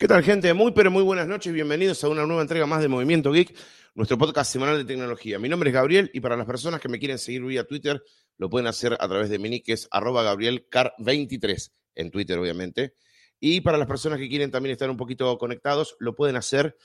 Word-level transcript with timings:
¿Qué 0.00 0.08
tal, 0.08 0.24
gente? 0.24 0.54
Muy, 0.54 0.72
pero 0.72 0.90
muy 0.90 1.02
buenas 1.02 1.28
noches. 1.28 1.52
Bienvenidos 1.52 2.02
a 2.04 2.08
una 2.08 2.24
nueva 2.24 2.40
entrega 2.40 2.64
más 2.64 2.80
de 2.80 2.88
Movimiento 2.88 3.32
Geek, 3.32 3.54
nuestro 3.94 4.16
podcast 4.16 4.50
semanal 4.50 4.78
de 4.78 4.86
tecnología. 4.86 5.38
Mi 5.38 5.50
nombre 5.50 5.68
es 5.68 5.74
Gabriel 5.74 6.10
y 6.14 6.20
para 6.20 6.38
las 6.38 6.46
personas 6.46 6.80
que 6.80 6.88
me 6.88 6.98
quieren 6.98 7.18
seguir 7.18 7.42
vía 7.42 7.66
Twitter, 7.66 8.02
lo 8.38 8.48
pueden 8.48 8.66
hacer 8.66 8.94
a 8.94 9.08
través 9.08 9.28
de 9.28 9.38
mi 9.38 9.50
nick, 9.50 9.66
que 9.66 9.74
es 9.74 9.88
arroba 9.90 10.24
gabrielcar23, 10.24 11.72
en 11.96 12.10
Twitter, 12.10 12.38
obviamente. 12.38 12.94
Y 13.40 13.60
para 13.60 13.76
las 13.76 13.86
personas 13.86 14.18
que 14.18 14.30
quieren 14.30 14.50
también 14.50 14.72
estar 14.72 14.88
un 14.88 14.96
poquito 14.96 15.36
conectados, 15.36 15.96
lo 15.98 16.14
pueden 16.14 16.36
hacer 16.36 16.78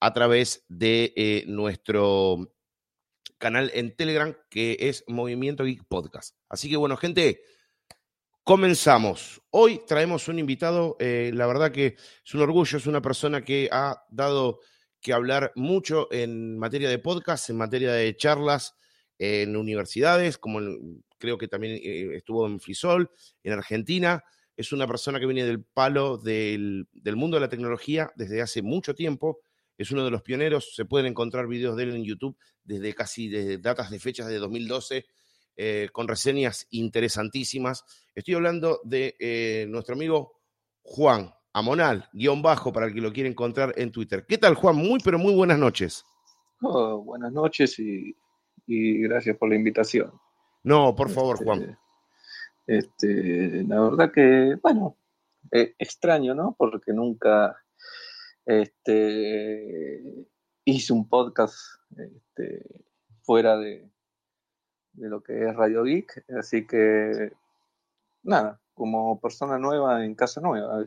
a 0.00 0.14
través 0.14 0.64
de 0.68 1.12
eh, 1.14 1.44
nuestro 1.48 2.54
canal 3.36 3.70
en 3.74 3.94
Telegram, 3.94 4.34
que 4.48 4.78
es 4.80 5.04
Movimiento 5.08 5.64
Geek 5.64 5.84
Podcast. 5.88 6.36
Así 6.48 6.70
que, 6.70 6.78
bueno, 6.78 6.96
gente, 6.96 7.42
Comenzamos. 8.44 9.40
Hoy 9.50 9.82
traemos 9.86 10.26
un 10.26 10.40
invitado, 10.40 10.96
eh, 10.98 11.30
la 11.32 11.46
verdad 11.46 11.70
que 11.70 11.94
es 12.24 12.34
un 12.34 12.40
orgullo, 12.40 12.76
es 12.76 12.88
una 12.88 13.00
persona 13.00 13.44
que 13.44 13.68
ha 13.70 14.02
dado 14.10 14.58
que 15.00 15.12
hablar 15.12 15.52
mucho 15.54 16.08
en 16.10 16.58
materia 16.58 16.88
de 16.90 16.98
podcast, 16.98 17.50
en 17.50 17.56
materia 17.56 17.92
de 17.92 18.16
charlas 18.16 18.74
en 19.16 19.56
universidades, 19.56 20.38
como 20.38 20.58
creo 21.18 21.38
que 21.38 21.46
también 21.46 21.74
eh, 21.84 22.16
estuvo 22.16 22.44
en 22.48 22.58
Frisol, 22.58 23.12
en 23.44 23.52
Argentina. 23.52 24.24
Es 24.56 24.72
una 24.72 24.88
persona 24.88 25.20
que 25.20 25.26
viene 25.26 25.44
del 25.44 25.62
palo 25.62 26.18
del, 26.18 26.88
del, 26.92 27.14
mundo 27.14 27.36
de 27.36 27.42
la 27.42 27.48
tecnología 27.48 28.10
desde 28.16 28.42
hace 28.42 28.60
mucho 28.60 28.96
tiempo. 28.96 29.38
Es 29.78 29.92
uno 29.92 30.04
de 30.04 30.10
los 30.10 30.22
pioneros. 30.22 30.74
Se 30.74 30.84
pueden 30.84 31.06
encontrar 31.06 31.46
videos 31.46 31.76
de 31.76 31.84
él 31.84 31.94
en 31.94 32.02
YouTube 32.02 32.36
desde 32.64 32.92
casi 32.92 33.28
desde 33.28 33.58
datas 33.58 33.92
de 33.92 34.00
fechas 34.00 34.26
de 34.26 34.38
2012 34.38 35.06
eh, 35.64 35.90
con 35.92 36.08
reseñas 36.08 36.66
interesantísimas. 36.70 37.84
Estoy 38.16 38.34
hablando 38.34 38.80
de 38.82 39.14
eh, 39.20 39.64
nuestro 39.68 39.94
amigo 39.94 40.40
Juan 40.82 41.32
Amonal, 41.52 42.08
guion 42.12 42.42
bajo, 42.42 42.72
para 42.72 42.86
el 42.86 42.94
que 42.94 43.00
lo 43.00 43.12
quiera 43.12 43.28
encontrar 43.28 43.72
en 43.76 43.92
Twitter. 43.92 44.26
¿Qué 44.26 44.38
tal, 44.38 44.56
Juan? 44.56 44.74
Muy, 44.74 44.98
pero 45.04 45.20
muy 45.20 45.32
buenas 45.32 45.60
noches. 45.60 46.04
Oh, 46.62 47.04
buenas 47.04 47.30
noches 47.30 47.78
y, 47.78 48.12
gracias 48.66 49.36
por 49.36 49.50
la 49.50 49.54
invitación. 49.54 50.10
No, 50.64 50.96
por 50.96 51.10
favor, 51.10 51.36
Juan. 51.36 51.78
Este, 52.66 53.44
este, 53.46 53.62
la 53.62 53.82
verdad 53.82 54.10
que, 54.12 54.56
bueno, 54.60 54.96
eh, 55.52 55.76
extraño, 55.78 56.34
¿no? 56.34 56.56
Porque 56.58 56.92
nunca 56.92 57.56
este, 58.44 60.02
hice 60.64 60.92
un 60.92 61.08
podcast 61.08 61.54
este, 61.96 62.66
fuera 63.22 63.56
de, 63.58 63.91
de 64.92 65.08
lo 65.08 65.22
que 65.22 65.48
es 65.48 65.54
Radio 65.54 65.84
Geek. 65.84 66.24
Así 66.38 66.66
que, 66.66 67.32
nada, 68.22 68.60
como 68.74 69.20
persona 69.20 69.58
nueva 69.58 70.04
en 70.04 70.14
casa 70.14 70.40
nueva. 70.40 70.86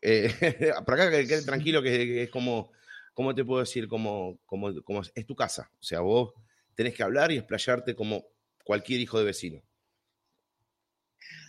Eh, 0.00 0.28
para 0.86 1.04
acá 1.04 1.10
que 1.10 1.26
quede 1.26 1.42
tranquilo, 1.44 1.82
que, 1.82 2.22
es 2.22 2.30
como, 2.30 2.70
¿cómo 3.14 3.34
te 3.34 3.44
puedo 3.44 3.60
decir? 3.60 3.88
Como, 3.88 4.38
como, 4.46 4.82
como 4.82 5.02
es 5.14 5.26
tu 5.26 5.34
casa. 5.34 5.70
O 5.74 5.82
sea, 5.82 6.00
vos 6.00 6.34
tenés 6.74 6.94
que 6.94 7.02
hablar 7.02 7.32
y 7.32 7.38
explayarte 7.38 7.94
como 7.94 8.24
cualquier 8.64 9.00
hijo 9.00 9.18
de 9.18 9.24
vecino. 9.24 9.62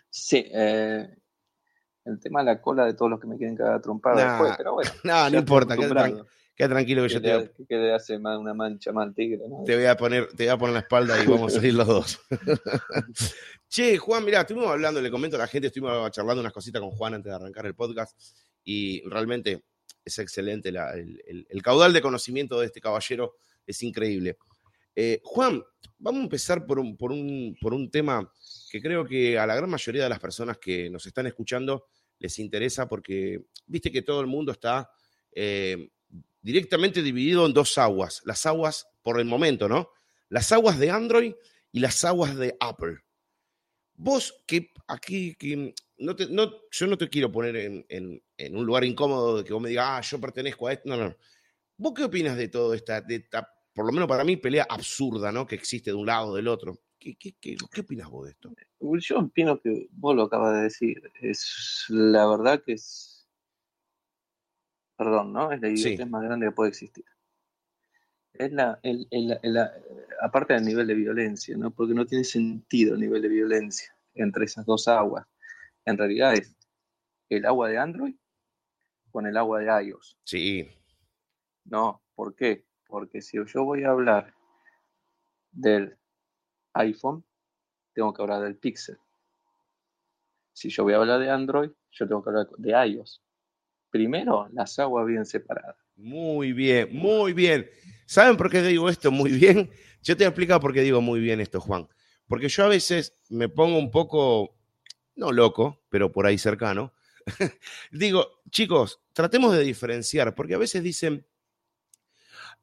Sí, 0.09 0.50
eh, 0.51 1.07
el 2.06 2.19
tema 2.19 2.39
de 2.39 2.45
la 2.45 2.61
cola 2.61 2.85
de 2.85 2.94
todos 2.95 3.11
los 3.11 3.19
que 3.19 3.27
me 3.27 3.38
quieren 3.38 3.56
cagar 3.56 3.81
trompar 3.81 4.16
después, 4.16 4.53
pero 4.57 4.73
bueno. 4.73 4.91
No, 5.03 5.29
no 5.29 5.38
importa, 5.38 5.75
Queda 6.59 6.67
tranquilo 6.67 7.03
que, 7.03 7.07
yo 7.07 7.21
te. 7.21 7.51
Que 7.69 7.75
le 7.77 7.93
hace 7.93 8.17
una 8.17 8.53
mancha 8.53 8.91
mal 8.91 9.15
tigre, 9.15 9.47
¿no? 9.47 9.63
Te 9.63 9.77
voy 9.77 9.85
a 9.85 9.95
poner, 9.95 10.27
te 10.27 10.43
voy 10.43 10.49
a 10.49 10.57
poner 10.57 10.73
la 10.73 10.79
espalda 10.81 11.23
y 11.23 11.25
vamos 11.25 11.53
a 11.53 11.55
salir 11.55 11.73
los 11.73 11.87
dos. 11.87 12.19
che, 13.69 13.97
Juan, 13.97 14.25
mira, 14.25 14.41
estuvimos 14.41 14.69
hablando, 14.69 15.01
le 15.01 15.09
comento 15.09 15.37
a 15.37 15.39
la 15.39 15.47
gente, 15.47 15.67
estuvimos 15.67 16.11
charlando 16.11 16.41
unas 16.41 16.51
cositas 16.51 16.81
con 16.81 16.91
Juan 16.91 17.13
antes 17.13 17.29
de 17.29 17.35
arrancar 17.37 17.65
el 17.65 17.75
podcast 17.75 18.19
y 18.65 19.01
realmente 19.07 19.63
es 20.03 20.19
excelente 20.19 20.67
el, 20.67 21.61
caudal 21.63 21.93
de 21.93 22.01
conocimiento 22.01 22.59
de 22.59 22.65
este 22.65 22.81
caballero 22.81 23.35
es 23.65 23.81
increíble. 23.81 24.37
Eh, 24.93 25.21
Juan, 25.23 25.63
vamos 25.97 26.19
a 26.19 26.23
empezar 26.25 26.65
por 26.65 26.77
un, 26.77 26.97
por, 26.97 27.13
un, 27.13 27.55
por 27.61 27.73
un 27.73 27.89
tema 27.89 28.29
que 28.69 28.81
creo 28.81 29.05
que 29.05 29.39
a 29.39 29.47
la 29.47 29.55
gran 29.55 29.69
mayoría 29.69 30.03
de 30.03 30.09
las 30.09 30.19
personas 30.19 30.57
que 30.57 30.89
nos 30.89 31.05
están 31.05 31.25
escuchando 31.25 31.85
les 32.17 32.37
interesa 32.37 32.89
porque 32.89 33.45
viste 33.65 33.93
que 33.93 34.01
todo 34.01 34.19
el 34.19 34.27
mundo 34.27 34.51
está 34.51 34.91
eh, 35.31 35.89
directamente 36.41 37.01
dividido 37.01 37.45
en 37.45 37.53
dos 37.53 37.77
aguas, 37.77 38.21
las 38.25 38.45
aguas 38.45 38.87
por 39.03 39.19
el 39.19 39.25
momento, 39.25 39.67
¿no? 39.67 39.89
Las 40.29 40.51
aguas 40.51 40.79
de 40.79 40.91
Android 40.91 41.33
y 41.71 41.79
las 41.79 42.03
aguas 42.05 42.35
de 42.35 42.55
Apple. 42.59 42.99
Vos 43.95 44.43
que 44.47 44.71
aquí, 44.87 45.35
que 45.35 45.73
no 45.97 46.15
te, 46.15 46.27
no, 46.27 46.51
yo 46.71 46.87
no 46.87 46.97
te 46.97 47.09
quiero 47.09 47.31
poner 47.31 47.85
en, 47.89 48.21
un 48.55 48.65
lugar 48.65 48.85
incómodo 48.85 49.37
de 49.37 49.43
que 49.43 49.53
vos 49.53 49.61
me 49.61 49.69
digas, 49.69 49.85
ah, 49.89 50.01
yo 50.01 50.19
pertenezco 50.21 50.67
a 50.67 50.73
esto, 50.73 50.89
no, 50.89 50.97
no. 50.97 51.15
¿Vos 51.77 51.93
qué 51.95 52.03
opinas 52.03 52.37
de 52.37 52.47
todo 52.47 52.73
esta, 52.73 53.01
de 53.01 53.15
esta, 53.15 53.49
por 53.73 53.85
lo 53.85 53.91
menos 53.91 54.07
para 54.07 54.23
mí, 54.23 54.37
pelea 54.37 54.65
absurda, 54.69 55.31
¿no? 55.31 55.45
Que 55.45 55.55
existe 55.55 55.91
de 55.91 55.95
un 55.95 56.05
lado 56.05 56.29
o 56.29 56.35
del 56.35 56.47
otro. 56.47 56.79
¿Qué, 56.97 57.15
qué, 57.15 57.35
qué, 57.39 57.55
qué 57.71 57.81
opinas 57.81 58.09
vos 58.09 58.25
de 58.25 58.31
esto? 58.31 58.53
Yo 58.79 59.19
opino 59.19 59.59
que 59.61 59.87
vos 59.91 60.15
lo 60.15 60.23
acabas 60.23 60.55
de 60.55 60.63
decir. 60.63 61.11
Es 61.21 61.85
la 61.87 62.27
verdad 62.27 62.61
que 62.63 62.73
es 62.73 63.19
perdón, 65.00 65.31
¿no? 65.31 65.50
Es 65.54 65.62
la 65.62 65.69
idiotez 65.69 66.10
más 66.10 66.22
grande 66.24 66.48
que 66.48 66.51
puede 66.51 66.72
existir. 66.72 67.06
Es 68.34 68.51
la, 68.51 68.78
aparte 70.19 70.56
del 70.56 70.66
nivel 70.66 70.88
de 70.88 70.94
violencia, 70.94 71.56
¿no? 71.56 71.72
Porque 71.72 71.94
no 71.94 72.06
tiene 72.06 72.25
sentido 72.25 72.96
el 72.96 73.00
nivel 73.00 73.22
de 73.22 73.30
violencia 73.30 73.96
entre 74.13 74.44
esas 74.44 74.66
dos 74.66 74.90
aguas. 74.90 75.25
En 75.86 75.98
realidad 75.98 76.34
es 76.34 76.54
el 77.30 77.46
agua 77.46 77.69
de 77.69 77.78
Android 77.78 78.16
con 79.10 79.25
el 79.25 79.38
agua 79.38 79.62
de 79.62 79.86
iOS. 79.86 80.18
Sí. 80.25 80.69
No, 81.63 82.04
¿por 82.13 82.36
qué? 82.36 82.66
Porque 82.86 83.22
si 83.22 83.38
yo 83.46 83.63
voy 83.63 83.86
a 83.86 83.92
hablar 83.92 84.34
del 85.54 85.98
iPhone, 86.74 87.24
tengo 87.94 88.13
que 88.13 88.22
hablar 88.22 88.42
del 88.42 88.57
Pixel. 88.57 88.98
Si 90.51 90.68
yo 90.69 90.84
voy 90.84 90.92
a 90.92 90.98
hablar 90.98 91.22
de 91.22 91.30
Android, 91.30 91.72
yo 91.90 92.06
tengo 92.06 92.22
que 92.22 92.31
hablar 92.31 92.50
de 92.57 92.90
iOS 92.90 93.24
primero 93.89 94.47
las 94.53 94.77
aguas 94.80 95.06
bien 95.06 95.25
separadas. 95.25 95.75
Muy 95.95 96.53
bien, 96.53 96.89
muy 96.91 97.33
bien. 97.33 97.69
¿Saben 98.06 98.38
por 98.38 98.50
qué 98.50 98.62
digo 98.62 98.89
esto 98.89 99.12
muy 99.12 99.31
bien? 99.31 99.69
Yo 100.01 100.15
te 100.15 100.27
voy 100.27 100.47
a 100.50 100.59
por 100.59 100.74
qué 100.74 100.81
digo 100.81 101.01
muy 101.01 101.19
bien 101.19 101.39
esto, 101.41 101.59
Juan. 101.59 101.88
Porque 102.27 102.47
yo 102.47 102.63
a 102.63 102.69
veces 102.69 103.13
me 103.30 103.50
pongo 103.50 103.77
un 103.77 103.91
poco, 103.91 104.56
no 105.15 105.31
loco, 105.31 105.83
pero 105.89 106.12
por 106.12 106.25
ahí 106.25 106.38
cercano. 106.38 106.94
digo, 107.91 108.41
chicos, 108.50 109.01
tratemos 109.13 109.53
de 109.53 109.63
diferenciar, 109.63 110.36
porque 110.36 110.56
a 110.56 110.57
veces 110.57 110.83
dicen, 110.83 111.25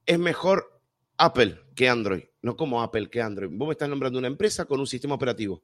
es 0.07 0.19
mejor 0.19 0.81
Apple 1.19 1.61
que 1.75 1.89
Android. 1.89 2.25
No 2.43 2.57
como 2.57 2.83
Apple 2.83 3.11
que 3.11 3.21
Android. 3.21 3.51
Vos 3.53 3.69
me 3.69 3.73
estás 3.73 3.89
nombrando 3.89 4.19
una 4.19 4.29
empresa 4.29 4.65
con 4.65 4.81
un 4.81 4.87
sistema 4.87 5.15
operativo. 5.15 5.63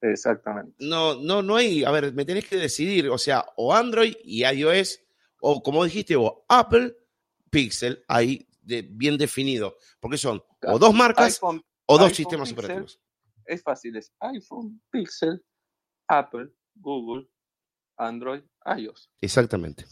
Exactamente. 0.00 0.74
No, 0.78 1.14
no, 1.16 1.42
no 1.42 1.56
hay. 1.56 1.84
A 1.84 1.90
ver, 1.90 2.12
me 2.12 2.24
tenés 2.24 2.46
que 2.46 2.56
decidir. 2.56 3.08
O 3.08 3.18
sea, 3.18 3.44
o 3.56 3.74
Android 3.74 4.14
y 4.24 4.44
iOS, 4.44 5.00
o 5.40 5.62
como 5.62 5.84
dijiste 5.84 6.16
vos, 6.16 6.34
Apple 6.48 6.94
Pixel, 7.50 8.04
ahí 8.08 8.46
de, 8.62 8.82
bien 8.82 9.16
definido. 9.16 9.76
Porque 10.00 10.18
son 10.18 10.42
o 10.62 10.78
dos 10.78 10.94
marcas 10.94 11.40
iPhone- 11.40 11.64
o 11.86 11.94
dos 11.98 12.08
iPhone 12.08 12.16
sistemas 12.16 12.48
Pixel. 12.50 12.64
operativos. 12.64 13.00
es 13.46 13.62
fácil, 13.62 13.96
es 13.96 14.12
iPhone, 14.20 14.82
Pixel, 14.90 15.44
Apple, 16.08 16.50
Google, 16.74 17.28
Android, 17.96 18.42
iOS. 18.76 19.10
Exactamente. 19.20 19.86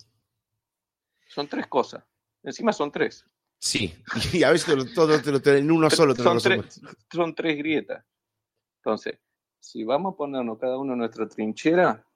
Son 1.29 1.49
tres 1.49 1.67
cosas. 1.67 2.05
Encima 2.43 2.73
son 2.73 2.93
tres. 2.93 3.25
Sí. 3.59 3.95
Y 4.33 4.43
a 4.43 4.51
veces 4.51 4.77
lo- 4.77 4.85
todo 4.93 5.21
te 5.21 5.33
lo 5.33 5.41
tenés 5.41 5.61
en 5.63 5.71
uno 5.71 5.89
solo. 5.89 6.15
Te 6.15 6.23
lo 6.23 6.31
son, 6.31 6.35
resumen. 6.53 6.69
tres 6.69 6.83
son 7.11 7.35
tres 7.35 7.57
grietas. 7.57 8.05
Entonces, 8.81 9.19
si 9.65 9.83
vamos 9.83 10.13
a 10.13 10.17
ponernos 10.17 10.59
cada 10.59 10.77
uno 10.77 10.93
en 10.93 10.99
nuestra 10.99 11.27
trinchera, 11.27 12.07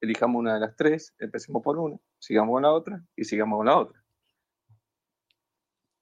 elijamos 0.00 0.40
una 0.40 0.54
de 0.54 0.60
las 0.60 0.74
tres, 0.74 1.14
empecemos 1.20 1.62
por 1.62 1.78
una, 1.78 1.96
sigamos 2.18 2.54
con 2.54 2.62
la 2.62 2.72
otra 2.72 3.04
y 3.14 3.24
sigamos 3.24 3.58
con 3.58 3.66
la 3.66 3.78
otra. 3.78 4.04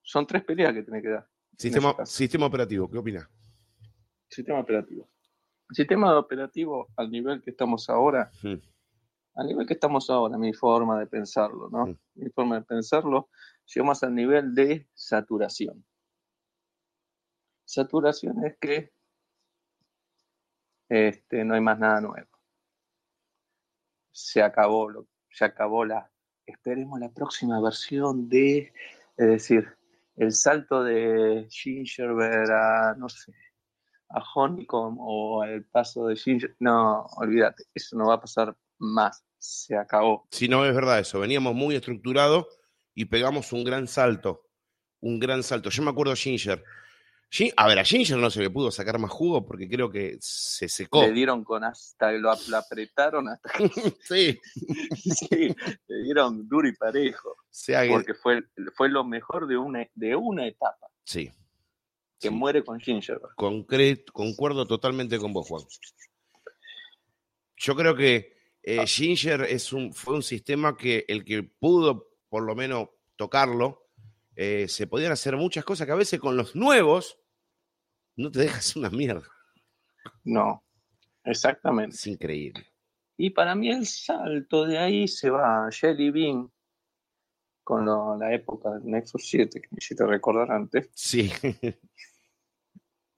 Son 0.01 0.25
tres 0.25 0.43
peleas 0.43 0.73
que 0.73 0.81
tiene 0.81 1.01
que 1.03 1.09
dar. 1.09 1.29
Sistema, 1.55 2.47
operativo, 2.47 2.89
¿qué 2.89 2.97
opinas? 2.97 3.29
Sistema 4.27 4.59
operativo. 4.61 5.07
Sistema 5.69 6.17
operativo 6.17 6.87
al 6.95 7.11
nivel 7.11 7.43
que 7.43 7.51
estamos 7.51 7.87
ahora, 7.89 8.31
Hmm. 8.41 8.55
al 9.35 9.47
nivel 9.47 9.67
que 9.67 9.73
estamos 9.73 10.09
ahora, 10.09 10.39
mi 10.39 10.53
forma 10.53 10.99
de 10.99 11.05
pensarlo, 11.05 11.69
¿no? 11.69 11.85
Mm. 11.85 11.97
Mi 12.15 12.29
forma 12.31 12.55
de 12.55 12.65
pensarlo, 12.65 13.29
llegamos 13.71 14.01
al 14.01 14.15
nivel 14.15 14.55
de 14.55 14.89
saturación. 14.95 15.85
Saturación 17.63 18.43
es 18.43 18.57
que 18.57 18.91
este, 20.89 21.45
no 21.45 21.53
hay 21.53 21.61
más 21.61 21.79
nada 21.79 22.01
nuevo. 22.01 22.27
Se 24.11 24.41
acabó, 24.41 24.89
lo, 24.89 25.07
se 25.31 25.45
acabó 25.45 25.85
la. 25.85 26.11
Esperemos 26.45 26.99
la 26.99 27.09
próxima 27.09 27.61
versión 27.61 28.27
de, 28.27 28.73
es 29.15 29.27
decir, 29.27 29.67
el 30.15 30.33
salto 30.33 30.83
de 30.83 31.47
Gingerbread 31.49 32.49
a, 32.49 32.95
no 32.95 33.07
sé, 33.07 33.33
a 34.09 34.23
Honeycomb 34.33 34.97
o 34.99 35.43
el 35.43 35.63
paso 35.65 36.07
de 36.07 36.15
Ginger. 36.15 36.55
No, 36.59 37.05
olvídate, 37.17 37.65
eso 37.73 37.95
no 37.95 38.07
va 38.07 38.15
a 38.15 38.21
pasar 38.21 38.57
más. 38.79 39.23
Se 39.37 39.77
acabó. 39.77 40.27
Si 40.31 40.49
no 40.49 40.65
es 40.65 40.75
verdad 40.75 40.99
eso, 40.99 41.19
veníamos 41.19 41.53
muy 41.53 41.75
estructurados 41.75 42.47
y 42.93 43.05
pegamos 43.05 43.53
un 43.53 43.63
gran 43.63 43.87
salto. 43.87 44.47
Un 44.99 45.19
gran 45.19 45.43
salto. 45.43 45.69
Yo 45.69 45.83
me 45.83 45.91
acuerdo 45.91 46.11
de 46.11 46.17
Ginger. 46.17 46.63
A 47.57 47.67
ver, 47.67 47.77
a 47.79 47.83
Ginger 47.83 48.17
no 48.17 48.29
se 48.31 48.41
le 48.41 48.49
pudo 48.49 48.71
sacar 48.71 48.97
más 48.97 49.11
jugo 49.11 49.45
porque 49.45 49.69
creo 49.69 49.89
que 49.91 50.17
se 50.19 50.67
secó. 50.67 51.03
Le 51.03 51.11
dieron 51.11 51.43
con 51.43 51.63
hasta 51.63 52.11
lo, 52.13 52.31
apretaron 52.31 53.29
hasta 53.29 53.51
que 53.51 53.69
Sí. 54.03 54.39
sí, 54.95 55.55
le 55.87 56.03
dieron 56.03 56.47
duro 56.49 56.67
y 56.67 56.73
parejo. 56.75 57.35
sea 57.51 57.83
que- 57.83 57.89
Porque 57.89 58.13
fue, 58.15 58.43
fue 58.75 58.89
lo 58.89 59.03
mejor 59.03 59.47
de 59.47 59.57
una, 59.57 59.87
de 59.93 60.15
una 60.15 60.47
etapa 60.47 60.87
sí. 61.03 61.29
que 62.19 62.29
Sí. 62.29 62.33
muere 62.33 62.63
con 62.63 62.79
Gingerbread. 62.79 63.35
Concre- 63.37 64.03
concuerdo 64.11 64.65
totalmente 64.65 65.19
con 65.19 65.31
vos, 65.31 65.47
Juan. 65.47 65.63
Yo 67.57 67.75
creo 67.75 67.95
que 67.95 68.33
eh, 68.63 68.85
Ginger 68.87 69.41
es 69.43 69.71
un, 69.71 69.93
fue 69.93 70.15
un 70.15 70.23
sistema 70.23 70.75
que 70.75 71.05
el 71.07 71.23
que 71.23 71.43
pudo 71.43 72.07
por 72.29 72.43
lo 72.43 72.55
menos 72.55 72.89
tocarlo, 73.15 73.87
eh, 74.35 74.67
se 74.67 74.87
podían 74.87 75.11
hacer 75.11 75.35
muchas 75.35 75.65
cosas 75.65 75.85
que 75.85 75.91
a 75.91 75.95
veces 75.95 76.19
con 76.19 76.37
los 76.37 76.55
nuevos 76.55 77.18
no 78.19 78.31
te 78.31 78.39
dejas 78.39 78.75
una 78.75 78.89
mierda. 78.89 79.27
No, 80.23 80.63
exactamente. 81.23 81.95
Es 81.95 82.07
increíble. 82.07 82.65
Y 83.17 83.31
para 83.31 83.55
mí 83.55 83.69
el 83.69 83.85
salto 83.85 84.65
de 84.65 84.77
ahí 84.77 85.07
se 85.07 85.29
va 85.29 85.67
a 85.67 85.71
Jelly 85.71 86.11
Bean 86.11 86.51
con 87.63 87.85
lo- 87.85 88.17
la 88.17 88.33
época 88.33 88.71
del 88.71 88.85
Nexus 88.85 89.27
7, 89.27 89.61
que 89.61 89.67
me 89.71 89.77
hiciste 89.79 90.05
recordar 90.05 90.51
antes, 90.51 90.89
Sí, 90.93 91.31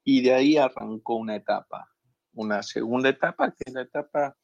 y 0.03 0.21
de 0.21 0.33
ahí 0.33 0.57
arrancó 0.57 1.15
una 1.15 1.35
etapa, 1.35 1.87
una 2.33 2.63
segunda 2.63 3.09
etapa, 3.09 3.51
que 3.51 3.63
es 3.65 3.73
la 3.73 3.81
etapa 3.83 4.35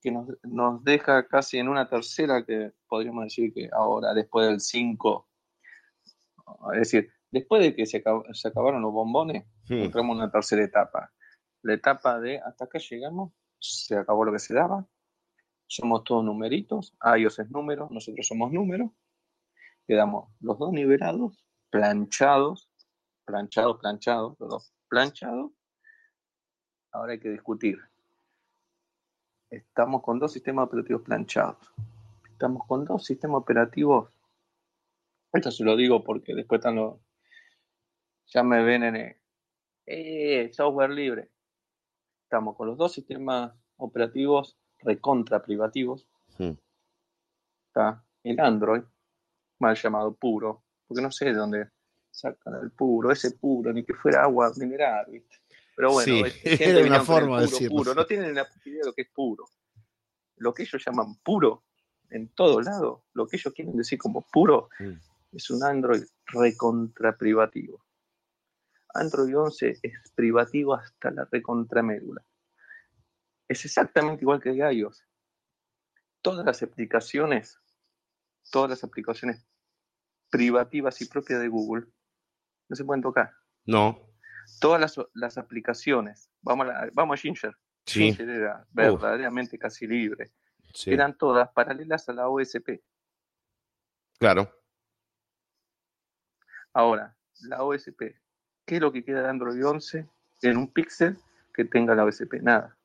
que 0.00 0.10
nos, 0.12 0.28
nos 0.44 0.82
deja 0.84 1.26
casi 1.26 1.58
en 1.58 1.68
una 1.68 1.88
tercera, 1.88 2.44
que 2.46 2.72
podríamos 2.86 3.24
decir 3.24 3.52
que 3.52 3.68
ahora, 3.72 4.14
después 4.14 4.46
del 4.48 4.60
5, 4.60 5.28
es 6.74 6.78
decir, 6.78 7.12
después 7.30 7.62
de 7.62 7.74
que 7.74 7.84
se, 7.84 8.02
acab- 8.02 8.32
se 8.32 8.48
acabaron 8.48 8.80
los 8.82 8.92
bombones, 8.92 9.44
Hmm. 9.68 9.82
entramos 9.84 10.14
en 10.14 10.22
una 10.22 10.30
tercera 10.30 10.62
etapa. 10.62 11.12
La 11.62 11.74
etapa 11.74 12.20
de 12.20 12.38
hasta 12.38 12.64
acá 12.64 12.78
llegamos, 12.78 13.32
se 13.58 13.96
acabó 13.96 14.24
lo 14.24 14.32
que 14.32 14.38
se 14.38 14.54
daba, 14.54 14.86
somos 15.66 16.04
todos 16.04 16.24
numeritos, 16.24 16.96
iOS 17.16 17.40
es 17.40 17.50
número, 17.50 17.88
nosotros 17.90 18.26
somos 18.26 18.50
números, 18.52 18.90
quedamos 19.86 20.30
los 20.40 20.58
dos 20.58 20.72
nivelados, 20.72 21.44
planchados, 21.70 22.70
planchados, 23.24 23.78
planchados, 23.78 24.36
los 24.38 24.48
dos 24.48 24.74
planchados. 24.88 25.52
Ahora 26.92 27.12
hay 27.12 27.20
que 27.20 27.28
discutir. 27.28 27.78
Estamos 29.50 30.02
con 30.02 30.18
dos 30.18 30.32
sistemas 30.32 30.66
operativos 30.66 31.02
planchados. 31.02 31.58
Estamos 32.30 32.66
con 32.66 32.84
dos 32.84 33.04
sistemas 33.04 33.42
operativos. 33.42 34.10
Esto 35.32 35.50
se 35.50 35.64
lo 35.64 35.76
digo 35.76 36.02
porque 36.02 36.34
después 36.34 36.60
están 36.60 36.76
los. 36.76 36.98
Ya 38.26 38.42
me 38.42 38.62
ven 38.62 38.82
en. 38.84 39.16
¡Eh! 39.90 40.50
Software 40.52 40.90
libre. 40.90 41.30
Estamos 42.24 42.56
con 42.56 42.66
los 42.68 42.76
dos 42.76 42.92
sistemas 42.92 43.52
operativos 43.78 44.58
recontra 44.80 45.42
privativos. 45.42 46.06
Hmm. 46.36 46.52
Está 47.68 48.04
el 48.22 48.38
Android, 48.38 48.82
mal 49.58 49.76
llamado 49.76 50.14
puro, 50.14 50.62
porque 50.86 51.02
no 51.02 51.10
sé 51.10 51.26
de 51.26 51.34
dónde 51.34 51.70
sacan 52.10 52.54
el 52.62 52.70
puro, 52.72 53.10
ese 53.10 53.32
puro, 53.32 53.72
ni 53.72 53.82
que 53.84 53.94
fuera 53.94 54.24
agua 54.24 54.52
mineral, 54.56 55.06
¿viste? 55.10 55.36
Pero 55.74 55.92
bueno, 55.92 56.26
Sí, 56.26 56.32
era 56.44 56.84
una 56.86 57.02
forma 57.02 57.40
de 57.40 57.46
decirlo. 57.46 57.76
puro. 57.78 57.94
No 57.94 58.04
tienen 58.04 58.34
la 58.34 58.46
idea 58.64 58.80
de 58.80 58.86
lo 58.86 58.92
que 58.92 59.02
es 59.02 59.08
puro. 59.08 59.44
Lo 60.36 60.52
que 60.52 60.64
ellos 60.64 60.82
llaman 60.84 61.16
puro, 61.22 61.64
en 62.10 62.28
todo 62.28 62.60
lado, 62.60 63.04
lo 63.14 63.26
que 63.26 63.36
ellos 63.36 63.54
quieren 63.54 63.76
decir 63.76 63.98
como 63.98 64.26
puro, 64.30 64.68
Hmm. 64.78 64.98
es 65.32 65.48
un 65.50 65.62
Android 65.64 66.02
recontra 66.26 67.16
privativo. 67.16 67.84
Android 68.98 69.36
11 69.36 69.78
es 69.82 70.12
privativo 70.14 70.74
hasta 70.74 71.10
la 71.10 71.26
recontra 71.30 71.82
médula. 71.82 72.24
Es 73.48 73.64
exactamente 73.64 74.22
igual 74.24 74.40
que 74.40 74.50
iOS. 74.52 75.04
Todas 76.20 76.44
las 76.44 76.62
aplicaciones, 76.62 77.58
todas 78.50 78.70
las 78.70 78.84
aplicaciones 78.84 79.46
privativas 80.30 81.00
y 81.00 81.06
propias 81.06 81.40
de 81.40 81.48
Google 81.48 81.86
no 82.68 82.76
se 82.76 82.84
pueden 82.84 83.02
tocar. 83.02 83.32
No, 83.64 84.04
Todas 84.60 84.80
las, 84.80 84.96
las 85.14 85.36
aplicaciones, 85.38 86.30
vamos 86.42 86.66
a, 86.66 86.70
la- 86.72 86.90
vamos 86.92 87.18
a 87.18 87.20
Ginger. 87.22 87.54
sí, 87.86 88.00
Ginger 88.12 88.28
era 88.30 88.66
verdaderamente 88.72 89.58
casi 89.58 89.86
libre. 89.86 90.32
sí, 90.74 90.90
Eran 90.90 91.16
todas 91.16 91.50
paralelas 91.52 92.08
a 92.08 92.12
la 92.14 92.28
OSP. 92.28 92.82
claro. 94.18 94.52
Ahora, 96.72 97.16
la 97.42 97.62
OSP, 97.64 98.14
¿qué 98.68 98.76
es 98.76 98.80
lo 98.82 98.92
que 98.92 99.02
queda 99.02 99.22
de 99.22 99.28
Android 99.30 99.66
11 99.66 100.06
en 100.42 100.56
un 100.58 100.68
píxel 100.70 101.16
que 101.54 101.64
tenga 101.64 101.94
la 101.94 102.04
OSP? 102.04 102.34
Nada. 102.42 102.76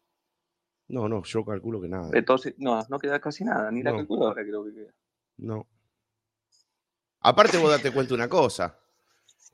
No, 0.88 1.10
no, 1.10 1.22
yo 1.24 1.44
calculo 1.44 1.82
que 1.82 1.90
nada. 1.90 2.10
Entonces, 2.14 2.56
no, 2.58 2.82
no 2.90 2.98
queda 3.00 3.20
casi 3.20 3.44
nada, 3.44 3.70
ni 3.70 3.84
la 3.84 3.92
No. 3.92 3.98
calculadora 3.98 4.44
creo 4.44 4.64
que 4.64 4.74
queda. 4.74 4.94
No. 5.38 5.68
Aparte, 7.20 7.58
vos 7.58 7.70
date 7.70 7.92
cuenta 7.92 8.14
una 8.14 8.30
cosa. 8.30 8.80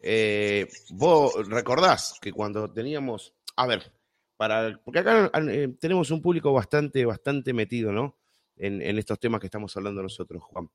Eh, 0.01 0.67
vos 0.91 1.47
recordás 1.49 2.17
que 2.21 2.31
cuando 2.31 2.71
teníamos. 2.71 3.33
A 3.55 3.65
ver, 3.67 3.91
para. 4.37 4.79
Porque 4.83 4.99
acá 4.99 5.31
eh, 5.49 5.75
tenemos 5.79 6.11
un 6.11 6.21
público 6.21 6.53
bastante, 6.53 7.05
bastante 7.05 7.53
metido, 7.53 7.91
¿no? 7.91 8.17
En, 8.55 8.81
en 8.81 8.97
estos 8.99 9.19
temas 9.19 9.39
que 9.39 9.47
estamos 9.47 9.75
hablando 9.77 10.01
nosotros, 10.03 10.43
Juan. 10.43 10.69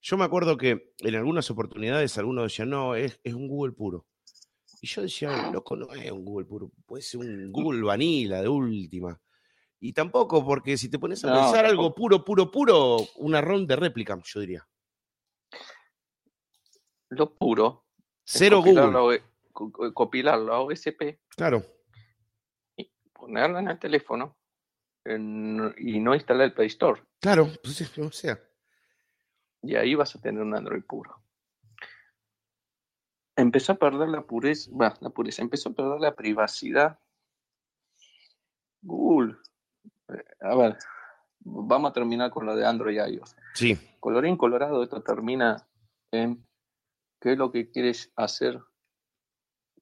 Yo 0.00 0.16
me 0.16 0.24
acuerdo 0.24 0.56
que 0.56 0.94
en 0.98 1.14
algunas 1.14 1.50
oportunidades 1.50 2.16
algunos 2.18 2.44
decían, 2.44 2.70
no, 2.70 2.94
es, 2.94 3.18
es 3.24 3.34
un 3.34 3.48
Google 3.48 3.72
puro. 3.72 4.06
Y 4.80 4.86
yo 4.86 5.02
decía, 5.02 5.30
loco, 5.52 5.76
no 5.76 5.92
es 5.92 6.10
un 6.10 6.24
Google 6.24 6.46
puro, 6.46 6.70
puede 6.86 7.02
ser 7.02 7.20
un 7.20 7.52
Google 7.52 7.82
Vanilla 7.82 8.42
de 8.42 8.48
última. 8.48 9.20
Y 9.80 9.92
tampoco, 9.92 10.44
porque 10.44 10.76
si 10.78 10.88
te 10.90 10.98
pones 10.98 11.22
a 11.24 11.28
No, 11.28 11.34
pensar 11.34 11.66
algo 11.66 11.94
puro, 11.94 12.24
puro, 12.24 12.50
puro, 12.50 12.98
una 13.16 13.40
ROM 13.40 13.66
de 13.66 13.76
réplica, 13.76 14.18
yo 14.24 14.40
diría. 14.40 14.66
Lo 17.10 17.34
puro. 17.34 17.84
Cero 18.24 18.60
Google. 18.64 18.92
la 18.92 19.02
O- 19.02 19.12
co- 19.52 19.94
copilar 19.94 20.38
la 20.38 20.60
OSP, 20.60 21.20
Claro, 21.28 21.62
ponerla 23.12 23.60
en 23.60 23.68
el 23.68 23.78
teléfono 23.78 24.36
en- 25.04 25.74
y 25.78 26.00
no 26.00 26.14
instalar 26.14 26.46
el 26.46 26.52
Play 26.54 26.66
Store. 26.68 27.02
claro, 27.20 27.48
pues, 27.62 27.98
o 27.98 28.10
sea, 28.12 28.38
Y 29.62 29.74
ahí 29.74 29.94
vas 29.94 30.14
a 30.14 30.20
tener 30.20 30.42
un 30.42 30.54
Android 30.54 30.82
puro. 30.84 31.22
Empezó 33.36 33.72
a 33.72 33.76
perder 33.76 34.08
la 34.08 34.22
pureza, 34.22 34.70
la 35.00 35.10
pureza, 35.10 35.42
empezó 35.42 35.68
a 35.68 35.74
perder 35.74 36.00
la 36.00 36.14
privacidad. 36.14 36.98
Google, 38.82 39.36
eh, 40.08 40.24
a 40.40 40.56
ver, 40.56 40.78
vamos 41.40 41.90
a 41.90 41.92
terminar 41.92 42.30
con 42.30 42.46
lo 42.46 42.56
de 42.56 42.66
Android 42.66 42.96
y 42.96 43.14
iOS. 43.14 43.36
Sí. 43.54 43.78
Colorín 44.00 44.36
colorado, 44.36 44.82
esto 44.82 45.02
termina 45.02 45.68
en 46.10 46.46
qué 47.20 47.32
es 47.32 47.38
lo 47.38 47.52
que 47.52 47.70
quieres 47.70 48.12
hacer 48.16 48.62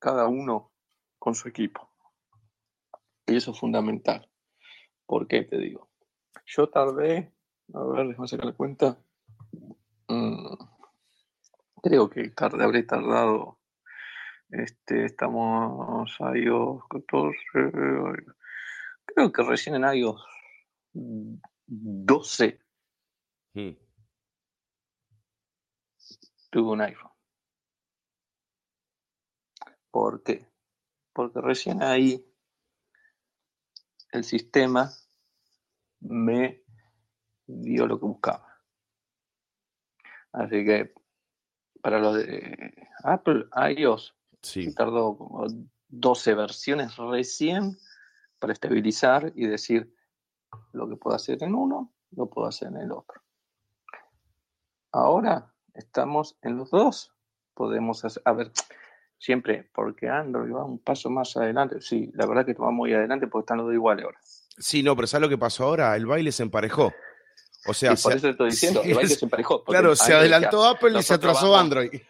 cada 0.01 0.27
uno 0.27 0.73
con 1.19 1.35
su 1.35 1.49
equipo. 1.49 1.91
Y 3.27 3.37
eso 3.37 3.53
es 3.53 3.59
fundamental. 3.59 4.29
¿Por 5.07 5.27
qué 5.27 5.43
te 5.43 5.59
digo? 5.59 5.89
Yo 6.47 6.69
tardé, 6.69 7.33
a 7.73 7.85
ver, 7.85 8.09
déjame 8.09 8.29
sacar 8.29 8.47
la 8.47 8.53
cuenta. 8.53 8.99
Creo 11.85 12.09
que 12.09 12.31
tarde, 12.31 12.65
habré 12.65 12.83
tardado. 12.85 13.61
Este, 14.49 15.05
estamos 15.05 16.19
a 16.19 16.35
iOS 16.35 16.83
14. 16.89 17.37
Creo 19.05 19.31
que 19.31 19.43
recién 19.43 19.75
en 19.75 19.95
iOS 19.95 20.25
12 21.67 22.59
Mm. 23.53 23.77
tuve 26.51 26.73
un 26.73 26.81
iPhone. 26.81 27.13
¿Por 29.91 30.23
qué? 30.23 30.49
Porque 31.13 31.41
recién 31.43 31.83
ahí 31.83 32.27
el 34.13 34.25
sistema 34.25 34.91
me 36.01 36.65
dio 37.47 37.87
lo 37.87 38.01
que 38.01 38.07
buscaba. 38.07 38.59
Así 40.33 40.65
que 40.65 40.95
para 41.85 41.99
los 41.99 42.17
de 42.17 42.73
Apple, 43.03 43.45
iOS, 43.77 44.15
Sí. 44.41 44.75
tardó 44.75 45.19
como 45.19 45.47
12 45.89 46.35
versiones 46.35 46.97
recién 46.97 47.77
para 48.39 48.55
estabilizar 48.55 49.31
y 49.37 49.47
decir 49.47 49.95
lo 50.73 50.89
que 50.89 50.97
puedo 50.97 51.15
hacer 51.15 51.43
en 51.43 51.55
uno, 51.55 51.93
lo 52.13 52.31
puedo 52.31 52.49
hacer 52.49 52.69
en 52.69 52.79
el 52.79 52.91
otro. 52.91 53.21
Ahora 54.93 55.53
estamos 55.75 56.39
en 56.41 56.57
los 56.57 56.71
dos. 56.71 57.13
Podemos 57.53 58.03
hacer, 58.03 58.23
a 58.25 58.33
ver, 58.33 58.51
siempre, 59.19 59.69
porque 59.75 60.09
Android 60.09 60.55
va 60.55 60.65
un 60.65 60.79
paso 60.79 61.11
más 61.11 61.37
adelante. 61.37 61.83
Sí, 61.83 62.11
la 62.15 62.25
verdad 62.25 62.47
que 62.47 62.55
va 62.55 62.71
muy 62.71 62.95
adelante 62.95 63.27
porque 63.27 63.43
están 63.45 63.59
los 63.59 63.67
dos 63.67 63.75
iguales 63.75 64.07
ahora. 64.07 64.19
Sí, 64.23 64.83
no, 64.83 64.97
pero 64.97 65.07
¿sabes 65.07 65.23
lo 65.23 65.29
que 65.29 65.37
pasó 65.39 65.65
ahora? 65.65 65.95
El 65.97 66.07
baile 66.07 66.33
se 66.33 66.45
emparejó. 66.45 66.95
O 67.67 67.75
sea, 67.75 67.93
y 67.93 67.97
por 67.97 68.13
se- 68.13 68.19
eso 68.19 68.29
estoy 68.31 68.51
diciendo, 68.51 68.83
sí, 68.83 68.91
el 68.93 69.09
se 69.09 69.25
emparejó. 69.25 69.65
claro, 69.65 69.97
se 69.97 70.13
adelantó 70.15 70.65
Apple 70.65 70.99
y 70.99 71.03
se 71.03 71.15
atrasó 71.15 71.51
vamos- 71.51 71.61
Android. 71.61 72.01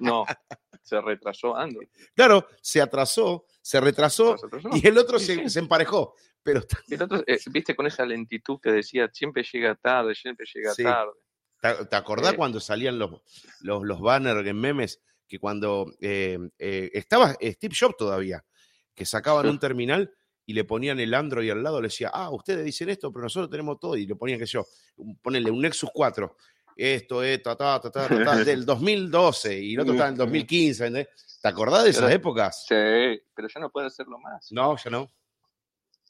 No, 0.00 0.24
se 0.82 1.00
retrasó 1.00 1.56
Android. 1.56 1.88
Claro, 2.14 2.46
se 2.60 2.80
atrasó, 2.80 3.44
se 3.62 3.80
retrasó 3.80 4.36
Se 4.38 4.46
retrasó. 4.46 4.76
y 4.76 4.86
el 4.86 4.98
otro 4.98 5.18
Sí, 5.18 5.26
se, 5.26 5.34
sí. 5.42 5.50
se 5.50 5.58
emparejó. 5.60 6.14
Pero 6.42 6.62
el 6.88 7.02
otro, 7.02 7.22
eh, 7.26 7.38
viste, 7.50 7.76
con 7.76 7.86
esa 7.86 8.06
lentitud 8.06 8.58
que 8.62 8.70
decía, 8.72 9.08
siempre 9.12 9.44
llega 9.52 9.74
tarde, 9.74 10.14
siempre 10.14 10.46
llega 10.52 10.74
tarde. 10.74 11.12
¿te, 11.60 11.84
te 11.86 11.96
acordás 11.96 12.32
Eh. 12.32 12.36
cuando 12.36 12.58
salían 12.60 12.98
los, 12.98 13.10
los, 13.60 13.82
los 13.84 14.00
banners 14.00 14.46
en 14.46 14.56
memes? 14.60 15.00
Que 15.26 15.38
cuando 15.38 15.92
eh, 16.00 16.38
estaba 16.58 17.34
Steve 17.34 17.74
Jobs 17.78 17.96
todavía, 17.98 18.42
que 18.94 19.04
sacaban 19.04 19.46
un 19.48 19.58
terminal 19.58 20.10
y 20.48 20.54
le 20.54 20.64
ponían 20.64 20.98
el 20.98 21.12
Android 21.12 21.50
al 21.50 21.62
lado, 21.62 21.78
le 21.78 21.88
decía, 21.88 22.10
ah, 22.10 22.30
ustedes 22.30 22.64
dicen 22.64 22.88
esto, 22.88 23.12
pero 23.12 23.24
nosotros 23.24 23.50
tenemos 23.50 23.78
todo. 23.78 23.96
Y 23.98 24.06
le 24.06 24.16
ponían, 24.16 24.38
que 24.38 24.46
yo, 24.46 24.64
ponele 25.20 25.50
un 25.50 25.60
Nexus 25.60 25.90
4. 25.92 26.36
Esto 26.74 27.22
es, 27.22 27.42
ta, 27.42 27.54
ta, 27.54 27.78
ta, 27.78 27.90
ta, 27.90 28.08
ta, 28.08 28.24
ta, 28.24 28.36
del 28.44 28.64
2012 28.64 29.60
y 29.60 29.74
el 29.74 29.80
otro 29.80 29.92
está 29.92 30.06
en 30.06 30.12
el 30.12 30.18
2015. 30.18 30.86
¿entendés? 30.86 31.38
¿Te 31.42 31.48
acordás 31.48 31.84
de 31.84 31.90
esas 31.90 32.04
Pero- 32.04 32.14
épocas? 32.16 32.64
Sí, 32.66 32.74
pero 33.34 33.46
ya 33.46 33.60
no 33.60 33.70
puede 33.70 33.88
hacerlo 33.88 34.18
más. 34.18 34.50
No, 34.50 34.74
ya 34.82 34.90
no. 34.90 35.10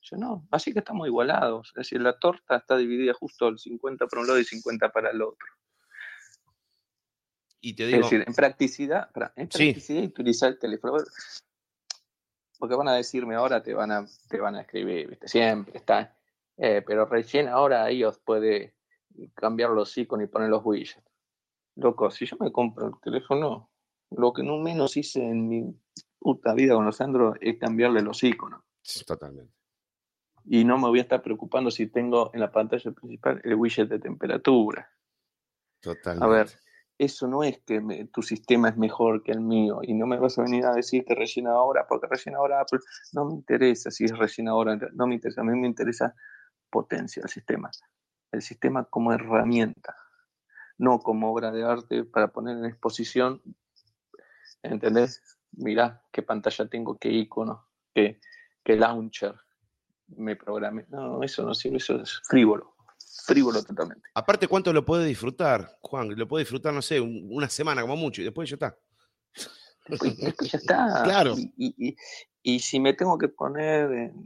Yo 0.03 0.17
no. 0.17 0.47
Así 0.53 0.73
que 0.73 0.79
estamos 0.79 1.09
igualados. 1.09 1.69
Es 1.71 1.75
decir, 1.75 2.01
la 2.01 2.17
torta 2.17 2.59
está 2.59 2.77
dividida 2.77 3.15
justo 3.15 3.49
el 3.49 3.59
50 3.59 4.07
para 4.07 4.21
un 4.23 4.29
lado 4.29 4.39
y 4.39 4.45
50 4.45 4.89
para 4.93 5.11
el 5.11 5.21
otro. 5.21 5.49
Y 7.61 7.75
te 7.75 7.87
Es 7.87 7.89
digo, 7.91 8.03
decir, 8.05 8.25
en 8.25 8.35
practicidad, 8.35 9.11
en 9.35 9.49
practicidad 9.49 10.05
utilizar 10.05 10.51
el 10.51 10.59
teléfono. 10.61 10.95
Porque 12.59 12.75
van 12.75 12.89
a 12.89 12.95
decirme 12.95 13.37
ahora, 13.37 13.63
te 13.63 13.73
van 13.73 13.93
a, 13.93 14.07
te 14.29 14.41
van 14.41 14.57
a 14.57 14.63
escribir, 14.63 15.09
¿viste? 15.09 15.29
siempre 15.29 15.79
está. 15.79 16.17
eh, 16.57 16.83
pero 16.85 17.07
recién 17.07 17.49
ahora 17.49 17.89
ellos 17.89 18.19
puede 18.19 18.75
cambiar 19.35 19.71
los 19.71 19.97
iconos 19.97 20.25
y 20.25 20.29
poner 20.29 20.49
los 20.49 20.65
widgets. 20.65 21.03
Loco, 21.77 22.11
si 22.11 22.27
yo 22.27 22.37
me 22.41 22.51
compro 22.51 22.89
el 22.89 23.01
teléfono, 23.01 23.71
lo 24.11 24.33
que 24.33 24.43
no 24.43 24.59
menos 24.59 24.97
hice 24.97 25.23
en 25.23 25.49
mi 25.49 25.81
puta 26.19 26.53
vida 26.55 26.75
con 26.75 26.85
los 26.85 27.01
Android 27.01 27.37
es 27.41 27.59
cambiarle 27.59 28.03
los 28.03 28.23
iconos. 28.25 28.63
totalmente. 29.07 29.53
Y 30.45 30.65
no 30.65 30.79
me 30.79 30.89
voy 30.89 30.99
a 30.99 31.03
estar 31.03 31.23
preocupando 31.23 31.71
si 31.71 31.87
tengo 31.89 32.31
en 32.33 32.41
la 32.41 32.51
pantalla 32.51 32.91
principal 32.91 33.41
el 33.45 33.55
widget 33.55 33.89
de 33.89 33.99
temperatura. 33.99 34.91
Totalmente. 35.81 36.25
A 36.25 36.29
ver, 36.29 36.49
eso 36.99 37.29
no 37.29 37.45
es 37.45 37.59
que 37.61 38.09
tu 38.13 38.23
sistema 38.23 38.69
es 38.69 38.77
mejor 38.77 39.23
que 39.23 39.31
el 39.31 39.41
mío 39.41 39.81
y 39.83 39.95
no 39.95 40.07
me 40.07 40.19
vas 40.19 40.39
a 40.39 40.43
venir 40.43 40.67
a 40.67 40.75
decir 40.75 41.05
que 41.05 41.15
recién 41.15 41.47
ahora, 41.47 41.87
porque 41.89 42.09
recién 42.09 42.35
ahora 42.35 42.61
Apple 42.61 42.81
no 43.13 43.27
me 43.27 43.35
interesa 43.35 43.91
si 43.91 44.05
es 44.05 44.19
recién 44.19 44.49
ahora, 44.49 44.77
no 44.95 45.07
me 45.07 45.15
interesa, 45.15 45.41
a 45.41 45.45
mí 45.45 45.57
me 45.57 45.69
interesa 45.69 46.15
potencia 46.69 47.23
del 47.23 47.31
sistema, 47.31 47.71
el 48.33 48.43
sistema 48.43 48.85
como 48.85 49.13
herramienta, 49.13 49.97
no 50.77 50.99
como 50.99 51.33
obra 51.33 51.53
de 51.53 51.65
arte 51.65 52.05
para 52.05 52.29
poner 52.29 52.59
en 52.59 52.65
exposición, 52.65 53.43
¿entendés? 54.63 55.39
Mirá 55.53 56.03
qué 56.13 56.23
pantalla 56.23 56.69
tengo, 56.69 56.99
qué 56.99 57.11
icono, 57.11 57.69
qué, 57.95 58.21
qué 58.65 58.77
launcher 58.77 59.35
me 60.09 60.37
programé. 60.37 60.87
No, 60.89 61.23
eso 61.23 61.45
no 61.45 61.55
sirve, 61.55 61.79
eso 61.79 62.01
es 62.01 62.21
frívolo, 62.25 62.75
frívolo 63.27 63.63
totalmente. 63.63 64.09
Aparte, 64.15 64.49
¿cuánto 64.49 64.73
lo 64.73 64.85
puede 64.85 65.07
disfrutar, 65.07 65.79
Juan? 65.81 66.15
Lo 66.17 66.27
puede 66.29 66.43
disfrutar, 66.45 66.73
no 66.75 66.83
sé, 66.83 67.01
un- 67.01 67.29
una 67.31 67.49
semana 67.49 67.83
como 67.83 67.97
mucho 67.97 68.21
y 68.21 68.25
después 68.25 68.49
ya 68.49 68.55
está. 68.57 68.79
Después, 69.87 70.17
después 70.19 70.51
ya 70.53 70.59
está. 70.59 71.03
Claro. 71.05 71.35
Y, 71.37 71.53
y- 71.57 71.89
y- 71.89 71.97
y 72.43 72.61
si 72.61 72.81
me 72.81 72.95
tengo 72.95 73.17
que 73.19 73.29
poner. 73.29 73.91
en- 73.93 74.25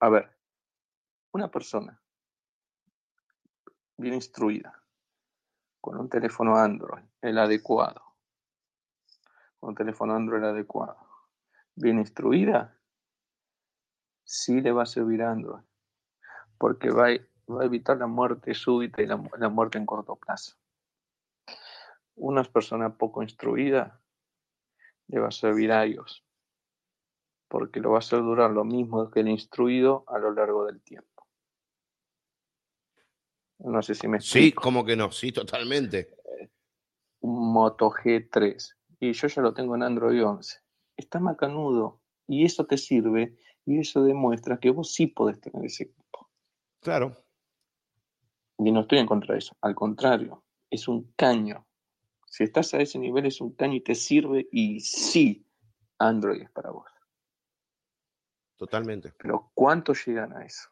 a 0.00 0.08
ver, 0.08 0.30
una 1.32 1.50
persona 1.50 2.00
bien 3.98 4.14
instruida, 4.14 4.82
con 5.80 5.98
un 5.98 6.08
teléfono 6.08 6.56
Android, 6.56 7.02
el 7.20 7.38
adecuado, 7.38 8.02
con 9.58 9.70
un 9.70 9.74
teléfono 9.74 10.14
Android 10.14 10.42
adecuado, 10.42 10.96
bien 11.74 11.98
instruida, 11.98 12.78
sí 14.24 14.60
le 14.60 14.72
va 14.72 14.84
a 14.84 14.86
servir 14.86 15.22
Android, 15.22 15.62
porque 16.56 16.90
va 16.90 17.08
va 17.50 17.62
a 17.62 17.66
evitar 17.66 17.96
la 17.98 18.06
muerte 18.06 18.54
súbita 18.54 19.02
y 19.02 19.06
la, 19.06 19.16
mu- 19.16 19.30
la 19.38 19.48
muerte 19.48 19.78
en 19.78 19.86
corto 19.86 20.16
plazo. 20.16 20.56
Una 22.16 22.42
persona 22.44 22.96
poco 22.96 23.22
instruida 23.22 24.00
le 25.08 25.18
va 25.20 25.28
a 25.28 25.32
servir 25.32 25.72
a 25.72 25.84
ellos, 25.84 26.24
porque 27.48 27.80
lo 27.80 27.90
va 27.90 27.96
a 27.96 27.98
hacer 28.00 28.20
durar 28.20 28.50
lo 28.50 28.64
mismo 28.64 29.10
que 29.10 29.20
el 29.20 29.28
instruido 29.28 30.04
a 30.06 30.18
lo 30.18 30.32
largo 30.32 30.66
del 30.66 30.80
tiempo. 30.82 31.26
No 33.58 33.82
sé 33.82 33.94
si 33.94 34.08
me 34.08 34.20
Sí, 34.20 34.38
explico. 34.48 34.62
¿cómo 34.62 34.84
que 34.84 34.96
no? 34.96 35.10
Sí, 35.10 35.32
totalmente. 35.32 36.14
Un 37.20 37.52
Moto 37.52 37.90
G3 37.90 38.76
y 39.00 39.12
yo 39.12 39.28
ya 39.28 39.42
lo 39.42 39.52
tengo 39.52 39.74
en 39.76 39.82
Android 39.82 40.24
11. 40.24 40.58
Está 40.96 41.20
macanudo 41.20 42.00
y 42.26 42.44
eso 42.44 42.66
te 42.66 42.78
sirve 42.78 43.36
y 43.66 43.80
eso 43.80 44.02
demuestra 44.02 44.58
que 44.58 44.70
vos 44.70 44.92
sí 44.92 45.06
podés 45.08 45.40
tener 45.40 45.64
ese 45.66 45.84
equipo. 45.84 46.30
Claro. 46.80 47.14
Y 48.62 48.72
no 48.72 48.80
estoy 48.80 48.98
en 48.98 49.06
contra 49.06 49.32
de 49.34 49.38
eso, 49.38 49.56
al 49.62 49.74
contrario, 49.74 50.44
es 50.68 50.86
un 50.86 51.12
caño. 51.16 51.66
Si 52.26 52.44
estás 52.44 52.74
a 52.74 52.78
ese 52.80 52.98
nivel 52.98 53.26
es 53.26 53.40
un 53.40 53.54
caño 53.54 53.74
y 53.74 53.80
te 53.80 53.94
sirve 53.94 54.48
y 54.52 54.80
sí, 54.80 55.46
Android 55.98 56.42
es 56.42 56.50
para 56.50 56.70
vos. 56.70 56.86
Totalmente. 58.56 59.14
Pero 59.16 59.50
¿cuántos 59.54 60.06
llegan 60.06 60.36
a 60.36 60.44
eso? 60.44 60.68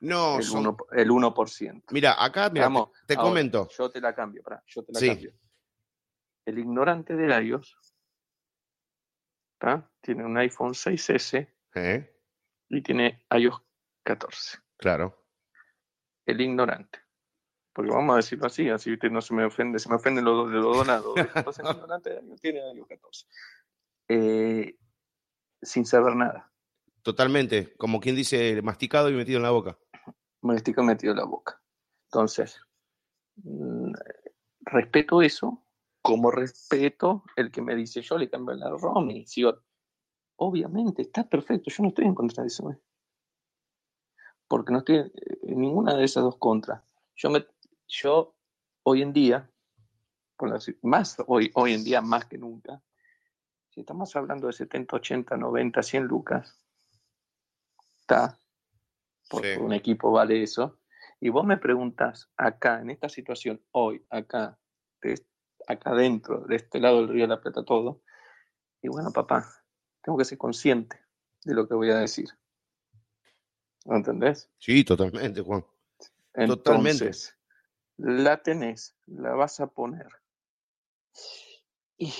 No, 0.00 0.38
el, 0.38 0.42
son- 0.44 0.64
1%, 0.64 0.86
el 0.92 1.10
1%. 1.10 1.84
Mira, 1.90 2.24
acá, 2.24 2.48
mira, 2.48 2.68
te, 2.68 3.04
te 3.06 3.14
ahora, 3.14 3.28
comento. 3.28 3.68
Yo 3.76 3.90
te 3.90 4.00
la 4.00 4.14
cambio, 4.14 4.42
pará, 4.42 4.62
yo 4.66 4.82
te 4.82 4.92
la 4.92 4.98
Sí. 5.00 5.08
cambio. 5.08 5.32
El 6.46 6.58
ignorante 6.58 7.14
del 7.14 7.46
iOS 7.46 7.76
¿tá? 9.58 9.90
tiene 10.00 10.24
un 10.24 10.38
iPhone 10.38 10.72
6S 10.72 11.46
¿Eh? 11.74 12.16
y 12.70 12.82
tiene 12.82 13.26
iOS 13.30 13.60
14. 14.02 14.58
Claro. 14.78 15.22
El 16.24 16.40
ignorante. 16.40 16.98
Porque 17.72 17.90
vamos 17.90 18.14
a 18.14 18.16
decirlo 18.16 18.46
así, 18.46 18.68
así 18.68 18.96
no 19.10 19.20
se 19.20 19.34
me 19.34 19.44
ofende, 19.44 19.78
se 19.78 19.88
me 19.88 19.94
ofenden 19.94 20.24
los 20.24 20.50
de 20.50 20.56
los 20.56 20.76
dos 20.76 20.86
lados. 20.86 21.14
Entonces 21.34 21.64
el 21.64 21.76
ignorante 21.76 22.10
del 22.10 22.28
iOS 22.28 22.40
tiene 22.40 22.60
iOS 22.74 22.88
14. 22.88 23.26
Eh, 24.08 24.76
sin 25.62 25.86
saber 25.86 26.16
nada. 26.16 26.52
Totalmente. 27.02 27.74
Como 27.76 28.00
quien 28.00 28.16
dice, 28.16 28.60
masticado 28.62 29.08
y 29.08 29.14
metido 29.14 29.38
en 29.38 29.44
la 29.44 29.50
boca. 29.50 29.78
me 30.42 30.56
estoy 30.56 30.74
metido 30.84 31.12
en 31.12 31.18
la 31.18 31.24
boca. 31.24 31.62
Entonces, 32.06 32.60
mm, 33.36 33.92
respeto 34.62 35.22
eso, 35.22 35.64
como 36.02 36.30
respeto 36.30 37.24
el 37.36 37.50
que 37.50 37.62
me 37.62 37.74
dice 37.74 38.02
yo 38.02 38.18
le 38.18 38.30
cambio 38.30 38.54
la 38.54 38.70
ROM 38.70 39.10
y 39.10 39.26
sigo. 39.26 39.62
Obviamente, 40.36 41.02
está 41.02 41.28
perfecto, 41.28 41.70
yo 41.70 41.82
no 41.82 41.90
estoy 41.90 42.06
en 42.06 42.14
contra 42.14 42.42
de 42.42 42.48
eso. 42.48 42.70
¿eh? 42.70 42.78
Porque 44.48 44.72
no 44.72 44.78
estoy 44.78 45.12
en 45.42 45.60
ninguna 45.60 45.94
de 45.94 46.04
esas 46.04 46.24
dos 46.24 46.38
contras. 46.38 46.82
Yo, 47.14 47.28
me, 47.28 47.44
yo 47.90 48.34
hoy 48.84 49.02
en 49.02 49.12
día, 49.12 49.50
más 50.82 51.16
hoy, 51.26 51.50
hoy 51.54 51.74
en 51.74 51.84
día 51.84 52.00
más 52.00 52.24
que 52.24 52.38
nunca, 52.38 52.80
si 53.68 53.80
estamos 53.80 54.14
hablando 54.16 54.46
de 54.46 54.52
70, 54.52 54.96
80, 54.96 55.36
90, 55.36 55.82
100 55.82 56.04
lucas, 56.04 56.64
está, 58.00 58.38
porque 59.28 59.58
un 59.58 59.72
equipo 59.72 60.10
vale 60.10 60.42
eso, 60.42 60.78
y 61.20 61.28
vos 61.28 61.44
me 61.44 61.58
preguntas 61.58 62.30
acá, 62.36 62.80
en 62.80 62.90
esta 62.90 63.08
situación, 63.08 63.60
hoy, 63.72 64.04
acá, 64.08 64.58
acá 65.66 65.94
dentro, 65.94 66.40
de 66.46 66.56
este 66.56 66.80
lado 66.80 66.98
del 66.98 67.08
Río 67.08 67.24
de 67.24 67.34
la 67.34 67.40
Plata, 67.40 67.64
todo, 67.64 68.02
y 68.80 68.88
bueno, 68.88 69.12
papá, 69.12 69.46
tengo 70.00 70.16
que 70.16 70.24
ser 70.24 70.38
consciente 70.38 70.98
de 71.44 71.54
lo 71.54 71.68
que 71.68 71.74
voy 71.74 71.90
a 71.90 71.98
decir. 71.98 72.28
¿Lo 73.84 73.96
entendés? 73.96 74.50
Sí, 74.58 74.84
totalmente, 74.84 75.42
Juan. 75.42 75.64
Entonces, 76.34 77.36
la 78.00 78.42
tenés, 78.42 78.96
la 79.06 79.34
vas 79.34 79.60
a 79.60 79.66
poner. 79.66 80.08
Y 81.98 82.12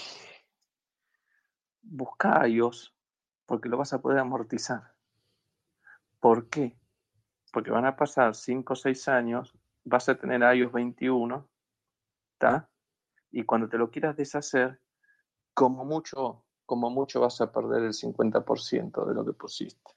busca 1.82 2.42
a 2.42 2.44
Dios, 2.44 2.94
porque 3.46 3.68
lo 3.68 3.78
vas 3.78 3.92
a 3.92 4.00
poder 4.00 4.18
amortizar. 4.18 4.94
¿Por 6.20 6.48
qué? 6.50 6.78
Porque 7.52 7.70
van 7.70 7.86
a 7.86 7.96
pasar 7.96 8.34
5 8.34 8.74
o 8.74 8.76
6 8.76 9.08
años, 9.08 9.54
vas 9.84 10.08
a 10.08 10.18
tener 10.18 10.42
iOS 10.54 10.72
21, 10.72 11.48
¿está? 12.34 12.70
Y 13.30 13.44
cuando 13.44 13.68
te 13.68 13.78
lo 13.78 13.90
quieras 13.90 14.16
deshacer, 14.16 14.80
como 15.54 15.84
mucho, 15.84 16.44
como 16.66 16.90
mucho 16.90 17.20
vas 17.20 17.40
a 17.40 17.50
perder 17.50 17.84
el 17.84 17.94
50% 17.94 19.06
de 19.06 19.14
lo 19.14 19.24
que 19.24 19.32
pusiste. 19.32 19.90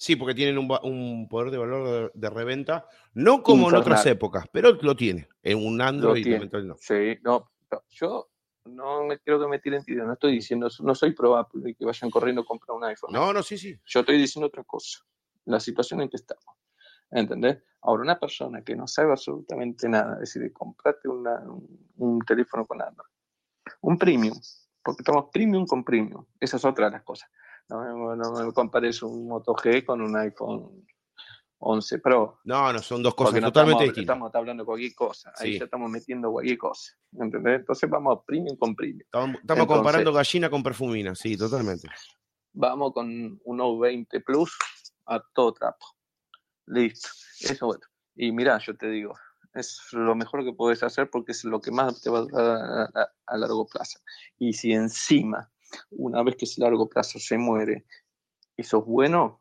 Sí, 0.00 0.16
porque 0.16 0.34
tienen 0.34 0.56
un, 0.56 1.28
poder 1.28 1.50
de 1.50 1.58
valor 1.58 2.10
de, 2.14 2.30
reventa, 2.30 2.86
no 3.12 3.42
como 3.42 3.68
en 3.68 3.76
otras 3.76 4.06
épocas, 4.06 4.46
pero 4.50 4.72
lo 4.80 4.96
tiene. 4.96 5.28
En 5.42 5.58
un 5.58 5.82
Android 5.82 6.26
no. 6.64 6.74
Sí, 6.80 7.18
no, 7.22 7.50
yo 7.90 8.30
no 8.64 9.04
me 9.04 9.18
quiero 9.18 9.38
que 9.38 9.46
me 9.46 9.58
tiren 9.58 9.84
no 9.86 10.14
estoy 10.14 10.32
diciendo, 10.32 10.68
no 10.80 10.94
soy 10.94 11.12
probable 11.12 11.74
que 11.74 11.84
vayan 11.84 12.10
corriendo 12.10 12.40
a 12.40 12.44
comprar 12.46 12.78
un 12.78 12.84
iPhone. 12.84 13.12
No, 13.12 13.30
no, 13.34 13.42
sí, 13.42 13.58
sí. 13.58 13.78
Yo 13.84 14.00
estoy 14.00 14.16
diciendo 14.16 14.46
otra 14.46 14.64
cosa, 14.64 15.00
la 15.44 15.60
situación 15.60 16.00
en 16.00 16.08
que 16.08 16.16
estamos. 16.16 16.56
¿Entendés? 17.10 17.58
Ahora, 17.82 18.02
una 18.02 18.18
persona 18.18 18.62
que 18.62 18.74
no 18.74 18.86
sabe 18.86 19.10
absolutamente 19.10 19.86
nada, 19.86 20.16
decide 20.18 20.50
comprarte 20.50 21.08
un, 21.08 22.20
teléfono 22.26 22.64
con 22.64 22.80
Android, 22.80 23.10
un 23.82 23.98
premium, 23.98 24.40
porque 24.82 25.02
estamos 25.02 25.26
premium 25.30 25.66
con 25.66 25.84
premium, 25.84 26.24
esa 26.40 26.56
es 26.56 26.64
otra 26.64 26.86
de 26.86 26.92
las 26.92 27.02
cosas. 27.02 27.28
No, 27.70 28.44
me 28.46 28.52
compares 28.52 29.02
un 29.02 29.28
Moto 29.28 29.54
G 29.54 29.84
con 29.84 30.00
un 30.00 30.16
iPhone 30.16 30.86
11 31.58 31.98
Pro. 31.98 32.40
No, 32.44 32.72
no, 32.72 32.78
son 32.80 33.02
dos 33.02 33.14
cosas 33.14 33.40
totalmente 33.40 33.84
distintas. 33.84 34.14
Estamos 34.14 34.34
hablando 34.34 34.62
de 34.62 34.66
cualquier 34.66 34.94
cosa, 34.94 35.32
ahí 35.36 35.58
ya 35.58 35.64
estamos 35.64 35.90
metiendo 35.90 36.32
cualquier 36.32 36.58
cosa. 36.58 36.92
¿entendés? 37.12 37.60
Entonces 37.60 37.88
vamos 37.88 38.20
premium 38.26 38.56
con 38.56 38.74
premium. 38.74 39.02
Estamos, 39.02 39.66
comparando 39.66 40.12
gallina 40.12 40.50
con 40.50 40.62
perfumina, 40.62 41.14
sí, 41.14 41.36
totalmente. 41.36 41.88
Vamos 42.52 42.92
con 42.92 43.40
un 43.44 43.56
Note 43.56 43.80
20 43.80 44.20
Plus 44.20 44.56
a 45.06 45.22
todo 45.34 45.52
trapo. 45.52 45.86
Listo. 46.66 47.08
Eso 47.40 47.66
bueno. 47.66 47.82
Y 48.16 48.32
mira, 48.32 48.58
yo 48.58 48.76
te 48.76 48.88
digo, 48.88 49.14
es 49.54 49.80
lo 49.92 50.14
mejor 50.14 50.44
que 50.44 50.52
puedes 50.52 50.82
hacer 50.82 51.10
porque 51.10 51.32
es 51.32 51.44
lo 51.44 51.60
que 51.60 51.70
más 51.70 52.00
te 52.00 52.10
va 52.10 52.20
a 52.20 52.26
dar 52.42 53.10
a, 53.26 53.36
largo 53.36 53.66
plazo. 53.66 53.98
Y 54.38 54.52
si 54.52 54.72
encima, 54.72 55.50
una 55.90 56.22
vez 56.22 56.36
que 56.36 56.44
ese 56.44 56.60
largo 56.60 56.88
plazo 56.88 57.18
se 57.18 57.38
muere, 57.38 57.84
y 58.56 58.62
sos 58.62 58.84
bueno, 58.84 59.40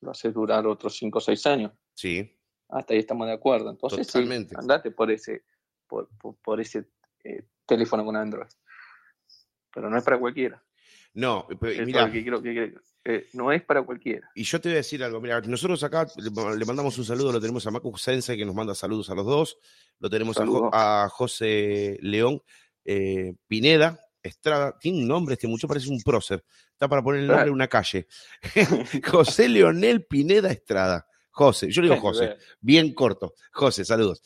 lo 0.00 0.10
haces 0.10 0.32
durar 0.32 0.66
otros 0.66 0.96
5 0.96 1.18
o 1.18 1.20
6 1.20 1.46
años. 1.46 1.72
Sí. 1.94 2.34
Hasta 2.68 2.94
ahí 2.94 3.00
estamos 3.00 3.26
de 3.26 3.32
acuerdo. 3.32 3.70
Entonces, 3.70 4.06
Totalmente. 4.06 4.54
andate 4.56 4.90
por 4.90 5.10
ese, 5.10 5.44
por, 5.86 6.08
por, 6.42 6.60
ese 6.60 6.88
eh, 7.24 7.44
teléfono 7.66 8.04
con 8.04 8.16
Android. 8.16 8.48
Pero 9.72 9.90
no 9.90 9.96
es 9.96 10.04
para 10.04 10.18
cualquiera. 10.18 10.62
No, 11.14 11.46
mira. 11.60 12.10
Eh, 13.04 13.26
no 13.32 13.50
es 13.50 13.62
para 13.62 13.82
cualquiera. 13.82 14.30
Y 14.34 14.42
yo 14.42 14.60
te 14.60 14.68
voy 14.68 14.74
a 14.74 14.76
decir 14.78 15.02
algo, 15.02 15.20
mira, 15.20 15.40
nosotros 15.40 15.82
acá 15.82 16.06
le, 16.16 16.64
mandamos 16.66 16.98
un 16.98 17.04
saludo, 17.04 17.32
lo 17.32 17.40
tenemos 17.40 17.66
a 17.66 17.70
Macu 17.70 17.96
Sense, 17.96 18.36
que 18.36 18.44
nos 18.44 18.54
manda 18.54 18.74
saludos 18.74 19.08
a 19.08 19.14
los 19.14 19.24
dos, 19.24 19.58
lo 19.98 20.10
tenemos 20.10 20.36
a, 20.72 21.08
José 21.08 21.98
León 22.02 22.42
eh, 22.84 23.34
Pineda, 23.46 23.98
Estrada, 24.22 24.76
tiene 24.78 24.98
un 24.98 25.08
nombre 25.08 25.34
este 25.34 25.46
mucho, 25.46 25.68
parece 25.68 25.88
un 25.88 26.00
prócer, 26.02 26.44
está 26.72 26.88
para 26.88 27.02
poner 27.02 27.22
el 27.22 27.26
nombre 27.28 27.46
de 27.46 27.50
una 27.50 27.68
calle. 27.68 28.06
José 29.06 29.48
Leonel 29.48 30.04
Pineda 30.04 30.50
Estrada. 30.50 31.06
José, 31.30 31.70
yo 31.70 31.82
le 31.82 31.88
digo 31.88 32.00
José, 32.02 32.36
bien 32.60 32.94
corto. 32.94 33.34
José, 33.52 33.84
saludos. 33.84 34.22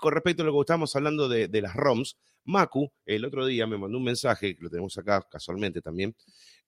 con 0.00 0.12
respecto 0.12 0.42
a 0.42 0.46
lo 0.46 0.52
que 0.52 0.60
estábamos 0.60 0.94
hablando 0.96 1.28
de, 1.28 1.48
de 1.48 1.62
las 1.62 1.74
ROMs, 1.74 2.18
Macu 2.44 2.92
el 3.06 3.24
otro 3.24 3.46
día 3.46 3.66
me 3.66 3.78
mandó 3.78 3.98
un 3.98 4.04
mensaje, 4.04 4.56
que 4.56 4.62
lo 4.62 4.68
tenemos 4.68 4.96
acá 4.98 5.26
casualmente 5.30 5.80
también, 5.80 6.14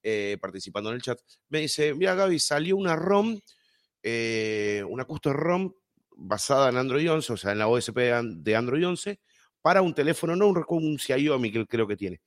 eh, 0.03 0.39
participando 0.41 0.91
en 0.91 0.97
el 0.97 1.03
chat, 1.03 1.19
me 1.49 1.61
dice, 1.61 1.95
mira 1.95 2.15
Gaby, 2.15 2.39
salió 2.39 2.77
una 2.77 2.97
ROM, 2.97 3.39
eh, 4.03 4.83
una 4.89 5.05
custom 5.05 5.33
ROM 5.33 5.73
basada 6.17 6.69
en 6.71 6.77
Android 6.77 7.11
11, 7.11 7.33
o 7.33 7.37
sea, 7.37 7.53
en 7.53 7.59
la 7.59 7.69
OSP 7.69 7.97
de 7.97 8.57
Android 8.57 8.87
11, 8.87 9.21
para 9.61 9.83
un 9.83 9.95
teléfono, 9.95 10.37
no 10.37 10.49
un, 10.49 10.65
un 10.69 10.99
Xiaomi 10.99 11.51
que 11.51 11.67
creo 11.67 11.87
que 11.87 11.97
tiene. 11.97 12.21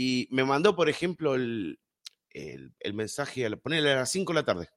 Y 0.00 0.28
me 0.30 0.44
mandó, 0.44 0.76
por 0.76 0.88
ejemplo, 0.88 1.34
el, 1.34 1.80
el, 2.30 2.94
mensaje, 2.94 3.44
a 3.44 3.56
ponerle 3.56 3.94
a 3.94 3.96
las 3.96 4.12
5 4.12 4.32
de 4.32 4.38
la 4.38 4.44
tarde. 4.44 4.68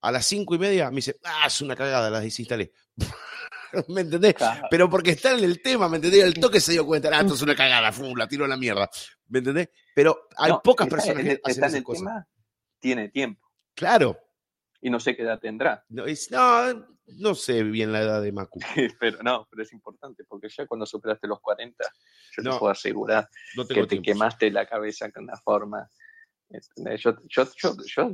A 0.00 0.12
las 0.12 0.26
5 0.26 0.54
y 0.54 0.58
media 0.60 0.90
me 0.90 0.96
dice, 0.98 1.16
ah, 1.24 1.48
es 1.48 1.60
una 1.60 1.74
cagada, 1.74 2.08
la 2.08 2.20
desinstalé. 2.20 2.70
¿Me 3.88 4.02
entendés? 4.02 4.36
Pero 4.70 4.88
porque 4.88 5.10
está 5.10 5.36
en 5.36 5.42
el 5.42 5.60
tema, 5.60 5.88
¿me 5.88 5.96
entendés? 5.96 6.22
El 6.22 6.34
toque 6.34 6.60
se 6.60 6.70
dio 6.70 6.86
cuenta, 6.86 7.08
ah, 7.12 7.22
esto 7.22 7.34
es 7.34 7.42
una 7.42 7.56
cagada, 7.56 7.90
la 7.90 8.28
tiro 8.28 8.44
a 8.44 8.48
la 8.48 8.56
mierda. 8.56 8.88
¿Me 9.26 9.40
entendés? 9.40 9.70
Pero 9.92 10.28
hay 10.36 10.52
pocas 10.62 10.86
personas 10.86 11.24
que 11.24 11.40
hacen 11.42 11.64
esas 11.64 11.82
cosas. 11.82 12.04
Tema, 12.04 12.28
tiene 12.78 13.08
tiempo. 13.08 13.44
Claro. 13.74 14.20
Y 14.80 14.90
no 14.90 15.00
sé 15.00 15.16
qué 15.16 15.22
edad 15.22 15.40
tendrá. 15.40 15.84
No, 15.88 16.04
no, 17.06 17.34
sé 17.34 17.62
bien 17.64 17.92
la 17.92 18.02
edad 18.02 18.22
de 18.22 18.32
Macu. 18.32 18.60
pero 19.00 19.22
no, 19.22 19.46
pero 19.50 19.62
es 19.62 19.72
importante, 19.72 20.24
porque 20.24 20.48
ya 20.48 20.66
cuando 20.66 20.86
superaste 20.86 21.26
los 21.26 21.40
40, 21.40 21.84
yo 22.36 22.42
te 22.42 22.58
puedo 22.58 22.70
asegurar 22.70 23.28
que 23.68 23.86
te 23.86 24.02
quemaste 24.02 24.50
la 24.50 24.66
cabeza 24.66 25.10
con 25.10 25.24
una 25.24 25.36
forma 25.36 25.88
yo, 26.96 27.14
yo, 27.28 27.46
yo, 27.84 28.12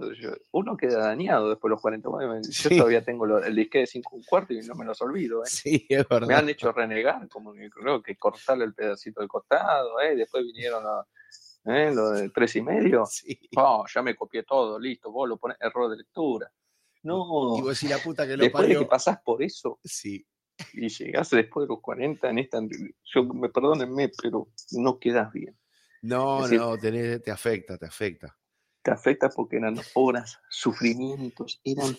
uno 0.52 0.76
queda 0.76 1.06
dañado 1.06 1.50
después 1.50 1.68
de 1.68 1.74
los 1.74 1.80
40. 1.80 2.08
Yo 2.50 2.70
todavía 2.70 3.04
tengo 3.04 3.38
el 3.38 3.54
disque 3.54 3.78
de 3.78 3.86
5 3.86 4.16
un 4.16 4.24
cuarto 4.24 4.52
y 4.52 4.60
no 4.62 4.74
me 4.74 4.84
los 4.84 5.00
olvido. 5.02 5.42
¿eh? 5.44 5.46
Sí, 5.46 5.86
es 5.88 6.08
verdad. 6.08 6.26
Me 6.26 6.34
han 6.34 6.48
hecho 6.48 6.72
renegar, 6.72 7.28
como 7.28 7.52
creo 7.52 8.02
que 8.02 8.16
cortarle 8.16 8.64
el 8.64 8.74
pedacito 8.74 9.20
del 9.20 9.28
costado. 9.28 10.00
¿eh? 10.00 10.16
Después 10.16 10.44
vinieron 10.44 10.82
¿eh? 11.64 11.92
lo 11.94 12.10
de 12.10 12.30
3 12.30 12.56
y 12.56 12.62
medio. 12.62 13.04
Oh, 13.56 13.84
ya 13.92 14.02
me 14.02 14.14
copié 14.14 14.42
todo, 14.42 14.78
listo. 14.78 15.10
Vos 15.10 15.28
lo 15.28 15.36
pones 15.36 15.56
error 15.60 15.90
de 15.90 15.98
lectura. 15.98 16.50
No. 17.02 17.56
Y 17.58 17.62
vos 17.62 17.82
la 17.84 17.98
puta 17.98 18.26
que 18.26 18.36
lo 18.36 18.44
Después 18.44 18.68
de 18.68 18.78
que 18.78 18.86
pasás 18.86 19.18
por 19.24 19.42
eso. 19.42 19.78
Sí. 19.84 20.26
Y 20.72 20.88
llegás 20.88 21.30
después 21.30 21.64
de 21.64 21.74
los 21.74 21.80
40 21.80 22.30
en 22.30 22.38
esta. 22.38 22.60
Yo, 23.04 23.24
me 23.24 23.48
perdónenme, 23.48 24.10
pero 24.22 24.48
no 24.72 24.98
quedas 24.98 25.32
bien. 25.32 25.56
No, 26.02 26.46
no, 26.48 26.76
te 26.78 27.30
afecta, 27.30 27.78
te 27.78 27.86
afecta. 27.86 28.36
Te 28.82 28.90
afecta 28.90 29.30
porque 29.30 29.56
eran 29.56 29.76
horas, 29.94 30.38
sufrimientos, 30.50 31.62
eran, 31.64 31.96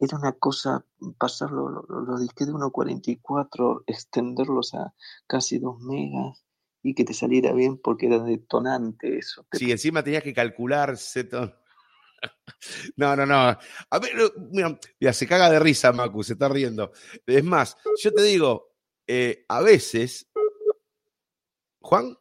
era 0.00 0.18
una 0.18 0.32
cosa 0.32 0.84
pasar 1.16 1.52
los, 1.52 2.20
disques 2.20 2.48
de 2.48 2.52
1.44, 2.52 3.84
extenderlos 3.86 4.74
a 4.74 4.92
casi 5.28 5.60
2 5.60 5.78
megas 5.78 6.44
y 6.82 6.94
que 6.94 7.04
te 7.04 7.14
saliera 7.14 7.52
bien 7.52 7.78
porque 7.78 8.06
era 8.06 8.18
detonante 8.18 9.18
eso. 9.18 9.46
Sí, 9.52 9.70
encima 9.70 10.02
tenías 10.02 10.22
que 10.22 10.34
calcular 10.34 10.96
No, 12.96 13.14
no, 13.14 13.26
no. 13.26 13.36
A 13.36 13.98
ver, 14.00 14.12
mira, 14.50 15.12
se 15.12 15.26
caga 15.26 15.50
de 15.50 15.60
risa, 15.60 15.92
Macu, 15.92 16.22
se 16.22 16.34
está 16.34 16.48
riendo. 16.48 16.92
Es 17.26 17.44
más, 17.44 17.76
yo 18.02 18.12
te 18.12 18.22
digo, 18.22 18.74
eh, 19.06 19.44
a 19.48 19.62
veces. 19.62 20.28
Juan, 21.80 22.16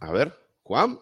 a 0.00 0.12
ver, 0.12 0.34
Juan. 0.62 0.98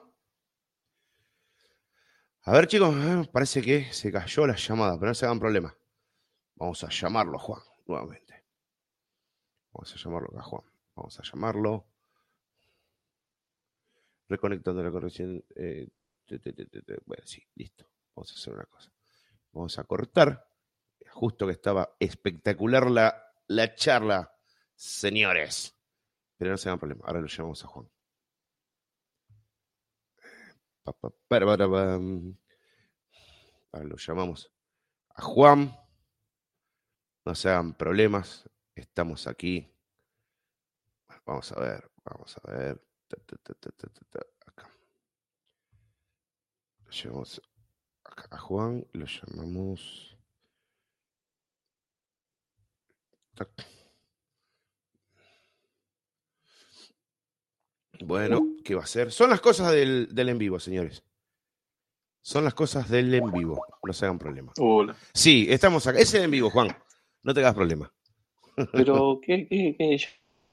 A 2.42 2.52
ver, 2.52 2.66
chicos, 2.66 2.94
eh, 2.96 3.28
parece 3.30 3.61
que 3.61 3.92
se 3.92 4.11
cayó 4.11 4.46
la 4.46 4.56
llamada, 4.56 4.98
pero 4.98 5.08
no 5.08 5.14
se 5.14 5.26
hagan 5.26 5.38
problema. 5.38 5.76
Vamos 6.54 6.82
a 6.82 6.88
llamarlo, 6.88 7.38
Juan, 7.38 7.61
nuevamente. 7.87 8.44
Vamos 9.72 9.92
a 9.92 9.96
llamarlo 9.96 10.28
acá, 10.30 10.42
Juan. 10.42 10.77
Vamos 10.98 11.20
a 11.20 11.22
llamarlo. 11.22 11.87
Reconectando 14.28 14.82
la 14.82 14.90
corrección. 14.90 15.44
Eh, 15.54 15.88
bueno, 17.06 17.22
sí, 17.24 17.40
listo. 17.54 17.88
Vamos 18.16 18.32
a 18.32 18.34
hacer 18.34 18.52
una 18.52 18.64
cosa. 18.64 18.92
Vamos 19.52 19.78
a 19.78 19.84
cortar. 19.84 20.50
Justo 21.12 21.46
que 21.46 21.52
estaba 21.52 21.94
espectacular 22.00 22.90
la, 22.90 23.32
la 23.46 23.76
charla, 23.76 24.34
señores. 24.74 25.72
Pero 26.37 26.50
no 26.50 26.56
se 26.56 26.68
hagan 26.68 26.80
problema. 26.80 27.04
Ahora 27.06 27.20
lo 27.20 27.28
llamamos 27.28 27.64
a 27.64 27.68
Juan. 27.68 27.88
Ahora 33.70 33.84
lo 33.84 33.96
llamamos 33.96 34.52
a 35.11 35.22
Juan. 35.22 35.78
No 37.24 37.34
se 37.37 37.50
hagan 37.50 37.74
problemas. 37.74 38.50
Estamos 38.74 39.28
aquí. 39.28 39.77
Vamos 41.28 41.52
a 41.52 41.60
ver. 41.60 41.90
Vamos 42.06 42.36
a 42.42 42.50
ver. 42.50 42.82
Ta, 43.06 43.16
ta, 43.18 43.54
ta, 43.54 44.20
Acá. 44.46 44.70
Lo 46.86 46.90
llamamos 46.90 47.42
acá 48.02 48.28
a 48.30 48.38
Juan. 48.38 48.86
Lo 48.94 49.04
llamamos. 49.04 50.16
Bueno, 58.00 58.56
¿qué 58.64 58.74
va 58.74 58.84
a 58.84 58.86
ser? 58.86 59.12
Son 59.12 59.28
las 59.28 59.42
cosas 59.42 59.70
del, 59.70 60.08
del 60.14 60.30
en 60.30 60.38
vivo, 60.38 60.58
señores. 60.58 61.04
Son 62.22 62.42
las 62.42 62.54
cosas 62.54 62.88
del 62.88 63.12
en 63.12 63.30
vivo. 63.30 63.62
No 63.82 63.92
se 63.92 64.06
hagan 64.06 64.18
problema. 64.18 64.54
Hola. 64.58 64.96
Sí, 65.12 65.46
estamos 65.50 65.86
acá. 65.86 65.98
Es 65.98 66.14
el 66.14 66.22
en 66.22 66.30
vivo, 66.30 66.48
Juan. 66.48 66.74
No 67.22 67.34
te 67.34 67.40
hagas 67.40 67.54
problema. 67.54 67.92
Pero, 68.72 69.20
¿qué, 69.22 69.46
qué, 69.46 69.76
qué? 69.76 69.98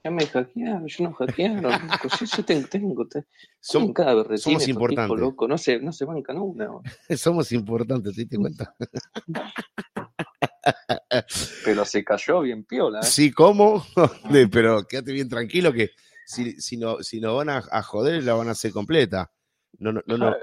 Ya 0.05 0.11
me 0.11 0.23
hackearon, 0.27 0.85
yo 0.85 1.03
no 1.03 1.13
hackearon. 1.13 1.63
Pues 1.99 2.31
yo 2.37 2.45
tengo, 2.45 2.67
tengo, 2.67 3.07
te- 3.07 3.25
Som- 3.59 3.91
cada 3.91 4.13
berretín 4.13 4.37
somos 4.37 4.67
importantes. 4.67 5.19
locos, 5.19 5.49
no 5.49 5.57
se, 5.57 5.79
no 5.79 5.91
se 5.91 6.05
bancan 6.05 6.37
una. 6.37 6.69
somos 7.17 7.51
importantes, 7.51 8.13
¿te 8.13 8.21
diste 8.21 8.37
cuenta? 8.37 8.75
Pero 11.65 11.85
se 11.85 12.03
cayó 12.03 12.41
bien 12.41 12.65
piola. 12.65 12.99
¿eh? 12.99 13.03
Sí, 13.03 13.31
¿cómo? 13.31 13.83
Pero 14.51 14.83
quédate 14.85 15.11
bien 15.11 15.27
tranquilo 15.27 15.73
que 15.73 15.89
si, 16.27 16.51
si, 16.61 16.77
no, 16.77 17.01
si 17.01 17.19
nos 17.19 17.35
van 17.37 17.49
a, 17.49 17.63
a 17.71 17.81
joder, 17.81 18.23
la 18.23 18.35
van 18.35 18.49
a 18.49 18.51
hacer 18.51 18.71
completa. 18.71 19.31
No, 19.79 19.91
no, 19.91 20.01
no, 20.05 20.17
no, 20.17 20.35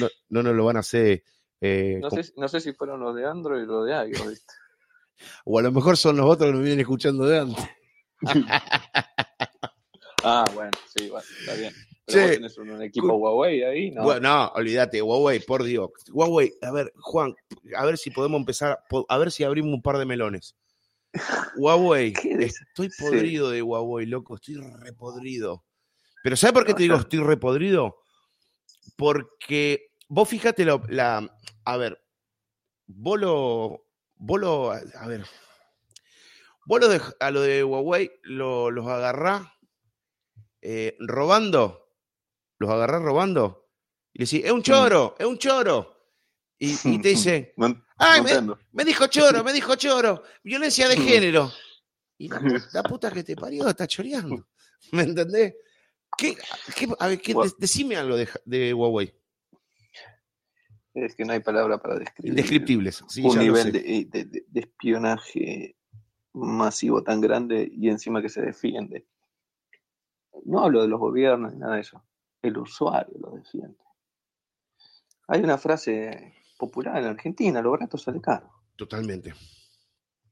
no, 0.00 0.08
no 0.30 0.42
nos 0.42 0.52
lo 0.54 0.64
van 0.64 0.78
a 0.78 0.80
hacer. 0.80 1.22
eh, 1.60 2.00
No 2.02 2.10
sé, 2.10 2.32
no 2.36 2.48
sé 2.48 2.58
si 2.60 2.72
fueron 2.72 2.98
los 2.98 3.14
de 3.14 3.24
Android 3.24 3.62
o 3.70 3.76
los 3.84 3.86
de 3.86 3.92
iOS. 4.10 4.30
¿viste? 4.30 4.54
O 5.44 5.60
a 5.60 5.62
lo 5.62 5.70
mejor 5.70 5.96
son 5.96 6.16
los 6.16 6.26
otros 6.26 6.48
que 6.48 6.52
nos 6.54 6.62
vienen 6.62 6.80
escuchando 6.80 7.24
de 7.26 7.38
antes. 7.38 7.64
Ah, 10.22 10.44
bueno, 10.54 10.70
sí, 10.94 11.08
bueno, 11.08 11.24
está 11.38 11.54
bien. 11.54 11.74
Pero 12.06 12.22
vos 12.22 12.30
tenés 12.32 12.58
un, 12.58 12.70
un 12.70 12.82
equipo 12.82 13.12
Huawei 13.14 13.62
ahí, 13.62 13.90
¿no? 13.90 14.02
Bueno, 14.02 14.28
no, 14.28 14.48
olvídate, 14.54 15.00
Huawei, 15.00 15.40
por 15.40 15.62
Dios. 15.62 15.90
Huawei, 16.12 16.52
a 16.62 16.70
ver, 16.72 16.92
Juan, 16.96 17.34
a 17.76 17.84
ver 17.86 17.96
si 17.98 18.10
podemos 18.10 18.40
empezar, 18.40 18.82
a 19.08 19.18
ver 19.18 19.30
si 19.30 19.44
abrimos 19.44 19.72
un 19.72 19.82
par 19.82 19.96
de 19.98 20.04
melones. 20.06 20.56
Huawei, 21.56 22.12
¿Qué 22.22 22.36
des- 22.36 22.60
estoy 22.60 22.90
sí. 22.90 22.96
podrido 22.98 23.50
de 23.50 23.62
Huawei, 23.62 24.06
loco, 24.06 24.34
estoy 24.36 24.56
repodrido. 24.56 25.64
Pero 26.22 26.36
¿sabes 26.36 26.52
por 26.54 26.66
qué 26.66 26.74
te 26.74 26.82
digo 26.82 26.96
estoy 26.98 27.20
repodrido? 27.20 27.96
Porque 28.96 29.92
vos 30.08 30.28
fíjate 30.28 30.64
lo- 30.64 30.82
la, 30.88 31.30
a 31.64 31.76
ver, 31.76 32.02
vos 32.86 33.18
lo, 33.20 33.86
vos 34.16 34.40
lo, 34.40 34.72
a 34.72 35.06
ver, 35.06 35.24
vos 36.66 36.80
lo 36.80 36.88
de- 36.88 37.00
a 37.20 37.30
lo 37.30 37.40
de 37.40 37.62
Huawei 37.64 38.10
lo- 38.22 38.70
los 38.70 38.86
agarrás 38.88 39.42
eh, 40.62 40.96
robando, 41.00 41.88
los 42.58 42.70
agarrás 42.70 43.02
robando 43.02 43.68
y 44.12 44.18
le 44.20 44.24
decís, 44.24 44.44
es 44.44 44.50
un 44.52 44.62
choro, 44.62 45.14
es 45.18 45.26
un 45.26 45.38
choro. 45.38 45.96
Y, 46.58 46.72
y 46.84 46.98
te 47.00 47.08
dice, 47.10 47.54
No, 47.56 47.66
ay, 47.96 48.20
no 48.42 48.58
me, 48.72 48.84
dijo 48.84 49.06
choro, 49.06 49.42
me 49.44 49.52
dijo 49.52 49.74
choro, 49.76 50.22
violencia 50.42 50.88
de 50.88 50.96
género. 50.96 51.50
Y 52.18 52.28
la, 52.28 52.38
pu- 52.40 52.68
la 52.74 52.82
puta 52.82 53.10
que 53.10 53.24
te 53.24 53.34
parió 53.36 53.68
está 53.68 53.86
choreando. 53.86 54.46
¿Me 54.92 55.02
entendés? 55.02 55.54
¿Qué, 56.18 56.36
qué- 56.76 56.88
a 56.98 57.06
ver, 57.08 57.20
qué- 57.20 57.34
decime 57.58 57.96
algo 57.96 58.16
de, 58.16 58.28
de 58.44 58.74
Huawei. 58.74 59.14
Es 60.92 61.14
que 61.14 61.24
no 61.24 61.32
hay 61.32 61.40
palabra 61.40 61.78
para 61.80 61.98
describir 61.98 62.30
Indescriptibles. 62.32 63.04
Sí, 63.08 63.22
un 63.24 63.38
nivel 63.38 63.70
de- 63.72 64.44
de 64.48 64.60
espionaje 64.60 65.76
masivo 66.32 67.02
tan 67.02 67.20
grande 67.20 67.70
y 67.72 67.88
encima 67.88 68.20
que 68.20 68.28
se 68.28 68.42
defiende. 68.42 69.06
No 70.44 70.60
hablo 70.60 70.82
de 70.82 70.88
los 70.88 70.98
gobiernos 70.98 71.52
ni 71.52 71.58
nada 71.58 71.74
de 71.74 71.80
eso. 71.82 72.04
El 72.42 72.58
usuario 72.58 73.14
lo 73.20 73.30
defiende. 73.32 73.78
Hay 75.28 75.42
una 75.42 75.58
frase 75.58 76.34
popular 76.58 76.98
en 76.98 77.08
Argentina, 77.08 77.62
lo 77.62 77.70
barato 77.70 77.96
sale 77.98 78.20
caro. 78.20 78.50
Totalmente. 78.76 79.34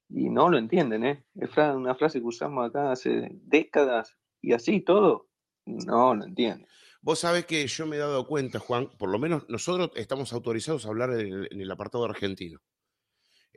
Y 0.09 0.31
no 0.31 0.49
lo 0.49 0.59
entienden, 0.59 1.05
¿eh? 1.05 1.25
Es 1.35 1.57
una 1.57 1.95
frase 1.95 2.21
que 2.21 2.27
usamos 2.27 2.69
acá 2.69 2.93
hace 2.93 3.29
décadas 3.43 4.17
y 4.41 4.53
así 4.53 4.81
todo, 4.81 5.29
no 5.67 6.15
lo 6.15 6.25
entienden. 6.25 6.67
Vos 7.01 7.21
sabés 7.21 7.47
que 7.47 7.67
yo 7.67 7.87
me 7.87 7.97
he 7.97 8.01
dado 8.01 8.27
cuenta, 8.27 8.59
Juan, 8.59 8.91
por 8.99 9.11
lo 9.11 9.19
menos 9.19 9.49
nosotros 9.49 9.91
estamos 9.95 10.33
autorizados 10.33 10.85
a 10.85 10.89
hablar 10.89 11.11
en 11.11 11.33
el, 11.33 11.49
en 11.51 11.61
el 11.61 11.71
apartado 11.71 12.05
argentino. 12.05 12.61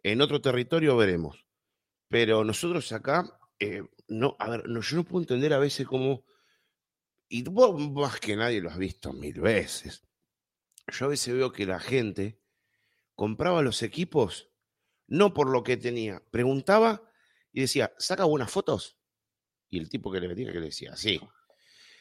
En 0.04 0.22
otro 0.22 0.42
territorio 0.42 0.98
veremos. 0.98 1.46
Pero 2.08 2.44
nosotros 2.44 2.92
acá, 2.92 3.40
eh, 3.60 3.84
no, 4.10 4.36
a 4.38 4.50
ver, 4.50 4.68
no, 4.68 4.82
yo 4.82 4.98
no 4.98 5.04
puedo 5.06 5.24
entender 5.24 5.54
a 5.54 5.60
veces 5.60 5.88
cómo, 5.88 6.26
y 7.34 7.44
vos 7.44 7.80
más 7.92 8.20
que 8.20 8.36
nadie 8.36 8.60
lo 8.60 8.70
has 8.70 8.78
visto 8.78 9.14
mil 9.14 9.40
veces. 9.40 10.04
Yo 10.88 11.06
a 11.06 11.10
veces 11.10 11.34
veo 11.34 11.54
que 11.54 11.66
la 11.66 11.80
gente 11.80 12.42
compraba 13.16 13.62
los 13.62 13.84
equipos 13.84 14.50
no 15.08 15.34
por 15.34 15.50
lo 15.50 15.64
que 15.64 15.78
tenía, 15.78 16.22
preguntaba 16.32 17.04
y 17.54 17.62
decía, 17.62 17.94
¿saca 17.98 18.26
buenas 18.26 18.52
fotos? 18.52 18.98
Y 19.70 19.80
el 19.80 19.90
tipo 19.90 20.12
que 20.12 20.20
le 20.20 20.28
metía 20.28 20.52
que 20.52 20.60
le 20.60 20.68
decía, 20.68 20.96
sí. 20.96 21.20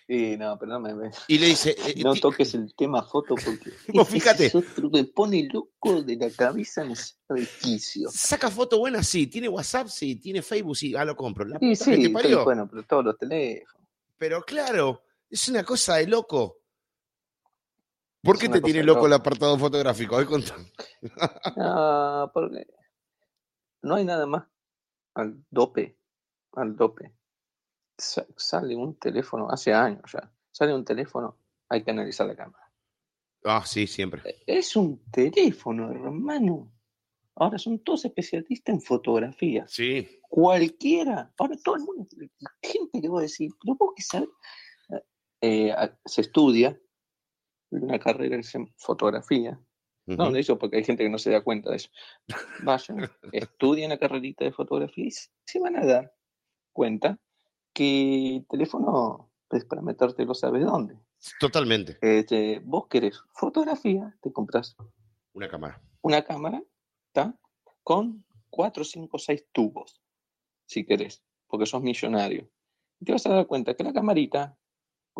Y 0.09 0.37
no, 0.37 0.59
pero 0.59 0.73
no 0.73 0.81
me 0.81 1.11
Y 1.29 1.39
le 1.39 1.47
dice, 1.47 1.77
eh, 1.87 1.95
no 2.03 2.15
toques 2.15 2.55
el 2.55 2.75
tema 2.75 3.03
foto 3.05 3.37
porque 3.37 3.71
Vos 3.95 4.09
ese 4.09 4.13
fíjate. 4.13 4.47
es 4.47 4.55
otro 4.57 4.91
que 4.91 5.05
pone 5.05 5.49
loco 5.53 6.03
de 6.03 6.17
la 6.17 6.31
cabeza 6.31 6.83
en 6.83 6.95
quicio. 7.63 8.11
Saca 8.13 8.51
foto 8.51 8.79
buena, 8.79 9.05
sí. 9.05 9.29
Tiene 9.29 9.49
WhatsApp, 9.49 9.87
sí. 9.87 10.17
Tiene 10.17 10.43
Facebook, 10.43 10.77
sí. 10.77 10.97
Ah, 10.97 11.05
lo 11.05 11.15
compro. 11.15 11.45
La 11.45 11.61
sí, 11.61 12.03
te 12.03 12.11
parió. 12.11 12.31
pero 12.31 12.45
bueno, 12.45 12.69
pero 12.69 12.83
todos 12.83 13.05
los 13.05 13.19
teléfonos. 13.19 13.87
Pero 14.19 14.43
claro, 14.43 15.03
es 15.31 15.49
una 15.49 15.65
cosa 15.65 15.97
de 15.97 16.07
loco. 16.07 16.59
¿Por 18.23 18.39
qué 18.39 18.49
te 18.51 18.61
tiene 18.61 18.83
loco 18.83 18.97
loco. 18.99 19.07
el 19.07 19.13
apartado 19.15 19.59
fotográfico? 19.59 20.15
A 20.15 20.19
ver, 20.19 20.27
contame. 20.27 20.71
Ah, 21.57 22.31
porque 22.35 22.67
no 23.83 23.95
hay 23.95 24.05
nada 24.05 24.27
más 24.27 24.45
al 25.15 25.43
dope, 25.51 25.97
al 26.53 26.77
dope. 26.77 27.13
Sa- 27.97 28.27
Sale 28.37 28.77
un 28.77 28.99
teléfono, 28.99 29.51
hace 29.51 29.73
años 29.73 30.03
ya, 30.13 30.31
sale 30.51 30.75
un 30.75 30.85
teléfono, 30.85 31.39
hay 31.69 31.83
que 31.83 31.91
analizar 31.91 32.27
la 32.27 32.37
cámara. 32.37 32.71
Ah, 33.45 33.63
sí, 33.65 33.87
siempre. 33.87 34.23
Es 34.47 34.77
un 34.77 35.03
teléfono, 35.11 35.91
hermano. 35.91 36.71
Ahora 37.37 37.59
son 37.59 37.79
todos 37.79 38.05
especialistas 38.05 38.75
en 38.75 38.83
fotografía. 38.83 39.67
Sí. 39.67 40.21
Cualquiera. 40.29 41.33
Ahora 41.39 41.57
todo 41.65 41.77
el 41.77 41.83
mundo, 41.85 42.07
gente 42.63 43.01
le 43.01 43.09
va 43.09 43.21
a 43.21 43.23
decir, 43.23 43.51
pero 43.63 43.77
vos 43.77 43.93
que 43.97 44.03
sabés. 44.03 44.29
Eh, 45.43 45.75
se 46.05 46.21
estudia 46.21 46.79
una 47.71 47.99
carrera 47.99 48.37
que 48.37 48.43
se 48.43 48.59
llama 48.59 48.71
fotografía. 48.77 49.61
No, 50.07 50.25
Ujú. 50.25 50.33
de 50.35 50.41
eso 50.41 50.59
porque 50.59 50.79
hay 50.79 50.85
gente 50.85 51.05
que 51.05 51.11
no 51.11 51.19
se 51.19 51.31
da 51.31 51.43
cuenta 51.43 51.71
de 51.71 51.77
eso. 51.77 51.89
Vayan, 52.65 53.09
estudien 53.33 53.91
la 53.91 53.99
carrerita 53.99 54.45
de 54.45 54.53
fotografía 54.53 55.07
y 55.07 55.11
se- 55.11 55.61
van 55.61 55.77
a 55.77 55.85
dar 55.87 56.15
cuenta 56.73 57.19
que 57.73 58.37
el 58.39 58.47
teléfono 58.49 59.31
es 59.51 59.65
para 59.65 59.83
metértelo, 59.83 60.35
¿sabes 60.35 60.65
dónde? 60.65 60.99
Totalmente. 61.39 61.99
Este, 62.01 62.61
vos 62.65 62.89
querés 62.89 63.21
fotografía, 63.35 64.17
te 64.23 64.33
compras 64.33 64.77
Una 65.33 65.49
cámara. 65.49 65.81
una 66.03 66.23
cámara, 66.25 66.63
¿está? 67.07 67.39
Con 67.85 68.25
4, 68.49 68.83
5, 68.85 69.19
6 69.19 69.47
tubos, 69.53 70.03
si 70.67 70.85
querés, 70.85 71.23
porque 71.47 71.67
sos 71.67 71.83
millonario. 71.83 72.51
Y 72.99 73.05
te 73.05 73.13
vas 73.13 73.27
a 73.27 73.31
dar 73.35 73.47
cuenta 73.47 73.75
que 73.75 73.85
la 73.85 73.93
camarita, 73.93 74.59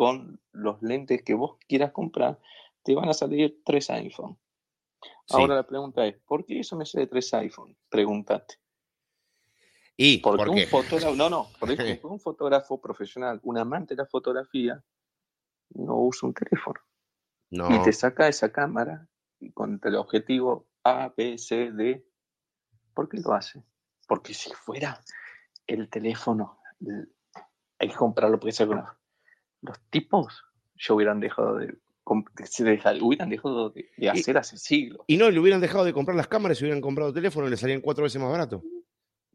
con 0.01 0.41
los 0.51 0.81
lentes 0.81 1.21
que 1.21 1.35
vos 1.35 1.59
quieras 1.67 1.91
comprar, 1.91 2.39
te 2.81 2.95
van 2.95 3.07
a 3.09 3.13
salir 3.13 3.61
tres 3.63 3.87
iPhone. 3.91 4.35
Sí. 5.27 5.35
Ahora 5.37 5.53
la 5.53 5.67
pregunta 5.67 6.03
es, 6.07 6.17
¿por 6.25 6.43
qué 6.43 6.61
eso 6.61 6.75
me 6.75 6.87
sale 6.87 7.05
tres 7.05 7.31
iPhone? 7.35 7.77
Pregúntate. 7.87 8.55
¿Y 9.95 10.17
Porque 10.17 10.37
por 10.37 10.49
un 10.49 10.55
qué? 10.55 10.65
fotógrafo, 10.65 11.15
no, 11.15 11.29
no, 11.29 11.51
porque 11.59 11.99
un 12.01 12.19
fotógrafo 12.19 12.81
profesional, 12.81 13.39
un 13.43 13.59
amante 13.59 13.93
de 13.93 14.01
la 14.01 14.07
fotografía, 14.07 14.83
no 15.75 15.97
usa 15.97 16.29
un 16.29 16.33
teléfono. 16.33 16.79
Y 17.51 17.57
No. 17.57 17.83
te 17.83 17.93
saca 17.93 18.27
esa 18.27 18.51
cámara 18.51 19.07
y 19.39 19.51
con 19.51 19.79
el 19.83 19.95
objetivo 19.97 20.67
A, 20.83 21.13
B, 21.15 21.37
C, 21.37 21.71
D. 21.73 22.03
¿Por 22.95 23.07
qué 23.07 23.19
lo 23.19 23.33
hace? 23.35 23.61
Porque 24.07 24.33
si 24.33 24.51
fuera 24.51 24.99
el 25.67 25.91
teléfono, 25.91 26.59
el- 26.79 27.13
hay 27.77 27.87
que 27.89 27.95
comprarlo 27.95 28.39
porque 28.39 28.49
es 28.49 28.61
alguna. 28.61 28.97
Los 29.61 29.79
tipos 29.89 30.43
ya 30.75 30.93
hubieran 30.93 31.19
dejado 31.19 31.57
de, 31.57 31.77
deja- 32.59 32.95
hubieran 33.01 33.29
dejado 33.29 33.69
de, 33.69 33.89
de 33.97 34.09
hacer 34.09 34.37
hace 34.37 34.57
siglos. 34.57 35.01
Y 35.07 35.17
no, 35.17 35.29
le 35.29 35.39
hubieran 35.39 35.61
dejado 35.61 35.83
de 35.85 35.93
comprar 35.93 36.17
las 36.17 36.27
cámaras 36.27 36.59
y 36.59 36.63
hubieran 36.63 36.81
comprado 36.81 37.13
teléfono 37.13 37.47
y 37.47 37.51
le 37.51 37.57
salían 37.57 37.81
cuatro 37.81 38.03
veces 38.03 38.19
más 38.21 38.31
barato. 38.31 38.63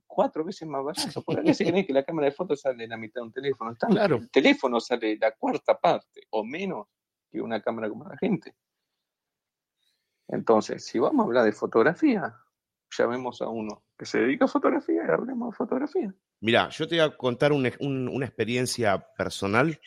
cuatro 0.07 0.45
veces 0.45 0.67
más 0.67 0.83
barato. 0.85 1.23
¿Por 1.23 1.43
qué 1.45 1.55
se 1.55 1.65
creen 1.65 1.87
que 1.87 1.93
la 1.93 2.03
cámara 2.05 2.27
de 2.27 2.33
fotos 2.33 2.61
sale 2.61 2.87
la 2.89 2.97
mitad 2.97 3.21
de 3.21 3.27
un 3.27 3.33
teléfono? 3.33 3.71
Está- 3.73 3.87
Claro. 3.87 4.17
El 4.17 4.31
teléfono 4.31 4.81
sale 4.81 5.17
la 5.21 5.33
cuarta 5.33 5.79
parte 5.79 6.23
o 6.31 6.43
menos 6.45 6.87
que 7.31 7.41
una 7.41 7.61
cámara 7.63 7.89
como 7.89 8.09
la 8.09 8.17
gente. 8.17 8.55
Entonces, 10.29 10.85
si 10.85 10.99
vamos 10.99 11.25
a 11.25 11.27
hablar 11.27 11.45
de 11.45 11.53
fotografía, 11.53 12.35
llamemos 12.99 13.41
a 13.43 13.49
uno 13.49 13.85
que 13.97 14.07
se 14.07 14.19
dedica 14.19 14.47
a 14.47 14.49
fotografía 14.49 15.03
y 15.07 15.11
hablemos 15.11 15.51
de 15.51 15.57
fotografía. 15.57 16.15
Mira, 16.41 16.69
yo 16.71 16.87
te 16.89 16.97
voy 16.97 17.05
a 17.05 17.17
contar 17.17 17.53
un- 17.53 17.71
un- 17.81 18.09
una 18.09 18.27
experiencia 18.27 18.99
personal 19.17 19.79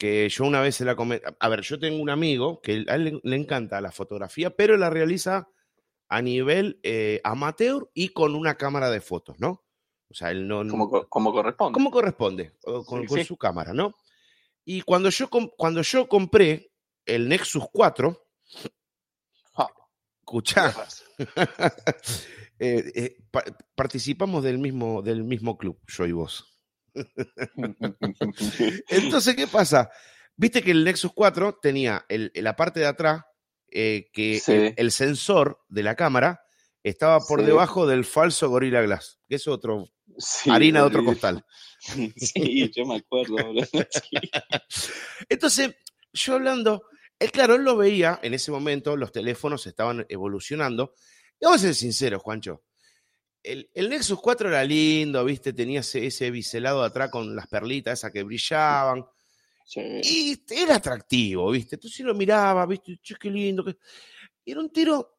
que 0.00 0.26
yo 0.30 0.44
una 0.46 0.62
vez 0.62 0.76
se 0.76 0.86
la 0.86 0.96
comenté. 0.96 1.26
A 1.38 1.48
ver, 1.50 1.60
yo 1.60 1.78
tengo 1.78 2.00
un 2.02 2.08
amigo 2.08 2.62
que 2.62 2.86
a 2.88 2.94
él 2.94 3.20
le, 3.22 3.36
encanta 3.36 3.82
la 3.82 3.92
fotografía, 3.92 4.48
pero 4.56 4.78
la 4.78 4.88
realiza 4.88 5.46
a 6.08 6.22
nivel 6.22 6.80
eh, 6.82 7.20
amateur 7.22 7.90
y 7.92 8.08
con 8.08 8.34
una 8.34 8.54
cámara 8.56 8.90
de 8.90 9.02
fotos, 9.02 9.38
¿no? 9.38 9.62
O 10.08 10.14
sea, 10.14 10.30
él 10.30 10.48
no. 10.48 10.66
Como, 10.66 10.88
co- 10.88 11.06
como 11.06 11.32
corresponde. 11.32 11.74
como 11.74 11.90
corresponde, 11.90 12.54
con, 12.86 13.02
Sí, 13.02 13.06
con 13.08 13.18
sí. 13.18 13.24
su 13.24 13.36
cámara, 13.36 13.74
¿no? 13.74 13.94
Y 14.64 14.80
cuando 14.80 15.10
yo, 15.10 15.28
cuando 15.56 15.82
yo 15.82 16.08
compré 16.08 16.72
el 17.04 17.28
Nexus 17.28 17.64
4, 17.70 18.26
Ah, 19.54 19.68
escuchá, 20.20 20.74
eh, 22.58 22.92
eh, 22.94 23.16
pa- 23.30 23.44
participamos 23.74 24.42
del 24.42 24.58
mismo, 24.58 25.02
del 25.02 25.24
mismo 25.24 25.58
club, 25.58 25.78
yo 25.86 26.06
y 26.06 26.12
vos. 26.12 26.49
Entonces, 28.88 29.34
¿qué 29.36 29.46
pasa? 29.46 29.90
Viste 30.36 30.62
que 30.62 30.70
el 30.70 30.84
Nexus 30.84 31.12
4 31.14 31.58
tenía 31.60 32.04
el- 32.08 32.30
la 32.34 32.56
parte 32.56 32.80
de 32.80 32.86
atrás, 32.86 33.22
eh, 33.70 34.08
que 34.12 34.40
Sí. 34.40 34.52
el, 34.52 34.74
el 34.76 34.90
sensor 34.92 35.60
de 35.68 35.82
la 35.82 35.94
cámara 35.96 36.40
estaba 36.82 37.20
por 37.20 37.40
Sí. 37.40 37.46
debajo 37.46 37.86
del 37.86 38.04
falso 38.04 38.48
Gorilla 38.48 38.80
Glass, 38.82 39.18
que 39.28 39.36
es 39.36 39.46
otro, 39.46 39.84
Sí, 40.18 40.50
harina 40.50 40.80
de 40.80 40.86
otro 40.86 41.04
costal. 41.04 41.44
Sí, 42.16 42.70
yo 42.74 42.84
me 42.84 42.96
acuerdo. 42.96 43.36
Entonces, 45.28 45.74
yo 46.12 46.34
hablando, 46.34 46.84
él, 47.18 47.30
claro, 47.30 47.54
él 47.54 47.62
lo 47.62 47.76
veía 47.76 48.18
en 48.22 48.34
ese 48.34 48.50
momento, 48.50 48.96
los 48.96 49.12
teléfonos 49.12 49.66
estaban 49.66 50.04
evolucionando. 50.08 50.94
Y 51.38 51.44
vamos 51.44 51.60
a 51.62 51.66
ser 51.66 51.74
sinceros, 51.74 52.22
Juancho. 52.22 52.62
El, 53.42 53.70
el 53.74 53.88
Nexus 53.88 54.20
4 54.20 54.48
era 54.48 54.62
lindo, 54.64 55.24
¿viste? 55.24 55.52
Tenía 55.52 55.80
ese, 55.80 56.06
ese 56.06 56.30
biselado 56.30 56.80
de 56.80 56.86
atrás 56.88 57.10
con 57.10 57.34
las 57.34 57.46
perlitas 57.46 57.98
esas 57.98 58.10
que 58.12 58.22
brillaban. 58.22 59.04
Sí. 59.64 59.80
Y 60.02 60.42
era 60.54 60.76
atractivo, 60.76 61.50
¿viste? 61.50 61.76
Entonces 61.76 62.04
lo 62.04 62.14
miraba, 62.14 62.66
¿viste? 62.66 62.98
Che, 63.02 63.14
qué 63.18 63.30
lindo. 63.30 63.64
qué- 63.64 63.78
Y 64.44 64.52
era 64.52 64.60
un 64.60 64.70
tiro. 64.70 65.18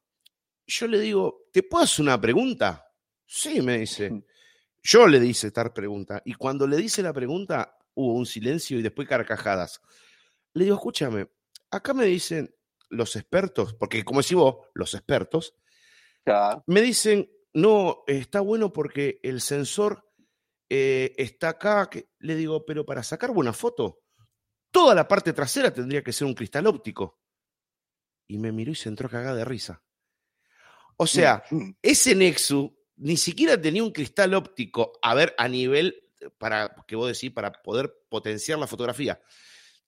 Yo 0.66 0.86
le 0.86 1.00
digo, 1.00 1.46
¿te 1.52 1.62
puedo 1.64 1.84
hacer 1.84 2.02
una 2.04 2.20
pregunta? 2.20 2.86
Sí, 3.26 3.60
me 3.60 3.78
dice. 3.78 4.10
Yo 4.84 5.06
le 5.06 5.24
hice 5.24 5.46
esta 5.48 5.72
pregunta. 5.72 6.20
Y 6.24 6.34
cuando 6.34 6.66
le 6.66 6.76
dice 6.76 7.02
la 7.02 7.12
pregunta, 7.12 7.76
hubo 7.94 8.14
un 8.14 8.26
silencio 8.26 8.78
y 8.78 8.82
después 8.82 9.08
carcajadas. 9.08 9.80
Le 10.54 10.64
digo, 10.64 10.76
escúchame, 10.76 11.28
acá 11.70 11.94
me 11.94 12.04
dicen 12.04 12.54
los 12.90 13.14
expertos, 13.16 13.74
porque 13.74 14.04
como 14.04 14.20
decís 14.20 14.34
vos, 14.36 14.56
los 14.74 14.92
expertos, 14.94 15.54
me 16.66 16.80
dicen, 16.82 17.30
no, 17.54 18.04
está 18.06 18.40
bueno 18.40 18.72
porque 18.72 19.20
el 19.22 19.40
sensor 19.40 20.08
eh, 20.68 21.14
está 21.16 21.50
acá. 21.50 21.88
que-". 21.90 22.08
Le 22.18 22.34
digo, 22.36 22.64
pero 22.64 22.84
para 22.84 23.02
sacar 23.02 23.30
buena 23.32 23.52
foto, 23.52 24.00
toda 24.70 24.94
la 24.94 25.06
parte 25.06 25.32
trasera 25.32 25.72
tendría 25.72 26.02
que 26.02 26.12
ser 26.12 26.26
un 26.26 26.34
cristal 26.34 26.66
óptico. 26.66 27.20
Y 28.26 28.38
me 28.38 28.52
miró 28.52 28.72
y 28.72 28.74
se 28.76 28.88
entró 28.88 29.08
cagada 29.08 29.36
de 29.36 29.44
risa. 29.44 29.82
O 30.96 31.06
sea, 31.06 31.42
Mm, 31.50 31.70
ese 31.82 32.14
Nexus 32.14 32.70
ni 32.96 33.16
siquiera 33.16 33.60
tenía 33.60 33.82
un 33.82 33.90
cristal 33.92 34.34
óptico, 34.34 34.92
a 35.02 35.14
ver, 35.14 35.34
a 35.38 35.48
nivel, 35.48 35.96
para 36.38 36.74
que 36.86 36.94
vos 36.96 37.08
decís, 37.08 37.32
para 37.32 37.50
poder 37.52 37.92
potenciar 38.08 38.58
la 38.58 38.66
fotografía. 38.66 39.20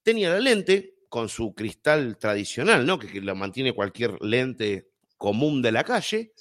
Tenía 0.03 0.29
la 0.29 0.39
lente 0.39 0.97
con 1.09 1.29
su 1.29 1.53
cristal 1.55 2.17
tradicional, 2.17 2.85
¿no? 2.85 2.99
Que, 2.99 3.07
que 3.07 3.21
lo 3.21 3.35
mantiene 3.35 3.73
cualquier 3.73 4.21
lente 4.21 4.91
común 5.17 5.61
de 5.61 5.71
la 5.71 5.83
calle. 5.83 6.33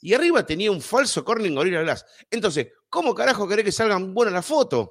Y 0.00 0.14
arriba 0.14 0.44
tenía 0.44 0.70
un 0.70 0.80
falso 0.80 1.24
Corning 1.24 1.54
Gorilla 1.54 1.82
Glass. 1.82 2.04
Entonces, 2.30 2.68
¿cómo 2.88 3.14
carajo 3.14 3.46
querés 3.46 3.64
que 3.64 3.72
salgan 3.72 4.14
buenas 4.14 4.34
las 4.34 4.46
fotos? 4.46 4.90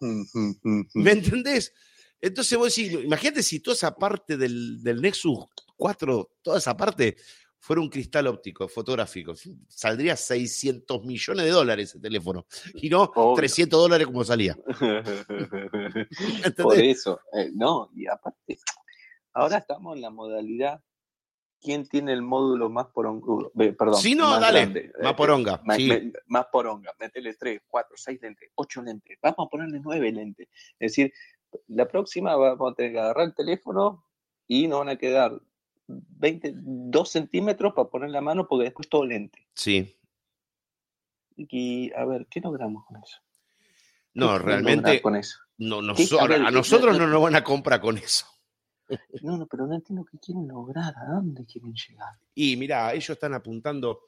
mm, 0.00 0.22
mm, 0.32 0.54
mm. 0.62 0.86
¿Me 0.94 1.12
entendés? 1.12 1.72
Entonces 2.20 2.58
vos 2.58 2.74
decís, 2.74 2.92
imagínate 2.92 3.42
si 3.42 3.60
toda 3.60 3.74
esa 3.74 3.94
parte 3.94 4.36
del, 4.36 4.82
del 4.82 5.00
Nexus 5.02 5.46
4, 5.76 6.30
toda 6.42 6.58
esa 6.58 6.76
parte 6.76 7.16
fuera 7.64 7.80
un 7.80 7.88
cristal 7.88 8.26
óptico 8.26 8.68
fotográfico. 8.68 9.34
Saldría 9.68 10.16
600 10.16 11.02
millones 11.04 11.46
de 11.46 11.50
dólares 11.50 11.90
ese 11.90 11.98
teléfono. 11.98 12.46
Y 12.74 12.90
no 12.90 13.04
Obvio. 13.04 13.36
300 13.36 13.80
dólares 13.80 14.06
como 14.06 14.22
salía. 14.22 14.54
Por 16.62 16.78
eso, 16.78 17.20
eh, 17.32 17.50
no, 17.54 17.90
y 17.94 18.06
aparte, 18.06 18.58
ahora 19.32 19.58
estamos 19.58 19.96
en 19.96 20.02
la 20.02 20.10
modalidad, 20.10 20.82
¿quién 21.64 21.88
tiene 21.88 22.12
el 22.12 22.22
módulo 22.22 22.68
más 22.68 22.86
porongudo? 22.88 23.50
Perdón, 23.56 23.96
Sí, 23.96 24.14
no, 24.14 24.28
más 24.28 24.40
dale, 24.40 24.60
grande, 24.60 24.92
más 25.02 25.12
eh, 25.12 25.16
poronga, 25.16 25.60
más, 25.64 25.76
sí. 25.78 25.88
me- 25.88 26.12
más 26.26 26.46
poronga, 26.52 26.92
metele 27.00 27.34
3, 27.34 27.62
4, 27.66 27.96
6 27.96 28.20
lentes, 28.22 28.50
8 28.54 28.82
lentes, 28.82 29.18
vamos 29.22 29.46
a 29.46 29.50
ponerle 29.50 29.80
9 29.82 30.12
lentes. 30.12 30.48
Es 30.78 30.92
decir, 30.92 31.12
la 31.68 31.88
próxima 31.88 32.36
vamos 32.36 32.70
a 32.72 32.74
tener 32.74 32.92
que 32.92 33.00
agarrar 33.00 33.24
el 33.26 33.34
teléfono 33.34 34.04
y 34.46 34.68
nos 34.68 34.80
van 34.80 34.90
a 34.90 34.96
quedar 34.96 35.40
20, 35.86 36.52
2 36.54 37.08
centímetros 37.10 37.72
para 37.74 37.88
poner 37.88 38.10
la 38.10 38.20
mano 38.20 38.46
porque 38.46 38.64
después 38.64 38.88
todo 38.88 39.04
lente. 39.06 39.48
Sí. 39.54 39.96
Y 41.36 41.92
a 41.94 42.04
ver, 42.04 42.26
¿qué 42.30 42.40
logramos 42.40 42.84
con 42.86 42.96
eso? 43.02 43.18
¿Qué 44.12 44.20
No, 44.20 44.38
realmente 44.38 45.02
con 45.02 45.16
eso? 45.16 45.38
no, 45.58 45.82
noso- 45.82 46.20
A 46.20 46.26
ver, 46.26 46.42
a 46.42 46.46
¿qué- 46.46 46.52
nosotros 46.52 46.96
no- 46.96 46.98
no 47.06 47.12
nos 47.12 47.22
van 47.22 47.34
a 47.36 47.42
comprar 47.44 47.80
con 47.80 47.98
eso. 47.98 48.26
No, 49.22 49.36
no, 49.38 49.46
pero 49.46 49.66
no 49.66 49.74
entiendo 49.74 50.04
qué 50.04 50.18
quieren 50.18 50.46
lograr, 50.48 50.94
a 50.96 51.14
dónde 51.14 51.44
quieren 51.46 51.72
llegar. 51.74 52.14
Y 52.34 52.56
mira, 52.56 52.92
ellos 52.92 53.10
están 53.10 53.34
apuntando. 53.34 54.00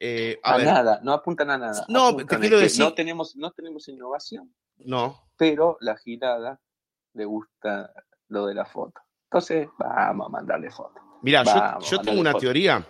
eh, 0.00 0.38
a 0.42 0.54
A, 0.54 0.56
ver, 0.56 0.66
nada, 0.66 1.00
no 1.02 1.12
apuntan 1.12 1.50
a 1.50 1.58
nada. 1.58 1.84
No, 1.88 2.06
apuntan 2.08 2.40
te 2.40 2.48
quiero 2.48 2.58
decir- 2.58 2.82
No 2.84 2.94
tenemos, 2.94 3.36
no 3.36 3.50
tenemos 3.52 3.86
innovación, 3.88 4.52
no. 4.78 5.28
pero 5.36 5.76
la 5.80 5.96
girada 5.96 6.58
le 7.12 7.24
gusta 7.26 7.92
lo 8.28 8.46
de 8.46 8.54
la 8.54 8.64
foto. 8.64 9.00
Entonces, 9.24 9.68
vamos 9.78 10.26
a 10.26 10.30
mandarle 10.30 10.70
foto. 10.70 11.00
Mira, 11.22 11.44
yo, 11.80 12.00
tengo 12.00 12.20
una 12.20 12.32
foto. 12.32 12.40
teoría. 12.40 12.86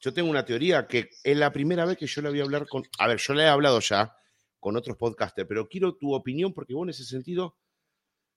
Yo 0.00 0.12
tengo 0.14 0.30
una 0.30 0.44
teoría 0.44 0.86
que 0.86 1.10
es 1.22 1.36
la 1.36 1.52
primera 1.52 1.84
vez 1.84 1.96
que 1.98 2.06
yo 2.06 2.22
le 2.22 2.30
voy 2.30 2.40
a 2.40 2.44
hablar 2.44 2.66
con. 2.68 2.82
A 2.98 3.08
ver, 3.08 3.18
yo 3.18 3.34
le 3.34 3.42
he 3.42 3.48
hablado 3.48 3.78
ya 3.80 4.16
con 4.60 4.76
otros 4.76 4.96
podcasters, 4.96 5.46
pero 5.48 5.68
quiero 5.68 5.96
tu 5.96 6.14
opinión 6.14 6.52
porque 6.54 6.74
vos 6.74 6.84
en 6.84 6.90
ese 6.90 7.04
sentido 7.04 7.56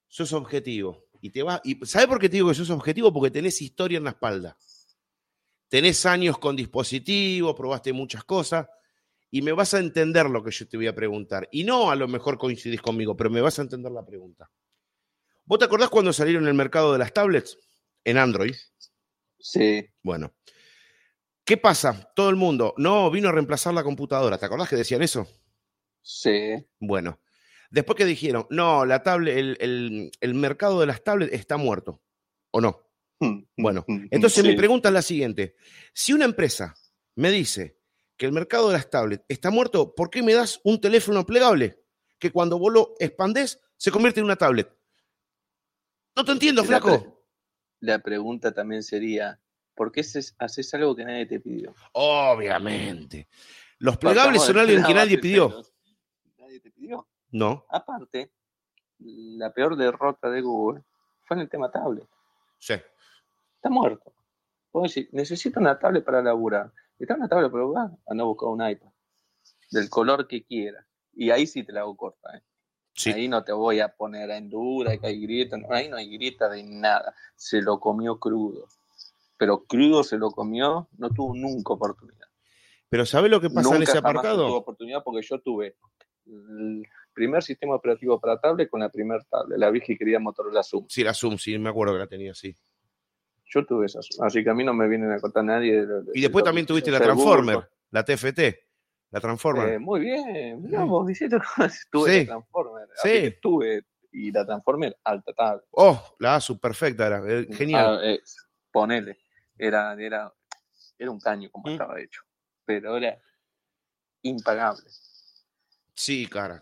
sos 0.08 0.34
objetivo. 0.34 1.06
Y 1.22 1.30
te 1.30 1.44
va. 1.44 1.62
Y 1.64 1.84
¿sabes 1.86 2.08
por 2.08 2.20
qué 2.20 2.30
te 2.30 2.38
digo 2.38 2.50
que 2.50 2.56
sos 2.56 2.70
objetivo? 2.70 3.12
Porque 3.12 3.32
tenés 3.32 3.62
historia 3.62 3.98
en 3.98 4.04
la 4.04 4.12
espalda. 4.12 4.58
Tenés 5.68 6.06
años 6.06 6.38
con 6.38 6.56
dispositivo, 6.56 7.56
probaste 7.56 7.92
muchas 7.92 8.24
cosas 8.24 8.68
y 9.32 9.42
me 9.42 9.52
vas 9.52 9.74
a 9.74 9.80
entender 9.80 10.30
lo 10.30 10.44
que 10.44 10.52
yo 10.52 10.68
te 10.68 10.78
voy 10.78 10.88
a 10.88 10.96
preguntar. 10.96 11.50
Y 11.52 11.64
no 11.64 11.92
a 11.92 11.96
lo 11.96 12.08
mejor 12.08 12.38
coincidís 12.38 12.82
conmigo, 12.82 13.18
pero 13.18 13.30
me 13.30 13.42
vas 13.42 13.60
a 13.60 13.64
entender 13.64 13.92
la 13.92 14.06
pregunta. 14.06 14.50
¿Vos 15.44 15.60
te 15.60 15.66
acordás 15.66 15.90
cuando 15.90 16.14
salieron 16.14 16.48
el 16.48 16.54
mercado 16.54 16.94
de 16.94 17.00
las 17.00 17.14
tablets? 17.14 17.58
En 18.04 18.18
Android. 18.18 18.56
Sí, 19.40 19.86
Bueno. 20.02 20.34
¿Qué 21.44 21.58
pasa? 21.58 22.12
Todo 22.16 22.32
el 22.32 22.36
mundo, 22.36 22.74
no, 22.78 23.12
vino 23.12 23.30
a 23.30 23.32
reemplazar 23.32 23.72
la 23.72 23.84
computadora. 23.84 24.40
¿Te 24.40 24.48
acordás 24.48 24.68
que 24.68 24.78
decían 24.78 25.04
eso? 25.04 25.28
sí. 26.02 26.66
Bueno. 26.80 27.20
Después 27.72 27.98
que 27.98 28.06
dijeron, 28.06 28.48
no, 28.50 28.86
la 28.86 29.02
tablet, 29.04 29.38
el, 29.38 29.58
el- 29.60 30.12
el 30.22 30.34
mercado 30.36 30.80
de 30.80 30.86
las 30.88 31.04
tablets 31.04 31.34
está 31.34 31.58
muerto. 31.58 32.02
¿O 32.52 32.62
no? 32.62 32.82
Bueno, 33.58 33.86
Entonces 33.88 34.44
Sí. 34.44 34.48
mi 34.50 34.56
pregunta 34.56 34.90
es 34.90 34.94
la 34.94 35.02
siguiente. 35.02 35.56
Si 35.94 36.14
una 36.14 36.26
empresa 36.26 36.76
me 37.16 37.32
dice 37.32 37.80
que 38.18 38.26
el 38.26 38.32
mercado 38.34 38.68
de 38.68 38.74
las 38.74 38.90
tablets 38.90 39.24
está 39.28 39.50
muerto, 39.52 39.94
¿por 39.96 40.10
qué 40.10 40.22
me 40.22 40.34
das 40.34 40.60
un 40.64 40.80
teléfono 40.80 41.26
plegable? 41.26 41.82
Que 42.20 42.32
cuando 42.32 42.58
vos 42.60 42.72
lo 42.74 42.94
expandés, 43.00 43.60
se 43.78 43.92
convierte 43.92 44.20
en 44.20 44.26
una 44.26 44.36
tablet. 44.36 44.70
No 46.16 46.24
te 46.24 46.32
entiendo, 46.32 46.62
La 46.62 46.68
flaco. 46.68 47.02
pre- 47.02 47.14
La 47.82 48.00
pregunta 48.00 48.54
también 48.54 48.84
sería, 48.84 49.40
¿por 49.76 49.92
qué 49.92 50.02
haces, 50.02 50.74
algo 50.74 50.96
que 50.96 51.04
nadie 51.04 51.26
te 51.26 51.40
pidió? 51.40 51.76
Obviamente. 51.94 53.28
Los 53.80 53.98
plegables 53.98 54.42
son 54.44 54.56
la 54.58 54.66
que 54.66 54.94
nadie 54.94 55.18
pidió. 55.18 55.62
Nadie 56.38 56.60
te 56.62 56.72
pidió. 56.72 57.08
No. 57.32 57.66
Aparte, 57.70 58.32
la 59.00 59.52
peor 59.54 59.76
derrota 59.76 60.30
de 60.30 60.42
Google 60.42 60.84
fue 61.26 61.38
en 61.38 61.42
el 61.42 61.50
tema 61.50 61.72
tablet. 61.72 62.08
Sí. 62.60 62.74
Está 62.74 63.70
muerto. 63.70 64.14
Puedo 64.72 64.84
decir, 64.84 65.10
necesito 65.12 65.60
una 65.60 65.78
tablet 65.80 66.04
para 66.04 66.22
laburar. 66.22 66.72
Está 67.00 67.16
una 67.16 67.28
tablet 67.28 67.52
para 67.52 67.64
laburar, 67.64 67.90
anda 68.08 68.24
a 68.24 68.28
buscar 68.28 68.50
un 68.50 68.68
iPad. 68.68 68.90
Del 69.72 69.90
color 69.90 70.28
que 70.28 70.44
quieras. 70.44 70.86
Y 71.14 71.32
ahí 71.32 71.48
sí 71.48 71.64
te 71.64 71.74
la 71.74 71.82
hago 71.82 71.96
corta. 71.96 72.38
¿eh? 72.38 72.42
Sí. 72.94 73.12
Ahí 73.12 73.28
no 73.28 73.44
te 73.44 73.52
voy 73.52 73.80
a 73.80 73.90
poner 73.90 74.32
a 74.32 74.38
endura, 74.38 74.98
que 74.98 75.08
hay 75.08 75.22
grieta. 75.22 75.58
no, 75.58 75.68
ahí 75.72 75.90
no 75.90 75.98
hay 75.98 76.10
grieta 76.10 76.50
de 76.50 76.64
nada. 76.64 77.14
Se 77.36 77.62
lo 77.62 77.80
comió 77.80 78.20
crudo. 78.20 78.68
Pero 79.38 79.66
crudo 79.66 80.04
se 80.04 80.18
lo 80.18 80.32
comió, 80.32 80.88
no 80.98 81.10
tuvo 81.10 81.36
nunca 81.36 81.74
oportunidad. 81.74 82.28
Pero 82.88 83.06
¿sabés 83.06 83.32
lo 83.32 83.42
que 83.42 83.50
pasa 83.50 83.64
Nunca 83.64 83.76
en 83.78 83.84
ese 83.84 83.98
apartado? 83.98 84.48
tuve 84.48 84.58
oportunidad 84.58 85.04
porque 85.04 85.22
yo 85.28 85.40
tuve 85.42 85.76
primer 87.16 87.42
sistema 87.42 87.74
operativo 87.76 88.20
para 88.20 88.40
tablet 88.40 88.70
con 88.70 88.82
la 88.82 88.90
primer 88.90 89.24
tablet, 89.24 89.58
la 89.58 89.72
vieja 89.72 89.92
y 89.94 89.98
querida 89.98 90.20
Motorola 90.20 90.62
Zoom. 90.62 90.86
Sí, 90.90 91.04
la 91.04 91.14
Zoom, 91.16 91.38
sí, 91.40 91.58
me 91.58 91.70
acuerdo 91.70 91.94
que 91.94 92.00
la 92.00 92.08
tenía, 92.08 92.36
sí. 92.36 92.56
Yo 93.46 93.66
tuve 93.66 93.86
esa 93.88 94.02
Zoom, 94.04 94.26
así 94.28 94.44
que 94.44 94.50
a 94.50 94.54
mí 94.54 94.64
no 94.64 94.74
me 94.74 94.88
vienen 94.88 95.12
a 95.12 95.20
contar 95.20 95.44
nadie. 95.46 95.86
de- 95.86 96.02
de- 96.04 96.12
Y 96.14 96.22
después 96.22 96.44
de- 96.44 96.50
también 96.50 96.68
tuviste 96.68 96.92
la 96.92 97.00
Google, 97.00 97.14
Transformer, 97.14 97.70
la 97.92 98.04
TFT, 98.06 98.40
la 99.12 99.20
Transformer. 99.22 99.70
Eh, 99.74 99.80
muy 99.80 100.02
bien, 100.02 100.62
mirá 100.62 100.84
vos, 100.84 101.08
diciendo 101.08 101.40
tuve 101.92 102.12
Sí. 102.12 102.20
la 102.20 102.26
Transformer. 102.34 102.88
Sí. 103.02 103.10
que 103.10 103.32
tuve, 103.42 103.84
y 104.12 104.32
la 104.32 104.46
Transformer 104.46 104.98
alta 105.04 105.32
tablet. 105.34 105.66
oh, 105.72 106.16
la 106.20 106.36
ASUS, 106.36 106.60
perfecta 106.60 107.08
era, 107.08 107.24
eh, 107.28 107.48
genial. 107.52 108.00
Ah, 108.02 108.06
eh, 108.06 108.20
ponele, 108.72 109.18
era, 109.58 109.94
era, 109.94 110.34
era 110.98 111.12
un 111.12 111.20
caño 111.20 111.50
como 111.50 111.68
Mm. 111.68 111.72
estaba 111.72 112.00
hecho, 112.02 112.22
pero 112.66 112.98
era 112.98 113.18
impagable, 114.24 114.90
Sí, 115.98 116.28
cara, 116.28 116.62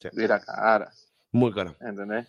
era 0.00 0.40
cara, 0.40 0.92
muy 1.32 1.52
cara. 1.52 1.76
¿entendés? 1.80 2.26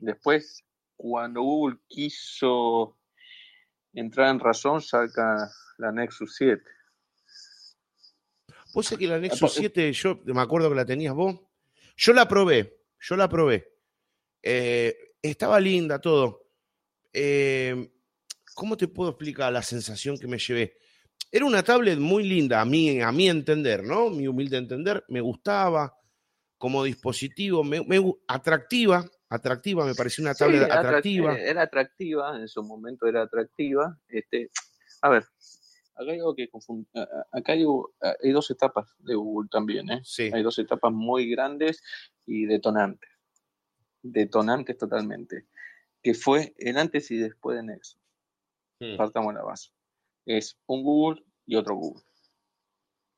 Después, 0.00 0.64
cuando 0.96 1.42
Google 1.42 1.78
quiso 1.86 2.98
entrar 3.92 4.30
en 4.30 4.40
razón, 4.40 4.80
saca 4.80 5.50
la 5.78 5.92
Nexus 5.92 6.34
7. 6.36 6.62
Vos 8.74 8.86
sabés 8.86 8.98
que 8.98 9.06
la 9.06 9.18
Nexus 9.18 9.52
7, 9.52 9.92
yo 9.92 10.20
me 10.24 10.40
acuerdo 10.40 10.68
que 10.68 10.76
la 10.76 10.84
tenías 10.84 11.14
vos. 11.14 11.38
Yo 11.96 12.12
la 12.12 12.26
probé, 12.26 12.80
yo 12.98 13.16
la 13.16 13.28
probé. 13.28 13.68
Eh, 14.42 14.96
estaba 15.20 15.60
linda 15.60 16.00
todo. 16.00 16.48
Eh, 17.12 17.92
¿Cómo 18.54 18.76
te 18.76 18.88
puedo 18.88 19.10
explicar 19.10 19.52
la 19.52 19.62
sensación 19.62 20.18
que 20.18 20.26
me 20.26 20.38
llevé? 20.38 20.78
Era 21.30 21.44
una 21.46 21.62
tablet 21.62 21.98
muy 21.98 22.24
linda, 22.24 22.60
a 22.60 22.64
mí, 22.64 23.00
a 23.00 23.12
mi 23.12 23.28
entender, 23.28 23.82
¿no? 23.84 24.10
Mi 24.10 24.26
humilde 24.26 24.56
entender, 24.56 25.04
me 25.08 25.20
gustaba 25.20 25.94
como 26.62 26.84
dispositivo, 26.84 27.64
me, 27.64 27.82
me 27.84 27.98
atractiva, 28.28 29.04
atractiva, 29.28 29.84
me 29.84 29.96
pareció 29.96 30.22
una 30.22 30.32
Sí, 30.32 30.38
tablet 30.44 30.62
atrac- 30.62 30.78
atractiva. 30.78 31.34
eh, 31.36 31.50
Era 31.50 31.62
atractiva, 31.62 32.36
en 32.38 32.46
su 32.46 32.62
momento 32.62 33.04
era 33.08 33.22
atractiva. 33.22 33.98
Este, 34.06 34.48
a 35.00 35.08
ver, 35.08 35.24
acá 35.96 36.12
hay 36.12 36.18
algo 36.20 36.36
que 36.36 36.48
confun- 36.48 36.86
a- 36.94 37.00
a- 37.00 37.26
Acá 37.36 37.54
hay, 37.54 37.64
dos 38.32 38.48
etapas 38.52 38.94
de 39.00 39.16
Google 39.16 39.48
también, 39.50 39.90
¿eh? 39.90 40.02
Sí, 40.04 40.30
Hay 40.32 40.44
dos 40.44 40.56
etapas 40.60 40.92
muy 40.92 41.28
grandes 41.28 41.82
y 42.26 42.46
detonantes. 42.46 43.10
Detonantes 44.00 44.78
totalmente. 44.78 45.48
Que 46.00 46.14
fue 46.14 46.54
el 46.58 46.78
antes 46.78 47.10
y 47.10 47.16
después 47.16 47.56
de 47.56 47.64
Nexus. 47.64 47.98
Mm. 48.78 48.96
Partamos 48.98 49.34
la 49.34 49.42
base. 49.42 49.70
Es 50.26 50.56
un 50.66 50.84
Google 50.84 51.24
y 51.44 51.56
otro 51.56 51.74
Google. 51.74 52.04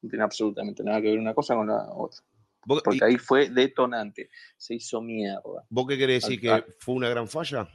No 0.00 0.08
tiene 0.08 0.24
absolutamente 0.24 0.82
nada 0.82 1.02
que 1.02 1.10
ver 1.10 1.18
una 1.18 1.34
cosa 1.34 1.54
con 1.54 1.66
la 1.66 1.90
otra. 1.92 2.24
¿Vos, 2.66 2.78
y- 2.80 2.82
Porque 2.84 3.04
ahí 3.04 3.16
fue 3.18 3.50
detonante. 3.50 4.30
Se 4.56 4.74
hizo 4.74 5.00
mierda. 5.00 5.40
vos 5.68 5.86
qué 5.88 5.98
querés 5.98 6.22
decir? 6.24 6.50
al- 6.50 6.64
¿Que 6.64 6.72
fue 6.80 6.94
una 6.94 7.08
gran 7.08 7.28
falla? 7.28 7.68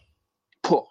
¡Puh! 0.61 0.85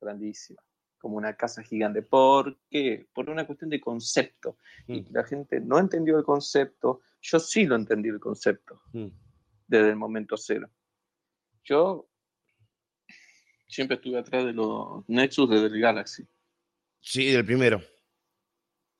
grandísima, 0.00 0.62
como 0.98 1.16
una 1.16 1.36
casa 1.36 1.62
gigante. 1.62 2.02
¿Por 2.02 2.58
qué? 2.70 3.08
Por 3.12 3.28
una 3.30 3.46
cuestión 3.46 3.70
de 3.70 3.80
concepto. 3.80 4.58
Y 4.86 5.00
Mm. 5.02 5.06
la 5.10 5.24
gente 5.24 5.60
no 5.60 5.78
entendió 5.78 6.16
el 6.18 6.24
concepto. 6.24 7.00
Yo 7.22 7.40
sí 7.40 7.64
lo 7.64 7.74
entendí 7.76 8.08
el 8.08 8.20
concepto 8.20 8.82
Mm. 8.92 9.08
desde 9.66 9.88
el 9.90 9.96
momento 9.96 10.36
cero. 10.36 10.70
Yo 11.64 12.08
siempre 13.66 13.96
estuve 13.96 14.18
atrás 14.18 14.44
de 14.44 14.52
los 14.52 15.02
Nexus 15.08 15.50
desde 15.50 15.66
el 15.66 15.80
Galaxy. 15.80 16.24
Sí, 17.00 17.26
del 17.32 17.44
primero. 17.44 17.80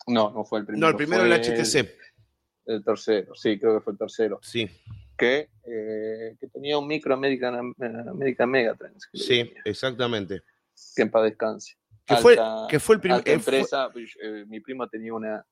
No, 0.09 0.31
no 0.33 0.45
fue 0.45 0.61
el 0.61 0.67
primero. 0.67 0.87
No, 0.87 0.91
el 0.91 0.97
primero 0.97 1.23
fue 1.23 1.29
el 1.35 1.41
HTC. 1.41 1.97
El, 2.67 2.85
tercero, 2.85 3.35
sí, 3.35 3.59
creo 3.59 3.79
que 3.79 3.85
fue 3.85 3.93
el 3.93 3.99
tercero. 3.99 4.39
Sí, 4.43 4.69
Que, 5.17 5.49
eh, 5.65 6.37
que 6.39 6.49
tenía 6.49 6.79
un 6.79 6.87
micro 6.87 7.15
American, 7.15 7.73
American 8.09 8.51
Megatrends. 8.51 9.09
sí, 9.15 9.53
exactamente. 9.65 10.43
Que 10.95 11.03
en 11.03 11.11
paz 11.11 11.25
descanse. 11.25 11.77
Que 12.05 12.17
fue, 12.17 12.39
que 12.69 12.79
fue 12.79 12.97
el 12.97 13.01
primer. 13.01 13.19
alta 13.19 13.33
empresa, 13.33 13.89
eh, 14.23 14.45
mi 14.47 14.61
primo 14.61 14.89
tenía 14.89 15.13
una 15.13 15.45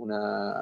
una 0.00 0.54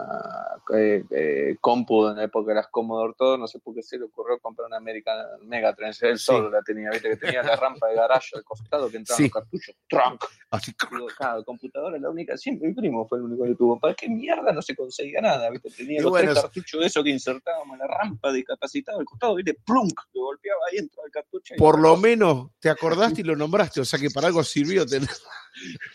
eh, 0.74 1.04
eh, 1.10 1.56
compu 1.60 2.08
en 2.08 2.16
la 2.16 2.24
época 2.24 2.48
de 2.50 2.56
las 2.56 2.68
Commodore 2.68 3.14
todo, 3.16 3.38
no 3.38 3.46
sé 3.46 3.58
por 3.60 3.74
qué 3.74 3.82
se 3.82 3.96
le 3.98 4.04
ocurrió 4.04 4.38
comprar 4.40 4.66
una 4.66 4.76
American 4.78 5.16
Megatrends, 5.42 6.02
él 6.02 6.18
Sí. 6.18 6.24
solo 6.26 6.50
la 6.50 6.60
tenía, 6.62 6.90
viste 6.90 7.08
que 7.10 7.16
tenía 7.16 7.42
la 7.42 7.56
rampa 7.56 7.86
de 7.88 7.94
garaje 7.94 8.36
al 8.36 8.44
costado 8.44 8.90
que 8.90 8.96
entraban 8.98 9.16
Sí. 9.18 9.22
los 9.24 9.32
cartuchos, 9.32 9.74
trunk, 9.88 10.24
Así, 10.50 10.72
Digo, 10.90 11.06
claro, 11.16 11.44
computadora 11.44 11.98
la 11.98 12.08
única, 12.10 12.36
siempre 12.36 12.68
mi 12.68 12.74
primo 12.74 13.06
fue 13.06 13.18
el 13.18 13.24
único 13.24 13.44
que 13.44 13.54
tuvo, 13.54 13.78
¿para 13.78 13.94
qué 13.94 14.08
mierda 14.08 14.50
no 14.52 14.62
se 14.62 14.74
conseguía 14.74 15.20
nada? 15.20 15.50
¿viste? 15.50 15.70
Tenía 15.70 16.00
Y 16.00 16.02
los 16.02 16.10
bueno, 16.10 16.30
tres 16.32 16.42
cartuchos 16.42 16.80
de 16.80 16.86
eso 16.86 17.02
que 17.04 17.10
insertábamos 17.10 17.74
en 17.74 17.78
la 17.80 17.86
rampa 17.86 18.32
discapacitado 18.32 18.98
al 18.98 19.04
costado, 19.04 19.34
viste, 19.34 19.54
plunk, 19.64 19.92
que 20.12 20.18
golpeaba 20.18 20.60
ahí, 20.70 20.78
entraba 20.78 21.06
el 21.06 21.12
cartucho 21.12 21.54
y 21.54 21.58
por 21.58 21.78
lo 21.78 21.96
menos 21.96 22.50
te 22.60 22.70
acordaste 22.70 23.20
y 23.20 23.24
lo 23.24 23.36
nombraste, 23.36 23.80
o 23.80 23.84
sea 23.84 23.98
que 23.98 24.10
para 24.10 24.26
algo 24.28 24.42
sirvió. 24.42 24.84
tener- 24.86 25.08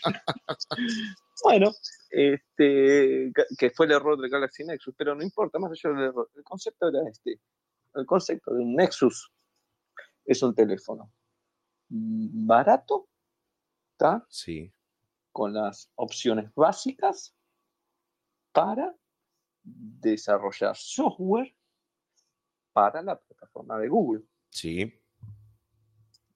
Bueno, 1.42 1.72
este, 2.14 3.32
que 3.58 3.70
fue 3.70 3.86
el 3.86 3.92
error 3.92 4.20
del 4.20 4.30
Galaxy 4.30 4.64
Nexus, 4.64 4.94
pero 4.96 5.14
no 5.14 5.22
importa, 5.22 5.58
más 5.58 5.72
allá 5.72 5.94
del 5.94 6.08
error. 6.08 6.30
El 6.36 6.44
concepto 6.44 6.88
era 6.88 7.08
este. 7.08 7.40
El 7.94 8.06
concepto 8.06 8.54
de 8.54 8.60
un 8.60 8.76
Nexus 8.76 9.32
es 10.24 10.42
un 10.42 10.54
teléfono 10.54 11.12
barato, 11.88 13.08
¿tá? 13.96 14.24
Sí, 14.28 14.72
con 15.32 15.52
las 15.52 15.90
opciones 15.96 16.54
básicas 16.54 17.34
para 18.52 18.94
desarrollar 19.64 20.76
software 20.76 21.52
para 22.72 23.02
la 23.02 23.18
plataforma 23.18 23.78
de 23.78 23.88
Google. 23.88 24.22
sí. 24.50 25.00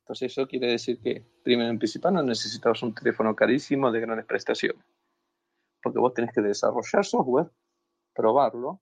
Entonces 0.00 0.32
eso 0.32 0.48
quiere 0.48 0.68
decir 0.68 0.98
que, 1.02 1.22
primero 1.44 1.68
en 1.68 1.78
principal, 1.78 2.14
no 2.14 2.22
necesitabas 2.22 2.82
un 2.82 2.94
teléfono 2.94 3.36
carísimo 3.36 3.92
de 3.92 4.00
grandes 4.00 4.24
prestaciones. 4.24 4.82
Porque 5.82 5.98
vos 5.98 6.12
tenés 6.14 6.32
que 6.32 6.40
desarrollar 6.40 7.04
software, 7.04 7.50
probarlo, 8.14 8.80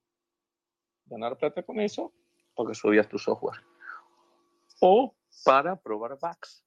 ganar 1.05 1.37
plata 1.37 1.63
con 1.63 1.79
eso, 1.79 2.11
porque 2.55 2.73
subías 2.73 3.07
tu 3.07 3.17
software. 3.17 3.59
O 4.81 5.15
para 5.43 5.75
probar 5.75 6.17
bugs 6.19 6.63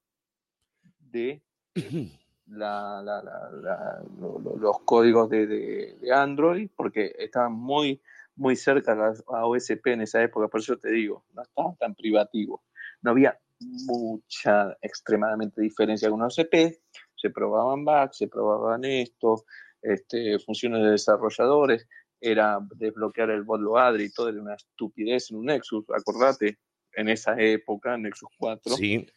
de 0.99 1.41
la- 2.47 3.01
la- 3.03 3.21
la- 3.23 3.49
la- 3.51 4.03
lo- 4.19 4.39
lo- 4.39 4.55
los 4.57 4.79
códigos 4.81 5.29
de, 5.29 5.47
de- 5.47 5.97
de 5.99 6.13
Android, 6.13 6.69
porque 6.75 7.13
estaban 7.17 7.53
muy, 7.53 8.01
muy 8.35 8.55
cerca 8.55 9.13
a 9.27 9.45
OSP 9.45 9.93
en 9.93 10.01
esa 10.01 10.21
época, 10.23 10.47
por 10.47 10.59
eso 10.61 10.77
te 10.77 10.89
digo, 10.91 11.25
no 11.33 11.41
estaba 11.41 11.75
tan 11.75 11.93
privativo. 11.95 12.63
No 13.01 13.11
había 13.11 13.39
mucha, 13.59 14.75
extremadamente 14.81 15.61
diferencia 15.61 16.09
con 16.09 16.21
OSP, 16.21 16.81
se 17.15 17.29
probaban 17.29 17.85
bugs, 17.85 18.17
se 18.17 18.27
probaban 18.27 18.83
esto, 18.85 19.45
este, 19.81 20.39
funciones 20.39 20.83
de 20.83 20.91
desarrolladores, 20.91 21.87
era 22.19 22.59
desbloquear 22.75 23.31
el 23.31 23.43
bootloader 23.43 24.01
y 24.01 24.11
todo 24.11 24.29
era 24.29 24.41
una 24.41 24.55
estupidez 24.55 25.31
en 25.31 25.37
un 25.37 25.45
Nexus, 25.45 25.85
acordate, 25.89 26.59
en 26.93 27.09
esa 27.09 27.39
época, 27.39 27.97
Nexus 27.97 28.29
4 28.37 28.75
Sí, 28.75 29.07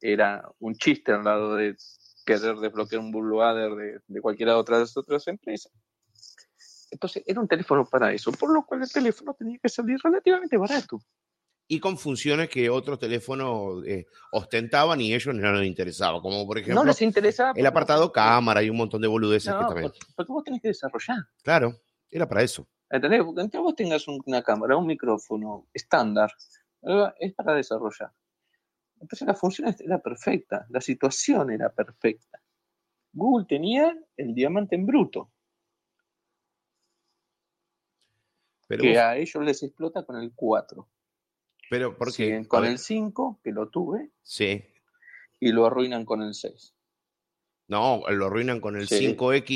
era 0.00 0.48
un 0.60 0.74
chiste 0.74 1.12
al 1.12 1.24
lado 1.24 1.56
de 1.56 1.76
querer 2.24 2.56
desbloquear 2.56 3.00
un 3.00 3.12
bootloader 3.12 3.74
de, 3.74 4.00
de 4.06 4.20
cualquiera 4.20 4.52
de 4.52 4.58
otras, 4.58 4.96
otras 4.96 5.26
empresas. 5.28 5.72
Entonces, 6.90 7.22
era 7.26 7.40
un 7.40 7.48
teléfono 7.48 7.84
para 7.84 8.12
eso, 8.12 8.32
por 8.32 8.52
lo 8.52 8.64
cual 8.64 8.82
el 8.82 8.90
teléfono 8.90 9.34
tenía 9.34 9.58
que 9.58 9.68
salir 9.68 9.98
relativamente 10.02 10.56
barato. 10.56 10.98
Y 11.68 11.80
con 11.80 11.98
funciones 11.98 12.48
que 12.48 12.70
otros 12.70 12.98
teléfonos 12.98 13.84
eh, 13.86 14.06
ostentaban 14.30 15.00
y 15.00 15.12
ellos 15.14 15.34
no 15.34 15.52
les 15.52 15.66
interesaba, 15.66 16.20
como 16.22 16.46
por 16.46 16.58
ejemplo 16.58 16.80
no 16.82 16.84
les 16.86 17.02
interesaba. 17.02 17.52
el 17.56 17.66
apartado 17.66 18.12
cámara 18.12 18.62
y 18.62 18.70
un 18.70 18.76
montón 18.76 19.00
de 19.02 19.08
boludeces 19.08 19.52
No, 19.52 19.58
que 19.60 19.64
también. 19.66 19.92
porque, 20.14 20.32
vos 20.32 20.44
tenés 20.44 20.62
que 20.62 20.68
desarrollar. 20.68 21.18
Claro, 21.42 21.74
era 22.10 22.28
para 22.28 22.42
eso. 22.42 22.66
¿Entendés? 22.88 23.24
Porque 23.24 23.40
aunque 23.40 23.58
vos 23.58 23.74
tengas 23.74 24.06
un- 24.06 24.22
una 24.26 24.42
cámara, 24.42 24.76
un 24.76 24.86
micrófono 24.86 25.66
estándar, 25.74 26.30
eh, 26.82 27.06
es 27.18 27.34
para 27.34 27.54
desarrollar. 27.54 28.12
Entonces 29.00 29.26
la 29.26 29.34
función 29.34 29.74
era 29.78 29.98
perfecta, 30.00 30.66
la 30.70 30.80
situación 30.80 31.50
era 31.50 31.68
perfecta. 31.70 32.40
Google 33.12 33.46
tenía 33.48 33.92
el 34.16 34.34
diamante 34.34 34.76
en 34.76 34.86
bruto, 34.86 35.32
Pero, 38.68 38.82
que 38.82 38.90
vos- 38.90 38.98
a 38.98 39.16
ellos 39.16 39.44
les 39.44 39.62
explota 39.62 40.04
con 40.04 40.16
el 40.16 40.32
4. 40.34 40.88
Pero. 41.70 41.96
Siguen 42.10 42.44
con 42.44 42.64
el 42.64 42.78
5, 42.78 43.40
que 43.42 43.52
lo 43.52 43.68
tuve, 43.68 44.10
Sí. 44.22 44.64
y 45.40 45.52
lo 45.52 45.66
arruinan 45.66 46.04
con 46.04 46.22
el 46.22 46.34
6. 46.34 46.74
No, 47.68 48.02
lo 48.08 48.26
arruinan 48.26 48.60
con 48.60 48.76
el 48.76 48.86
Sí. 48.88 48.98
5X. 48.98 49.50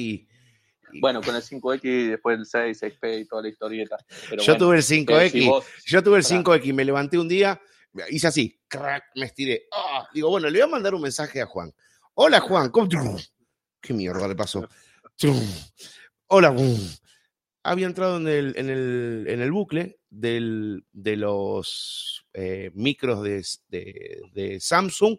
y- 0.92 1.00
Bueno, 1.00 1.20
con 1.22 1.36
el 1.36 1.42
5X 1.42 1.84
y 1.84 2.08
después 2.08 2.36
el 2.36 2.46
6, 2.46 2.78
6P 2.78 3.20
y 3.20 3.24
toda 3.24 3.42
la 3.42 3.48
historieta. 3.48 3.96
Pero 4.28 4.42
yo 4.42 4.54
bueno, 4.54 4.58
tuve 4.66 4.74
el 4.76 4.80
eh, 4.80 4.82
5X. 4.82 5.30
si 5.42 5.48
vos- 5.48 5.64
Yo 5.86 6.02
tuve 6.02 6.16
el 6.18 6.24
Pará. 6.24 6.28
5X, 6.36 6.74
me 6.74 6.84
levanté 6.84 7.16
un 7.18 7.28
día, 7.28 7.60
hice 8.08 8.26
así, 8.26 8.60
crack, 8.66 9.04
me 9.14 9.26
estiré. 9.26 9.66
Ah, 9.72 10.08
digo, 10.12 10.30
bueno, 10.30 10.48
le 10.50 10.58
voy 10.58 10.68
a 10.68 10.72
mandar 10.72 10.94
un 10.96 11.02
mensaje 11.02 11.40
a 11.40 11.46
Juan. 11.46 11.72
Hola 12.14 12.40
Juan, 12.40 12.70
¿cómo? 12.70 12.88
¿Qué 13.80 13.94
mierda 13.94 14.26
le 14.26 14.34
pasó? 14.34 14.68
Hola. 16.26 16.54
Había 17.62 17.86
entrado 17.86 18.16
en 18.16 18.26
el, 18.26 18.54
en 18.56 18.70
el, 18.70 19.26
en 19.28 19.40
el 19.42 19.52
bucle 19.52 19.99
del, 20.10 20.84
de 20.92 21.16
los 21.16 22.26
eh, 22.34 22.70
micros 22.74 23.22
de, 23.22 23.44
de- 23.68 24.20
de 24.32 24.60
Samsung 24.60 25.16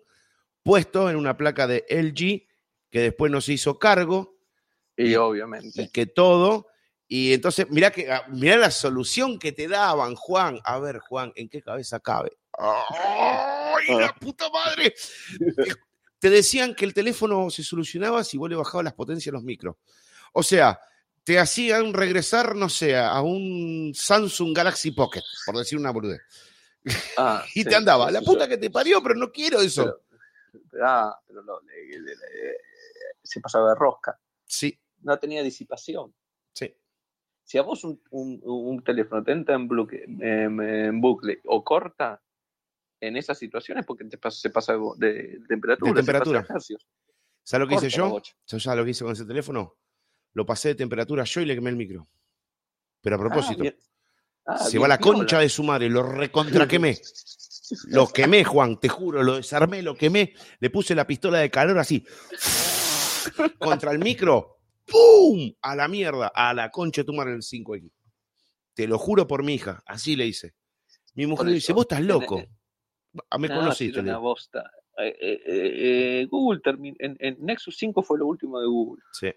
puesto 0.63 1.09
en 1.09 1.15
una 1.15 1.37
placa 1.37 1.65
de 1.65 1.85
LG 1.89 2.47
que 2.91 2.99
después 2.99 3.31
no 3.31 3.41
se 3.41 3.53
hizo 3.53 3.79
cargo 3.79 4.37
Y 4.97 5.11
Y- 5.11 5.15
obviamente. 5.15 5.83
y 5.83 5.89
que 5.89 6.05
todo. 6.05 6.67
Y 7.07 7.33
entonces, 7.33 7.67
mirá, 7.69 7.91
que, 7.91 8.11
ah, 8.11 8.25
mirá 8.29 8.55
la 8.57 8.71
solución 8.71 9.39
que 9.39 9.51
te 9.51 9.67
daban, 9.67 10.15
Juan. 10.15 10.59
A 10.63 10.79
ver, 10.79 10.99
Juan, 10.99 11.33
¿en 11.35 11.49
qué 11.49 11.61
cabeza 11.61 11.99
cabe? 11.99 12.37
¡Ay, 12.57 13.95
la 13.97 14.13
puta 14.15 14.49
madre! 14.49 14.93
Te 16.19 16.29
decían 16.29 16.75
que 16.75 16.85
el 16.85 16.93
teléfono 16.93 17.49
se 17.49 17.63
solucionaba 17.63 18.23
si 18.23 18.37
vos 18.37 18.47
le 18.49 18.55
bajabas 18.55 18.83
las 18.85 18.93
potencias 18.93 19.33
a 19.33 19.37
los 19.37 19.43
micros. 19.43 19.75
O 20.33 20.43
sea, 20.43 20.79
te 21.23 21.39
hacían 21.39 21.93
regresar, 21.93 22.55
no 22.55 22.69
sé, 22.69 22.97
a 22.97 23.21
un 23.21 23.91
Samsung 23.93 24.55
Galaxy 24.55 24.91
Pocket, 24.91 25.21
por 25.45 25.57
decir 25.57 25.77
una 25.77 25.91
boludez. 25.91 26.21
Ah, 27.17 27.43
Y 27.55 27.63
sí, 27.63 27.65
te 27.65 27.75
andaba, 27.75 28.09
la 28.11 28.21
puta 28.21 28.45
yo- 28.45 28.49
que 28.49 28.57
te 28.57 28.69
parió, 28.69 29.01
pero 29.03 29.15
no 29.15 29.31
quiero 29.31 29.61
eso. 29.61 29.99
Pero, 30.71 30.85
ah, 30.85 31.19
pero 31.27 31.41
lo- 31.43 31.61
le- 31.61 31.87
le- 31.99 31.99
le- 32.15 32.57
se 33.23 33.39
pasaba 33.39 33.69
de 33.69 33.75
rosca. 33.75 34.19
Sí, 34.45 34.77
No 35.01 35.17
tenía 35.19 35.41
disipación. 35.43 36.13
sí. 36.53 36.75
Si 37.43 37.57
a 37.57 37.63
vos 37.63 37.83
un, 37.83 38.01
un- 38.11 38.39
un 38.43 38.81
teléfono 38.83 39.21
te 39.23 39.33
entra 39.33 39.55
en, 39.55 39.67
bucle, 39.67 40.03
en- 40.05 40.61
en 40.61 41.01
bucle 41.01 41.41
o 41.45 41.61
corta 41.65 42.21
en 43.01 43.17
esas 43.17 43.37
situaciones 43.37 43.85
porque 43.85 44.05
te 44.05 44.17
pasa- 44.17 44.39
se 44.39 44.49
pasa 44.51 44.73
de, 44.97 45.07
de 45.13 45.39
temperatura. 45.49 45.91
De 45.91 45.95
temperatura. 45.97 46.45
¿Sabes 46.47 46.69
lo 47.59 47.67
que 47.67 47.75
hice 47.85 47.99
Corta 47.99 48.29
yo? 48.47 48.59
¿Sabes 48.59 48.77
lo 48.77 48.85
que 48.85 48.91
hice 48.91 49.03
con 49.03 49.13
ese 49.13 49.25
teléfono? 49.25 49.75
Lo 50.33 50.45
pasé 50.45 50.69
de 50.69 50.75
temperatura 50.75 51.23
yo 51.23 51.41
y 51.41 51.45
le 51.45 51.55
quemé 51.55 51.69
el 51.69 51.75
micro. 51.75 52.07
Pero 53.01 53.15
a 53.15 53.19
propósito, 53.19 53.59
Ah, 53.59 53.63
bien. 53.63 53.75
Ah, 54.45 54.57
se 54.57 54.71
bien 54.71 54.83
va 54.83 54.87
la 54.87 54.97
concha 54.99 55.39
de 55.39 55.49
su 55.49 55.63
madre, 55.63 55.89
lo 55.89 56.03
recontra 56.03 56.67
quemé. 56.67 56.97
Lo 57.87 58.07
quemé, 58.07 58.43
Juan, 58.43 58.79
te 58.79 58.89
juro, 58.89 59.23
lo 59.23 59.35
desarmé, 59.37 59.81
lo 59.81 59.95
quemé, 59.95 60.33
le 60.59 60.69
puse 60.69 60.93
la 60.93 61.07
pistola 61.07 61.39
de 61.39 61.49
calor 61.49 61.77
así 61.79 62.05
contra 63.59 63.91
el 63.91 63.99
micro, 63.99 64.57
¡pum! 64.85 65.53
A 65.61 65.75
la 65.75 65.87
mierda, 65.87 66.31
a 66.33 66.53
la 66.53 66.69
concha 66.69 67.01
de 67.01 67.05
tu 67.05 67.13
madre 67.13 67.31
en 67.31 67.37
el 67.37 67.43
5X. 67.43 67.89
Te 68.73 68.87
lo 68.87 68.97
juro 68.97 69.27
por 69.27 69.43
mi 69.43 69.53
hija, 69.55 69.81
así 69.85 70.15
le 70.15 70.25
hice. 70.25 70.53
Mi 71.13 71.25
mujer 71.25 71.47
le 71.47 71.53
dice, 71.53 71.73
vos 71.73 71.83
estás 71.83 72.01
loco. 72.01 72.43
Ah, 73.29 73.37
Me 73.37 73.47
No, 73.47 73.55
conociste. 73.55 73.99
una 73.99 74.17
bosta. 74.17 74.69
Eh, 74.97 75.15
eh, 75.21 75.41
eh, 75.45 76.27
Google 76.29 76.61
en, 76.65 77.17
en 77.19 77.37
Nexus 77.39 77.75
5 77.77 78.03
fue 78.03 78.17
lo 78.19 78.27
último 78.27 78.59
de 78.59 78.67
Google. 78.67 79.01
Sí. 79.13 79.27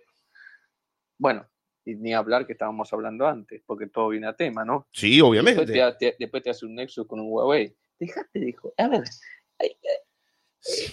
Bueno, 1.18 1.48
y 1.84 1.94
ni 1.94 2.14
hablar 2.14 2.46
que 2.46 2.52
estábamos 2.52 2.92
hablando 2.92 3.26
antes, 3.26 3.62
porque 3.66 3.86
todo 3.86 4.08
viene 4.08 4.26
a 4.26 4.34
tema, 4.36 4.64
¿no? 4.64 4.88
Sí, 4.92 5.12
Después 5.20 5.28
obviamente. 5.30 5.66
te, 5.66 5.92
te- 6.10 6.16
después 6.18 6.42
te 6.42 6.50
hace 6.50 6.66
un 6.66 6.74
Nexus 6.74 7.06
con 7.06 7.20
un 7.20 7.26
Huawei. 7.30 7.76
Dejate, 7.98 8.40
dijo. 8.40 8.72
A 8.78 8.88
ver. 8.88 9.04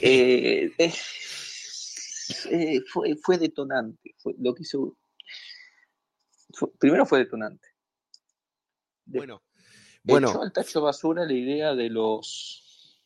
eh, 0.01 0.71
eh, 0.77 0.93
eh, 2.49 2.81
fue, 2.91 3.15
fue 3.15 3.37
detonante. 3.37 4.15
Fue, 4.17 4.33
lo 4.37 4.53
que 4.53 4.63
hizo. 4.63 4.97
fue- 6.53 6.71
primero 6.79 7.05
fue 7.05 7.19
detonante. 7.19 7.67
De- 9.05 9.19
Bueno, 9.19 9.41
Echó 10.03 10.03
bueno, 10.03 10.41
al 10.41 10.51
tacho 10.51 10.81
basura 10.81 11.25
la 11.25 11.33
idea 11.33 11.75
de 11.75 11.89
los 11.89 12.99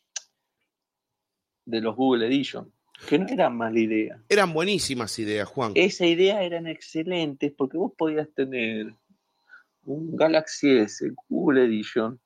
de 1.65 1.81
los 1.81 1.95
Google 1.95 2.27
Edition, 2.27 2.71
que 3.07 3.19
no 3.19 3.27
era 3.27 3.49
mala 3.49 3.79
idea. 3.79 4.21
eran 4.29 4.53
buenísimas 4.53 5.17
ideas, 5.19 5.47
Juan. 5.47 5.71
Esa 5.75 6.05
idea 6.05 6.41
eran 6.43 6.67
excelentes 6.67 7.51
porque 7.57 7.77
vos 7.77 7.93
podías 7.97 8.29
tener 8.33 8.93
un 9.83 10.15
Galaxy 10.15 10.77
S 10.77 11.11
Google 11.29 11.65
Edition 11.65 12.19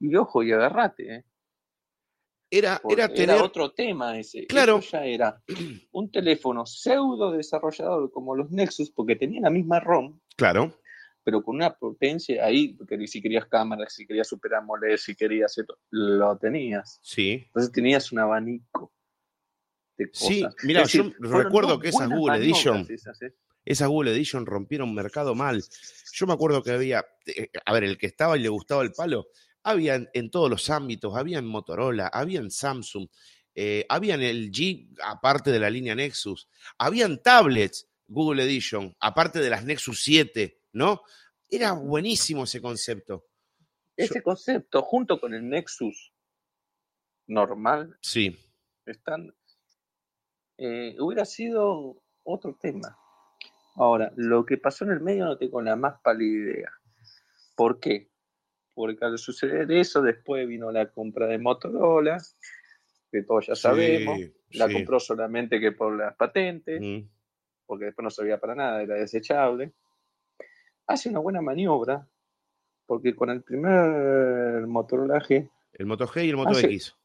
y 0.00 0.14
ojo 0.16 0.42
y 0.42 0.52
agarrate, 0.52 1.14
¿eh? 1.16 1.24
Era, 2.50 2.78
Porque 2.82 3.02
era 3.02 3.12
era, 3.14 3.42
otro 3.44 3.72
tema 3.72 4.18
ese. 4.18 4.46
Claro. 4.46 4.78
Esto 4.78 4.92
ya 4.92 5.04
era 5.04 5.42
un 5.92 6.10
teléfono 6.10 6.64
pseudo 6.64 7.30
desarrollador 7.32 8.10
como 8.10 8.34
los 8.34 8.50
Nexus, 8.50 8.90
porque 8.90 9.16
tenía 9.16 9.42
la 9.42 9.50
misma 9.50 9.80
ROM, 9.80 10.18
Claro, 10.34 10.72
pero 11.22 11.42
con 11.42 11.56
una 11.56 11.74
potencia 11.74 12.42
ahí, 12.46 12.68
porque 12.72 13.06
si 13.06 13.20
querías 13.20 13.44
cámara, 13.44 13.84
si 13.90 14.06
querías 14.06 14.28
Super 14.28 14.54
AMOLED, 14.54 14.96
si 14.96 15.14
querías 15.14 15.58
esto, 15.58 15.76
lo 15.90 16.38
tenías. 16.38 16.98
sí. 17.02 17.42
Entonces 17.48 17.70
tenías 17.70 18.10
un 18.12 18.20
abanico 18.20 18.94
de 19.98 20.10
cosas. 20.10 20.28
Sí, 20.28 20.46
mira, 20.62 20.82
Es 20.82 20.92
decir, 20.92 21.14
yo 21.20 21.30
recuerdo 21.30 21.78
que 21.78 21.88
esas 21.88 22.08
Google 22.08 22.38
Edition, 22.38 22.86
esas, 22.88 23.20
¿eh? 23.20 23.34
esas 23.64 23.88
Google 23.88 24.12
Edition 24.12 24.46
rompieron 24.46 24.94
mercado 24.94 25.34
mal. 25.34 25.62
Yo 26.12 26.26
me 26.26 26.32
acuerdo 26.32 26.62
que 26.62 26.70
había, 26.70 27.04
eh, 27.26 27.50
a 27.64 27.72
ver, 27.72 27.84
el 27.84 27.98
que 27.98 28.06
estaba 28.06 28.38
y 28.38 28.40
le 28.40 28.48
gustaba 28.48 28.82
el 28.82 28.92
palo, 28.92 29.26
había 29.62 29.96
en, 29.96 30.08
en 30.14 30.30
todos 30.30 30.48
los 30.48 30.70
ámbitos, 30.70 31.14
había 31.16 31.38
en 31.38 31.46
Motorola, 31.46 32.06
había 32.06 32.40
en 32.40 32.50
Samsung, 32.50 33.08
eh, 33.54 33.84
había 33.88 34.14
en 34.14 34.22
el 34.22 34.52
G, 34.52 34.88
aparte 35.02 35.50
de 35.50 35.58
la 35.58 35.68
línea 35.68 35.94
Nexus, 35.94 36.48
habían 36.78 37.20
tablets 37.20 37.88
Google 38.06 38.44
Edition, 38.44 38.94
aparte 39.00 39.40
de 39.40 39.50
las 39.50 39.64
Nexus 39.64 40.02
7, 40.02 40.60
¿no? 40.72 41.02
Era 41.50 41.72
buenísimo 41.72 42.44
ese 42.44 42.62
concepto. 42.62 43.26
Ese 43.96 44.22
concepto, 44.22 44.80
junto 44.82 45.20
con 45.20 45.34
el 45.34 45.48
Nexus 45.48 46.12
normal, 47.26 47.98
Sí, 48.00 48.38
están, 48.86 49.34
eh, 50.58 50.96
hubiera 50.98 51.24
sido 51.24 51.96
otro 52.24 52.56
tema. 52.60 52.96
Ahora, 53.76 54.12
lo 54.16 54.44
que 54.44 54.58
pasó 54.58 54.84
en 54.84 54.90
el 54.90 55.00
medio 55.00 55.24
no 55.24 55.38
tengo 55.38 55.62
la 55.62 55.76
más 55.76 56.00
pálida 56.02 56.50
idea. 56.52 56.70
¿Por 57.56 57.78
qué? 57.80 58.10
Porque 58.74 59.04
al 59.04 59.18
suceder 59.18 59.70
eso, 59.72 60.02
después 60.02 60.46
vino 60.46 60.70
la 60.72 60.90
compra 60.90 61.26
de 61.26 61.38
Motorola, 61.38 62.18
que 63.10 63.22
todos 63.22 63.46
ya 63.46 63.54
sabemos. 63.54 64.18
sí, 64.18 64.32
La 64.58 64.66
sí. 64.66 64.74
compró 64.74 64.98
solamente 65.00 65.60
que 65.60 65.72
por 65.72 65.96
las 65.96 66.14
patentes, 66.16 66.80
Mm, 66.80 67.08
porque 67.66 67.86
después 67.86 68.02
no 68.04 68.10
servía 68.10 68.38
para 68.40 68.54
nada, 68.54 68.82
era 68.82 68.94
desechable. 68.96 69.72
Hace 70.86 71.08
una 71.10 71.18
buena 71.20 71.40
maniobra, 71.42 72.06
porque 72.86 73.14
con 73.14 73.30
el 73.30 73.42
primer 73.42 74.66
Motorola 74.66 75.20
G, 75.20 75.50
El 75.74 75.86
Moto 75.86 76.06
G 76.06 76.24
y 76.26 76.30
el 76.30 76.36
Moto. 76.36 76.58
X. 76.58 76.96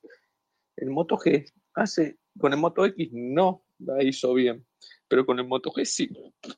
el 0.77 0.89
Moto 0.89 1.17
G 1.17 1.51
hace, 1.75 2.17
con 2.39 2.53
el 2.53 2.59
Moto 2.59 2.85
X 2.85 3.09
no 3.11 3.65
la 3.79 4.03
hizo 4.03 4.33
bien, 4.33 4.65
pero 5.07 5.25
con 5.25 5.39
el 5.39 5.47
Moto 5.47 5.71
G 5.71 5.85
sí 5.85 6.09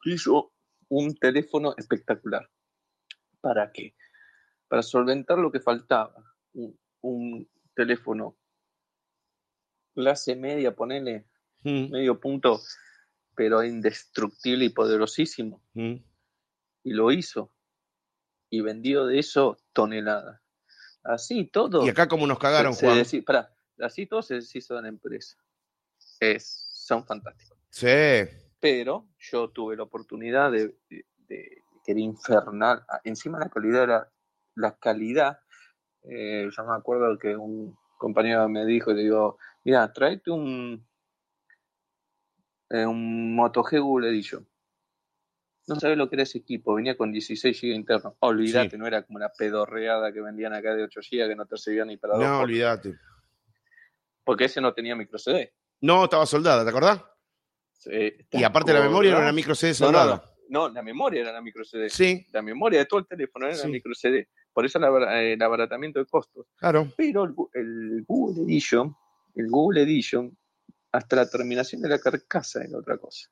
hizo 0.05 0.53
un 0.89 1.15
teléfono 1.15 1.73
espectacular. 1.77 2.49
¿Para 3.41 3.71
qué? 3.71 3.95
Para 4.67 4.81
solventar 4.81 5.37
lo 5.37 5.51
que 5.51 5.59
faltaba. 5.59 6.15
Un, 6.53 6.79
un 7.01 7.49
teléfono 7.75 8.37
clase 9.93 10.35
media, 10.35 10.75
ponele 10.75 11.27
Mm, 11.65 11.89
medio 11.89 12.19
punto, 12.19 12.61
pero 13.35 13.63
indestructible 13.63 14.65
y 14.65 14.69
poderosísimo. 14.69 15.63
mm. 15.73 15.95
Y 16.83 16.93
lo 16.93 17.11
hizo. 17.11 17.51
Y 18.51 18.61
vendió 18.61 19.07
de 19.07 19.17
eso 19.17 19.57
toneladas. 19.73 20.39
Así 21.03 21.45
todo. 21.47 21.83
Y 21.83 21.89
acá 21.89 22.07
como 22.07 22.27
nos 22.27 22.37
cagaron, 22.37 22.75
se 22.75 22.85
Juan. 22.85 23.23
pará, 23.25 23.55
así 23.79 24.05
todo 24.05 24.21
se 24.21 24.35
deshizo 24.35 24.75
de 24.75 24.83
la 24.83 24.89
empresa. 24.89 25.37
Es, 26.19 26.65
son 26.71 27.05
fantásticos. 27.05 27.57
Sí, 27.69 27.87
Pero 28.59 29.07
yo 29.19 29.49
tuve 29.49 29.75
la 29.75 29.83
oportunidad 29.83 30.51
de, 30.51 30.75
de- 30.89 31.05
de- 31.27 31.61
que 31.83 31.91
era 31.91 31.99
infernal. 31.99 32.83
Ah, 32.89 33.01
Encima 33.03 33.37
la 33.39 33.49
calidad 33.49 33.83
era 33.83 34.11
la 34.55 34.75
calidad. 34.77 35.39
eh, 36.03 36.47
yo 36.55 36.63
me 36.65 36.75
acuerdo 36.75 37.17
que 37.17 37.35
un 37.35 37.77
compañero 37.97 38.47
me 38.49 38.65
dijo, 38.65 38.91
le 38.93 39.03
digo, 39.03 39.37
mira, 39.63 39.91
tráete 39.91 40.31
un, 40.31 40.85
eh, 42.69 42.85
un 42.85 43.35
Moto 43.35 43.63
G 43.63 43.77
Edition. 44.07 44.47
No 45.67 45.75
sabes 45.79 45.97
lo 45.97 46.07
que 46.09 46.15
era 46.15 46.23
ese 46.23 46.37
equipo, 46.37 46.75
venía 46.75 46.95
con 46.95 47.11
16 47.11 47.59
GB 47.59 47.73
interno. 47.73 48.15
Olvídate, 48.19 48.69
Sí. 48.71 48.77
no 48.77 48.85
era 48.85 49.01
como 49.03 49.17
la 49.17 49.31
pedorreada 49.33 50.11
que 50.13 50.21
vendían 50.21 50.53
acá 50.53 50.75
de 50.75 50.83
8 50.83 50.99
GB 51.01 51.27
que 51.27 51.35
no 51.35 51.45
te 51.47 51.57
servía 51.57 51.85
ni 51.85 51.97
para 51.97 52.15
dos. 52.17 52.23
no, 52.23 52.39
olvídate. 52.41 52.95
Porque 54.23 54.45
ese 54.45 54.61
no 54.61 54.73
tenía 54.73 54.95
micro 54.95 55.17
CD. 55.17 55.53
No, 55.81 56.05
estaba 56.05 56.25
soldada, 56.25 56.63
¿te 56.63 56.69
acordás? 56.69 57.01
Eh, 57.87 58.25
Y 58.31 58.43
aparte 58.43 58.73
la 58.73 58.81
memoria 58.81 59.11
era 59.11 59.19
una 59.19 59.31
micro 59.31 59.53
CD 59.53 59.71
no, 59.71 59.75
soldada. 59.75 60.23
no, 60.49 60.67
no, 60.67 60.73
la 60.73 60.81
memoria 60.81 61.21
era 61.21 61.31
la 61.31 61.41
micro 61.41 61.63
CD. 61.63 61.89
Sí, 61.89 62.25
La 62.31 62.41
memoria 62.41 62.79
de 62.79 62.85
todo 62.85 62.99
el 63.01 63.07
teléfono 63.07 63.45
era 63.45 63.55
Sí. 63.55 63.63
la 63.63 63.69
micro 63.69 63.93
CD. 63.93 64.27
Por 64.53 64.65
eso 64.65 64.77
el 64.77 64.85
abara- 64.85 65.21
el 65.21 65.41
abaratamiento 65.41 65.99
de 65.99 66.05
costos. 66.05 66.47
claro. 66.55 66.91
Pero 66.97 67.25
el, 67.53 68.03
Google 68.07 68.43
Edition, 68.43 68.95
el 69.35 69.47
Google 69.49 69.83
Edition, 69.83 70.35
hasta 70.91 71.17
la 71.17 71.29
terminación 71.29 71.81
de 71.81 71.89
la 71.89 71.99
carcasa 71.99 72.63
era 72.63 72.77
otra 72.77 72.97
cosa. 72.97 73.29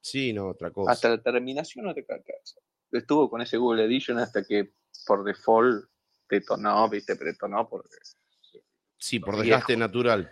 Sí, 0.00 0.32
no, 0.32 0.48
otra 0.48 0.70
cosa. 0.70 0.90
Hasta 0.92 1.08
la 1.10 1.22
terminación 1.22 1.86
de 1.86 2.00
la 2.00 2.06
carcasa. 2.06 2.60
Estuvo 2.90 3.30
con 3.30 3.40
ese 3.40 3.56
Google 3.56 3.84
Edition 3.84 4.18
hasta 4.18 4.42
que 4.44 4.72
por 5.06 5.22
default 5.24 5.84
detonó, 6.28 6.88
viste, 6.90 7.14
pero 7.16 7.30
detonó 7.30 7.68
por 7.68 7.88
sí, 8.98 9.20
por 9.20 9.36
desgaste 9.38 9.76
natural. 9.76 10.30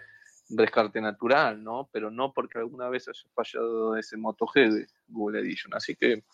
Descarte 0.49 1.01
natural, 1.01 1.63
¿no? 1.63 1.89
Pero 1.93 2.11
no 2.11 2.33
porque 2.33 2.59
alguna 2.59 2.89
vez 2.89 3.09
haya 3.09 3.29
fallado 3.35 3.97
ese 3.97 4.17
Moto 4.17 4.47
G 4.47 4.71
de 4.71 4.87
Google 5.09 5.41
Edition. 5.41 5.75
Así 5.75 5.97
que 5.97 6.25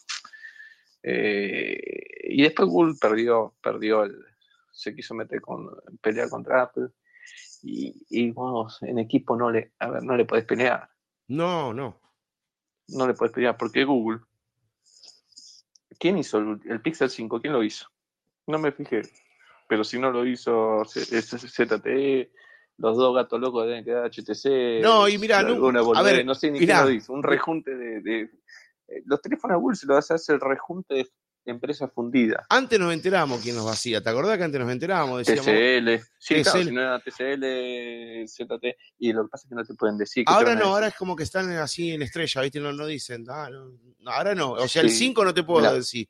Eh, 1.02 2.28
y 2.28 2.42
después 2.42 2.68
Google 2.68 2.94
perdió, 3.00 3.54
perdió 3.60 4.04
el, 4.04 4.24
se 4.70 4.94
quiso 4.94 5.14
meter 5.14 5.40
con 5.40 5.68
pelear 6.00 6.28
contra 6.28 6.62
Apple. 6.62 6.88
Y, 7.62 8.06
y 8.08 8.30
vos 8.30 8.82
en 8.82 8.98
equipo 8.98 9.36
no 9.36 9.50
le, 9.50 9.72
a 9.78 9.90
ver, 9.90 10.02
no 10.02 10.16
le 10.16 10.24
podés 10.24 10.44
pelear. 10.44 10.88
No, 11.28 11.72
no. 11.72 12.00
No 12.88 13.06
le 13.06 13.14
podés 13.14 13.32
pelear 13.32 13.56
porque 13.56 13.84
Google. 13.84 14.20
¿Quién 15.98 16.18
hizo 16.18 16.38
el, 16.38 16.60
el 16.68 16.80
Pixel 16.80 17.10
5? 17.10 17.40
¿Quién 17.40 17.52
lo 17.52 17.62
hizo? 17.62 17.86
No 18.46 18.58
me 18.58 18.72
fijé. 18.72 19.02
Pero 19.68 19.84
si 19.84 19.98
no 19.98 20.10
lo 20.10 20.26
hizo 20.26 20.84
ZTE, 20.84 22.30
los 22.78 22.96
dos 22.96 23.14
gatos 23.14 23.40
locos 23.40 23.66
deben 23.66 23.84
quedar 23.84 24.10
HTC. 24.10 24.82
No, 24.82 25.08
y 25.08 25.18
mira, 25.18 25.42
no, 25.42 25.94
a 25.94 26.02
ver, 26.02 26.24
no 26.24 26.34
sé 26.34 26.50
ni 26.50 26.58
quién 26.58 26.76
lo 26.76 26.90
hizo. 26.90 27.12
Un 27.12 27.22
rejunte 27.22 27.74
de, 27.74 28.00
de, 28.00 28.20
eh, 28.88 29.02
Los 29.04 29.20
teléfonos 29.20 29.60
Google 29.60 29.76
se 29.76 29.86
lo 29.86 29.96
hace 29.96 30.14
el 30.32 30.40
rejunte 30.40 30.94
de 30.94 31.08
empresa 31.44 31.88
fundida. 31.88 32.46
Antes 32.48 32.78
nos 32.78 32.92
enterábamos 32.92 33.40
quién 33.40 33.56
nos 33.56 33.64
vacía. 33.64 34.00
¿Te 34.00 34.10
acordás 34.10 34.38
que 34.38 34.44
antes 34.44 34.60
nos 34.60 34.70
enterábamos? 34.70 35.18
Decíamos, 35.18 35.44
TCL. 35.44 36.08
Sí, 36.18 36.34
TCL. 36.34 36.42
Claro, 36.42 36.64
si 36.64 36.70
no 36.70 36.80
era 36.80 37.00
TCL, 37.00 38.28
ZT. 38.28 38.76
Y 38.98 39.12
lo 39.12 39.24
que 39.24 39.28
pasa 39.28 39.46
es 39.46 39.48
que 39.48 39.54
no 39.54 39.64
te 39.64 39.74
pueden 39.74 39.98
decir. 39.98 40.24
Ahora 40.26 40.54
no, 40.54 40.66
ahora 40.66 40.88
es 40.88 40.94
como 40.94 41.16
que 41.16 41.24
están 41.24 41.50
así 41.52 41.92
en 41.92 42.02
estrella, 42.02 42.42
¿viste? 42.42 42.60
No, 42.60 42.72
no 42.72 42.86
dicen. 42.86 43.24
Ah, 43.28 43.50
no, 43.50 44.10
ahora 44.10 44.34
no. 44.34 44.52
O 44.52 44.68
sea, 44.68 44.82
el 44.82 44.90
5 44.90 45.24
no 45.24 45.34
te 45.34 45.42
puedo 45.42 45.60
Mirá, 45.60 45.74
decir. 45.74 46.08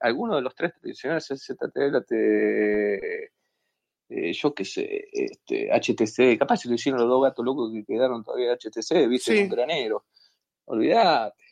Alguno 0.00 0.36
de 0.36 0.42
los 0.42 0.54
tres 0.54 0.72
tradicionales 0.80 1.30
es 1.30 1.44
ZTL, 1.46 2.04
te, 2.06 3.30
eh, 4.16 4.32
yo 4.32 4.54
qué 4.54 4.64
sé, 4.64 5.08
este, 5.12 5.70
HTC. 5.72 6.38
Capaz 6.38 6.58
si 6.58 6.68
lo 6.68 6.76
hicieron 6.76 7.00
los 7.00 7.08
dos 7.08 7.22
gatos 7.22 7.44
locos 7.44 7.72
que 7.72 7.84
quedaron 7.84 8.22
todavía 8.22 8.54
HTC, 8.54 9.08
¿viste? 9.08 9.36
Sí. 9.36 9.42
Un 9.42 9.48
granero. 9.48 10.06
Olvídate. 10.66 11.42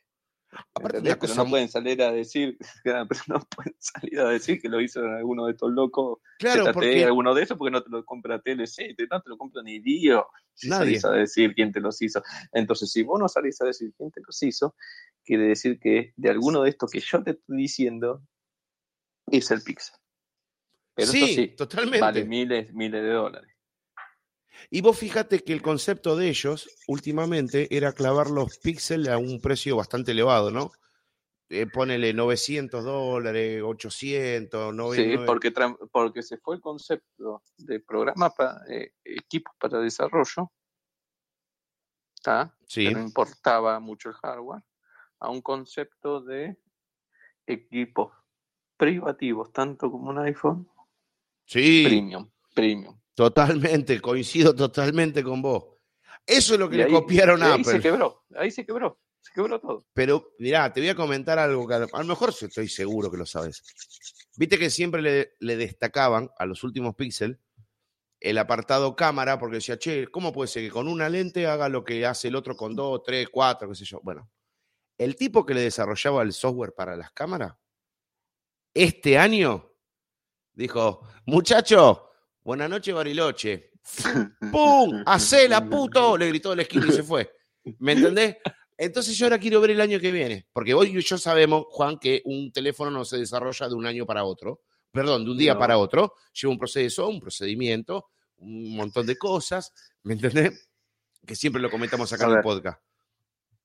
Aparte, 0.75 1.01
pero 1.17 1.35
no 1.35 1.47
pueden 1.49 1.69
salir 1.69 2.03
a 2.03 2.13
decir, 2.13 2.59
pero 2.85 3.07
no 3.27 3.41
pueden 3.57 3.75
salir 3.79 4.21
a 4.21 4.29
decir 4.29 4.61
que 4.61 4.69
lo 4.69 4.81
hizo 4.81 5.01
alguno 5.01 5.47
de 5.47 5.53
estos 5.53 5.73
locos. 5.73 6.19
Claro, 6.39 6.65
ZTE, 6.65 6.73
porque... 6.73 7.05
alguno 7.05 7.35
de 7.35 7.43
esos, 7.43 7.57
porque 7.57 7.73
no 7.73 7.83
te 7.83 7.91
lo 7.91 8.05
compra 8.05 8.41
TLC, 8.41 8.95
no 9.11 9.21
te 9.23 9.31
lo 9.31 9.39
compra 9.39 9.63
ni 9.63 9.81
Dios. 9.81 10.25
Si 10.55 10.69
Nadie. 10.69 11.01
salís 11.01 11.05
a 11.07 11.11
decir 11.13 11.55
quién 11.55 11.73
te 11.73 11.81
los 11.81 12.01
hizo. 12.01 12.23
Entonces, 12.53 12.93
si 12.93 13.03
vos 13.03 13.19
no 13.19 13.29
salís 13.29 13.61
a 13.63 13.65
decir 13.65 13.93
quién 13.97 14.11
te 14.11 14.21
los 14.25 14.41
hizo, 14.43 14.77
quiere 15.25 15.45
decir 15.45 15.81
que 15.81 16.13
de 16.17 16.31
alguno 16.31 16.63
de 16.63 16.71
estos 16.71 16.91
que 16.91 17.01
yo 17.01 17.23
te 17.25 17.33
estoy 17.33 17.57
diciendo 17.57 18.23
es 19.31 19.51
el 19.51 19.63
Pixel. 19.63 19.97
Pero 20.95 21.09
sí, 21.11 21.35
sí, 21.35 21.49
totalmente. 21.49 22.01
Vale 22.01 22.25
miles, 22.25 22.73
miles 22.73 23.03
de 23.03 23.11
dólares. 23.11 23.51
Y 24.71 24.81
vos 24.81 24.99
fíjate 24.99 25.43
que 25.43 25.53
el 25.53 25.63
concepto 25.63 26.17
de 26.17 26.29
ellos 26.29 26.69
últimamente 26.87 27.75
era 27.77 27.93
clavar 27.93 28.31
los 28.31 28.59
píxeles 28.59 29.09
a 29.09 29.19
un 29.19 29.41
precio 29.41 29.77
bastante 29.77 30.13
elevado, 30.13 30.51
¿no? 30.51 30.71
Eh, 31.49 31.67
ponele 31.67 32.15
900 32.15 32.83
dólares, 32.83 33.63
800, 33.63 34.75
99. 34.75 35.19
Sí, 35.19 35.27
porque, 35.27 35.53
porque 35.91 36.23
se 36.23 36.39
fue 36.39 36.55
el 36.55 36.63
concepto 36.63 37.43
de 37.59 37.81
programas 37.81 38.33
para 38.35 38.63
eh, 38.71 38.95
equipos 39.05 39.55
para 39.59 39.79
desarrollo, 39.79 40.51
¿tá? 42.23 42.57
Sí. 42.67 42.87
que 42.89 42.95
no 42.95 43.03
importaba 43.03 43.79
mucho 43.81 44.09
el 44.09 44.15
hardware, 44.15 44.63
a 45.19 45.29
un 45.29 45.43
concepto 45.43 46.23
de 46.23 46.57
equipos 47.47 48.15
privativos, 48.79 49.53
tanto 49.53 49.91
como 49.91 50.09
un 50.09 50.21
iPhone, 50.21 50.67
sí. 51.45 51.85
premium, 51.87 52.31
premium. 52.55 52.99
Totalmente, 53.15 54.01
coincido 54.01 54.55
totalmente 54.55 55.23
con 55.23 55.43
vos. 55.43 55.65
Eso 56.27 56.55
es 56.55 56.61
lo 56.61 56.69
que 56.69 56.77
Y 56.77 56.79
le 56.79 56.85
ahí- 56.85 56.93
copiaron 56.93 57.43
a 57.43 57.47
ahí 57.55 57.61
Apple. 57.61 57.73
se 57.73 57.81
quebró, 57.81 58.25
ahí 58.37 58.51
se 58.51 58.65
quebró, 58.65 59.01
se 59.21 59.33
quebró 59.35 59.61
todo. 59.61 59.85
Pero 59.93 60.31
mirá, 60.39 60.73
te 60.73 60.81
voy 60.81 60.89
a 60.89 60.95
comentar 60.95 61.39
algo 61.39 61.67
que 61.67 61.75
a 61.75 61.79
lo 61.81 62.05
mejor 62.05 62.31
estoy 62.31 62.69
seguro 62.69 63.11
que 63.11 63.17
lo 63.19 63.27
sabes. 63.27 63.63
Viste 64.37 64.59
que 64.59 64.71
siempre 64.71 65.03
le, 65.03 65.35
le 65.41 65.57
destacaban 65.57 66.31
a 66.39 66.47
los 66.47 66.63
últimos 66.65 66.95
Pixel 66.95 67.39
el 68.21 68.39
apartado 68.39 68.95
cámara, 68.95 69.37
porque 69.39 69.57
decía, 69.57 69.77
che, 69.79 70.07
¿cómo 70.07 70.33
puede 70.33 70.47
ser 70.49 70.63
que 70.63 70.71
con 70.71 70.87
una 70.87 71.09
lente 71.09 71.47
haga 71.49 71.69
lo 71.69 71.83
que 71.85 72.07
hace 72.07 72.29
el 72.29 72.37
otro 72.37 72.57
con 72.57 72.77
dos, 72.77 73.03
tres, 73.05 73.29
cuatro, 73.31 73.69
qué 73.69 73.75
sé 73.75 73.85
yo? 73.85 74.01
Bueno, 74.05 74.31
el 74.97 75.17
tipo 75.17 75.45
que 75.45 75.55
le 75.55 75.61
desarrollaba 75.63 76.23
el 76.23 76.33
software 76.33 76.73
para 76.73 76.97
las 76.97 77.11
cámaras, 77.13 77.55
este 78.75 79.19
año 79.19 79.72
dijo, 80.55 81.07
muchacho, 81.27 82.11
buenas 82.43 82.71
noches, 82.71 82.95
Bariloche. 82.95 83.71
¡Pum! 84.53 85.03
¡Hacela, 85.07 85.69
puto! 85.69 86.17
Le 86.17 86.29
gritó 86.29 86.51
de 86.51 86.57
la 86.57 86.63
esquina 86.63 86.87
y 86.89 86.93
se 86.93 87.03
fue. 87.03 87.33
¿Me 87.79 87.93
entendés? 87.93 88.37
Entonces 88.77 89.17
yo 89.17 89.27
ahora 89.27 89.39
quiero 89.39 89.61
ver 89.61 89.71
el 89.71 89.81
año 89.81 90.01
que 90.01 90.11
viene, 90.11 90.49
porque 90.53 90.75
hoy 90.75 90.97
y 90.97 91.01
yo 91.03 91.19
sabemos, 91.19 91.67
Juan, 91.69 91.99
que 91.99 92.23
un 92.25 92.51
teléfono 92.53 92.91
no 92.91 93.05
se 93.05 93.19
desarrolla 93.19 93.69
de 93.69 93.75
un 93.75 93.87
año 93.87 94.07
para 94.07 94.25
otro, 94.25 94.63
perdón, 94.91 95.25
de 95.25 95.31
un 95.31 95.39
día 95.39 95.55
No. 95.55 95.61
para 95.61 95.79
otro, 95.79 96.15
lleva 96.33 96.53
un 96.53 96.59
proceso, 96.59 97.09
un 97.09 97.21
procedimiento, 97.21 98.09
un 98.39 98.75
montón 98.75 99.07
de 99.07 99.17
cosas, 99.17 99.73
¿me 100.03 100.15
entendés? 100.15 100.69
Que 101.25 101.37
siempre 101.37 101.63
lo 101.63 101.71
comentamos 101.71 102.13
acá 102.13 102.27
en 102.27 102.33
el 102.39 102.43
podcast. 102.43 102.83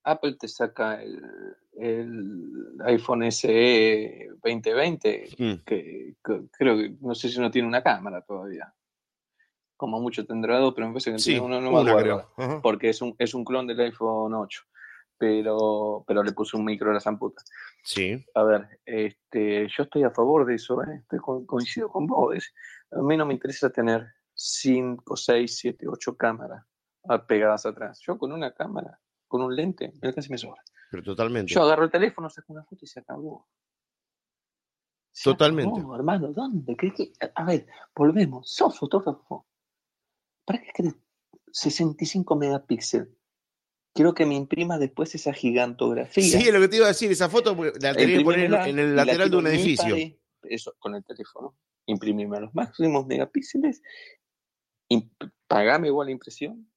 Apple 0.03 0.35
te 0.39 0.47
saca 0.47 1.01
el, 1.01 1.19
el 1.79 2.75
iPhone 2.85 3.23
SE 3.23 4.29
2020, 4.43 5.29
Mm. 5.37 5.53
que, 5.65 6.15
que 6.23 6.41
creo 6.51 6.77
que 6.77 6.95
no 7.01 7.13
sé 7.15 7.29
si 7.29 7.39
no 7.39 7.51
tiene 7.51 7.67
una 7.67 7.83
cámara 7.83 8.21
todavía. 8.21 8.73
Como 9.75 9.99
mucho 9.99 10.25
tendrá 10.25 10.57
dos, 10.57 10.73
pero 10.73 10.87
me 10.87 10.93
parece 10.93 11.11
que 11.11 11.19
Sí, 11.19 11.31
tiene 11.33 11.45
uno, 11.45 11.61
no 11.61 11.71
me 11.71 11.89
acuerdo. 11.91 12.31
porque 12.63 12.89
es 12.89 13.01
un, 13.01 13.15
es 13.19 13.33
un 13.33 13.43
clon 13.45 13.67
del 13.67 13.79
iPhone 13.79 14.33
8, 14.33 14.63
pero, 15.17 16.03
pero 16.07 16.23
le 16.23 16.31
puse 16.31 16.57
un 16.57 16.65
micro 16.65 16.89
a 16.89 16.93
la 16.95 16.99
zamputa. 16.99 17.43
Sí, 17.83 18.25
A 18.33 18.43
ver, 18.43 18.79
este, 18.85 19.67
yo 19.69 19.83
estoy 19.83 20.03
a 20.03 20.09
favor 20.11 20.45
de 20.45 20.55
eso, 20.55 20.81
¿eh? 20.83 20.97
Estoy 21.01 21.19
con- 21.19 21.45
coincido 21.45 21.89
con 21.89 22.05
vos. 22.07 22.35
es- 22.35 22.53
a 22.91 23.01
mí 23.01 23.15
no 23.17 23.25
me 23.25 23.33
interesa 23.33 23.69
tener 23.69 24.07
5, 24.33 25.15
6, 25.15 25.57
7, 25.57 25.87
8 25.87 26.15
cámaras 26.17 26.63
ah, 27.09 27.25
pegadas 27.25 27.65
atrás. 27.65 27.99
Yo 28.05 28.17
con 28.17 28.31
una 28.31 28.51
cámara, 28.53 28.99
con 29.27 29.41
un 29.41 29.55
lente, 29.55 29.93
me 30.01 30.13
casi 30.13 30.29
me 30.31 30.37
sobra. 30.37 30.61
Pero 30.91 31.03
totalmente. 31.03 31.53
Yo 31.53 31.63
agarro 31.63 31.85
el 31.85 31.91
teléfono, 31.91 32.29
saco 32.29 32.53
una 32.53 32.63
foto 32.63 32.85
y 32.85 32.87
se 32.87 32.99
acabó. 32.99 33.47
Se 35.11 35.23
Totalmente. 35.31 35.79
acabó, 35.79 35.95
hermano, 35.95 36.31
¿dónde? 36.31 36.75
¿Qué- 36.77 36.93
qué? 36.93 37.11
A 37.35 37.43
ver, 37.43 37.65
volvemos. 37.95 38.51
Sos 38.53 38.77
fotógrafo. 38.77 39.47
¿Para 40.45 40.61
qué 40.61 40.69
querés 40.73 40.95
65 41.51 42.35
megapíxeles? 42.35 43.09
Quiero 43.93 44.13
que 44.13 44.27
me 44.27 44.35
imprima 44.35 44.77
después 44.77 45.15
esa 45.15 45.33
gigantografía. 45.33 46.23
Sí, 46.23 46.47
es 46.47 46.53
lo 46.53 46.59
que 46.59 46.67
te 46.67 46.75
iba 46.77 46.85
a 46.85 46.89
decir, 46.89 47.11
esa 47.11 47.29
foto 47.29 47.55
la 47.81 47.95
tenía 47.95 48.19
que 48.19 48.23
poner 48.23 48.41
en- 48.53 48.77
el 48.79 48.95
la 48.95 49.05
lateral 49.05 49.31
de 49.31 49.37
un 49.37 49.47
edificio. 49.47 49.95
Eso, 50.43 50.75
con 50.77 50.93
el 50.93 51.03
teléfono. 51.03 51.57
Imprimime 51.87 52.37
a 52.37 52.41
los 52.41 52.53
máximos 52.53 53.07
megapíxeles. 53.07 53.81
Pagame 55.47 55.87
igual 55.87 56.07
la 56.07 56.11
impresión. 56.11 56.71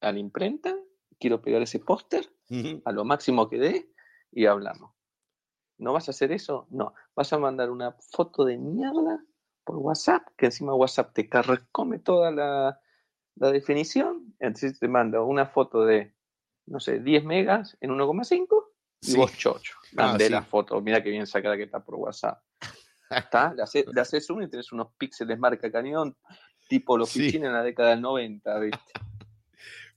A 0.00 0.10
la 0.10 0.18
imprenta. 0.18 0.74
Quiero 1.20 1.40
pegar 1.40 1.62
ese 1.62 1.78
póster 1.78 2.33
A 2.84 2.92
lo 2.92 3.04
máximo 3.04 3.48
que 3.48 3.58
dé 3.58 3.90
y 4.32 4.46
hablamos. 4.46 4.92
¿No 5.78 5.92
vas 5.92 6.08
a 6.08 6.12
hacer 6.12 6.30
eso? 6.32 6.66
No. 6.70 6.94
Vas 7.16 7.32
a 7.32 7.38
mandar 7.38 7.70
una 7.70 7.92
foto 7.92 8.44
de 8.44 8.58
mierda 8.58 9.24
por 9.64 9.76
WhatsApp, 9.76 10.28
que 10.36 10.46
encima 10.46 10.74
WhatsApp 10.74 11.12
te 11.14 11.28
carcome 11.28 11.98
toda 11.98 12.30
la, 12.30 12.80
la 13.36 13.50
definición. 13.50 14.34
Entonces 14.38 14.78
te 14.78 14.88
manda 14.88 15.20
una 15.22 15.46
foto 15.46 15.84
de, 15.84 16.14
no 16.66 16.78
sé, 16.80 17.00
10 17.00 17.24
megas 17.24 17.76
en 17.80 17.90
1,5 17.90 18.46
y 19.00 19.06
Sí. 19.06 19.16
vos 19.16 19.36
chocho. 19.36 19.74
Ah, 19.96 20.08
Mandé 20.08 20.26
sí. 20.26 20.32
la 20.32 20.42
foto, 20.42 20.80
mira 20.80 21.02
qué 21.02 21.10
bien 21.10 21.26
sacada 21.26 21.56
que 21.56 21.64
está 21.64 21.80
por 21.84 21.96
WhatsApp. 21.96 22.42
¿Está? 23.10 23.52
Le 23.54 23.62
haces, 23.62 23.84
le 23.92 24.00
haces 24.00 24.26
zoom 24.26 24.42
y 24.42 24.48
tenés 24.48 24.72
unos 24.72 24.92
píxeles 24.96 25.38
marca 25.38 25.70
cañón, 25.70 26.16
tipo 26.68 26.96
los 26.96 27.10
Sí. 27.10 27.36
en 27.36 27.52
la 27.52 27.62
década 27.62 27.90
del 27.90 28.00
90, 28.00 28.58
¿viste? 28.60 28.92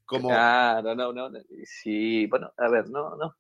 Como, 0.08 0.30
Claro, 0.30 0.96
no, 0.96 1.12
no, 1.12 1.30
no, 1.30 1.40
sí, 1.66 2.26
bueno, 2.28 2.52
a 2.58 2.70
ver, 2.70 2.90
no, 2.90 3.16
no. 3.18 3.36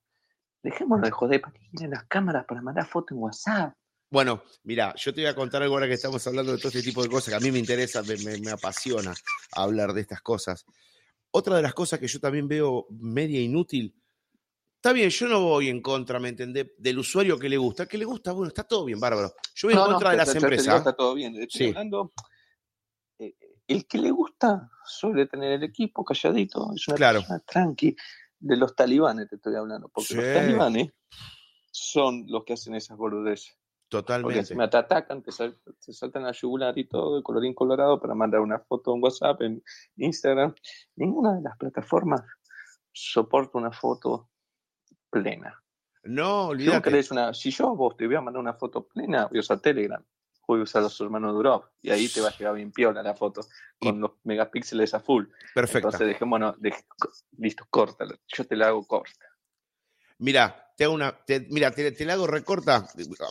Dejémonos 0.61 1.05
de 1.05 1.11
joder, 1.11 1.39
¿para 1.39 1.53
qué 1.53 1.61
quieren 1.71 1.91
las 1.91 2.03
cámaras 2.07 2.45
para 2.45 2.61
mandar 2.61 2.85
fotos 2.85 3.15
en 3.15 3.23
WhatsApp? 3.23 3.73
Bueno, 4.11 4.43
mira, 4.63 4.93
yo 4.95 5.13
te 5.13 5.21
voy 5.21 5.29
a 5.29 5.35
contar 5.35 5.63
algo 5.63 5.75
ahora 5.75 5.87
que 5.87 5.93
estamos 5.93 6.25
hablando 6.27 6.51
de 6.51 6.57
todo 6.57 6.67
este 6.67 6.81
tipo 6.83 7.01
de 7.01 7.09
cosas 7.09 7.29
que 7.29 7.35
a 7.35 7.39
mí 7.39 7.51
me 7.51 7.59
interesa, 7.59 8.03
me, 8.03 8.17
me- 8.17 8.37
me 8.39 8.51
apasiona 8.51 9.13
hablar 9.53 9.93
de 9.93 10.01
estas 10.01 10.21
cosas. 10.21 10.65
Otra 11.31 11.55
de 11.55 11.61
las 11.61 11.73
cosas 11.73 11.99
que 11.99 12.07
yo 12.07 12.19
también 12.19 12.49
veo 12.49 12.85
media 12.89 13.39
inútil, 13.39 13.95
está 14.75 14.91
bien, 14.91 15.09
yo 15.09 15.27
no 15.29 15.41
voy 15.41 15.69
en 15.69 15.81
contra, 15.81 16.19
¿me 16.19 16.29
entendés? 16.29 16.67
Del 16.77 16.99
usuario 16.99 17.39
que 17.39 17.47
le 17.47 17.55
gusta, 17.57 17.85
que 17.85 17.97
le 17.97 18.03
gusta, 18.05 18.33
bueno, 18.33 18.49
está 18.49 18.65
todo 18.65 18.83
bien, 18.83 18.99
bárbaro. 18.99 19.33
Yo 19.55 19.67
voy 19.69 19.73
en 19.73 19.79
No, 19.79 19.85
no, 19.85 19.91
contra 19.93 20.11
de 20.11 20.17
las 20.17 20.27
ya 20.27 20.33
te 20.33 20.39
digo, 20.39 20.49
empresas. 20.51 20.77
Está 20.79 20.93
todo 20.97 21.13
bien. 21.13 21.33
Estoy 21.41 21.61
Sí. 21.61 21.67
hablando, 21.69 22.11
el 23.67 23.85
que 23.87 23.97
le 23.97 24.11
gusta 24.11 24.69
suele 24.85 25.25
tener 25.27 25.51
el 25.53 25.63
equipo 25.63 26.03
calladito, 26.05 26.71
es 26.75 26.87
una 26.87 26.97
Claro. 26.97 27.19
persona 27.19 27.39
tranqui. 27.39 27.95
De 28.39 28.55
los 28.55 28.75
talibanes 28.75 29.27
te 29.29 29.35
estoy 29.37 29.55
hablando, 29.55 29.89
porque 29.89 30.13
los 30.13 30.25
talibanes 30.33 30.91
son 31.71 32.25
los 32.27 32.43
que 32.45 32.53
hacen 32.53 32.75
esas. 32.75 32.95
Porque 32.97 33.35
Totalmente. 33.89 34.39
encima 34.39 34.69
te 34.69 34.77
atacan, 34.77 35.23
te, 35.23 35.31
sal- 35.31 35.57
te 35.83 35.91
saltan 35.93 36.25
a 36.25 36.31
yugular 36.33 36.77
y 36.77 36.87
todo, 36.87 37.15
de 37.17 37.23
colorín 37.23 37.53
colorado, 37.55 37.99
para 37.99 38.13
mandar 38.13 38.41
una 38.41 38.59
foto 38.59 38.93
en 38.93 39.01
WhatsApp, 39.01 39.41
en 39.41 39.63
Instagram. 39.95 40.53
Ninguna 40.97 41.33
de 41.35 41.41
las 41.41 41.57
plataformas 41.57 42.21
soporta 42.91 43.57
una 43.57 43.71
foto 43.71 44.29
plena. 45.09 45.63
No, 46.03 46.47
olvídate. 46.49 47.01
una, 47.11 47.33
si 47.33 47.49
yo 47.49 47.69
a 47.69 47.73
vos 47.73 47.97
te 47.97 48.05
voy 48.07 48.15
a 48.17 48.21
mandar 48.21 48.39
una 48.39 48.53
foto 48.53 48.87
plena, 48.87 49.25
voy 49.27 49.37
a 49.37 49.41
usar 49.41 49.59
Telegram. 49.61 50.03
Voy 50.47 50.61
a 50.61 50.63
usar 50.63 50.81
los 50.81 50.99
hermanos 51.01 51.33
Durov. 51.33 51.65
Y 51.81 51.89
ahí 51.91 52.07
te 52.07 52.21
va 52.21 52.29
a 52.29 52.37
llegar 52.37 52.55
bien 52.55 52.71
piola 52.71 53.03
la 53.03 53.13
foto. 53.13 53.41
Con 53.79 53.99
los 53.99 54.11
megapíxeles 54.23 54.93
a 54.93 54.99
full. 55.01 55.25
Perfecta. 55.53 55.89
Entonces 55.89 56.07
dejémonos, 56.07 56.55
dej- 56.57 56.85
listo, 57.37 57.65
córtalo. 57.69 58.15
Yo 58.27 58.45
te 58.45 58.55
la 58.55 58.67
hago 58.67 58.85
corta. 58.87 59.25
Mira, 60.19 60.71
te 60.75 60.85
hago 60.85 60.93
una, 60.93 61.11
te- 61.25 61.45
mira, 61.49 61.69
te, 61.71 61.91
te 61.91 62.05
la 62.05 62.13
hago 62.13 62.25
recorta, 62.25 62.87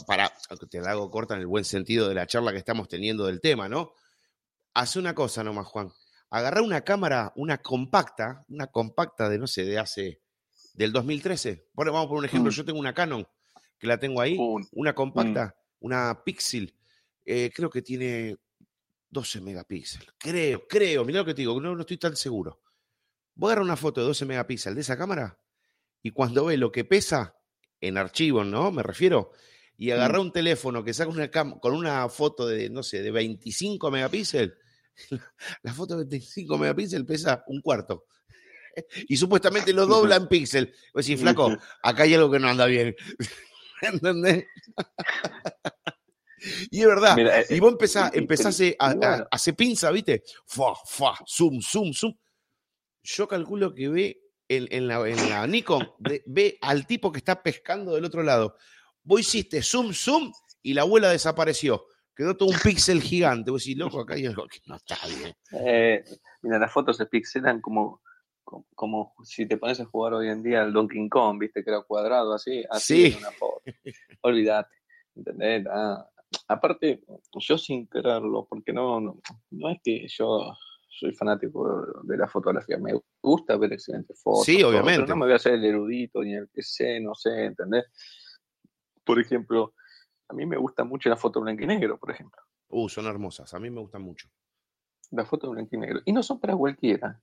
para, 0.07 0.31
te 0.71 0.81
la 0.81 0.91
hago 0.93 1.11
corta 1.11 1.35
en 1.35 1.41
el 1.41 1.47
buen 1.47 1.65
sentido 1.65 2.09
de 2.09 2.15
la 2.15 2.27
charla 2.27 2.53
que 2.53 2.59
estamos 2.59 2.87
teniendo 2.87 3.27
del 3.27 3.41
tema, 3.41 3.69
¿no? 3.69 3.93
Hace 4.75 4.99
una 4.99 5.15
cosa 5.15 5.43
nomás, 5.43 5.67
Juan. 5.67 5.91
Agarrá 6.31 6.61
una 6.63 6.83
cámara, 6.83 7.33
una 7.37 7.59
compacta, 7.59 8.45
una 8.49 8.67
compacta 8.69 9.29
de, 9.29 9.39
no 9.39 9.47
sé, 9.47 9.65
de 9.65 9.79
hace, 9.79 10.21
del 10.75 10.93
2013. 10.93 11.71
Bueno, 11.73 11.93
vamos 11.93 12.09
por 12.09 12.19
un 12.19 12.25
ejemplo, 12.27 12.53
Mm. 12.53 12.55
yo 12.55 12.65
tengo 12.65 12.79
una 12.79 12.93
Canon, 12.95 13.27
que 13.79 13.87
la 13.87 13.99
tengo 13.99 14.21
ahí, 14.21 14.37
Un- 14.39 14.69
una 14.73 14.95
compacta, 14.95 15.57
una 15.81 16.23
Pixel, 16.25 16.73
eh, 17.27 17.51
creo 17.55 17.69
que 17.69 17.83
tiene 17.83 18.37
12 19.11 19.41
megapíxeles. 19.41 20.09
Creo, 20.19 20.67
creo, 20.67 21.05
mira 21.05 21.19
lo 21.21 21.25
que 21.27 21.35
te 21.35 21.43
digo, 21.43 21.61
no, 21.61 21.75
no 21.75 21.81
estoy 21.83 21.99
tan 21.99 22.17
seguro. 22.17 22.63
Voy 23.35 23.49
a 23.49 23.53
agarrar 23.53 23.65
una 23.65 23.77
foto 23.77 24.01
de 24.01 24.07
12 24.07 24.25
megapíxeles 24.25 24.77
de 24.77 24.81
esa 24.83 24.97
cámara 24.97 25.39
y 26.03 26.11
cuando 26.13 26.47
ve 26.47 26.57
lo 26.57 26.73
que 26.73 26.85
pesa 26.85 27.37
en 27.81 27.99
archivos, 27.99 28.47
¿no? 28.47 28.71
Me 28.73 28.83
refiero. 28.83 29.33
Y 29.77 29.91
agarrar 29.91 30.21
un 30.21 30.33
teléfono 30.33 30.83
que 30.83 30.95
saca 30.95 31.11
una 31.11 31.31
cam- 31.31 31.61
con 31.61 31.75
una 31.75 32.09
foto 32.09 32.47
de, 32.47 32.71
no 32.71 32.83
sé, 32.83 33.03
de 33.03 33.11
25 33.11 33.91
megapíxeles, 33.91 34.55
la 35.63 35.75
foto 35.75 35.99
de 35.99 36.05
25 36.05 36.57
megapíxeles 36.57 37.07
pesa 37.07 37.45
un 37.49 37.61
cuarto. 37.61 38.07
Y 39.09 39.17
supuestamente 39.17 39.73
lo 39.73 39.87
dobla 39.87 40.17
en 40.17 40.29
píxel. 40.29 40.75
Pues 40.93 41.07
sí, 41.07 41.17
flaco, 41.17 41.49
acá 41.83 42.03
hay 42.03 42.13
algo 42.13 42.31
que 42.31 42.39
no 42.39 42.49
anda 42.49 42.67
bien. 42.67 42.95
¿Entendés? 43.81 44.45
Y 46.71 46.81
es 46.81 46.87
verdad. 46.87 47.17
Mira, 47.17 47.41
eh, 47.41 47.47
y 47.51 47.61
vos 47.61 47.73
empezás, 47.73 48.15
y- 48.15 48.19
empezás 48.19 48.57
pero- 48.59 48.77
a, 48.79 48.87
a- 48.91 49.17
a 49.23 49.29
hacer 49.31 49.55
pinza, 49.55 49.91
¿viste? 49.91 50.23
Fa, 50.47 50.75
fa, 50.87 51.15
zoom, 51.27 51.61
zoom, 51.61 51.93
zoom. 51.93 52.15
Yo 53.03 53.29
calculo 53.29 53.73
que 53.75 53.89
ve 53.89 54.21
en, 54.49 54.67
en 54.71 54.89
la, 54.89 55.07
en 55.09 55.31
la 55.31 55.47
Nikon, 55.47 55.89
de- 55.99 56.23
ve 56.27 56.59
al 56.61 56.87
tipo 56.87 57.11
que 57.13 57.19
está 57.19 57.43
pescando 57.43 57.95
del 57.95 58.05
otro 58.05 58.23
lado. 58.23 58.57
Vos 59.03 59.21
hiciste 59.21 59.63
zoom, 59.63 59.93
zoom 59.93 60.33
y 60.63 60.75
la 60.75 60.83
abuela 60.83 61.11
desapareció. 61.11 61.87
Quedó 62.15 62.37
todo 62.37 62.49
un 62.49 62.59
píxel 62.59 63.03
gigante. 63.03 63.51
Vos 63.51 63.63
decís, 63.63 63.77
loco, 63.77 64.01
acá 64.01 64.15
hay 64.15 64.27
algo 64.27 64.47
que 64.49 64.59
no 64.67 64.77
está 64.77 64.97
bien. 65.07 65.35
Eh, 65.65 66.03
mira, 66.43 66.59
las 66.59 66.73
fotos 66.73 66.97
se 66.97 67.07
pixelan 67.07 67.61
como, 67.61 68.01
como, 68.43 68.67
como 68.75 69.15
si 69.23 69.47
te 69.47 69.59
pones 69.59 69.79
a 69.81 69.85
jugar 69.85 70.15
hoy 70.15 70.29
en 70.31 70.43
día 70.43 70.63
al 70.63 70.73
Donkey 70.73 71.09
Kong, 71.09 71.39
viste 71.39 71.63
que 71.63 71.71
era 71.71 71.83
cuadrado 71.83 72.33
así, 72.33 72.65
así 72.71 73.11
Sí. 73.13 73.19
una 73.19 73.31
foto. 73.33 73.63
Olvídate, 74.23 74.75
¿entendés? 75.15 75.67
Ah, 75.71 76.09
aparte, 76.49 77.05
yo 77.39 77.59
sin 77.59 77.87
quererlo, 77.87 78.47
porque 78.49 78.73
no, 78.73 79.01
no, 79.01 79.21
no 79.51 79.71
es 79.71 79.79
que 79.83 80.07
yo 80.09 80.53
soy 80.89 81.13
fanático 81.13 82.03
de 82.05 82.17
la 82.17 82.27
fotografía, 82.27 82.79
me 82.79 82.99
gusta 83.23 83.57
ver 83.57 83.75
excelentes 83.75 84.21
fotos. 84.23 84.45
Sí, 84.45 84.63
obviamente. 84.63 85.03
Pero 85.03 85.09
no 85.09 85.17
me 85.17 85.27
voy 85.27 85.33
a 85.33 85.37
hacer 85.37 85.55
el 85.55 85.65
erudito 85.65 86.23
ni 86.23 86.35
el 86.35 86.49
que 86.49 86.63
sé, 86.63 87.01
no 87.01 87.15
sé, 87.15 87.47
¿entendés? 87.47 87.85
Por 89.05 89.21
ejemplo, 89.21 89.75
a 90.29 90.35
mí 90.35 90.47
me 90.47 90.57
gusta 90.57 90.85
mucho 90.85 91.09
la 91.09 91.17
foto 91.17 91.41
blanco 91.41 91.63
y 91.65 91.67
negro, 91.67 91.99
por 91.99 92.11
ejemplo. 92.11 92.43
Uh, 92.69 92.89
son 92.89 93.07
hermosas. 93.07 93.53
A 93.55 93.61
mí 93.61 93.71
me 93.71 93.81
gustan 93.81 94.03
mucho. 94.03 94.29
las 95.11 95.29
fotos 95.29 95.51
blanco 95.51 95.77
y 95.77 95.79
negro. 95.79 96.01
Y 96.05 96.13
no 96.13 96.23
son 96.23 96.41
para 96.41 96.57
cualquiera. 96.57 97.23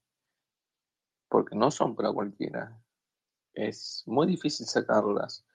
Porque 1.27 1.55
no 1.55 1.71
son 1.71 1.95
para 1.95 2.11
cualquiera. 2.11 2.79
Es 3.53 4.03
muy 4.05 4.27
difícil 4.27 4.65
sacarlas. 4.67 5.45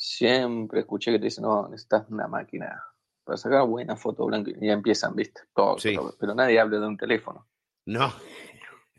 Siempre 0.00 0.80
escuché 0.80 1.10
que 1.10 1.18
te 1.18 1.24
dicen, 1.24 1.42
no, 1.42 1.68
necesitas 1.68 2.08
una 2.08 2.28
máquina 2.28 2.80
para 3.24 3.36
sacar 3.36 3.66
buena 3.66 3.96
foto 3.96 4.26
blanco 4.26 4.50
y 4.50 4.66
ya 4.68 4.72
empiezan, 4.72 5.16
¿viste? 5.16 5.40
Todo, 5.52 5.76
Sí. 5.76 5.88
pero, 5.88 6.14
pero 6.20 6.34
nadie 6.36 6.60
habla 6.60 6.78
de 6.78 6.86
un 6.86 6.96
teléfono. 6.96 7.48
No. 7.84 8.12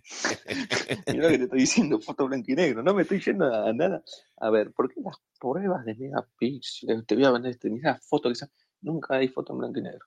Mira 1.07 1.29
que 1.29 1.37
te 1.37 1.43
estoy 1.45 1.59
diciendo, 1.59 2.01
foto 2.01 2.27
blanco 2.27 2.51
y 2.51 2.55
negro. 2.55 2.83
No 2.83 2.93
me 2.93 3.03
estoy 3.03 3.21
yendo 3.21 3.45
a 3.45 3.71
nada. 3.71 4.03
A 4.41 4.49
ver, 4.49 4.73
¿por 4.73 4.93
qué 4.93 4.99
las 4.99 5.15
pruebas 5.39 5.85
de 5.85 5.95
megapíxeles? 5.95 7.05
Te 7.05 7.15
voy 7.15 7.23
a 7.23 7.31
vender 7.31 7.51
este, 7.51 7.69
mira, 7.69 7.97
foto 8.03 8.27
que 8.27 8.35
sea. 8.35 8.49
Nunca 8.81 9.15
hay 9.15 9.29
foto 9.29 9.53
en 9.53 9.59
blanco 9.59 9.79
y 9.79 9.83
negro. 9.83 10.05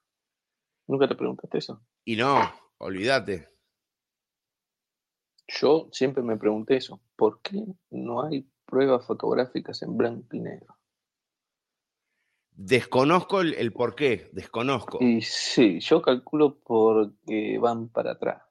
¿Nunca 0.85 1.07
te 1.07 1.15
preguntaste 1.15 1.57
eso? 1.57 1.81
Y 2.05 2.15
no, 2.17 2.37
olvídate. 2.77 3.49
Yo 5.47 5.89
siempre 5.91 6.21
me 6.21 6.37
pregunté 6.37 6.77
eso, 6.77 7.01
¿por 7.15 7.41
qué 7.41 7.63
no 7.89 8.23
hay 8.23 8.47
pruebas 8.65 9.05
fotográficas 9.07 9.81
en 9.81 9.97
blanco 9.97 10.35
y 10.35 10.39
negro? 10.39 10.77
Desconozco 12.55 13.41
el, 13.41 13.53
el 13.55 13.73
por 13.73 13.95
qué, 13.95 14.29
desconozco. 14.31 14.99
Y 15.01 15.21
sí, 15.21 15.79
yo 15.79 16.01
calculo 16.01 16.59
porque 16.63 17.57
van 17.59 17.89
para 17.89 18.11
atrás, 18.11 18.43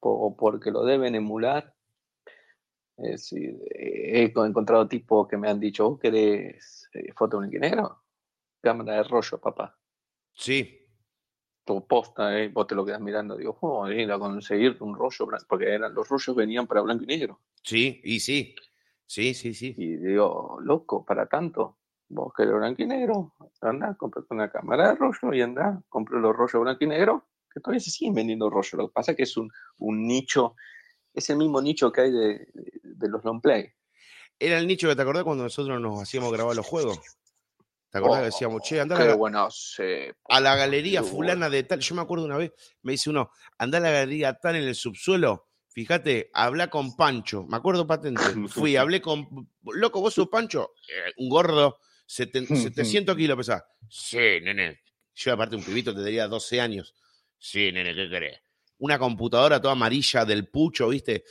o 0.00 0.36
porque 0.36 0.70
lo 0.70 0.84
deben 0.84 1.14
emular. 1.14 1.74
Es 2.96 3.10
decir, 3.30 3.58
he 3.74 4.22
encontrado 4.22 4.86
tipos 4.86 5.26
que 5.26 5.36
me 5.36 5.48
han 5.50 5.58
dicho, 5.58 5.88
¿vos 5.90 5.98
querés 5.98 6.88
eh, 6.94 7.12
foto 7.16 7.38
blanco 7.38 7.56
y 7.56 7.60
negro? 7.60 8.02
Cámara 8.60 8.94
de 8.94 9.02
rollo, 9.04 9.40
papá. 9.40 9.76
Sí, 10.32 10.80
Tu 11.64 11.86
posta, 11.86 12.38
eh, 12.38 12.48
vos 12.48 12.66
te 12.66 12.74
lo 12.74 12.84
quedas 12.84 13.00
mirando, 13.00 13.36
digo, 13.36 13.56
oh, 13.62 13.88
ir 13.90 14.12
a 14.12 14.18
conseguirte 14.18 14.84
un 14.84 14.94
rollo 14.94 15.26
porque 15.48 15.72
eran, 15.74 15.92
los 15.94 16.08
rollos 16.08 16.36
venían 16.36 16.66
para 16.66 16.82
blanco 16.82 17.04
y 17.04 17.06
negro. 17.06 17.40
sí, 17.62 18.00
y 18.04 18.20
sí. 18.20 18.54
Sí, 19.06 19.34
sí, 19.34 19.54
sí. 19.54 19.74
Y 19.76 19.96
digo, 19.96 20.58
loco, 20.62 21.04
para 21.04 21.26
tanto, 21.26 21.78
vos 22.14 22.32
querés 22.36 22.54
blanco 22.54 22.82
y 22.82 22.86
negro, 22.86 23.34
andá, 23.60 23.94
comprate 23.96 24.28
una 24.30 24.50
cámara 24.50 24.90
de 24.90 24.94
rollo 24.94 25.32
y 25.34 25.42
andá, 25.42 25.82
compré 25.88 26.18
los 26.20 26.34
rollos 26.34 26.62
blanco 26.62 26.84
y 26.84 26.86
negro, 26.86 27.28
que 27.52 27.60
todavía 27.60 27.80
se 27.80 27.90
siguen 27.90 28.14
vendiendo 28.14 28.48
rollos. 28.48 28.72
Lo 28.74 28.88
que 28.88 28.92
pasa 28.92 29.10
es 29.12 29.16
que 29.16 29.22
es 29.24 29.36
un, 29.36 29.50
un 29.78 30.06
nicho, 30.06 30.54
es 31.12 31.28
el 31.30 31.36
mismo 31.38 31.60
nicho 31.60 31.90
que 31.90 32.00
hay 32.02 32.10
de, 32.12 32.48
de- 32.82 33.08
los 33.08 33.24
long 33.24 33.40
play. 33.40 33.68
Era 34.38 34.58
el 34.58 34.66
nicho 34.66 34.88
que 34.88 34.96
te 34.96 35.02
acordás 35.02 35.24
cuando 35.24 35.44
nosotros 35.44 35.80
nos 35.80 36.02
hacíamos 36.02 36.32
grabar 36.32 36.56
los 36.56 36.66
juegos. 36.66 36.98
¿Te 37.90 37.98
acordás 37.98 38.20
que 38.20 38.24
decíamos, 38.26 38.62
che, 38.62 38.80
andá 38.80 38.96
a 38.96 39.04
la, 39.04 39.14
bueno, 39.14 39.48
a 40.28 40.40
la 40.40 40.56
galería 40.56 41.00
qué 41.00 41.06
fulana 41.06 41.48
de 41.48 41.62
tal? 41.62 41.78
Yo 41.80 41.94
me 41.94 42.02
acuerdo 42.02 42.24
una 42.24 42.36
vez, 42.36 42.52
me 42.82 42.92
dice 42.92 43.10
uno, 43.10 43.30
andá 43.58 43.78
a 43.78 43.80
la 43.80 43.90
galería 43.90 44.34
tal 44.34 44.56
en 44.56 44.64
el 44.64 44.74
subsuelo, 44.74 45.46
fíjate, 45.68 46.30
habla 46.34 46.70
con 46.70 46.96
Pancho, 46.96 47.44
me 47.44 47.56
acuerdo 47.56 47.86
patente. 47.86 48.20
Fui, 48.48 48.76
hablé 48.76 49.00
con, 49.00 49.48
loco, 49.62 50.00
vos 50.00 50.14
sos 50.14 50.28
Pancho, 50.28 50.72
Eh, 50.88 51.12
un 51.18 51.28
gordo, 51.28 51.78
seten- 52.06 52.46
700 52.46 53.16
kilos 53.16 53.36
pesás. 53.36 53.62
Sí, 53.88 54.16
nene. 54.42 54.80
Yo 55.14 55.32
aparte 55.32 55.56
un 55.56 55.62
pibito 55.62 55.94
tendría 55.94 56.26
12 56.28 56.60
años. 56.60 56.94
Sí, 57.38 57.70
nene, 57.72 57.94
¿qué 57.94 58.08
querés? 58.08 58.38
Una 58.78 58.98
computadora 58.98 59.60
toda 59.60 59.72
amarilla 59.72 60.24
del 60.24 60.48
pucho, 60.48 60.88
¿viste? 60.88 61.24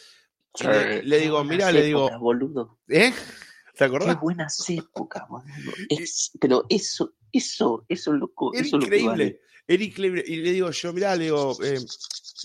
Le, 0.62 1.04
le 1.04 1.20
digo, 1.20 1.44
mirá, 1.44 1.72
le 1.72 1.84
digo, 1.84 2.10
boludo. 2.20 2.80
¿eh? 2.88 3.12
¿Te 3.12 3.78
Qué 3.80 3.84
acordás? 3.86 4.20
buenas 4.22 4.70
épocas, 4.70 5.24
boludo. 5.28 5.74
Es- 5.90 6.32
pero 6.40 6.66
eso, 6.70 7.16
eso, 7.32 7.86
eso, 7.90 8.14
loco, 8.14 8.54
Era 8.54 8.66
eso 8.66 8.78
lo 8.78 8.84
increíble, 8.84 9.08
vale. 9.10 9.42
era 9.68 9.84
increíble. 9.84 10.24
Y 10.28 10.36
le 10.38 10.52
digo 10.52 10.70
yo, 10.72 10.94
mirá, 10.94 11.16
le 11.16 11.24
digo, 11.26 11.58
eh, 11.64 11.80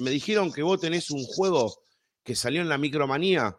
me 0.00 0.10
dijeron 0.10 0.50
que 0.52 0.62
vos 0.62 0.80
tenés 0.80 1.10
un 1.10 1.22
juego 1.24 1.82
que 2.24 2.34
salió 2.34 2.62
en 2.62 2.68
la 2.68 2.78
micromanía. 2.78 3.56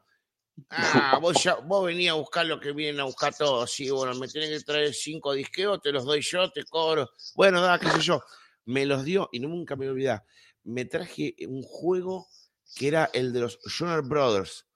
Ah, 0.70 1.18
vos, 1.22 1.42
ya, 1.44 1.56
vos 1.56 1.86
venís 1.86 2.10
a 2.10 2.14
buscar 2.14 2.46
lo 2.46 2.60
que 2.60 2.72
vienen 2.72 3.00
a 3.02 3.06
buscar 3.06 3.36
todos. 3.36 3.72
Sí, 3.72 3.90
bueno, 3.90 4.14
me 4.16 4.28
tenés 4.28 4.50
que 4.50 4.64
traer 4.66 4.94
cinco 4.94 5.34
disqueos, 5.34 5.82
te 5.82 5.92
los 5.92 6.06
doy 6.06 6.22
yo, 6.22 6.50
te 6.52 6.64
cobro. 6.66 7.10
Bueno, 7.36 7.62
da, 7.62 7.80
qué 7.80 7.90
sé 7.90 8.00
yo. 8.02 8.22
Me 8.66 8.86
los 8.86 9.04
dio 9.04 9.30
y 9.32 9.40
nunca 9.40 9.76
me 9.76 9.90
olvidar. 9.90 10.24
Me 10.64 10.86
traje 10.86 11.36
un 11.48 11.64
juego 11.64 12.28
que 12.76 12.88
era 12.88 13.10
el 13.14 13.34
de 13.34 13.40
los 13.42 13.60
Jonas 13.66 14.08
Brothers, 14.08 14.68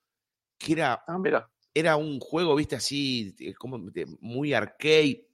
que 0.57 0.73
era 0.73 1.03
Ah, 1.07 1.17
mira. 1.19 1.49
era 1.73 1.95
un 1.95 2.19
juego, 2.19 2.55
viste, 2.55 2.75
así, 2.75 3.35
eh, 3.39 3.53
como 3.53 3.79
muy 4.19 4.53
arcade, 4.53 5.27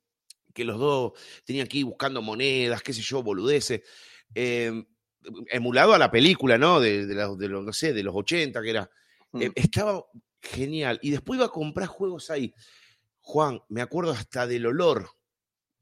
que 0.53 0.63
los 0.65 0.79
dos 0.79 1.13
tenían 1.45 1.67
que 1.67 1.77
ir 1.77 1.85
buscando 1.85 2.21
monedas, 2.21 2.81
qué 2.81 2.91
sé 2.93 3.01
yo, 3.01 3.21
boludeces. 3.23 3.81
eh, 4.35 4.83
emulado 5.47 5.93
a 5.93 5.97
la 5.99 6.09
película, 6.09 6.57
¿no? 6.57 6.79
De, 6.79 7.05
de 7.05 7.13
los, 7.15 7.37
de 7.37 7.49
los, 7.49 7.63
no 7.63 7.73
sé, 7.73 7.93
de 7.93 8.03
los 8.03 8.15
80, 8.15 8.61
que 8.61 8.69
era. 8.69 8.89
eh, 9.39 9.49
Mm. 9.49 9.51
estaba 9.55 10.03
genial. 10.41 10.99
Y 11.01 11.11
después 11.11 11.37
iba 11.37 11.45
a 11.47 11.51
comprar 11.51 11.87
juegos 11.87 12.29
ahí. 12.29 12.53
Juan, 13.21 13.61
me 13.69 13.81
acuerdo 13.81 14.11
hasta 14.11 14.47
del 14.47 14.65
olor 14.65 15.09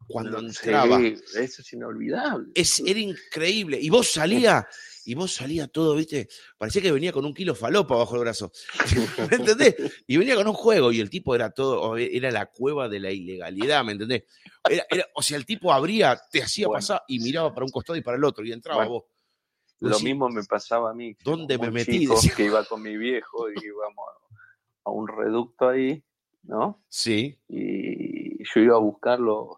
cuando 0.08 0.40
entraba. 0.40 1.00
eso 1.02 1.62
es 1.62 1.74
inolvidable. 1.74 2.52
Es, 2.56 2.80
era 2.86 3.00
increíble. 3.00 3.78
Y 3.82 3.90
vos 3.90 4.08
salía, 4.10 4.68
y 5.06 5.16
vos 5.16 5.34
salía 5.34 5.68
todo, 5.68 5.96
¿viste? 5.96 6.28
Parecía 6.58 6.82
que 6.82 6.92
venía 6.92 7.12
con 7.12 7.26
un 7.26 7.34
kilo 7.34 7.56
falopa 7.56 7.96
bajo 7.96 8.16
el 8.16 8.22
brazo. 8.22 8.52
¿Me 9.30 9.36
entendés? 9.36 9.76
Y 10.08 10.18
venía 10.18 10.36
con 10.36 10.48
un 10.48 10.54
juego, 10.54 10.92
y 10.92 11.00
el 11.00 11.10
tipo 11.10 11.36
era 11.36 11.52
todo, 11.52 11.98
era 11.98 12.32
la 12.32 12.46
cueva 12.48 12.88
de 12.90 13.00
la 13.00 13.12
ilegalidad, 13.12 13.84
¿me 13.84 13.94
entendés? 13.94 14.24
Era- 14.70 14.86
era- 14.90 15.08
o 15.16 15.22
sea, 15.22 15.38
el 15.38 15.46
tipo 15.46 15.72
abría, 15.74 16.20
te 16.32 16.42
hacía 16.42 16.68
Bueno. 16.68 16.80
pasar 16.80 17.02
y 17.08 17.20
miraba 17.20 17.54
para 17.54 17.66
un 17.66 17.72
costado 17.72 17.98
y 17.98 18.02
para 18.02 18.18
el 18.18 18.24
otro, 18.24 18.46
y 18.46 18.52
entraba 18.52 18.80
Bueno, 18.80 18.92
vos. 18.92 19.04
Lo 19.80 20.00
mismo 20.00 20.28
me 20.30 20.44
pasaba 20.44 20.90
a 20.90 20.94
mí. 20.94 21.16
¿Dónde 21.24 21.58
me 21.60 21.70
metí? 21.70 22.00
chico 22.00 22.20
que 22.36 22.46
iba 22.46 22.64
con 22.66 22.82
mi 22.82 22.98
viejo 22.98 23.48
y 23.52 23.54
íbamos 23.64 24.06
a, 24.88 24.90
a 24.90 24.92
un 24.92 25.08
reducto 25.08 25.70
ahí 25.70 26.04
¿no? 26.48 26.82
Sí. 26.90 27.38
Y 27.48 28.44
yo 28.44 28.62
iba 28.62 28.76
a 28.76 28.80
buscar 28.80 29.20
los, 29.20 29.58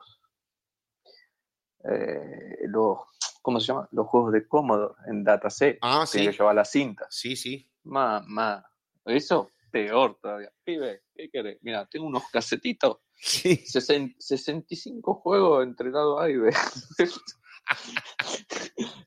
eh, 1.84 2.58
los 2.68 2.98
¿cómo 3.42 3.60
se 3.60 3.68
llama? 3.68 3.88
Los 3.92 4.08
juegos 4.08 4.34
de 4.34 4.48
Commodore 4.48 4.96
en 5.08 5.24
dataset. 5.24 5.78
Ah, 5.82 6.06
sí. 6.06 6.26
que 6.26 6.32
llevar 6.32 6.56
la 6.56 6.66
cinta. 6.66 7.08
Sí, 7.10 7.36
sí. 7.36 7.70
Mamá, 7.84 8.66
eso 9.06 9.52
peor 9.72 10.18
todavía. 10.22 10.52
Pibe, 10.64 11.04
¿qué 11.16 11.30
querés? 11.30 11.60
Mira, 11.62 11.86
tengo 11.88 12.08
unos 12.08 12.24
casetitos, 12.32 12.98
Sí. 13.22 13.58
60 13.58 14.16
65 14.18 15.14
juegos 15.16 15.64
entregados 15.64 16.22
ahí, 16.22 16.38
ve. 16.38 16.52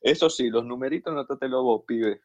Eso 0.02 0.28
sí, 0.28 0.50
los 0.50 0.64
numeritos 0.64 1.14
no 1.14 1.24
te 1.26 1.48
lo 1.48 1.62
vos, 1.62 1.82
pibe. 1.86 2.20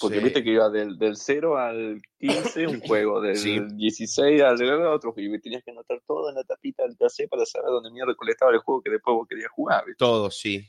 Porque 0.00 0.18
Sí. 0.18 0.24
viste 0.24 0.42
que 0.42 0.50
iba 0.50 0.68
del, 0.68 0.98
del 0.98 1.16
0 1.16 1.56
al 1.58 2.02
15 2.18 2.66
un 2.66 2.80
juego, 2.80 3.20
del 3.20 3.36
Sí. 3.36 3.60
16 3.74 4.42
al 4.42 4.60
otro, 4.86 5.14
y 5.16 5.40
tenías 5.40 5.62
que 5.62 5.70
anotar 5.70 6.00
todo 6.06 6.28
en 6.28 6.34
la 6.34 6.44
tapita 6.44 6.82
del 6.82 6.96
cassette 6.96 7.28
para 7.30 7.46
saber 7.46 7.68
dónde 7.70 7.90
mierda 7.92 8.14
colectaba 8.16 8.52
el 8.52 8.58
juego 8.58 8.82
que 8.82 8.90
después 8.90 9.14
vos 9.14 9.28
querías 9.28 9.50
jugar. 9.50 9.84
¿viste? 9.86 9.98
Todo, 9.98 10.30
sí. 10.30 10.68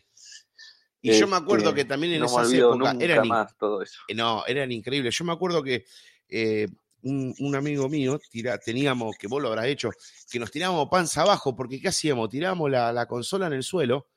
Y 1.01 1.11
yo 1.17 1.27
me 1.27 1.35
acuerdo 1.37 1.69
Este, 1.69 1.81
que 1.81 1.85
también 1.85 2.13
en 2.13 2.19
no 2.19 2.25
esas 2.25 2.51
épocas 2.51 2.95
eran, 2.99 3.27
más 3.27 3.57
todo 3.57 3.81
eso. 3.81 3.99
eh, 4.07 4.15
no, 4.15 4.43
eran 4.45 4.71
increíbles. 4.71 5.15
Yo 5.17 5.25
me 5.25 5.31
acuerdo 5.33 5.63
que 5.63 5.85
eh, 6.27 6.67
un, 7.03 7.33
un 7.39 7.55
amigo 7.55 7.87
mío 7.87 8.19
tira, 8.29 8.57
teníamos, 8.57 9.15
que 9.17 9.27
vos 9.27 9.41
lo 9.41 9.47
habrás 9.49 9.67
hecho, 9.67 9.89
que 10.29 10.39
nos 10.39 10.51
tirábamos 10.51 10.89
panza 10.89 11.21
abajo, 11.21 11.55
porque 11.55 11.79
¿qué 11.79 11.87
hacíamos? 11.87 12.29
Tirábamos 12.29 12.69
la, 12.69 12.91
la 12.91 13.07
consola 13.07 13.47
en 13.47 13.53
el 13.53 13.63
suelo, 13.63 14.09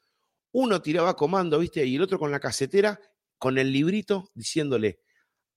uno 0.52 0.82
tiraba 0.82 1.14
comando, 1.14 1.58
¿viste? 1.58 1.84
Y 1.86 1.96
el 1.96 2.02
otro 2.02 2.18
con 2.18 2.30
la 2.32 2.40
casetera, 2.40 2.98
con 3.40 3.56
el 3.58 3.72
librito, 3.72 4.30
diciéndole 4.34 5.00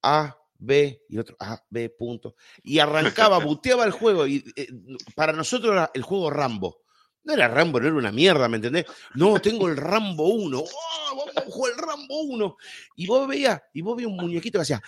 A, 0.01 0.37
B, 0.57 1.03
y 1.09 1.17
otro 1.17 1.35
A, 1.37 1.61
B, 1.69 1.89
punto. 1.89 2.35
Y 2.63 2.79
arrancaba, 2.79 3.37
buteaba 3.45 3.83
el 3.83 3.91
juego. 3.91 4.25
Y 4.25 4.43
eh, 4.55 4.69
para 5.15 5.33
nosotros 5.33 5.73
era 5.73 5.91
el 5.93 6.01
juego 6.01 6.29
Rambo. 6.29 6.79
No 7.25 7.33
era 7.33 7.49
Rambo, 7.49 7.79
no 7.79 7.87
era 7.87 7.95
una 7.95 8.11
mierda, 8.11 8.47
¿me 8.47 8.55
entendés? 8.55 8.85
No, 9.15 9.39
tengo 9.41 9.67
el 9.67 9.75
Rambo 9.75 10.29
1. 10.29 10.59
¡Oh, 10.59 11.15
vamos 11.15 11.37
a 11.37 11.41
jugar 11.41 11.73
el 11.73 11.77
Rambo 11.77 12.21
1. 12.21 12.57
Y 12.95 13.05
vos 13.05 13.27
veías, 13.27 13.61
y 13.73 13.81
vos 13.81 13.97
veías 13.97 14.11
un 14.11 14.17
muñequito 14.17 14.59
que 14.59 14.63
hacía. 14.63 14.81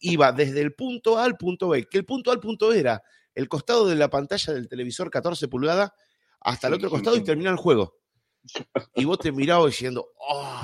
Iba 0.00 0.30
desde 0.30 0.60
el 0.60 0.74
punto 0.74 1.18
A 1.18 1.24
al 1.24 1.36
punto 1.36 1.68
B. 1.68 1.88
Que 1.88 1.98
el 1.98 2.04
punto 2.04 2.30
A 2.30 2.34
al 2.34 2.40
punto 2.40 2.68
B 2.68 2.78
era 2.78 3.02
el 3.34 3.48
costado 3.48 3.86
de 3.86 3.96
la 3.96 4.08
pantalla 4.08 4.54
del 4.54 4.68
televisor 4.68 5.10
14 5.10 5.48
pulgadas 5.48 5.90
hasta 6.40 6.68
el 6.68 6.74
otro 6.74 6.88
costado 6.88 7.16
y 7.16 7.24
termina 7.24 7.50
el 7.50 7.56
juego. 7.56 7.98
Y 8.94 9.04
vos 9.04 9.18
te 9.18 9.32
mirabas 9.32 9.66
diciendo, 9.66 10.08
"Oh, 10.18 10.62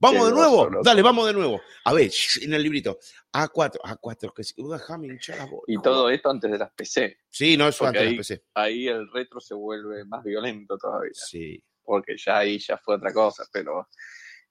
¿Vamos 0.00 0.20
Qué 0.22 0.26
de 0.28 0.32
nuevo? 0.32 0.70
loco. 0.70 0.82
Dale, 0.84 1.02
vamos 1.02 1.26
de 1.26 1.32
nuevo. 1.32 1.60
A 1.84 1.92
ver, 1.92 2.08
en 2.42 2.54
el 2.54 2.62
librito. 2.62 2.98
A4, 3.32 3.80
A4, 3.82 4.32
que 4.32 4.44
sí, 4.44 4.54
déjame 4.56 5.08
hinchar 5.08 5.38
la 5.38 5.46
bola. 5.46 5.62
Y 5.66 5.76
todo 5.82 6.08
esto 6.08 6.30
antes 6.30 6.52
de 6.52 6.56
las 6.58 6.70
PC. 6.72 7.18
Sí, 7.28 7.56
no, 7.56 7.66
eso 7.66 7.78
Porque 7.84 7.98
antes 7.98 8.02
de 8.02 8.08
ahí- 8.10 8.16
PC. 8.16 8.44
Ahí 8.54 8.86
el 8.86 9.10
retro 9.12 9.40
se 9.40 9.54
vuelve 9.54 10.04
más 10.04 10.22
violento 10.22 10.78
todavía. 10.78 11.10
Sí. 11.14 11.60
porque 11.82 12.16
ya 12.18 12.38
ahí 12.38 12.58
ya 12.60 12.76
fue 12.78 12.94
otra 12.96 13.12
cosa, 13.14 13.44
pero 13.50 13.88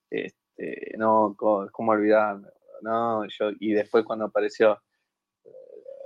este, 0.10 0.96
no, 0.98 1.36
cómo 1.38 1.92
olvidarme, 1.92 2.48
no, 2.82 3.24
yo, 3.28 3.52
y 3.60 3.74
después 3.74 4.04
cuando 4.06 4.26
apareció 4.26 4.82
eh, 5.46 5.50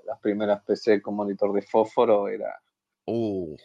las 0.06 0.20
primeras 0.20 0.62
PC 0.66 1.02
con 1.02 1.16
monitor 1.16 1.54
de 1.54 1.62
fósforo, 1.62 2.28
era, 2.28 2.54
Uh, 3.06 3.56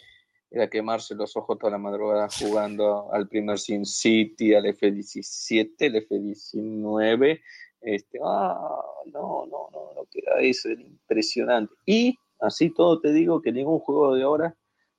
era 0.51 0.69
quemarse 0.71 1.15
los 1.15 1.37
ojos 1.37 1.59
toda 1.59 1.73
la 1.73 1.79
madrugada 1.79 2.29
jugando 2.31 3.13
al 3.13 3.29
primer 3.29 3.59
Sin 3.59 3.85
City, 3.85 4.55
al 4.55 4.65
F17, 4.67 5.75
el 5.79 6.09
F19, 6.09 7.41
este, 7.81 8.19
ah, 8.25 8.81
no, 9.07 9.47
no, 9.47 9.69
no, 9.73 9.93
no, 9.95 10.05
que 10.11 10.21
era 10.21 10.41
eso, 10.41 10.69
era 10.69 10.81
impresionante. 10.83 11.75
Y 11.85 12.17
así 12.41 12.71
todo 12.73 13.01
te 13.01 13.13
digo 13.13 13.43
que 13.43 13.53
ningún 13.53 13.81
juego 13.81 14.15
de 14.15 14.23
ahora 14.23 14.57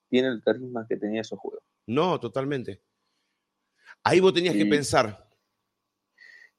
tiene 0.09 0.29
el 0.29 0.41
carisma 0.41 0.85
que 0.87 0.97
tenía 0.97 1.21
esos 1.21 1.39
juegos. 1.39 1.63
no, 1.87 2.19
totalmente. 2.19 2.81
Ahí 4.03 4.19
vos 4.21 4.33
tenías 4.33 4.55
que 4.55 4.65
pensar. 4.65 5.27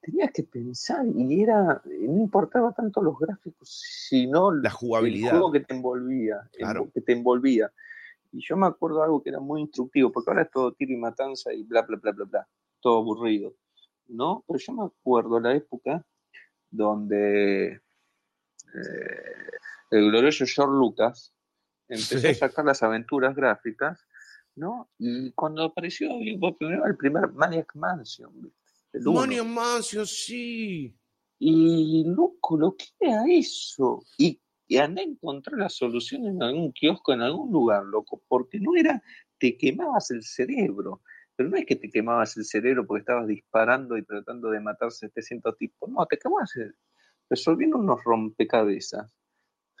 tenías 0.01 0.31
que 0.31 0.43
pensar 0.43 1.03
y 1.15 1.41
era 1.41 1.81
no 1.85 2.21
importaba 2.21 2.73
tanto 2.73 3.01
los 3.01 3.17
gráficos 3.17 3.67
sino 4.07 4.51
La 4.51 4.69
el 4.69 4.73
jugabilidad. 4.75 5.31
juego 5.31 5.51
que 5.51 5.59
te 5.61 5.73
envolvía 5.73 6.41
el 6.53 6.59
Claro. 6.59 6.91
que 6.93 7.01
te 7.01 7.13
envolvía 7.13 7.71
y 8.31 8.39
yo 8.45 8.55
me 8.57 8.67
acuerdo 8.67 9.01
algo 9.03 9.21
que 9.23 9.29
era 9.29 9.39
muy 9.39 9.61
instructivo 9.61 10.11
porque 10.11 10.29
ahora 10.31 10.43
es 10.43 10.51
todo 10.51 10.73
tiro 10.73 10.93
y 10.93 10.97
matanza 10.97 11.53
y 11.53 11.63
bla 11.63 11.81
bla 11.83 11.97
bla 11.97 12.11
bla 12.11 12.25
bla 12.25 12.47
todo 12.79 12.99
aburrido 12.99 13.55
no 14.07 14.43
pero 14.47 14.59
yo 14.59 14.73
me 14.73 14.85
acuerdo 14.85 15.39
la 15.39 15.55
época 15.55 16.05
donde 16.69 17.73
eh, 17.73 19.49
el 19.91 20.11
glorioso 20.11 20.45
George 20.45 20.73
Lucas 20.73 21.33
empezó 21.87 22.19
Sí. 22.19 22.27
a 22.27 22.33
sacar 22.35 22.65
las 22.65 22.83
aventuras 22.83 23.35
gráficas 23.35 23.99
¿no? 24.55 24.89
y 24.97 25.31
cuando 25.31 25.63
apareció 25.63 26.09
por 26.39 26.55
el 26.61 26.97
primer 26.97 27.31
Maniac 27.31 27.73
Mansion. 27.75 28.51
Money 28.93 29.41
Mansion, 29.41 30.05
sí. 30.05 30.93
Y 31.39 32.03
loco, 32.05 32.57
lo 32.57 32.75
que 32.75 32.85
era 32.99 33.23
eso. 33.29 34.03
Y, 34.17 34.39
y 34.69 34.77
andé 34.77 35.01
a 35.01 35.05
encontrar 35.05 35.57
la 35.59 35.67
solución 35.67 36.25
en 36.27 36.41
algún 36.43 36.71
kiosco, 36.71 37.11
en 37.11 37.21
algún 37.21 37.51
lugar, 37.51 37.83
loco, 37.85 38.21
porque 38.27 38.59
no 38.59 38.75
era, 38.77 39.01
te 39.39 39.57
quemabas 39.57 40.11
el 40.11 40.21
cerebro. 40.23 41.01
Pero 41.35 41.49
no 41.49 41.57
es 41.57 41.65
que 41.65 41.75
te 41.75 41.89
quemabas 41.89 42.37
el 42.37 42.45
cerebro 42.45 42.85
porque 42.85 42.99
estabas 43.01 43.25
disparando 43.27 43.97
y 43.97 44.03
tratando 44.05 44.51
de 44.51 44.59
matar 44.59 44.91
700 44.91 45.57
tipos. 45.57 45.89
No, 45.89 46.05
te 46.05 46.17
quemabas 46.19 46.55
el- 46.57 46.75
resolviendo 47.29 47.77
unos 47.77 48.03
rompecabezas. 48.03 49.11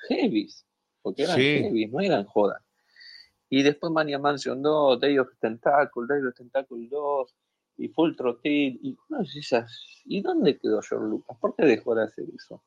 Heavies. 0.07 0.65
Porque 1.03 1.23
eran 1.23 1.35
Sí. 1.37 1.43
heavies, 1.43 1.91
no 1.91 1.99
eran 2.01 2.25
jodas. 2.25 2.63
Y 3.49 3.61
después 3.61 3.91
Mania 3.91 4.17
Mansion 4.17 4.61
2, 4.61 4.99
Day 4.99 5.19
of 5.19 5.29
Tentacle, 5.39 6.03
Day 6.07 6.21
of 6.25 6.33
Tentacle 6.35 6.87
2, 6.89 7.35
y 7.77 7.89
Full 7.89 8.15
Throttle, 8.15 8.79
y 8.81 8.97
esas. 9.37 10.01
¿Y 10.05 10.21
dónde 10.21 10.57
quedó 10.57 10.81
George 10.81 11.07
Lucas? 11.09 11.37
¿Por 11.39 11.55
qué 11.55 11.65
dejó 11.65 11.93
de 11.95 12.03
hacer 12.05 12.25
eso? 12.35 12.63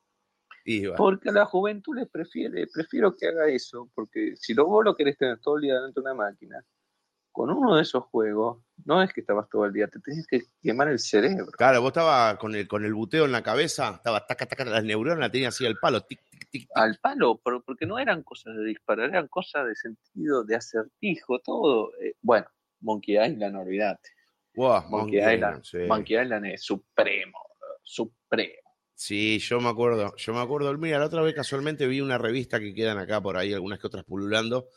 Iba. 0.65 0.95
Porque 0.95 1.29
a 1.29 1.33
la 1.33 1.45
juventud 1.45 1.95
le 1.95 2.05
prefiere, 2.05 2.67
prefiero 2.73 3.15
que 3.15 3.27
haga 3.27 3.47
eso, 3.47 3.89
porque 3.93 4.35
si 4.35 4.53
lo, 4.53 4.65
vos 4.65 4.85
lo 4.85 4.95
querés 4.95 5.17
tener 5.17 5.39
todo 5.39 5.57
el 5.57 5.63
día 5.63 5.81
dentro 5.81 6.01
de 6.01 6.11
una 6.11 6.23
máquina, 6.23 6.63
con 7.33 7.49
uno 7.49 7.75
de 7.75 7.81
esos 7.81 8.03
juegos, 8.05 8.63
no 8.85 9.01
es 9.01 9.11
que 9.11 9.21
estabas 9.21 9.49
todo 9.49 9.65
el 9.65 9.73
día, 9.73 9.87
te 9.87 9.99
tenías 9.99 10.25
que 10.27 10.43
quemar 10.61 10.87
el 10.87 10.99
cerebro. 10.99 11.47
Claro, 11.47 11.81
vos 11.81 11.89
estabas 11.89 12.37
con 12.37 12.55
el, 12.55 12.67
con 12.67 12.85
el 12.85 12.93
buteo 12.93 13.25
en 13.25 13.31
la 13.31 13.41
cabeza, 13.41 13.95
estaba 13.95 14.25
taca, 14.25 14.45
taca, 14.45 14.63
las 14.65 14.83
neuronas 14.83 15.31
tenías 15.31 15.55
así 15.55 15.65
al 15.65 15.79
palo. 15.79 16.01
Tic, 16.01 16.21
tic, 16.29 16.49
tic. 16.49 16.69
Al 16.75 16.97
palo, 17.01 17.41
pero 17.43 17.63
porque 17.63 17.87
no 17.87 17.97
eran 17.97 18.21
cosas 18.21 18.55
de 18.55 18.63
disparar, 18.63 19.09
eran 19.09 19.27
cosas 19.27 19.67
de 19.67 19.75
sentido, 19.75 20.43
de 20.43 20.55
acertijo, 20.55 21.39
todo. 21.39 21.91
Eh, 21.99 22.15
bueno, 22.21 22.45
Monkey 22.81 23.17
Island, 23.17 23.55
olvídate. 23.55 24.09
Buah, 24.55 24.87
Monkey, 24.87 25.17
Island, 25.17 25.63
sí. 25.63 25.79
Monkey 25.87 26.21
Island 26.21 26.45
es 26.45 26.63
supremo, 26.63 27.39
supremo. 27.81 28.62
Sí, 29.05 29.37
yo 29.39 29.59
me 29.59 29.67
acuerdo, 29.67 30.15
yo 30.15 30.33
me 30.33 30.39
acuerdo. 30.39 30.77
Mira, 30.77 30.97
la 30.97 31.07
otra 31.07 31.21
vez 31.21 31.35
casualmente 31.35 31.87
vi 31.87 31.99
una 31.99 32.17
revista 32.17 32.57
que 32.61 32.73
quedan 32.73 32.97
acá 32.97 33.19
por 33.21 33.35
ahí, 33.35 33.51
algunas 33.51 33.77
que 33.77 33.87
otras 33.87 34.05
pululando, 34.05 34.69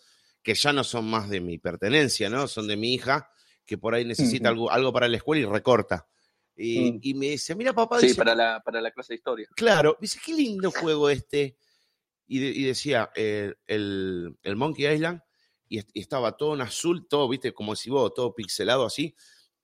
que 0.43 0.53
ya 0.55 0.73
no 0.73 0.83
son 0.83 1.09
más 1.09 1.31
de 1.31 1.41
mi 1.41 1.59
pertenencia, 1.59 2.29
¿no? 2.29 2.49
Son 2.49 2.67
de 2.67 2.77
mi 2.77 2.93
hija, 2.93 3.31
que 3.65 3.79
por 3.79 3.95
ahí 3.95 4.05
necesita 4.05 4.49
algo, 4.49 4.69
algo 4.73 4.93
para 4.93 5.07
la 5.07 5.19
escuela 5.19 5.43
y 5.43 5.45
recorta. 5.45 6.09
Y, 6.57 6.91
Mm. 6.95 6.99
y 7.03 7.15
me 7.15 7.27
dice, 7.27 7.55
mira 7.55 7.73
papá, 7.73 8.01
Sí, 8.01 8.09
dice, 8.09 8.19
para 8.19 8.35
la, 8.35 8.61
para 8.65 8.81
la 8.81 8.91
clase 8.91 9.13
de 9.13 9.19
historia. 9.19 9.49
claro, 9.55 9.97
dice, 10.01 10.19
qué 10.27 10.33
lindo 10.33 10.73
juego 10.73 11.09
este. 11.09 11.57
Y, 12.27 12.41
de- 12.41 12.49
y 12.51 12.65
decía, 12.65 13.13
eh, 13.15 13.55
el, 13.69 14.37
el 14.43 14.57
Monkey 14.57 14.93
Island, 14.93 15.21
y 15.69 15.79
estaba 16.01 16.37
todo 16.37 16.55
en 16.55 16.63
azul, 16.63 17.07
todo, 17.09 17.29
viste, 17.29 17.55
como 17.55 17.77
si 17.77 17.91
vos, 17.91 18.13
todo 18.13 18.35
pixelado 18.35 18.87
así, 18.87 19.15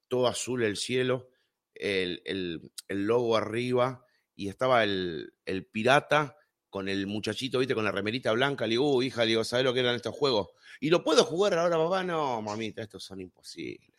todo 0.07 0.29
azul 0.29 0.63
el 0.63 0.77
cielo, 0.77 1.31
el, 1.75 2.23
el- 2.25 2.71
el 2.87 3.07
logo 3.07 3.37
arriba, 3.37 4.05
y 4.35 4.49
estaba 4.49 4.85
el, 4.85 5.33
el 5.45 5.67
pirata 5.67 6.37
con 6.71 6.89
el 6.89 7.07
muchachito, 7.07 7.59
viste, 7.59 7.75
con 7.75 7.85
la 7.85 7.93
remerita 7.93 8.33
blanca. 8.33 8.67
Le 8.67 8.71
digo, 8.73 8.95
"Uh, 8.97 9.03
hija, 9.03 9.23
digo, 9.25 9.45
¿sabes 9.45 9.65
lo 9.65 9.75
que 9.75 9.81
eran 9.81 9.95
estos 9.95 10.15
juegos? 10.15 10.49
¿Y 10.81 10.89
lo 10.91 11.05
puedo 11.05 11.25
jugar 11.25 11.55
ahora, 11.59 11.77
papá? 11.77 12.03
No, 12.03 12.41
mamita, 12.43 12.83
estos 12.83 13.05
son 13.05 13.21
imposibles. 13.21 13.91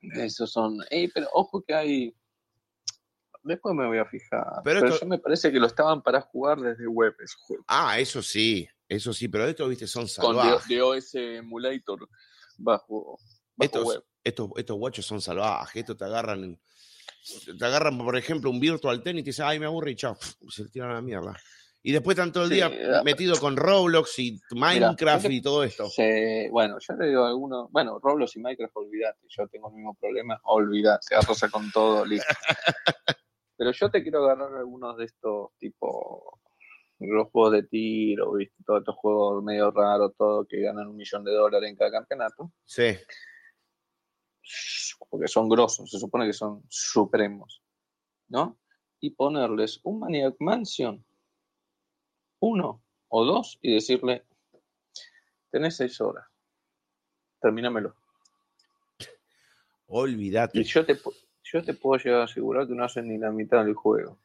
Esos 0.00 0.50
son. 0.50 0.78
eh, 0.90 1.10
pero 1.12 1.28
ojo 1.34 1.62
que 1.62 1.74
hay. 1.74 2.14
Después 3.42 3.74
me 3.74 3.86
voy 3.86 3.98
a 3.98 4.04
fijar. 4.06 4.44
Pero 4.64 4.80
Pero, 4.80 4.86
esto- 4.94 5.00
yo 5.04 5.08
me 5.08 5.18
parece 5.18 5.50
que 5.52 5.58
lo 5.58 5.66
estaban 5.66 6.02
para 6.02 6.20
jugar 6.20 6.58
desde 6.60 6.86
web 6.86 7.14
ese 7.22 7.34
juego. 7.40 7.64
Ah, 7.68 7.98
eso 7.98 8.22
sí, 8.22 8.68
eso 8.88 9.12
sí, 9.14 9.28
pero 9.28 9.46
estos, 9.46 9.68
viste, 9.68 9.86
son 9.86 10.02
Con 10.02 10.10
salvajes. 10.36 10.68
D- 10.68 10.76
DOS 10.76 11.14
Emulator 11.14 12.08
bajo, 12.58 13.18
bajo 13.56 13.64
Estos, 13.64 13.84
web. 13.86 14.04
estos, 14.24 14.50
estos 14.56 14.76
guachos 14.76 15.06
son 15.06 15.20
salvajes, 15.22 15.76
estos 15.80 15.96
te 15.96 16.04
agarran, 16.04 16.44
en- 16.44 16.60
te 17.58 17.64
agarran, 17.64 17.98
por 17.98 18.16
ejemplo, 18.16 18.50
un 18.50 18.60
virtual 18.60 19.02
tennis 19.02 19.20
y 19.20 19.24
te 19.24 19.30
dicen, 19.30 19.46
ay, 19.46 19.58
me 19.58 19.66
aburre 19.66 19.92
y 19.92 19.96
chao, 19.96 20.16
se 20.48 20.68
tiran 20.68 20.90
a 20.90 20.94
la 20.94 21.02
mierda. 21.02 21.36
Y 21.82 21.92
después 21.92 22.14
están 22.14 22.30
todo 22.30 22.44
el 22.44 22.50
día 22.50 22.66
eh, 22.66 23.00
metido 23.04 23.38
con 23.40 23.56
Roblox 23.56 24.18
y 24.18 24.38
Minecraft 24.50 25.22
¿qué 25.22 25.28
te- 25.28 25.34
y 25.34 25.40
todo 25.40 25.64
esto. 25.64 25.88
Se- 25.88 26.48
bueno, 26.50 26.76
yo 26.78 26.94
le 26.94 27.08
digo 27.08 27.24
a 27.24 27.28
algunos. 27.28 27.70
Bueno, 27.72 27.98
Roblox 27.98 28.36
y 28.36 28.40
Minecraft, 28.40 28.76
olvídate. 28.76 29.20
Yo 29.28 29.48
tengo 29.48 29.70
el 29.70 29.76
mismo 29.76 29.94
problema. 29.94 30.38
Olvídate. 30.44 31.14
Arroza 31.14 31.48
con 31.48 31.70
todo, 31.70 32.04
listo. 32.04 32.26
Pero 33.56 33.72
yo 33.72 33.90
te 33.90 34.02
quiero 34.02 34.24
agarrar 34.24 34.54
algunos 34.58 34.96
de 34.98 35.06
estos 35.06 35.56
tipo. 35.58 36.38
los 36.98 37.28
juegos 37.30 37.52
de 37.52 37.62
tiro, 37.62 38.32
¿viste? 38.34 38.56
Todos 38.66 38.80
estos 38.80 38.96
juegos 38.96 39.42
medio 39.42 39.70
raros, 39.70 40.12
todo 40.18 40.44
que 40.46 40.60
ganan 40.60 40.86
un 40.86 40.96
millón 40.98 41.24
de 41.24 41.32
dólares 41.32 41.70
en 41.70 41.76
cada 41.76 41.90
campeonato. 41.92 42.52
Sí. 42.66 42.94
Porque 45.08 45.28
son 45.28 45.48
grosos, 45.48 45.90
se 45.90 45.98
supone 45.98 46.26
que 46.26 46.32
son 46.32 46.62
supremos, 46.68 47.62
¿no? 48.28 48.58
Y 49.00 49.10
ponerles 49.10 49.80
un 49.82 49.98
Maniac 49.98 50.36
Mansion, 50.38 51.04
uno 52.40 52.82
o 53.08 53.24
dos, 53.24 53.58
y 53.62 53.74
decirle, 53.74 54.24
tenés 55.50 55.76
seis 55.76 56.00
horas, 56.00 56.26
termínamelo. 57.40 57.96
Olvídate. 59.86 60.60
Y 60.60 60.64
yo 60.64 60.86
te, 60.86 60.96
yo 61.42 61.62
te 61.64 61.74
puedo 61.74 62.00
llegar 62.02 62.20
a 62.20 62.24
asegurar 62.24 62.68
que 62.68 62.74
no 62.74 62.84
hacen 62.84 63.08
ni 63.08 63.18
la 63.18 63.32
mitad 63.32 63.64
del 63.64 63.74
juego. 63.74 64.18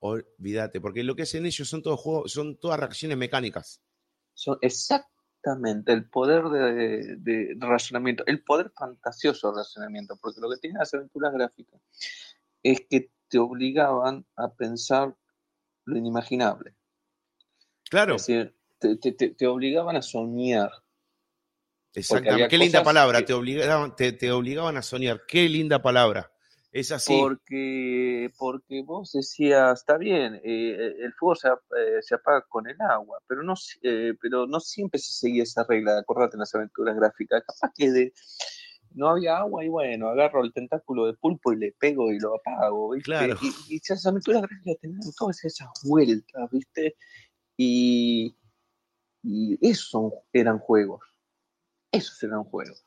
Olvídate, 0.00 0.80
porque 0.80 1.02
lo 1.02 1.16
que 1.16 1.22
hacen 1.22 1.44
ellos 1.44 1.68
son 1.68 1.82
todos 1.82 1.98
juegos, 1.98 2.32
son 2.32 2.56
todas 2.56 2.78
reacciones 2.78 3.18
mecánicas. 3.18 3.82
Son 4.34 4.56
exactamente 5.48 5.92
el 5.92 6.04
poder 6.04 6.44
de, 6.44 7.16
de 7.16 7.56
razonamiento, 7.58 8.24
el 8.26 8.42
poder 8.42 8.70
fantasioso 8.70 9.50
de 9.50 9.58
razonamiento, 9.58 10.16
porque 10.20 10.40
lo 10.40 10.50
que 10.50 10.56
tienen 10.56 10.78
las 10.78 10.92
aventuras 10.94 11.32
gráficas 11.32 11.80
es 12.62 12.82
que 12.88 13.10
te 13.28 13.38
obligaban 13.38 14.26
a 14.36 14.52
pensar 14.52 15.14
lo 15.84 15.96
inimaginable. 15.96 16.74
Claro. 17.90 18.16
Es 18.16 18.26
decir, 18.26 18.54
te, 18.78 18.96
te, 18.96 19.12
te 19.12 19.46
obligaban 19.46 19.96
a 19.96 20.02
soñar. 20.02 20.70
Exactamente. 21.94 22.48
Qué 22.48 22.58
linda 22.58 22.82
palabra, 22.82 23.24
te, 23.24 23.32
obligaban, 23.32 23.96
te, 23.96 24.12
te 24.12 24.30
obligaban 24.30 24.76
a 24.76 24.82
soñar. 24.82 25.22
Qué 25.26 25.48
linda 25.48 25.80
palabra. 25.80 26.30
Es 26.70 26.92
así. 26.92 27.16
Porque, 27.18 28.30
porque 28.38 28.82
vos 28.82 29.12
decías, 29.12 29.80
está 29.80 29.96
bien, 29.96 30.40
eh, 30.44 30.96
el 30.98 31.12
fuego 31.14 31.34
se, 31.34 31.48
eh, 31.48 32.02
se, 32.02 32.14
apaga 32.14 32.42
con 32.48 32.68
el 32.68 32.76
agua, 32.80 33.18
pero 33.26 33.42
no, 33.42 33.54
eh, 33.82 34.14
pero 34.20 34.46
no 34.46 34.60
siempre 34.60 35.00
se 35.00 35.12
seguía 35.12 35.44
esa 35.44 35.64
regla, 35.66 35.98
acordate 35.98 36.36
en 36.36 36.40
las 36.40 36.54
aventuras 36.54 36.94
gráficas. 36.94 37.42
Capaz 37.46 37.72
que 37.74 37.90
de, 37.90 38.12
no 38.92 39.08
había 39.08 39.38
agua 39.38 39.64
y 39.64 39.68
bueno, 39.68 40.08
agarro 40.08 40.44
el 40.44 40.52
tentáculo 40.52 41.06
de 41.06 41.14
pulpo 41.14 41.52
y 41.52 41.56
le 41.56 41.72
pego 41.72 42.12
y 42.12 42.18
lo 42.18 42.36
apago, 42.36 42.90
¿viste? 42.90 43.10
Claro. 43.10 43.36
Y, 43.40 43.74
y 43.74 43.76
esas 43.76 44.04
aventuras 44.04 44.42
gráficas 44.42 44.76
tenían 44.80 45.00
todas 45.16 45.42
esas 45.44 45.68
vueltas, 45.84 46.50
¿viste? 46.50 46.96
Y, 47.56 48.36
y 49.22 49.58
esos 49.66 50.12
eran 50.32 50.58
juegos. 50.58 51.00
Esos 51.90 52.22
eran 52.22 52.44
juegos. 52.44 52.84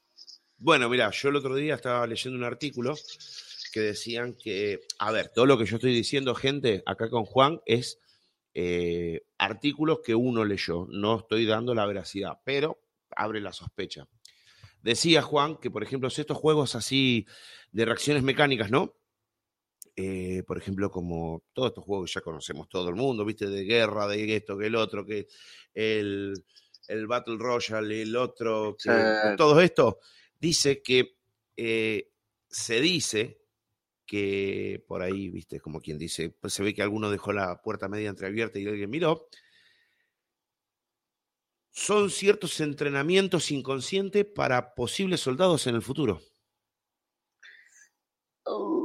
Bueno, 0.58 0.88
mira, 0.88 1.10
yo 1.10 1.30
el 1.30 1.38
otro 1.38 1.56
día 1.56 1.74
estaba 1.74 2.06
leyendo 2.06 2.38
un 2.38 2.44
artículo 2.44 2.94
que 3.72 3.80
decían 3.80 4.36
que, 4.36 4.82
a 5.00 5.12
ver, 5.12 5.30
todo 5.30 5.46
lo 5.46 5.58
que 5.58 5.66
yo 5.66 5.78
estoy 5.78 5.94
diciendo, 5.94 6.36
gente, 6.36 6.84
acá 6.86 7.10
con 7.10 7.26
Juan, 7.26 7.62
es 7.66 8.00
eh, 8.54 9.22
artículos 9.38 10.00
que 10.04 10.16
uno 10.16 10.46
leyó. 10.46 10.88
No 10.90 11.20
estoy 11.20 11.46
dando 11.46 11.74
la 11.74 11.86
veracidad, 11.86 12.40
pero 12.44 12.82
abre 13.16 13.42
la 13.42 13.54
sospecha. 13.54 14.08
Decía 14.82 15.22
Juan 15.22 15.58
que, 15.58 15.72
por 15.72 15.84
ejemplo, 15.84 16.10
estos 16.10 16.38
juegos 16.38 16.76
así 16.76 17.26
de 17.72 17.86
reacciones 17.86 18.24
mecánicas, 18.24 18.72
¿no? 18.72 18.96
Eh, 19.96 20.44
por 20.48 20.58
ejemplo, 20.58 20.90
como 20.90 21.44
todos 21.54 21.70
estos 21.70 21.84
juegos 21.84 22.10
que 22.10 22.16
ya 22.16 22.22
conocemos 22.22 22.68
todo 22.70 22.90
el 22.90 22.96
mundo, 22.96 23.26
¿viste? 23.26 23.48
De 23.48 23.64
guerra, 23.64 24.08
de 24.08 24.36
esto, 24.36 24.58
que 24.58 24.68
el 24.68 24.76
otro, 24.76 25.06
que 25.06 25.28
el, 25.74 26.34
el 26.88 27.08
Battle 27.08 27.38
Royale, 27.38 28.02
el 28.02 28.16
otro, 28.16 28.76
que, 28.82 29.36
todo 29.38 29.62
esto, 29.62 30.00
dice 30.40 30.82
que 30.82 31.18
eh, 31.56 32.10
se 32.48 32.82
dice 32.82 33.41
que 34.12 34.84
por 34.90 35.02
ahí, 35.02 35.30
viste, 35.30 35.62
como 35.62 35.80
quien 35.80 35.98
dice, 35.98 36.32
pues 36.32 36.52
se 36.52 36.62
ve 36.64 36.74
que 36.74 36.82
alguno 36.82 37.10
dejó 37.10 37.32
la 37.32 37.62
puerta 37.62 37.88
media 37.88 38.10
entreabierta 38.10 38.60
y 38.60 38.68
alguien 38.68 38.90
miró. 38.90 39.30
Son 41.70 42.10
ciertos 42.10 42.60
entrenamientos 42.60 43.52
inconscientes 43.52 44.26
para 44.26 44.76
posibles 44.76 45.22
soldados 45.22 45.66
en 45.68 45.76
el 45.76 45.82
futuro. 45.82 46.20
Uh, 48.46 48.76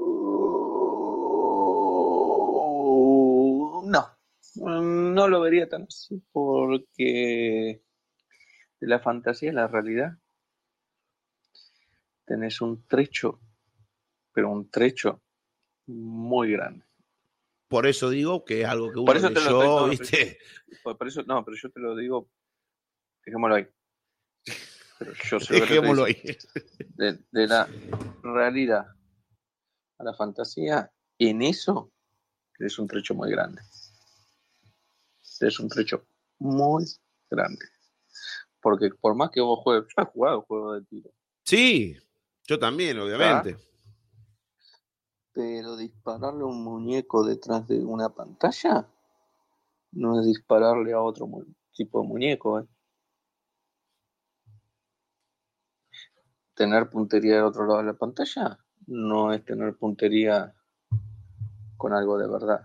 no, 3.85 4.16
no 4.55 5.27
lo 5.27 5.41
vería 5.41 5.68
tan 5.68 5.89
así 5.89 6.22
porque 6.31 7.83
de 8.79 8.87
la 8.87 9.01
fantasía 9.01 9.51
a 9.51 9.55
la 9.55 9.66
realidad 9.66 10.12
tenés 12.27 12.61
un 12.61 12.87
trecho, 12.87 13.41
pero 14.37 14.51
un 14.51 14.70
trecho 14.70 15.22
muy 15.87 16.53
grande. 16.53 16.84
Por 17.68 17.87
eso 17.87 18.11
digo 18.11 18.45
que 18.45 18.61
es 18.61 18.66
algo 18.68 18.93
que 18.93 18.99
uno 18.99 19.07
Por 19.07 19.16
eso 19.16 19.28
te 19.28 19.41
lo 19.41 19.41
leyó, 19.41 19.62
estoy- 19.62 19.82
no, 19.82 19.89
¿viste? 19.89 20.39
Por, 20.82 20.99
por 20.99 21.09
eso, 21.09 21.22
no, 21.22 21.43
pero 21.43 21.57
yo 21.57 21.70
te 21.70 21.80
lo 21.80 21.97
digo, 21.97 22.28
dejémoslo 23.24 23.55
ahí. 23.57 23.66
Pero 24.99 25.12
yo 25.30 25.41
sé 25.41 25.55
te 25.55 25.61
Dejémoslo 25.61 26.05
ahí. 26.05 26.16
de, 26.78 27.18
de 27.30 27.47
la 27.49 27.66
realidad 28.22 28.87
a 29.99 30.05
la 30.05 30.12
fantasía, 30.12 30.93
en 31.18 31.41
eso 31.41 31.91
es 32.59 32.78
un 32.78 32.87
trecho 32.87 33.14
muy 33.14 33.30
grande. 33.30 33.62
Es 35.41 35.59
un 35.59 35.70
trecho 35.70 36.07
muy 36.41 36.84
grande. 37.30 37.64
Porque 38.61 38.91
por 39.01 39.14
más 39.14 39.30
que 39.30 39.41
vos 39.41 39.61
juegues, 39.62 39.89
yo 39.97 40.03
he 40.03 40.07
jugado 40.07 40.43
juegos 40.43 40.80
de 40.80 40.87
tiro, 40.89 41.11
Sí, 41.43 41.97
yo 42.47 42.59
también, 42.59 42.99
obviamente. 42.99 43.57
Pero 45.37 45.76
dispararle 45.76 46.45
a 46.45 46.47
un 46.47 46.64
muñeco 46.64 47.22
detrás 47.22 47.68
de 47.68 47.84
una 47.84 48.09
pantalla 48.09 48.89
no 49.93 50.18
es 50.18 50.24
dispararle 50.24 50.95
a 50.95 51.03
otro 51.03 51.28
tipo 51.74 52.01
de 52.01 52.09
muñeco. 52.09 52.61
¿eh? 52.61 52.64
Tener 56.55 56.89
puntería 56.89 57.34
del 57.34 57.45
otro 57.45 57.66
lado 57.66 57.80
de 57.80 57.84
la 57.84 57.93
pantalla 57.93 58.59
no 58.87 59.30
es 59.34 59.45
tener 59.45 59.76
puntería 59.76 60.55
con 61.76 61.93
algo 61.93 62.16
de 62.16 62.28
verdad. 62.28 62.62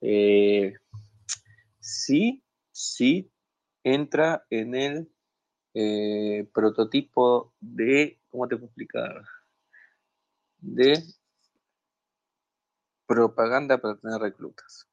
Eh, 0.00 0.72
sí, 1.78 2.42
sí 2.70 3.30
entra 3.84 4.46
en 4.48 4.74
el 4.74 5.12
eh, 5.74 6.48
prototipo 6.54 7.52
de, 7.60 8.18
¿cómo 8.30 8.48
te 8.48 8.56
puedo 8.56 8.68
explicar? 8.68 9.22
De 10.62 11.02
propaganda 13.06 13.78
para 13.78 13.96
tener 13.96 14.20
reclutas. 14.20 14.86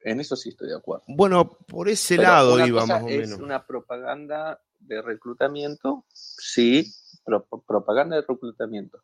En 0.00 0.20
eso 0.20 0.36
sí 0.36 0.50
estoy 0.50 0.68
de 0.68 0.76
acuerdo. 0.76 1.04
Bueno, 1.08 1.50
por 1.66 1.88
ese 1.88 2.16
Pero 2.16 2.28
lado 2.28 2.54
una 2.54 2.66
iba 2.66 2.80
cosa 2.82 2.94
más 2.94 3.02
o 3.04 3.08
es 3.08 3.18
menos. 3.18 3.38
una 3.40 3.66
propaganda 3.66 4.62
de 4.78 5.02
reclutamiento, 5.02 6.04
sí, 6.12 6.92
pro- 7.24 7.46
propaganda 7.66 8.16
de 8.16 8.22
reclutamiento, 8.22 9.02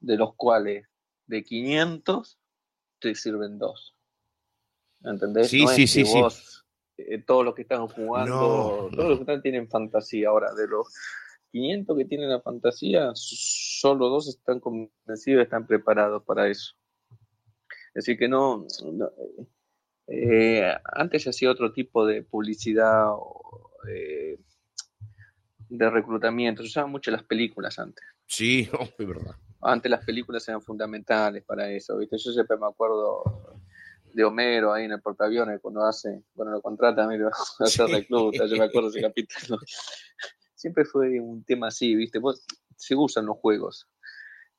de 0.00 0.16
los 0.16 0.34
cuales 0.34 0.86
de 1.26 1.42
500 1.42 2.38
te 3.00 3.14
sirven 3.14 3.58
dos. 3.58 3.94
¿Entendés? 5.02 5.48
Sí, 5.50 5.64
no 5.64 5.68
sí, 5.70 5.82
es 5.84 5.90
sí, 5.90 6.00
que 6.02 6.06
sí. 6.08 6.20
vos, 6.20 6.66
eh, 6.98 7.22
todos 7.22 7.44
los 7.44 7.54
que 7.54 7.62
están 7.62 7.86
jugando, 7.88 8.34
No, 8.34 8.90
todos 8.90 8.92
no. 8.96 9.08
los 9.08 9.18
que 9.18 9.22
están 9.22 9.42
tienen 9.42 9.68
fantasía. 9.68 10.28
Ahora, 10.28 10.52
de 10.54 10.68
los 10.68 10.94
500 11.52 11.96
que 11.96 12.04
tienen 12.04 12.30
la 12.30 12.40
fantasía, 12.40 13.10
solo 13.14 14.08
dos 14.08 14.28
están 14.28 14.60
convencidos, 14.60 15.42
están 15.44 15.66
preparados 15.66 16.22
para 16.24 16.48
eso. 16.48 16.74
Es 17.94 18.04
decir, 18.04 18.18
que 18.18 18.28
no, 18.28 18.66
no, 18.92 19.10
eh, 20.08 20.70
antes 20.84 21.22
se 21.22 21.30
hacía 21.30 21.50
otro 21.50 21.72
tipo 21.72 22.06
de 22.06 22.22
publicidad 22.22 23.06
o, 23.10 23.70
eh, 23.88 24.38
de 25.68 25.90
reclutamiento. 25.90 26.62
Se 26.62 26.68
usaban 26.68 26.90
mucho 26.90 27.10
las 27.10 27.22
películas 27.22 27.78
antes. 27.78 28.04
Sí, 28.26 28.68
oh, 28.78 28.84
es 28.98 29.06
verdad. 29.06 29.34
Antes 29.62 29.90
las 29.90 30.04
películas 30.04 30.46
eran 30.48 30.62
fundamentales 30.62 31.42
para 31.44 31.70
eso, 31.70 31.96
¿viste? 31.96 32.18
Yo 32.18 32.32
siempre 32.32 32.56
me 32.56 32.66
acuerdo 32.66 33.22
de 34.12 34.24
Homero 34.24 34.72
ahí 34.72 34.84
en 34.84 34.92
el 34.92 35.00
portaaviones 35.00 35.60
cuando 35.60 35.84
hace, 35.84 36.22
cuando 36.34 36.54
lo 36.54 36.62
contrata, 36.62 37.06
mira, 37.06 37.30
Sí. 37.66 37.82
recluta, 37.82 38.46
yo 38.46 38.56
me 38.56 38.64
acuerdo 38.64 38.88
ese 38.88 39.02
capítulo. 39.02 39.58
Siempre 40.56 40.84
fue 40.84 41.20
un 41.20 41.44
tema 41.44 41.68
así, 41.68 41.94
¿viste? 41.94 42.18
Vos- 42.18 42.44
se 42.76 42.94
usan 42.96 43.26
los 43.26 43.36
juegos. 43.38 43.88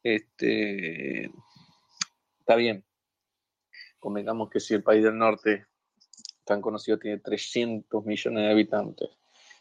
Este, 0.04 1.26
está 2.40 2.56
bien. 2.56 2.86
Convengamos 4.00 4.50
que 4.50 4.60
si 4.60 4.74
el 4.76 4.84
país 4.84 5.04
del 5.04 5.18
norte, 5.18 5.66
tan 6.46 6.62
conocido, 6.62 6.98
tiene 6.98 7.18
300 7.20 8.06
millones 8.06 8.44
de 8.44 8.52
habitantes, 8.52 9.10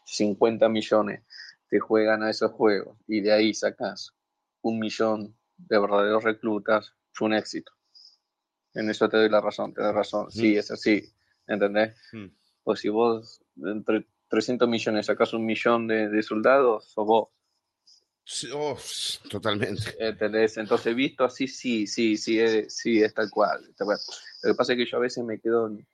50 0.05 0.69
millones 0.69 1.23
te 1.69 1.79
juegan 1.79 2.23
a 2.23 2.29
esos 2.29 2.51
juegos 2.53 2.97
y 3.07 3.19
de 3.19 3.33
ahí 3.33 3.53
sacas 3.53 4.13
un 4.61 4.79
millón 4.79 5.35
de 5.57 5.79
verdaderos 5.79 6.23
reclutas, 6.23 6.93
fue 7.11 7.27
un 7.27 7.33
éxito. 7.33 7.73
En 8.73 8.89
eso 8.89 9.09
te 9.09 9.17
doy 9.17 9.27
la 9.29 9.41
razón, 9.41 9.73
te 9.73 9.81
doy 9.81 9.91
razón. 9.91 10.31
Sí, 10.31 10.53
Mm. 10.55 10.59
es 10.59 10.71
así, 10.71 11.13
¿entendés? 11.47 11.97
Mm. 12.13 12.27
Pues 12.63 12.79
si 12.79 12.89
vos 12.89 13.43
entre 13.57 14.07
300 14.27 14.67
millones 14.67 15.05
sacas 15.05 15.33
un 15.33 15.45
millón 15.45 15.87
de, 15.87 16.09
de 16.09 16.23
soldados, 16.23 16.85
sos 16.85 17.05
vos, 17.05 17.27
Sí, 18.29 18.49
oh, 18.53 18.77
totalmente. 19.29 19.95
¿entendés? 20.05 20.57
Entonces, 20.57 20.93
visto 20.93 21.23
así, 21.23 21.47
sí, 21.47 21.87
sí, 21.87 22.17
sí, 22.17 22.37
es, 22.37 22.75
sí, 22.75 23.01
es 23.01 23.13
tal 23.13 23.29
cual, 23.29 23.73
tal 23.77 23.85
cual. 23.85 23.97
Lo 24.43 24.51
que 24.51 24.57
pasa 24.57 24.73
es 24.73 24.77
que 24.79 24.85
yo 24.85 24.97
a 24.97 24.99
veces 24.99 25.23
me 25.23 25.39
quedo 25.39 25.67
en, 25.67 25.87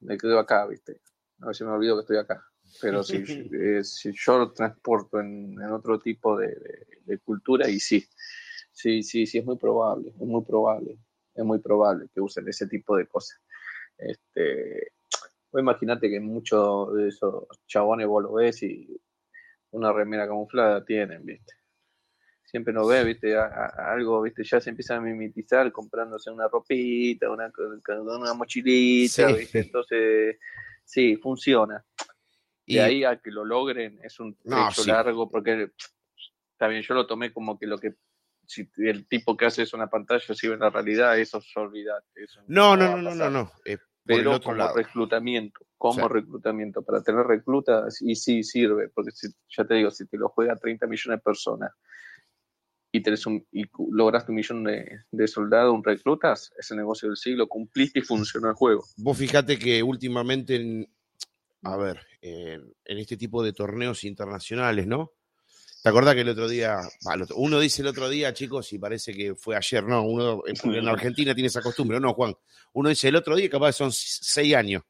me 0.00 0.18
quedo 0.18 0.38
acá, 0.38 0.66
¿viste? 0.66 1.00
A 1.40 1.54
si 1.54 1.64
me 1.64 1.70
olvido 1.70 1.96
que 1.96 2.00
estoy 2.02 2.18
acá. 2.18 2.46
Pero 2.80 3.02
si, 3.02 3.16
eh, 3.52 3.82
si 3.84 4.12
yo 4.14 4.38
lo 4.38 4.52
transporto 4.52 5.18
en, 5.20 5.52
en 5.60 5.72
otro 5.72 5.98
tipo 5.98 6.36
de, 6.36 6.48
de- 6.48 6.86
de 7.04 7.18
cultura, 7.18 7.68
y 7.68 7.80
sí, 7.80 8.06
sí, 8.70 9.02
sí, 9.02 9.26
sí, 9.26 9.38
es 9.38 9.44
muy 9.44 9.56
probable, 9.56 10.10
es 10.10 10.16
muy 10.26 10.44
probable, 10.44 10.98
es 11.34 11.44
muy 11.44 11.58
probable 11.58 12.08
que 12.14 12.20
usen 12.20 12.46
ese 12.48 12.66
tipo 12.66 12.96
de 12.96 13.06
cosas. 13.06 13.40
Este, 13.98 14.92
vos 15.52 15.60
imaginate 15.60 16.08
que 16.10 16.18
muchos 16.20 16.94
de 16.94 17.08
esos 17.08 17.44
chabones 17.66 18.06
vos 18.06 18.22
lo 18.22 18.32
ves 18.34 18.62
y 18.62 18.88
una 19.70 19.92
remera 19.92 20.26
camuflada 20.26 20.84
tienen, 20.84 21.24
¿viste? 21.24 21.54
Siempre 22.44 22.72
nos 22.74 22.86
ve, 22.88 23.04
¿viste? 23.04 23.36
A- 23.36 23.44
a- 23.46 23.92
algo, 23.92 24.20
¿viste? 24.22 24.44
Ya 24.44 24.60
se 24.60 24.70
empiezan 24.70 24.98
a 24.98 25.00
mimetizar 25.00 25.70
comprándose 25.72 26.30
una 26.30 26.48
ropita, 26.48 27.30
una, 27.30 27.50
una 28.18 28.34
mochilita, 28.34 29.28
Sí. 29.28 29.34
¿viste? 29.34 29.58
Entonces, 29.60 30.38
sí, 30.84 31.16
funciona. 31.16 31.84
Y 32.66 32.74
De 32.76 32.82
ahí 32.82 33.04
a 33.04 33.16
que 33.16 33.30
lo 33.30 33.44
logren 33.44 33.98
es 34.02 34.20
un 34.20 34.36
No, 34.44 34.70
sí. 34.70 34.88
largo, 34.88 35.28
porque 35.30 35.70
está 36.52 36.68
bien, 36.68 36.82
yo 36.82 36.94
lo 36.94 37.06
tomé 37.06 37.32
como 37.32 37.58
que 37.58 37.66
lo 37.66 37.78
que 37.78 37.94
si 38.46 38.68
el 38.78 39.06
tipo 39.06 39.36
que 39.36 39.46
hace 39.46 39.62
es 39.62 39.72
una 39.72 39.88
pantalla, 39.88 40.34
si 40.34 40.48
ve 40.48 40.56
la 40.58 40.68
realidad, 40.68 41.18
eso 41.18 41.38
es 41.38 41.56
olvidate. 41.56 42.06
Eso 42.22 42.42
no, 42.48 42.76
no, 42.76 42.96
no, 42.96 43.02
no, 43.02 43.14
no, 43.14 43.30
no. 43.30 43.52
eh, 43.64 43.78
Pero 44.04 44.40
como 44.40 44.56
lado. 44.56 44.74
reclutamiento, 44.76 45.60
como 45.78 46.08
reclutamiento, 46.08 46.82
para 46.82 47.02
tener 47.02 47.24
reclutas, 47.24 48.02
y 48.02 48.16
sí 48.16 48.42
sirve, 48.42 48.88
porque 48.88 49.12
si, 49.12 49.28
ya 49.56 49.64
te 49.64 49.74
digo, 49.74 49.90
si 49.90 50.06
te 50.06 50.16
lo 50.16 50.28
juega 50.28 50.56
30 50.56 50.86
millones 50.86 51.18
de 51.18 51.22
personas 51.22 51.72
y, 52.90 53.02
tenés 53.02 53.24
un, 53.26 53.46
y 53.52 53.64
lograste 53.90 54.32
un 54.32 54.36
millón 54.36 54.64
de, 54.64 55.00
de 55.10 55.28
soldados, 55.28 55.72
un 55.72 55.84
reclutas, 55.84 56.52
es 56.58 56.70
el 56.70 56.78
negocio 56.78 57.08
del 57.08 57.16
siglo, 57.16 57.48
cumpliste 57.48 58.00
y 58.00 58.02
funcionó 58.02 58.48
el 58.48 58.54
juego. 58.54 58.84
Vos 58.96 59.16
fijate 59.16 59.58
que 59.58 59.82
últimamente, 59.82 60.56
en, 60.56 60.92
a 61.62 61.76
ver, 61.76 62.00
en, 62.20 62.74
en 62.84 62.98
este 62.98 63.16
tipo 63.16 63.42
de 63.42 63.52
torneos 63.52 64.04
internacionales, 64.04 64.86
¿no? 64.86 65.12
¿Te 65.82 65.88
acordás 65.88 66.14
que 66.14 66.20
el 66.20 66.28
otro 66.28 66.48
día, 66.48 66.80
uno 67.34 67.58
dice 67.58 67.82
el 67.82 67.88
otro 67.88 68.08
día, 68.08 68.32
chicos, 68.32 68.72
y 68.72 68.78
parece 68.78 69.12
que 69.12 69.34
fue 69.34 69.56
ayer, 69.56 69.82
no, 69.84 70.02
uno 70.04 70.42
en 70.46 70.88
Argentina 70.88 71.34
tiene 71.34 71.48
esa 71.48 71.60
costumbre, 71.60 71.98
no, 71.98 72.14
Juan. 72.14 72.34
Uno 72.74 72.88
dice 72.88 73.08
el 73.08 73.16
otro 73.16 73.34
día, 73.34 73.50
capaz 73.50 73.72
son 73.72 73.90
seis 73.92 74.54
años. 74.54 74.82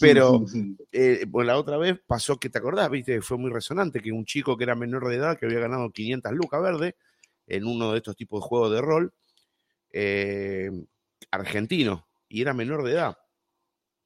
Pero- 0.00 0.44
Eh, 0.92 1.24
bueno, 1.28 1.48
la 1.48 1.58
otra 1.58 1.76
vez 1.76 1.98
pasó 2.06 2.38
que, 2.38 2.48
¿te 2.48 2.58
acordás? 2.58 2.88
Viste, 2.90 3.20
fue 3.20 3.36
muy 3.36 3.50
resonante 3.50 4.00
que 4.00 4.10
un 4.12 4.24
chico 4.24 4.56
que 4.56 4.64
era 4.64 4.74
menor 4.74 5.08
de 5.08 5.16
edad, 5.16 5.38
que 5.38 5.44
había 5.46 5.58
ganado 5.60 5.90
500 5.90 6.32
lucas 6.32 6.62
verde 6.62 6.96
en 7.46 7.66
uno 7.66 7.92
de 7.92 7.98
estos 7.98 8.16
tipos 8.16 8.40
de 8.42 8.48
juegos 8.48 8.72
de 8.72 8.80
rol, 8.80 9.12
eh, 9.92 10.70
argentino, 11.30 12.08
y 12.28 12.40
era 12.42 12.54
menor 12.54 12.82
de 12.84 12.92
edad. 12.92 13.18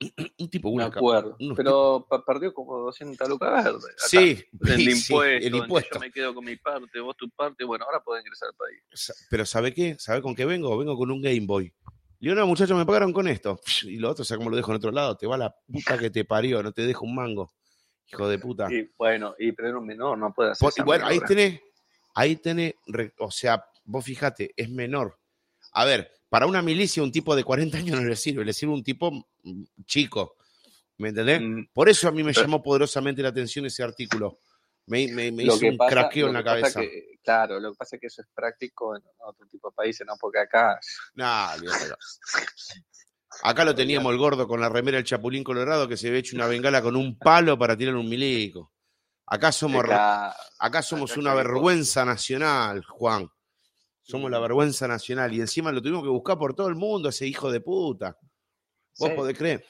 un 0.39 0.51
tipo, 0.51 0.69
una 0.69 0.91
ca- 0.91 0.99
acuerdo. 0.99 1.37
Pero 1.57 2.07
perdió 2.27 2.53
como 2.53 2.79
200 2.81 3.29
lucas 3.29 3.65
verdes. 3.65 3.95
Sí, 3.99 4.45
El 4.61 4.77
sí, 4.77 4.91
impuesto, 4.91 5.47
el 5.47 5.55
impuesto. 5.55 5.95
yo 5.95 6.01
me 6.01 6.11
quedo 6.11 6.35
con 6.35 6.45
mi 6.45 6.57
parte, 6.57 7.01
vos 7.01 7.17
tu 7.17 7.29
parte, 7.31 7.65
bueno, 7.65 7.85
ahora 7.85 8.01
podés 8.01 8.25
ingresar 8.25 8.49
al 8.49 8.55
país. 8.57 9.13
Pero 9.31 9.47
¿sabe 9.47 9.73
qué? 9.73 9.97
¿Sabe 9.99 10.21
con 10.23 10.35
qué 10.35 10.45
vengo? 10.45 10.77
Vengo 10.77 10.97
con 10.97 11.11
un 11.11 11.21
Game 11.23 11.47
Boy. 11.47 11.73
Le 12.21 12.31
digo, 12.31 12.35
no, 12.41 12.47
muchachos, 12.47 12.77
me 12.77 12.87
pagaron 12.87 13.13
con 13.13 13.29
esto. 13.29 13.61
Y 13.85 13.97
lo 13.99 14.11
otro, 14.11 14.23
o 14.23 14.25
sea, 14.25 14.37
como 14.37 14.51
lo 14.51 14.57
dejo 14.57 14.71
en 14.73 14.77
otro 14.77 14.91
lado, 14.91 15.17
te 15.17 15.27
va 15.27 15.37
la 15.37 15.55
puta 15.67 15.99
que 15.99 16.11
te 16.11 16.25
parió, 16.25 16.63
no 16.63 16.73
te 16.73 16.83
dejo 16.87 17.05
un 17.05 17.15
mango. 17.15 17.53
Hijo 18.13 18.29
de 18.29 18.39
puta. 18.39 18.73
Y 18.73 18.91
bueno, 18.99 19.35
y 19.39 19.53
pero 19.53 19.69
era 19.71 19.79
un 19.79 19.87
menor, 19.87 20.19
no 20.19 20.33
puede 20.33 20.51
hacer 20.53 20.69
Por- 20.77 20.85
bueno, 20.85 21.07
ahí 21.07 21.19
tenés, 21.21 21.61
ahí 22.15 22.37
tenés, 22.37 22.75
o 23.19 23.31
sea, 23.31 23.65
vos 23.85 24.05
fijate, 24.05 24.53
es 24.57 24.69
menor. 24.71 25.19
A 25.73 25.85
ver, 25.85 26.11
para 26.29 26.47
una 26.47 26.61
milicia 26.63 27.03
un 27.03 27.11
tipo 27.11 27.35
de 27.35 27.43
40 27.45 27.79
años 27.79 28.01
no 28.01 28.07
le 28.07 28.15
sirve, 28.17 28.45
le 28.45 28.53
sirve 28.53 28.75
un 28.75 28.85
tipo 28.85 29.11
chico. 29.85 30.37
¿Me 30.99 31.09
entendés? 31.11 31.41
Mm, 31.43 31.65
Por 31.73 31.89
eso 31.89 32.09
a 32.09 32.13
mí 32.13 32.23
me 32.23 32.33
Pero- 32.33 32.43
llamó 32.47 32.63
poderosamente 32.63 33.23
la 33.23 33.29
atención 33.31 33.67
ese 33.67 33.83
artículo. 33.83 34.39
Me, 34.87 35.09
me- 35.09 35.33
me 35.33 35.45
lo 35.45 35.57
hizo 35.57 35.67
un 35.67 35.77
pasa- 35.77 35.91
craqueo 35.91 36.27
en 36.29 36.33
la 36.35 36.45
cabeza. 36.45 36.81
que- 36.81 37.19
claro, 37.23 37.59
lo 37.59 37.73
que 37.73 37.77
pasa 37.79 37.97
es 37.97 38.01
que 38.01 38.07
eso 38.09 38.23
es 38.23 38.29
práctico 38.35 38.95
en 38.97 39.03
otro 39.27 39.47
tipo 39.49 39.71
de 39.71 39.75
países, 39.75 40.07
no 40.07 40.15
porque 40.21 40.41
acá. 40.41 40.79
Nah. 41.15 41.55
Acá 43.43 43.65
lo 43.65 43.75
teníamos 43.75 44.13
el 44.13 44.19
gordo 44.19 44.47
con 44.47 44.61
la 44.61 44.69
remera 44.69 44.97
del 44.97 45.05
Chapulín 45.05 45.43
Colorado 45.43 45.89
que 45.89 45.97
se 45.97 46.07
había 46.09 46.21
hecho 46.21 46.37
una 46.37 46.47
bengala 46.47 46.81
con 46.83 46.95
un 46.97 47.19
palo 47.19 47.59
para 47.59 47.77
tirar 47.77 47.97
un 47.97 48.09
milico. 48.09 48.73
Acá 49.27 49.51
somos, 49.53 49.85
acá- 49.85 50.37
acá 50.59 50.83
somos 50.83 51.11
acá 51.13 51.21
una 51.21 51.35
vergüenza 51.35 52.05
nacional, 52.05 52.85
Juan. 52.85 53.29
Somos 54.03 54.31
la 54.31 54.39
vergüenza 54.39 54.87
nacional. 54.87 55.33
Y 55.33 55.41
encima 55.41 55.73
lo 55.73 55.81
tuvimos 55.81 56.03
que 56.03 56.11
buscar 56.11 56.39
por 56.39 56.55
todo 56.55 56.69
el 56.69 56.75
mundo, 56.77 57.09
ese 57.09 57.27
hijo 57.27 57.51
de 57.51 57.61
puta. 57.61 58.17
¿Vos 58.99 59.09
sí, 59.11 59.15
podés 59.17 59.37
creer? 59.39 59.65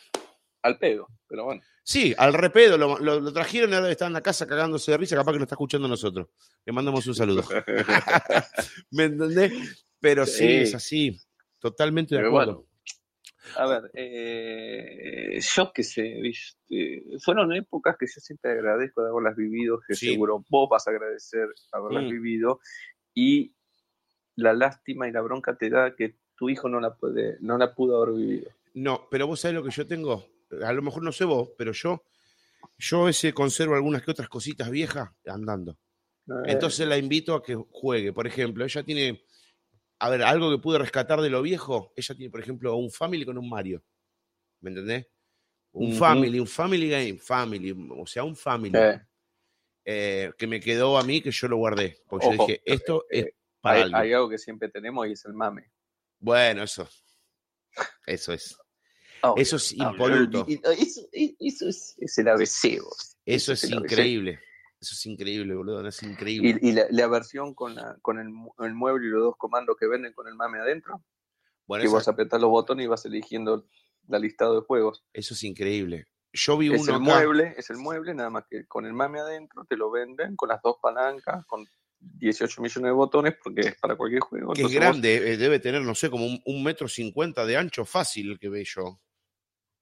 al 0.63 0.79
pedo, 0.79 1.07
pero 1.29 1.45
bueno. 1.45 1.61
Sí, 1.83 2.15
al 2.17 2.33
repedo, 2.33 2.79
lo, 2.79 2.99
lo- 2.99 3.21
lo 3.21 3.33
trajeron 3.35 3.71
y 3.71 3.75
ahora 3.75 3.91
está 3.91 4.07
en 4.07 4.15
la 4.15 4.23
casa 4.23 4.47
cagándose 4.47 4.91
de 4.93 4.97
risa, 4.97 5.15
capaz 5.17 5.33
que 5.33 5.39
lo 5.39 5.45
está 5.45 5.55
escuchando 5.57 5.87
nosotros. 5.87 6.29
Le 6.65 6.73
mandamos 6.73 7.07
un 7.07 7.15
saludo. 7.15 7.43
¿Me 8.91 9.05
entendés? 9.05 9.85
Pero 10.01 10.25
sí, 10.25 10.47
es 10.63 10.75
así. 10.75 11.21
Totalmente 11.59 12.15
de 12.15 12.27
acuerdo. 12.27 12.65
bueno, 12.65 12.69
a 13.57 13.67
ver, 13.67 13.91
eh, 13.95 15.39
yo 15.55 15.71
qué 15.75 15.83
sé, 15.83 16.03
¿viste? 16.23 17.05
fueron 17.23 17.53
épocas 17.53 17.97
que 17.99 18.07
yo 18.07 18.21
siempre 18.21 18.53
agradezco 18.53 19.03
de 19.03 19.11
haberlas 19.11 19.37
vivido, 19.37 19.81
que 19.87 19.95
Sí. 19.95 20.13
seguro 20.13 20.45
vos 20.49 20.69
vas 20.71 20.87
a 20.89 20.91
agradecer 20.91 21.49
haberlas 21.73 22.05
Mm. 22.05 22.09
vivido, 22.11 22.61
y 23.15 23.55
la 24.37 24.55
lástima 24.55 25.09
y 25.09 25.13
la 25.13 25.21
bronca 25.21 25.57
te 25.57 25.69
da 25.71 25.95
que 25.95 26.17
tu 26.37 26.49
hijo 26.49 26.69
no 26.69 26.81
la 26.81 26.95
puede, 26.97 27.37
no 27.41 27.59
la 27.59 27.75
pudo 27.75 28.03
haber 28.03 28.15
vivido. 28.17 28.51
No, 28.75 29.09
pero 29.11 29.27
vos 29.27 29.41
sabés 29.41 29.55
lo 29.57 29.65
que 29.65 29.71
yo 29.71 29.87
tengo. 29.87 30.27
A 30.63 30.73
lo 30.73 30.83
mejor 30.83 31.03
no 31.03 31.13
sé 31.13 31.25
vos, 31.25 31.51
pero 31.57 31.73
yo, 31.73 32.05
yo 32.79 33.09
ese 33.09 33.33
conservo 33.33 33.75
algunas 33.75 34.03
que 34.03 34.11
otras 34.11 34.29
cositas 34.29 34.71
viejas 34.71 35.11
andando. 35.27 35.79
Eh, 36.27 36.53
Entonces 36.53 36.87
la 36.87 36.99
invito 36.99 37.35
a 37.35 37.43
que 37.43 37.55
juegue. 37.55 38.13
Por 38.13 38.27
ejemplo, 38.27 38.65
ella 38.65 38.83
tiene, 38.83 39.25
a 39.99 40.11
ver, 40.11 40.23
algo 40.23 40.51
que 40.51 40.59
pude 40.63 40.79
rescatar 40.79 41.21
de 41.21 41.31
lo 41.31 41.43
viejo. 41.43 41.93
Ella 41.97 42.15
tiene, 42.15 42.31
por 42.31 42.41
ejemplo, 42.41 42.77
un 42.77 42.91
Family 42.91 43.25
con 43.25 43.39
un 43.39 43.49
Mario. 43.49 43.83
¿Me 44.61 44.71
entendés? 44.71 45.07
Un. 45.73 45.95
Family, 45.95 46.39
un 46.39 46.47
Family 46.47 46.89
Game, 46.89 47.19
Family, 47.19 47.75
o 47.91 48.07
sea, 48.07 48.25
un 48.25 48.37
Family. 48.37 48.77
eh, 48.79 49.01
eh, 49.85 50.33
que 50.39 50.47
me 50.47 50.61
quedó 50.61 50.97
a 50.97 51.03
mí 51.03 51.21
que 51.21 51.31
yo 51.31 51.49
lo 51.49 51.57
guardé. 51.59 52.03
Porque 52.09 52.27
yo 52.27 52.33
dije, 52.33 52.63
esto 52.65 53.05
eh, 53.11 53.21
es 53.21 53.27
para 53.61 53.85
hay, 53.85 53.93
hay 53.93 54.13
algo 54.13 54.29
que 54.31 54.39
siempre 54.39 54.69
tenemos 54.69 55.07
y 55.07 55.13
es 55.13 55.25
el 55.27 55.35
mame. 55.35 55.71
Bueno, 56.19 56.63
eso. 56.63 56.89
Eso 58.07 58.33
es. 58.33 58.57
Obvio, 59.33 59.43
Eso 59.43 59.57
es 59.57 59.73
obvio. 59.73 59.91
impoluto. 59.91 60.45
Y- 60.49 60.55
y- 60.55 60.61
Eso, 60.83 61.01
eso 61.41 61.69
es, 61.69 61.95
es 61.99 62.19
el 62.19 62.29
ABC. 62.29 62.81
vos. 62.83 63.17
Eso 63.25 63.53
es 63.53 63.65
ABC. 63.65 63.75
increíble. 63.85 64.41
Eso 64.81 64.93
es 64.95 65.07
increíble, 65.07 65.55
boludo. 65.55 65.87
Es 65.89 66.03
increíble. 66.03 66.59
Y, 66.61 66.69
y 66.69 66.73
la, 66.73 66.85
la 66.91 67.07
versión 67.07 67.55
con, 67.55 67.75
la, 67.75 67.97
con 68.03 68.19
el, 68.19 68.29
mu- 68.29 68.53
el 68.59 68.75
mueble 68.75 69.07
y 69.07 69.11
los 69.11 69.23
dos 69.23 69.37
comandos 69.39 69.77
que 69.79 69.87
venden 69.87 70.13
con 70.13 70.29
el 70.29 70.35
mame 70.35 70.59
adentro, 70.59 71.03
Bueno, 71.67 71.83
que 71.83 71.87
esa- 71.87 71.97
vos 71.97 72.09
apretás 72.09 72.41
los 72.41 72.51
botones 72.51 72.85
y 72.85 72.89
vas 72.89 73.05
eligiendo 73.07 73.67
la 74.09 74.19
listado 74.19 74.55
de 74.61 74.67
juegos. 74.67 75.03
eso 75.15 75.33
es 75.35 75.43
increíble. 75.45 76.07
Yo 76.35 76.59
vi 76.59 76.67
Es 76.75 76.83
uno 76.83 76.97
el 76.97 77.03
acá. 77.03 77.05
mueble, 77.05 77.55
es 77.57 77.71
el 77.71 77.77
mueble, 77.79 78.13
nada 78.13 78.29
más 78.29 78.45
que 78.51 78.67
con 78.67 78.85
el 78.85 78.93
mame 78.93 79.21
adentro 79.21 79.65
te 79.67 79.77
lo 79.77 79.91
venden 79.91 80.35
con 80.37 80.49
las 80.51 80.61
dos 80.63 80.77
palancas, 80.83 81.47
con 81.47 81.65
18 82.01 82.61
millones 82.61 82.89
de 82.89 82.93
botones, 82.93 83.35
porque 83.43 83.61
es 83.69 83.77
para 83.81 83.97
cualquier 83.97 84.21
juego. 84.21 84.53
que 84.53 84.61
es 84.63 84.67
vos- 84.67 84.75
grande, 84.75 85.33
eh, 85.33 85.37
debe 85.39 85.61
tener, 85.61 85.81
no 85.83 85.95
sé, 85.95 86.11
como 86.11 86.27
un, 86.27 86.43
un 86.45 86.63
metro 86.63 86.89
cincuenta 86.89 87.47
de 87.47 87.57
ancho 87.57 87.87
fácil 87.87 88.33
el 88.33 88.39
que 88.39 88.51
ve 88.51 88.65
yo. 88.67 89.01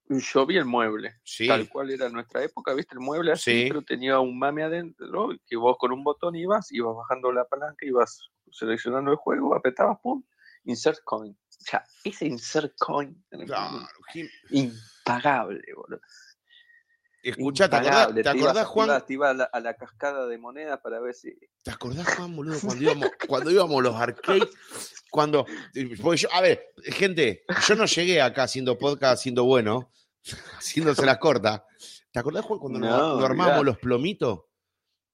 Yo 0.09 0.45
vi 0.45 0.57
el 0.57 0.65
mueble, 0.65 1.15
Sí, 1.23 1.47
tal 1.47 1.67
cual 1.69 1.89
era 1.91 2.09
nuestra 2.09 2.43
época, 2.43 2.73
viste 2.73 2.93
el 2.95 2.99
mueble 2.99 3.31
así, 3.31 3.63
Sí. 3.63 3.65
pero 3.69 3.81
tenía 3.81 4.19
un 4.19 4.37
mame 4.37 4.63
adentro, 4.63 5.29
que 5.47 5.55
vos 5.55 5.77
con 5.79 5.91
un 5.91 6.03
botón 6.03 6.35
ibas, 6.35 6.71
ibas 6.71 6.95
bajando 6.95 7.31
la 7.31 7.45
palanca, 7.45 7.85
ibas 7.85 8.19
seleccionando 8.51 9.11
el 9.11 9.17
juego, 9.17 9.55
apretabas, 9.55 9.97
pum, 10.01 10.23
insert 10.65 10.99
coin. 11.05 11.31
O 11.33 11.65
sea, 11.65 11.83
ese 12.03 12.25
insert 12.25 12.73
coin 12.77 13.23
claro. 13.45 13.87
impagable, 14.49 15.61
boludo. 15.75 16.01
Escuchá, 17.23 17.69
¿te 17.69 17.75
acordás. 17.77 18.13
¿te 18.13 18.29
acordás, 18.29 18.67
Juan? 18.67 18.87
ibas- 18.89 19.05
te 19.05 19.13
a, 19.23 19.33
la, 19.33 19.43
a 19.45 19.59
la 19.61 19.73
cascada 19.75 20.27
de 20.27 20.37
monedas 20.37 20.79
para 20.81 20.99
ver 20.99 21.13
si. 21.15 21.33
¿Te 21.63 21.71
acordás, 21.71 22.05
Juan, 22.15 22.35
boludo, 22.35 22.57
cuando 22.61 22.83
íbamos, 22.83 23.09
cuando 23.27 23.49
íbamos 23.51 23.81
los 23.83 23.95
arcades? 23.95 24.49
Cuando. 25.09 25.45
porque 26.01 26.17
yo- 26.21 26.33
a 26.33 26.41
ver, 26.41 26.73
gente, 26.83 27.43
yo 27.67 27.75
no 27.75 27.85
llegué 27.85 28.21
acá 28.21 28.43
haciendo 28.43 28.77
podcast, 28.77 29.13
haciendo 29.21 29.45
bueno, 29.45 29.91
haciéndose 30.59 31.05
las 31.05 31.17
cortas. 31.17 31.61
¿Te 32.11 32.19
acordás, 32.19 32.43
Juan, 32.45 32.59
cuando 32.59 32.79
nos- 32.79 32.89
No, 32.89 33.15
nos 33.15 33.23
armábamos 33.29 33.65
los 33.65 33.77
plomitos? 33.79 34.41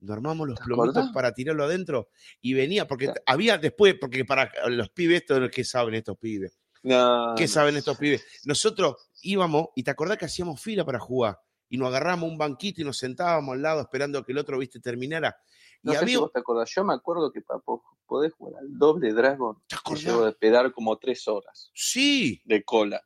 Nos 0.02 0.12
armábamos 0.16 0.48
los 0.48 0.60
¿Te 0.60 0.66
plomitos 0.66 0.96
acordás? 0.98 1.14
para 1.14 1.34
tirarlo 1.34 1.64
adentro 1.66 2.10
y 2.42 2.54
venía, 2.54 2.88
porque 2.88 3.06
Claro. 3.06 3.22
había 3.26 3.58
después, 3.58 3.96
porque 4.00 4.24
para 4.26 4.52
los 4.68 4.90
pibes, 4.90 5.24
¿qué 5.52 5.64
saben 5.64 5.94
estos 5.96 6.18
pibes? 6.18 6.58
No, 6.84 7.34
¿Qué 7.38 7.48
saben 7.50 7.76
estos 7.76 7.98
pibes? 7.98 8.26
Nosotros 8.46 8.96
íbamos 9.22 9.68
y 9.76 9.84
te 9.84 9.92
acordás 9.92 10.18
que 10.18 10.24
hacíamos 10.26 10.62
fila 10.62 10.86
para 10.86 11.00
jugar 11.00 11.38
y 11.70 11.78
nos 11.78 11.88
agarramos 11.90 12.30
un 12.30 12.38
banquito 12.38 12.82
y 12.82 12.84
nos 12.84 12.98
sentábamos 12.98 13.54
al 13.54 13.62
lado 13.62 13.82
esperando 13.82 14.24
que 14.26 14.32
el 14.32 14.38
otro, 14.40 14.58
viste, 14.58 14.80
terminara. 14.80 15.38
No 15.84 15.92
y 15.94 15.96
sé 15.96 16.02
había. 16.02 16.16
si 16.16 16.20
vos 16.22 16.34
te 16.34 16.40
acordás. 16.40 16.70
Yo 16.76 16.84
me 16.84 16.94
acuerdo 16.94 17.32
que 17.32 17.42
para 17.42 17.60
po- 17.60 17.84
poder 18.06 18.32
jugar 18.32 18.62
al 18.62 18.78
doble 18.78 19.14
Dragon, 19.14 19.56
¿Te 19.62 19.68
te 19.68 19.76
acordás? 19.76 20.04
llevo 20.04 20.24
de 20.24 20.32
esperar 20.32 20.72
como 20.74 20.98
tres 20.98 21.28
horas 21.28 21.72
Sí, 21.74 22.42
de 22.44 22.64
cola. 22.64 23.02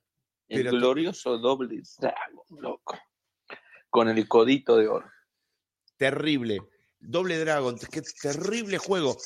El 0.47 0.63
Pero 0.63 0.71
glorioso 0.71 1.37
doble 1.37 1.81
Dragon, 1.99 2.43
loco. 2.61 2.97
Con 3.89 4.09
el 4.09 4.27
codito 4.27 4.75
de 4.77 4.87
oro. 4.87 5.09
Terrible. 5.97 6.59
Doble 6.99 7.37
Dragon, 7.37 7.77
qué 7.91 8.01
terrible 8.21 8.77
juego. 8.77 9.17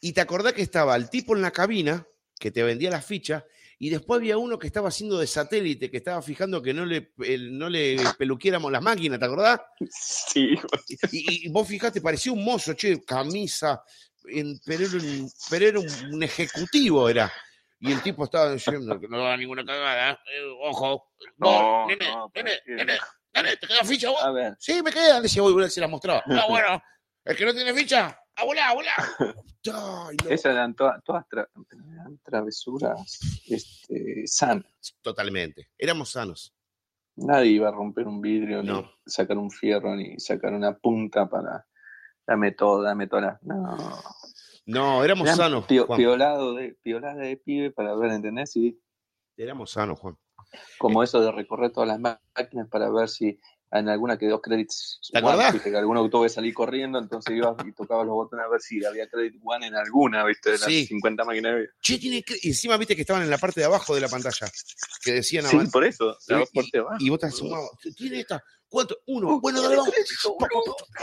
Y 0.00 0.12
te 0.12 0.20
acordás 0.20 0.52
que 0.52 0.62
estaba 0.62 0.94
el 0.96 1.10
tipo 1.10 1.34
en 1.34 1.42
la 1.42 1.50
cabina 1.50 2.06
que 2.38 2.50
te 2.50 2.62
vendía 2.62 2.90
las 2.90 3.04
fichas 3.04 3.44
y 3.78 3.90
después 3.90 4.18
había 4.18 4.38
uno 4.38 4.58
que 4.58 4.66
estaba 4.66 4.88
haciendo 4.88 5.18
de 5.18 5.26
satélite, 5.26 5.90
que 5.90 5.98
estaba 5.98 6.22
fijando 6.22 6.62
que 6.62 6.72
no 6.72 6.86
le, 6.86 7.12
no 7.50 7.68
le 7.68 7.96
peluquiéramos 8.18 8.72
las 8.72 8.82
máquinas, 8.82 9.18
¿te 9.18 9.24
acordás? 9.26 9.60
Sí, 9.90 10.54
Y, 11.12 11.46
y 11.46 11.48
vos 11.50 11.66
fijate, 11.68 12.00
parecía 12.00 12.32
un 12.32 12.44
mozo, 12.44 12.72
che, 12.74 13.02
camisa, 13.04 13.82
en- 14.28 14.58
pero 14.64 14.84
era, 14.86 14.96
un, 14.96 15.30
pero 15.50 15.66
era 15.66 15.78
un, 15.80 16.14
un 16.14 16.22
ejecutivo, 16.22 17.08
era. 17.08 17.30
Y 17.78 17.92
el 17.92 18.02
tipo 18.02 18.24
estaba 18.24 18.52
diciendo 18.52 18.98
que 18.98 19.06
no 19.06 19.22
da 19.22 19.36
ninguna 19.36 19.64
cagada, 19.64 20.12
eh, 20.12 20.42
ojo, 20.62 21.10
vos, 21.36 21.62
No, 21.62 21.86
nene, 21.86 22.06
no, 22.10 22.32
nene, 22.34 22.52
nene, 22.66 22.98
nene, 23.34 23.56
¿te 23.58 23.66
queda 23.66 23.84
ficha 23.84 24.08
vos? 24.08 24.22
A 24.22 24.30
ver, 24.30 24.56
Sí, 24.58 24.82
me 24.82 24.90
quedan, 24.90 25.22
decía, 25.22 25.42
voy, 25.42 25.68
se 25.70 25.80
las 25.82 25.90
mostraba. 25.90 26.22
Ah, 26.26 26.46
bueno, 26.48 26.82
el 27.26 27.36
que 27.36 27.44
no 27.44 27.52
tiene 27.54 27.74
ficha, 27.74 28.18
a 28.36 28.44
volar, 28.44 28.70
a 28.70 28.74
volar. 28.74 28.94
Ay, 29.72 30.16
no. 30.24 30.30
esas 30.30 30.52
eran 30.52 30.74
todas, 30.74 31.02
todas 31.04 31.24
tra- 31.28 31.48
eran 31.72 32.18
travesuras 32.24 33.18
este, 33.48 34.22
sanas. 34.26 34.66
Totalmente, 35.02 35.68
éramos 35.78 36.10
sanos. 36.12 36.52
Nadie 37.16 37.52
iba 37.52 37.68
a 37.68 37.72
romper 37.72 38.06
un 38.06 38.20
vidrio, 38.20 38.62
No. 38.62 38.82
ni 38.82 38.88
sacar 39.06 39.38
un 39.38 39.50
fierro, 39.50 39.96
ni 39.96 40.18
sacar 40.20 40.52
una 40.52 40.76
punta 40.76 41.28
para 41.28 41.66
dame 42.26 42.52
todo, 42.52 42.82
dame 42.82 43.06
toda. 43.06 43.38
No. 43.42 43.76
No, 44.66 45.04
éramos 45.04 45.26
Eran 45.26 45.36
sanos, 45.36 45.66
pio- 45.66 45.86
Juan. 45.86 45.96
piolado 45.98 46.54
de, 46.54 46.76
piolada 46.82 47.22
de 47.22 47.36
pibe 47.36 47.70
para 47.70 47.94
ver, 47.96 48.10
¿entendés? 48.12 48.54
Y 48.56 48.78
Éramos 49.38 49.70
sanos, 49.70 49.98
Juan. 50.00 50.16
como 50.78 51.02
eso 51.02 51.20
de 51.20 51.30
recorrer 51.32 51.70
todas 51.72 51.88
las 51.88 52.00
máquinas 52.00 52.68
para 52.68 52.90
ver 52.90 53.08
si 53.08 53.38
en 53.72 53.88
alguna 53.88 54.16
quedó 54.16 54.40
credits. 54.40 55.00
¿Te 55.12 55.18
one, 55.20 55.50
viste, 55.52 55.70
que 55.70 55.76
alguno 55.76 56.08
tuvo 56.08 56.22
que 56.22 56.28
salir 56.28 56.54
corriendo, 56.54 56.98
entonces 56.98 57.34
ibas 57.36 57.56
y 57.66 57.72
tocabas 57.72 58.06
los 58.06 58.14
botones 58.14 58.46
a 58.46 58.48
ver 58.48 58.60
si 58.60 58.84
había 58.84 59.08
credit 59.08 59.40
one 59.44 59.66
en 59.66 59.74
alguna, 59.74 60.24
¿viste? 60.24 60.52
De 60.52 60.58
las 60.58 60.66
Sí. 60.68 60.86
50 60.86 61.24
máquinas. 61.24 61.68
Che, 61.80 61.98
tiene 61.98 62.24
encima 62.42 62.76
viste 62.76 62.94
que 62.94 63.02
estaban 63.02 63.22
en 63.22 63.30
la 63.30 63.38
parte 63.38 63.60
de 63.60 63.66
abajo 63.66 63.94
de 63.94 64.00
la 64.00 64.08
pantalla, 64.08 64.46
que 65.02 65.12
decían 65.12 65.44
Sí, 65.46 65.58
por 65.72 65.84
eso. 65.84 66.16
la 66.28 66.42
y, 66.42 66.46
por 66.46 66.64
debajo. 66.70 66.96
y 67.00 67.10
vos 67.10 67.18
te 67.18 67.30
sumabas, 67.30 67.70
¿tiene 67.96 68.20
esta? 68.20 68.42
¿Cuánto? 68.68 68.98
Uno. 69.06 69.40
Bueno, 69.40 69.62
dale, 69.62 69.76
vamos. 69.76 69.94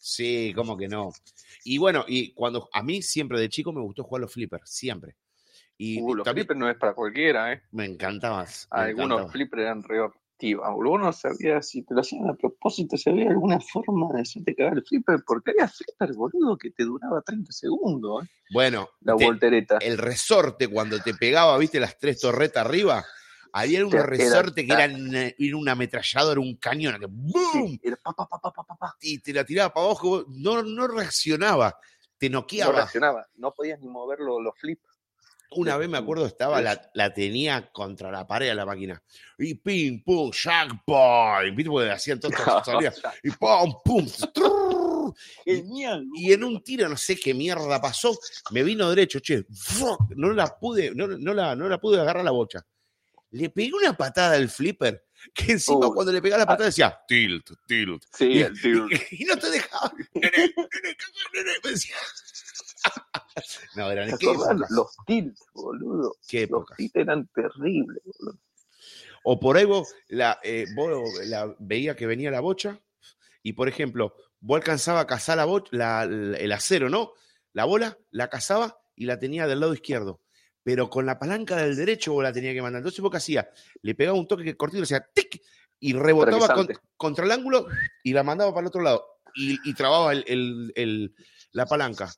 Sí, 0.00 0.52
cómo 0.54 0.76
que 0.76 0.88
no. 0.88 1.10
Y 1.64 1.78
bueno, 1.78 2.04
y 2.06 2.32
cuando 2.32 2.68
a 2.72 2.82
mí 2.82 3.02
siempre 3.02 3.38
de 3.40 3.48
chico 3.48 3.72
me 3.72 3.80
gustó 3.82 4.04
jugar 4.04 4.22
los 4.22 4.32
flippers, 4.32 4.70
siempre. 4.70 5.16
Y 5.76 6.00
Uh, 6.00 6.14
los 6.14 6.24
también 6.24 6.46
flippers 6.46 6.58
no 6.60 6.70
es 6.70 6.76
para 6.76 6.94
cualquiera, 6.94 7.52
¿eh? 7.52 7.62
me 7.72 7.84
encantabas. 7.84 8.68
me 8.72 8.80
Algunos 8.80 9.30
flippers 9.30 9.62
eran 9.62 9.82
re 9.82 10.00
hortivas, 10.38 10.72
boludo. 10.72 10.94
Uno 10.94 11.12
sabía 11.12 11.60
si 11.62 11.82
te 11.82 11.94
lo 11.94 12.00
hacían 12.00 12.28
a 12.28 12.34
propósito, 12.34 12.96
si 12.96 13.10
había 13.10 13.28
alguna 13.30 13.58
forma 13.60 14.12
de 14.14 14.22
hacerte 14.22 14.54
cagar 14.54 14.74
el 14.74 14.84
flipper, 14.84 15.22
porque 15.26 15.50
había 15.50 15.68
flipper, 15.68 16.14
boludo, 16.14 16.56
que 16.56 16.70
te 16.70 16.84
duraba 16.84 17.20
30 17.22 17.52
segundos, 17.52 18.24
¿eh? 18.24 18.28
Bueno, 18.52 18.88
La 19.00 19.16
te- 19.16 19.24
voltereta. 19.24 19.78
el 19.80 19.98
resorte 19.98 20.68
cuando 20.68 21.00
te 21.02 21.14
pegaba, 21.14 21.58
viste, 21.58 21.80
las 21.80 21.98
tres 21.98 22.20
torretas 22.20 22.64
arriba, 22.64 23.04
había 23.52 23.80
unos 23.80 23.94
Era- 23.94 24.06
resortes 24.06 24.64
que 24.66 24.72
era- 24.72 24.84
eh, 24.86 25.34
era 25.38 25.56
un 25.56 25.68
ametrallador, 25.68 26.38
un 26.38 26.56
cañón, 26.56 26.98
que 27.00 27.06
¡boom! 27.06 27.78
Era 27.82 27.96
pa, 27.96 28.12
pa, 28.14 28.26
pa, 28.28 28.96
y 29.00 29.18
te 29.18 29.32
la 29.32 29.44
tiraba 29.44 29.72
para 29.74 29.86
abajo, 29.86 30.24
no, 30.28 30.62
no 30.62 30.86
reaccionaba, 30.86 31.76
te 32.16 32.30
No 32.30 32.40
noqueaba. 32.40 32.72
reaccionaba, 32.76 33.26
no 33.36 33.52
podías 33.52 33.80
ni 33.80 33.88
mover 33.88 34.20
lo- 34.20 34.40
los 34.40 34.54
flips. 34.58 34.82
Una 35.52 35.76
vez 35.78 35.88
me 35.88 35.96
acuerdo, 35.98 36.26
estaba, 36.26 36.60
la, 36.60 36.90
la 36.92 37.12
tenía 37.14 37.70
contra 37.72 38.10
la 38.10 38.26
pared 38.26 38.50
a 38.50 38.54
la 38.54 38.66
máquina. 38.66 39.02
Y 39.38 39.54
pim, 39.54 40.02
pum, 40.04 40.30
jackpot. 40.30 41.54
¿Viste? 41.54 41.70
Porque 41.70 41.90
hacían 41.90 42.20
todas 42.20 42.38
estas 42.38 42.66
salidas. 42.66 43.00
Y 43.22 43.30
pum, 43.30 43.74
pum. 43.84 44.06
trrr. 44.34 45.14
Genial. 45.46 46.04
Y 46.14 46.32
en 46.34 46.44
un 46.44 46.62
tiro, 46.62 46.86
no 46.88 46.96
sé 46.98 47.16
qué 47.16 47.32
mierda 47.32 47.80
pasó, 47.80 48.14
me 48.50 48.62
vino 48.62 48.90
derecho, 48.90 49.20
che. 49.20 49.46
No 50.16 50.32
la 50.34 50.48
pude, 50.58 50.92
no, 50.94 51.06
no 51.08 51.32
la, 51.32 51.56
no 51.56 51.66
la 51.68 51.78
pude 51.78 51.98
agarrar 51.98 52.24
la 52.24 52.30
bocha. 52.30 52.64
Le 53.30 53.48
pegué 53.50 53.72
una 53.74 53.94
patada 53.94 54.36
al 54.36 54.48
flipper, 54.50 55.04
que 55.34 55.52
encima 55.52 55.88
cuando 55.92 56.12
le 56.12 56.20
pegaba 56.22 56.40
la 56.40 56.46
patada 56.46 56.66
decía, 56.66 56.98
tilt, 57.08 57.50
tilt. 57.66 58.02
Sí, 58.12 58.24
Y, 58.26 58.40
el 58.40 58.60
tío. 58.60 58.86
y- 58.90 59.22
y 59.22 59.24
no 59.24 59.36
te 59.36 59.50
dejaba. 59.50 59.92
Nene, 60.14 60.30
nene, 60.36 60.52
cagá, 60.54 61.30
nene, 61.34 61.50
me 61.64 61.70
decía. 61.70 61.96
No, 63.76 63.90
eran 63.90 64.16
¿Te 64.18 64.26
Los 64.70 64.96
tilts, 65.06 65.44
boludo. 65.54 66.16
qué 66.28 66.46
Los 66.48 66.64
tilts 66.76 66.96
eran 66.96 67.26
terribles, 67.28 68.02
boludo. 68.04 68.38
O 69.24 69.38
por 69.38 69.56
ahí 69.56 69.64
vos, 69.64 69.94
la, 70.08 70.38
eh, 70.42 70.66
vos 70.74 71.02
la, 71.26 71.54
veía 71.58 71.94
que 71.96 72.06
venía 72.06 72.30
la 72.30 72.40
bocha 72.40 72.80
y, 73.42 73.52
por 73.52 73.68
ejemplo, 73.68 74.14
vos 74.40 74.56
alcanzaba 74.58 75.00
a 75.00 75.06
cazar 75.06 75.36
la 75.36 75.44
bocha, 75.44 75.68
la- 75.72 76.02
el 76.04 76.52
acero, 76.52 76.88
¿no? 76.88 77.12
La 77.52 77.64
bola, 77.64 77.98
la 78.10 78.28
cazaba 78.28 78.78
y 78.96 79.04
la 79.06 79.18
tenía 79.18 79.46
del 79.46 79.60
lado 79.60 79.74
izquierdo. 79.74 80.20
Pero 80.62 80.88
con 80.90 81.06
la 81.06 81.18
palanca 81.18 81.56
del 81.56 81.76
derecho 81.76 82.12
vos 82.12 82.22
la 82.22 82.32
tenía 82.32 82.52
que 82.52 82.62
mandar. 82.62 82.80
Entonces 82.80 83.00
vos 83.00 83.10
qué 83.10 83.16
hacías? 83.18 83.46
Le 83.82 83.94
pegaba 83.94 84.18
un 84.18 84.28
toque 84.28 84.56
cortito, 84.56 84.82
hacía 84.82 85.06
tic 85.14 85.40
y 85.80 85.92
rebotaba 85.94 86.54
con- 86.54 86.68
contra 86.96 87.24
el 87.24 87.32
ángulo 87.32 87.66
y 88.02 88.12
la 88.12 88.22
mandaba 88.22 88.50
para 88.52 88.62
el 88.62 88.68
otro 88.68 88.82
lado. 88.82 89.04
Y, 89.34 89.58
y 89.68 89.74
trababa 89.74 90.12
el- 90.12 90.24
el- 90.26 90.72
el- 90.74 91.14
la 91.52 91.66
palanca. 91.66 92.12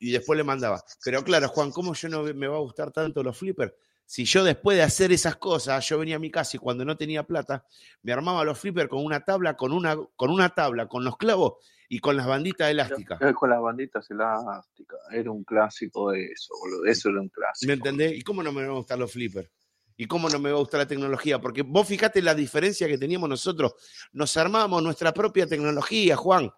Y 0.00 0.12
después 0.12 0.36
le 0.36 0.44
mandaba. 0.44 0.82
Pero 1.04 1.22
claro, 1.22 1.48
Juan, 1.48 1.70
¿cómo 1.70 1.94
yo 1.94 2.08
no 2.08 2.22
me 2.22 2.46
va 2.46 2.56
a 2.56 2.60
gustar 2.60 2.90
tanto 2.90 3.22
los 3.22 3.36
flippers? 3.36 3.72
Si 4.06 4.24
yo 4.24 4.44
después 4.44 4.76
de 4.76 4.82
hacer 4.82 5.12
esas 5.12 5.36
cosas, 5.36 5.86
yo 5.88 5.98
venía 5.98 6.16
a 6.16 6.18
mi 6.18 6.30
casa 6.30 6.56
y 6.56 6.60
cuando 6.60 6.84
no 6.84 6.96
tenía 6.96 7.22
plata, 7.22 7.64
me 8.02 8.12
armaba 8.12 8.44
los 8.44 8.58
flippers 8.58 8.88
con 8.88 9.04
una 9.04 9.24
tabla, 9.24 9.56
con 9.56 9.72
una, 9.72 9.96
con 10.16 10.30
una 10.30 10.50
tabla, 10.50 10.86
con 10.88 11.04
los 11.04 11.16
clavos 11.16 11.54
y 11.88 12.00
con 12.00 12.16
las 12.16 12.26
banditas 12.26 12.70
elásticas. 12.70 13.18
Con 13.34 13.50
las 13.50 13.60
banditas 13.60 14.10
elásticas. 14.10 14.98
Era 15.10 15.30
un 15.30 15.44
clásico 15.44 16.10
de 16.10 16.26
eso, 16.26 16.52
boludo. 16.60 16.84
Eso 16.84 17.08
era 17.08 17.20
un 17.20 17.28
clásico. 17.28 17.68
¿Me 17.68 17.74
entendés? 17.74 18.12
¿Y 18.12 18.22
cómo 18.22 18.42
no 18.42 18.52
me 18.52 18.62
van 18.62 18.70
a 18.70 18.74
gustar 18.74 18.98
los 18.98 19.10
flippers? 19.10 19.50
¿Y 19.96 20.06
cómo 20.06 20.28
no 20.28 20.38
me 20.38 20.50
va 20.50 20.56
a 20.56 20.60
gustar 20.60 20.80
la 20.80 20.88
tecnología? 20.88 21.40
Porque 21.40 21.62
vos 21.62 21.86
fijate 21.86 22.20
la 22.20 22.34
diferencia 22.34 22.88
que 22.88 22.98
teníamos 22.98 23.28
nosotros. 23.28 23.74
Nos 24.12 24.36
armábamos 24.36 24.82
nuestra 24.82 25.14
propia 25.14 25.46
tecnología, 25.46 26.16
Juan. 26.16 26.50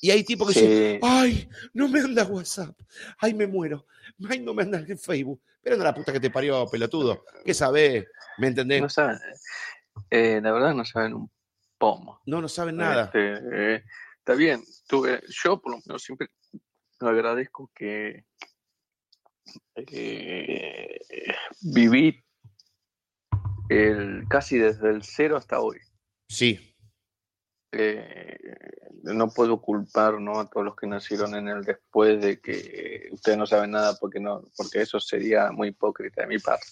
Y 0.00 0.10
hay 0.10 0.24
tipos 0.24 0.52
que 0.52 0.60
dicen, 0.60 1.00
ay, 1.02 1.48
no 1.74 1.88
me 1.88 2.00
anda 2.00 2.24
WhatsApp, 2.24 2.74
ay, 3.18 3.34
me 3.34 3.46
muero, 3.46 3.86
ay, 4.28 4.40
no 4.40 4.54
me 4.54 4.62
anda 4.62 4.78
el 4.78 4.98
Facebook. 4.98 5.42
Pero 5.62 5.74
anda 5.74 5.84
la 5.84 5.94
puta 5.94 6.12
que 6.12 6.20
te 6.20 6.30
parió, 6.30 6.66
pelotudo. 6.66 7.24
¿Qué 7.44 7.52
sabés? 7.52 8.06
¿Me 8.38 8.46
entendés? 8.46 8.80
No 8.80 8.88
saben, 8.88 9.18
eh, 10.08 10.40
la 10.42 10.52
verdad 10.52 10.74
no 10.74 10.84
saben 10.86 11.14
un 11.14 11.30
pomo. 11.76 12.20
No, 12.24 12.40
no 12.40 12.48
saben 12.48 12.76
nada. 12.76 13.04
Este, 13.04 13.74
eh, 13.74 13.84
está 14.18 14.34
bien, 14.34 14.62
tuve, 14.88 15.20
yo 15.28 15.60
por 15.60 15.72
lo 15.72 15.82
menos 15.84 16.02
siempre 16.02 16.28
agradezco 16.98 17.70
que 17.74 18.24
eh, 19.74 21.00
viví 21.60 22.22
el, 23.68 24.24
casi 24.28 24.58
desde 24.58 24.90
el 24.90 25.02
cero 25.02 25.36
hasta 25.36 25.60
hoy. 25.60 25.78
Sí, 26.28 26.69
Eh, 27.72 28.36
no 29.04 29.28
puedo 29.28 29.60
culpar 29.60 30.20
¿no? 30.20 30.40
a 30.40 30.48
todos 30.48 30.66
los 30.66 30.76
que 30.76 30.88
nacieron 30.88 31.34
en 31.36 31.48
el 31.48 31.62
después 31.62 32.20
de 32.20 32.40
que 32.40 33.08
ustedes 33.12 33.38
no 33.38 33.46
saben 33.46 33.70
nada 33.70 33.94
porque 34.00 34.18
no 34.18 34.42
porque 34.56 34.82
eso 34.82 34.98
sería 34.98 35.52
muy 35.52 35.68
hipócrita 35.68 36.22
de 36.22 36.26
mi 36.26 36.38
parte 36.38 36.66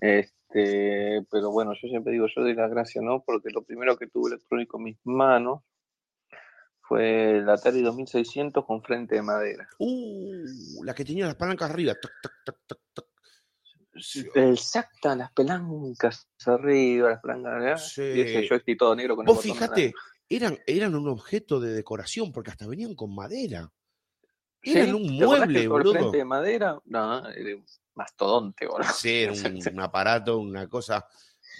este 0.00 1.26
pero 1.30 1.50
bueno 1.50 1.72
yo 1.74 1.88
siempre 1.88 2.12
digo 2.12 2.26
yo 2.34 2.42
doy 2.42 2.54
las 2.54 2.70
gracias 2.70 3.04
no 3.04 3.24
porque 3.26 3.50
lo 3.50 3.64
primero 3.64 3.96
que 3.96 4.06
tuve 4.06 4.30
electrónico 4.30 4.78
en 4.78 4.84
mis 4.84 4.98
manos 5.02 5.62
fue 6.82 7.38
el 7.38 7.48
Atari 7.50 7.82
2600 7.82 8.64
con 8.64 8.82
frente 8.82 9.16
de 9.16 9.22
madera 9.22 9.68
Uh, 9.78 10.84
la 10.84 10.94
que 10.94 11.04
tenía 11.04 11.26
las 11.26 11.34
palancas 11.34 11.70
arriba. 11.70 11.94
Toc, 12.00 12.12
toc, 12.44 12.58
toc, 12.94 13.07
exacta 14.34 15.14
las 15.16 15.32
pelancas 15.32 16.28
arriba 16.46 17.10
las 17.10 17.20
pelancas 17.20 17.92
Sí. 17.92 18.02
y 18.02 18.20
ese 18.20 18.46
joystick 18.48 18.78
todo 18.78 18.94
negro 18.96 19.16
con 19.16 19.24
el 19.24 19.34
Vos 19.34 19.36
botón 19.44 19.52
fijate, 19.56 19.92
eran, 20.28 20.58
eran 20.66 20.94
un 20.94 21.08
objeto 21.08 21.58
de 21.60 21.72
decoración 21.72 22.32
porque 22.32 22.50
hasta 22.50 22.66
venían 22.66 22.94
con 22.94 23.14
madera. 23.14 23.70
Sí, 24.62 24.72
Eran 24.76 24.94
un 24.96 25.06
¿te 25.06 25.22
acordás 25.24 25.38
mueble, 25.40 25.60
el 25.62 25.68
boludo. 25.68 25.92
frente 25.92 26.16
de 26.18 26.24
madera 26.24 26.78
no 26.86 27.28
era 27.28 27.56
un 27.56 27.64
mastodonte 27.94 28.66
boludo. 28.66 28.88
Sí, 28.92 29.10
era 29.22 29.32
un, 29.56 29.68
un 29.74 29.80
aparato, 29.80 30.38
una 30.38 30.68
cosa, 30.68 31.06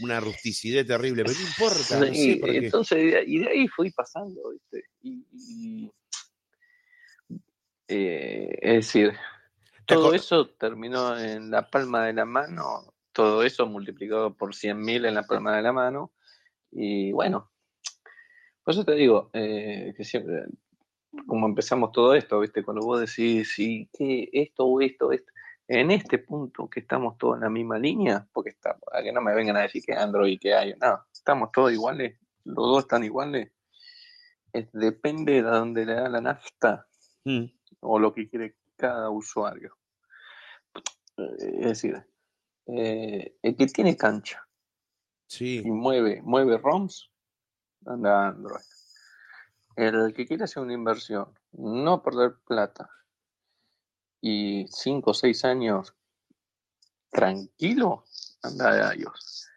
una 0.02 0.20
rusticidad 0.20 0.84
terrible, 0.84 1.24
pero 1.24 1.36
no 1.38 1.46
importa, 1.46 2.00
no 2.00 2.06
sé 2.06 2.12
Y, 2.14 2.36
por 2.36 2.50
qué. 2.50 2.56
entonces, 2.58 3.24
y 3.26 3.38
de 3.38 3.48
ahí 3.48 3.68
fui 3.68 3.90
pasando, 3.92 4.50
¿viste? 4.50 4.84
Y, 5.02 5.24
y, 5.32 5.92
eh, 7.88 8.58
es 8.60 8.74
decir, 8.86 9.12
¿Te 9.12 9.16
todo 9.88 10.14
eso 10.14 10.50
terminó 10.50 11.18
en 11.18 11.50
la 11.50 11.68
palma 11.68 12.04
de 12.04 12.12
la 12.12 12.24
mano, 12.24 12.94
todo 13.12 13.42
eso 13.42 13.66
multiplicado 13.66 14.34
por 14.34 14.54
100.000 14.54 15.08
en 15.08 15.14
la 15.14 15.22
palma 15.24 15.56
de 15.56 15.62
la 15.62 15.72
mano, 15.72 16.12
y 16.70 17.10
bueno, 17.12 17.50
por 18.62 18.74
eso 18.74 18.84
te 18.84 18.94
digo, 18.94 19.30
eh, 19.32 19.94
que 19.96 20.04
siempre, 20.04 20.44
como 21.26 21.46
empezamos 21.46 21.90
todo 21.90 22.14
esto, 22.14 22.40
¿viste? 22.40 22.62
Cuando 22.62 22.84
vos 22.84 23.00
decís, 23.00 23.52
sí, 23.54 23.88
que 23.96 24.28
esto 24.32 24.66
o 24.66 24.80
esto, 24.80 25.10
esto, 25.10 25.32
en 25.66 25.90
este 25.90 26.18
punto 26.18 26.68
que 26.68 26.80
estamos 26.80 27.16
todos 27.16 27.36
en 27.36 27.42
la 27.42 27.50
misma 27.50 27.78
línea, 27.78 28.26
porque 28.32 28.50
está, 28.50 28.78
para 28.78 29.02
que 29.02 29.12
no 29.12 29.22
me 29.22 29.34
vengan 29.34 29.56
a 29.56 29.62
decir 29.62 29.82
que 29.84 29.94
Android 29.94 30.38
que 30.38 30.54
hay, 30.54 30.74
no, 30.80 31.04
estamos 31.12 31.50
todos 31.50 31.72
iguales, 31.72 32.18
los 32.44 32.66
dos 32.66 32.78
están 32.80 33.04
iguales, 33.04 33.50
depende 34.72 35.34
de 35.34 35.42
dónde 35.42 35.86
le 35.86 35.94
da 35.94 36.08
la 36.08 36.20
nafta 36.20 36.86
mm. 37.24 37.44
o 37.80 37.98
lo 37.98 38.12
que 38.12 38.28
quiere 38.28 38.54
cada 38.78 39.10
usuario. 39.10 39.76
Es 41.16 41.64
decir, 41.64 42.06
eh, 42.66 43.36
el 43.42 43.56
que 43.56 43.66
tiene 43.66 43.96
cancha 43.96 44.46
sí. 45.26 45.62
y 45.64 45.70
mueve, 45.70 46.22
mueve 46.22 46.58
ROMs, 46.58 47.10
anda 47.84 48.28
Android. 48.28 48.62
El 49.76 50.14
que 50.14 50.26
quiere 50.26 50.44
hacer 50.44 50.62
una 50.62 50.74
inversión, 50.74 51.38
no 51.52 52.02
perder 52.02 52.36
plata 52.46 52.88
y 54.20 54.66
cinco 54.68 55.10
o 55.10 55.14
seis 55.14 55.44
años 55.44 55.94
tranquilo, 57.10 58.04
anda 58.42 58.74
de 58.74 58.96
iOS. 58.96 59.48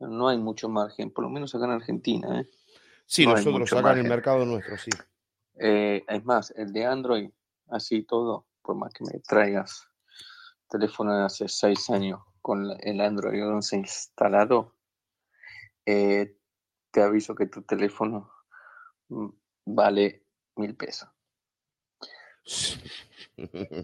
No 0.00 0.28
hay 0.28 0.38
mucho 0.38 0.68
margen, 0.68 1.10
por 1.10 1.24
lo 1.24 1.30
menos 1.30 1.54
acá 1.54 1.66
en 1.66 1.70
Argentina. 1.72 2.40
¿eh? 2.40 2.50
Sí, 3.06 3.26
nosotros 3.26 3.72
acá 3.72 3.92
en 3.92 3.98
el 3.98 4.08
mercado 4.08 4.44
nuestro, 4.44 4.76
sí. 4.78 4.90
Eh, 5.58 6.04
es 6.08 6.24
más, 6.24 6.52
el 6.56 6.72
de 6.72 6.86
Android, 6.86 7.30
así 7.68 8.02
todo, 8.02 8.46
por 8.62 8.76
más 8.76 8.92
que 8.92 9.04
me 9.04 9.20
traigas 9.20 9.88
teléfono 10.72 11.14
de 11.14 11.24
hace 11.24 11.48
seis 11.48 11.90
años 11.90 12.20
con 12.40 12.70
el 12.80 13.00
Android 13.00 13.46
11 13.46 13.76
instalado, 13.76 14.74
eh, 15.84 16.38
te 16.90 17.02
aviso 17.02 17.34
que 17.34 17.46
tu 17.46 17.62
teléfono 17.62 18.32
mm, 19.08 19.28
vale 19.66 20.26
mil 20.56 20.74
pesos. 20.74 21.08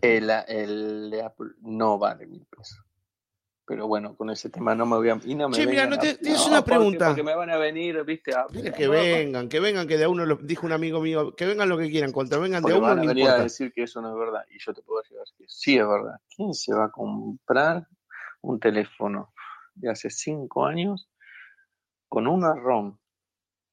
El, 0.03 0.31
el, 0.49 1.11
de 1.11 1.23
Apple 1.23 1.51
no 1.61 1.99
vale 1.99 2.27
mil 2.27 2.47
pesos. 2.47 2.79
Pero 3.69 3.87
bueno, 3.87 4.17
con 4.17 4.31
ese 4.31 4.49
tema 4.49 4.75
no 4.75 4.87
me 4.87 4.97
voy 4.97 5.11
a. 5.11 5.21
Y 5.27 5.35
no 5.35 5.51
me 5.51 5.67
mira, 5.67 5.87
no 5.87 5.99
te, 5.99 6.15
tienes 6.15 6.47
una 6.47 6.65
pregunta. 6.65 7.09
Porque, 7.09 7.23
me 7.23 7.35
van 7.35 7.51
a 7.51 7.59
venir, 7.59 8.03
viste. 8.03 8.35
A, 8.35 8.47
que 8.49 8.89
vengan, 8.89 9.51
que 9.51 9.61
vengan, 9.61 9.87
que 9.87 9.99
de 9.99 10.05
a 10.05 10.09
uno, 10.09 10.25
lo, 10.25 10.37
dijo 10.37 10.65
un 10.65 10.73
amigo 10.73 11.01
mío, 11.01 11.37
que 11.37 11.45
vengan 11.45 11.69
lo 11.69 11.77
que 11.77 11.91
quieran, 11.91 12.11
contra 12.11 12.39
vengan 12.39 12.63
de 12.63 12.73
a 12.73 12.77
uno. 12.79 12.87
Van 12.87 13.01
a 13.01 13.03
venir 13.03 13.29
a 13.29 13.43
decir 13.43 13.71
que 13.75 13.83
eso 13.83 14.01
no 14.01 14.09
es 14.09 14.19
verdad. 14.19 14.47
Y 14.51 14.59
yo 14.59 14.73
te 14.73 14.81
puedo 14.81 15.03
decir 15.03 15.19
que 15.37 15.45
sí 15.47 15.77
es 15.77 15.87
verdad. 15.87 16.19
¿Quién 16.35 16.55
se 16.55 16.73
va 16.73 16.87
a 16.87 16.91
comprar 16.91 17.87
un 18.41 18.59
teléfono 18.59 19.35
de 19.75 19.91
hace 19.91 20.09
cinco 20.09 20.65
años 20.65 21.11
con 22.09 22.27
una 22.27 22.55
ROM 22.55 22.97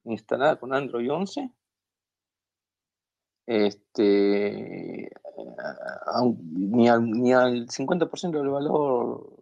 instalada 0.04 0.58
con 0.58 0.74
Android 0.74 1.10
11 1.10 1.52
este, 3.48 5.10
ni, 6.54 6.90
al, 6.90 7.10
ni 7.10 7.34
al 7.34 7.68
50% 7.68 8.32
del 8.32 8.50
valor 8.50 9.35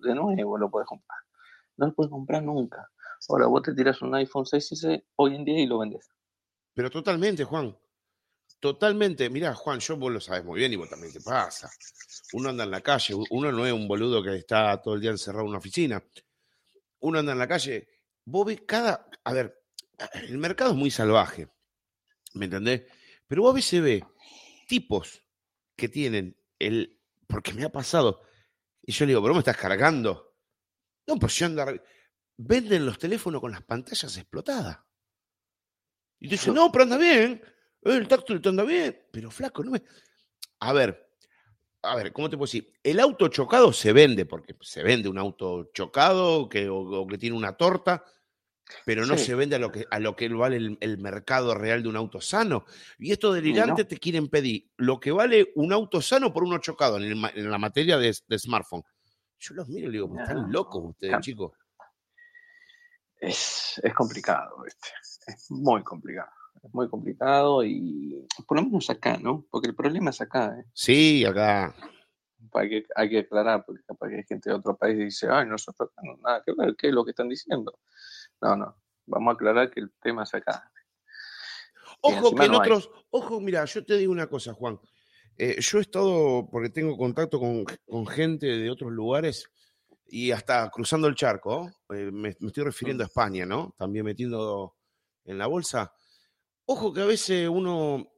de 0.00 0.14
nuevo 0.14 0.58
lo 0.58 0.70
puedes 0.70 0.86
comprar. 0.86 1.18
No 1.76 1.86
lo 1.86 1.94
puedes 1.94 2.10
comprar 2.10 2.42
nunca. 2.42 2.90
Ahora 3.28 3.46
vos 3.46 3.62
te 3.62 3.74
tiras 3.74 4.00
un 4.02 4.14
iPhone 4.14 4.46
6 4.46 4.84
hoy 5.16 5.36
en 5.36 5.44
día 5.44 5.60
y 5.60 5.66
lo 5.66 5.78
vendes. 5.78 6.08
Pero 6.74 6.90
totalmente, 6.90 7.44
Juan. 7.44 7.76
Totalmente. 8.58 9.30
Mirá, 9.30 9.54
Juan, 9.54 9.80
yo 9.80 9.96
vos 9.96 10.12
lo 10.12 10.20
sabes 10.20 10.44
muy 10.44 10.58
bien 10.58 10.72
y 10.72 10.76
vos 10.76 10.88
también 10.88 11.12
te 11.12 11.20
pasa. 11.20 11.70
Uno 12.32 12.50
anda 12.50 12.64
en 12.64 12.70
la 12.70 12.80
calle, 12.80 13.14
uno 13.30 13.50
no 13.50 13.66
es 13.66 13.72
un 13.72 13.88
boludo 13.88 14.22
que 14.22 14.36
está 14.36 14.80
todo 14.80 14.94
el 14.94 15.00
día 15.00 15.10
encerrado 15.10 15.44
en 15.44 15.50
una 15.50 15.58
oficina. 15.58 16.02
Uno 17.00 17.18
anda 17.18 17.32
en 17.32 17.38
la 17.38 17.48
calle. 17.48 17.88
Vos 18.24 18.46
ves 18.46 18.62
cada. 18.66 19.08
A 19.24 19.32
ver, 19.32 19.62
el 20.28 20.38
mercado 20.38 20.70
es 20.70 20.76
muy 20.76 20.90
salvaje. 20.90 21.48
¿Me 22.34 22.44
entendés? 22.44 22.82
Pero 23.26 23.42
vos 23.42 23.52
a 23.52 23.56
veces 23.56 23.82
ve 23.82 24.04
tipos 24.68 25.22
que 25.76 25.88
tienen 25.88 26.36
el. 26.58 27.00
Porque 27.26 27.54
me 27.54 27.64
ha 27.64 27.72
pasado. 27.72 28.22
Y 28.82 28.92
yo 28.92 29.04
le 29.04 29.10
digo, 29.10 29.22
¿pero 29.22 29.34
me 29.34 29.40
estás 29.40 29.56
cargando? 29.56 30.36
No, 31.06 31.16
pues 31.16 31.34
yo 31.36 31.46
ando. 31.46 31.64
Venden 32.36 32.86
los 32.86 32.98
teléfonos 32.98 33.40
con 33.40 33.52
las 33.52 33.62
pantallas 33.62 34.16
explotadas. 34.16 34.78
Y 36.18 36.28
tú 36.28 36.32
dices, 36.32 36.54
no, 36.54 36.70
pero 36.70 36.84
anda 36.84 36.96
bien. 36.96 37.42
El 37.82 38.08
táctil 38.08 38.40
anda 38.44 38.64
bien. 38.64 39.06
Pero 39.12 39.30
flaco, 39.30 39.64
no 39.64 39.72
me. 39.72 39.82
A 40.60 40.72
ver, 40.72 41.10
a 41.82 41.96
ver, 41.96 42.12
¿cómo 42.12 42.28
te 42.28 42.36
puedo 42.36 42.46
decir? 42.46 42.72
El 42.82 43.00
auto 43.00 43.28
chocado 43.28 43.72
se 43.72 43.92
vende, 43.92 44.26
porque 44.26 44.54
se 44.60 44.82
vende 44.82 45.08
un 45.08 45.18
auto 45.18 45.70
chocado 45.72 46.48
que, 46.48 46.68
o 46.68 47.06
que 47.06 47.18
tiene 47.18 47.36
una 47.36 47.56
torta, 47.56 48.04
pero 48.84 49.06
no 49.06 49.16
se 49.16 49.34
vende 49.34 49.56
a 49.56 49.58
lo 49.58 49.70
que, 49.70 49.86
a 49.90 49.98
lo 49.98 50.16
que 50.16 50.28
vale 50.28 50.76
el, 50.80 50.98
mercado 50.98 51.54
real 51.54 51.82
de 51.82 51.88
un 51.88 51.96
auto 51.96 52.20
sano. 52.20 52.64
Y 52.98 53.12
estos 53.12 53.34
delirantes 53.34 53.88
te 53.88 53.98
quieren 53.98 54.28
pedir 54.28 54.70
lo 54.76 55.00
que 55.00 55.12
vale 55.12 55.52
un 55.54 55.72
auto 55.72 56.00
sano 56.00 56.32
por 56.32 56.44
uno 56.44 56.58
chocado 56.58 56.98
en, 56.98 57.20
la 57.20 57.58
materia 57.58 57.98
de, 57.98 58.12
smartphone. 58.38 58.82
Yo 59.38 59.54
los 59.54 59.68
miro 59.68 59.88
y 59.88 59.92
digo, 59.92 60.14
están 60.18 60.52
locos 60.52 60.90
ustedes, 60.90 61.20
chicos. 61.20 61.52
Es, 63.18 63.80
es 63.82 63.94
complicado, 63.94 64.64
es 64.66 65.50
muy 65.50 65.82
complicado. 65.82 66.30
Es 66.62 66.74
muy 66.74 66.88
complicado 66.88 67.64
y 67.64 68.26
por 68.46 68.58
lo 68.58 68.64
menos 68.64 68.90
acá, 68.90 69.16
¿no? 69.16 69.46
Porque 69.50 69.68
el 69.68 69.74
problema 69.74 70.10
es 70.10 70.20
acá. 70.20 70.58
¿eh? 70.58 70.64
Sí, 70.74 71.24
acá. 71.24 71.74
Hay 72.52 72.68
que, 72.68 72.86
hay 72.96 73.08
que 73.08 73.18
aclarar, 73.20 73.64
porque 73.64 73.82
capaz 73.84 74.08
que 74.08 74.16
hay 74.16 74.24
gente 74.24 74.50
de 74.50 74.56
otro 74.56 74.76
país 74.76 74.96
que 74.96 75.04
dice, 75.04 75.28
ay, 75.30 75.46
nosotros 75.46 75.90
no 76.02 76.16
nada 76.16 76.42
que 76.44 76.52
ver, 76.52 76.74
¿qué 76.76 76.88
es 76.88 76.94
lo 76.94 77.04
que 77.04 77.10
están 77.10 77.28
diciendo? 77.28 77.78
No, 78.40 78.56
no. 78.56 78.76
Vamos 79.06 79.32
a 79.32 79.34
aclarar 79.34 79.70
que 79.70 79.80
el 79.80 79.92
tema 80.00 80.22
es 80.22 80.34
acá. 80.34 80.70
Ojo 82.02 82.34
que 82.34 82.44
en 82.44 82.54
otros, 82.54 82.90
ojo, 83.10 83.40
mira, 83.40 83.64
yo 83.64 83.84
te 83.84 83.96
digo 83.96 84.12
una 84.12 84.26
cosa, 84.26 84.54
Juan. 84.54 84.80
Eh, 85.36 85.60
yo 85.60 85.78
he 85.78 85.80
estado, 85.80 86.48
porque 86.50 86.70
tengo 86.70 86.96
contacto 86.96 87.38
con, 87.40 88.06
gente 88.06 88.46
de 88.46 88.70
otros 88.70 88.92
lugares 88.92 89.50
y 90.06 90.32
hasta 90.32 90.68
cruzando 90.70 91.08
el 91.08 91.14
charco, 91.14 91.70
eh, 91.94 92.10
me, 92.12 92.30
estoy 92.30 92.64
refiriendo 92.64 93.04
a 93.04 93.06
España, 93.06 93.46
¿no? 93.46 93.74
También 93.78 94.04
metiendo 94.04 94.76
en 95.24 95.38
la 95.38 95.46
bolsa. 95.46 95.92
Ojo 96.66 96.92
que 96.92 97.02
a 97.02 97.06
veces 97.06 97.48
uno 97.48 98.12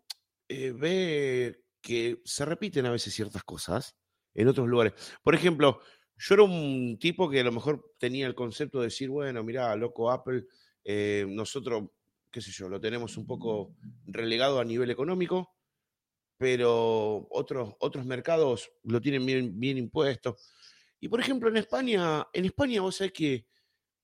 eh, 0.48 0.72
ve 0.72 1.64
que 1.80 2.20
se 2.24 2.44
repiten 2.44 2.86
a 2.86 2.90
veces 2.90 3.14
ciertas 3.14 3.44
cosas 3.44 3.96
en 4.34 4.48
otros 4.48 4.68
lugares. 4.68 4.94
Por 5.22 5.34
ejemplo, 5.34 5.80
yo 6.24 6.34
era 6.34 6.44
un 6.44 6.98
tipo 7.00 7.28
que 7.28 7.40
a 7.40 7.44
lo 7.44 7.50
mejor 7.50 7.94
tenía 7.98 8.28
el 8.28 8.34
concepto 8.36 8.78
de 8.78 8.84
decir, 8.84 9.08
bueno, 9.08 9.42
mira, 9.42 9.74
loco 9.74 10.08
Apple, 10.08 10.44
eh, 10.84 11.26
nosotros, 11.28 11.90
qué 12.30 12.40
sé 12.40 12.52
yo, 12.52 12.68
lo 12.68 12.80
tenemos 12.80 13.16
un 13.16 13.26
poco 13.26 13.74
relegado 14.04 14.60
a 14.60 14.64
nivel 14.64 14.88
económico, 14.92 15.56
pero 16.36 17.26
otros, 17.28 17.74
otros 17.80 18.06
mercados 18.06 18.70
lo 18.84 19.00
tienen 19.00 19.26
bien, 19.26 19.58
bien 19.58 19.78
impuesto. 19.78 20.36
Y 21.00 21.08
por 21.08 21.18
ejemplo, 21.18 21.48
en 21.48 21.56
España, 21.56 22.24
en 22.32 22.44
España 22.44 22.82
vos 22.82 22.94
sabés 22.94 23.12
que, 23.12 23.48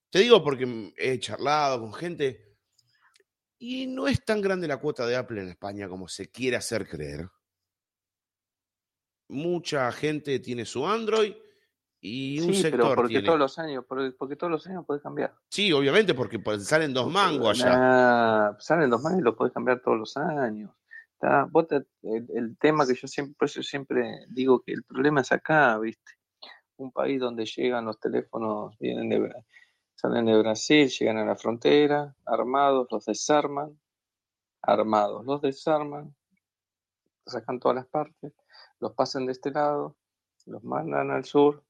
te 0.09 0.19
digo 0.19 0.43
porque 0.43 0.93
he 0.97 1.19
charlado 1.19 1.79
con 1.79 1.93
gente, 1.93 2.57
y 3.59 3.87
no 3.87 4.09
es 4.09 4.25
tan 4.25 4.41
grande 4.41 4.67
la 4.67 4.77
cuota 4.77 5.07
de 5.07 5.15
Apple 5.15 5.41
en 5.41 5.49
España 5.49 5.87
como 5.87 6.09
se 6.09 6.29
quiere 6.29 6.57
hacer 6.57 6.85
creer. 6.85 7.29
Mucha 9.29 9.89
gente 9.93 10.39
tiene 10.39 10.65
su 10.65 10.85
Android 10.85 11.33
y 12.01 12.39
un 12.39 12.53
sector 12.53 12.79
pero 12.79 12.95
porque 12.95 13.21
todos 13.21 13.39
los 13.39 13.59
años, 13.59 13.83
porque, 13.87 14.35
todos 14.35 14.51
los 14.51 14.65
años 14.67 14.85
puedes 14.85 15.03
cambiar. 15.03 15.33
Sí, 15.49 15.71
obviamente, 15.73 16.13
porque 16.13 16.41
salen 16.59 16.93
dos 16.93 17.11
mangos 17.11 17.61
allá. 17.61 18.55
salen 18.59 18.89
dos 18.89 19.01
mangos 19.01 19.19
y 19.19 19.23
los 19.23 19.35
puedes 19.35 19.53
cambiar 19.53 19.81
todos 19.81 19.97
los 19.97 20.17
años. 20.17 20.71
el, 22.01 22.57
tema 22.57 22.87
que 22.87 22.95
yo 22.95 23.07
siempre, 23.07 23.47
siempre 23.47 24.25
digo 24.29 24.61
que 24.61 24.71
el 24.73 24.83
problema 24.83 25.21
es 25.21 25.31
acá, 25.31 25.77
¿viste? 25.79 26.13
Un 26.77 26.91
país 26.91 27.19
donde 27.19 27.45
llegan 27.45 27.85
los 27.85 27.99
teléfonos, 27.99 28.77
vienen 28.79 29.09
de, 29.09 29.33
salen 29.95 30.25
de 30.25 30.37
Brasil, 30.37 30.87
llegan 30.87 31.17
a 31.17 31.25
la 31.25 31.35
frontera, 31.35 32.15
armados, 32.25 32.87
los 32.89 33.05
desarman, 33.05 33.77
armados, 34.61 35.25
los 35.25 35.41
desarman, 35.41 36.15
sacan 37.25 37.59
todas 37.59 37.75
las 37.75 37.87
partes, 37.87 38.31
los 38.79 38.93
pasan 38.93 39.25
de 39.25 39.33
este 39.33 39.51
lado, 39.51 39.97
los 40.45 40.63
mandan 40.63 41.11
al 41.11 41.25
sur, 41.25 41.61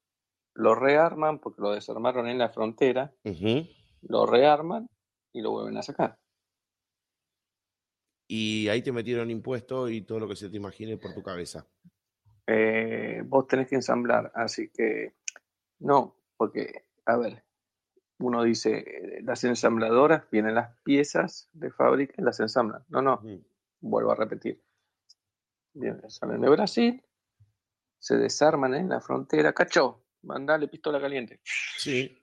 lo 0.59 0.75
rearman 0.75 1.39
porque 1.39 1.61
lo 1.61 1.71
desarmaron 1.71 2.27
en 2.27 2.37
la 2.37 2.49
frontera, 2.49 3.13
lo 4.01 4.25
rearman 4.25 4.89
y 5.31 5.41
lo 5.41 5.51
vuelven 5.51 5.77
a 5.77 5.83
sacar. 5.83 6.19
Y 8.27 8.67
ahí 8.67 8.81
te 8.81 8.91
metieron 8.91 9.31
impuestos 9.31 9.89
y 9.89 10.01
todo 10.01 10.19
lo 10.19 10.27
que 10.27 10.35
se 10.35 10.49
te 10.49 10.57
imagine 10.57 10.97
por 10.97 11.13
tu 11.13 11.23
cabeza. 11.23 11.65
Eh, 12.45 13.23
vos 13.25 13.47
tenés 13.47 13.67
que 13.67 13.75
ensamblar, 13.75 14.31
así 14.35 14.69
que 14.69 15.15
no, 15.79 16.17
porque, 16.35 16.85
a 17.05 17.15
ver, 17.15 17.43
uno 18.19 18.43
dice, 18.43 19.21
las 19.23 19.43
ensambladoras 19.45 20.29
vienen 20.29 20.55
las 20.55 20.75
piezas 20.83 21.49
de 21.53 21.71
fábrica 21.71 22.15
y 22.17 22.21
las 22.21 22.39
ensamblan. 22.41 22.83
No, 22.89 23.01
no, 23.01 23.21
vuelvo 23.79 24.11
a 24.11 24.15
repetir. 24.15 24.61
Salen 26.07 26.41
de 26.41 26.49
Brasil, 26.49 27.03
se 27.97 28.17
desarman 28.17 28.73
en 28.73 28.89
la 28.89 28.99
frontera, 28.99 29.53
cachó, 29.53 30.03
mandale 30.23 30.67
pistola 30.67 30.99
caliente. 30.99 31.41
Sí. 31.43 32.19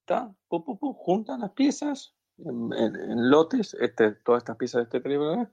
¿Está? 0.00 0.34
juntan 0.48 1.40
las 1.40 1.52
piezas 1.52 2.14
en, 2.38 3.30
lotes, 3.30 3.74
este, 3.74 4.12
todas 4.12 4.42
estas 4.42 4.56
piezas 4.56 4.80
de 4.80 4.82
este 4.84 5.00
teléfono, 5.00 5.50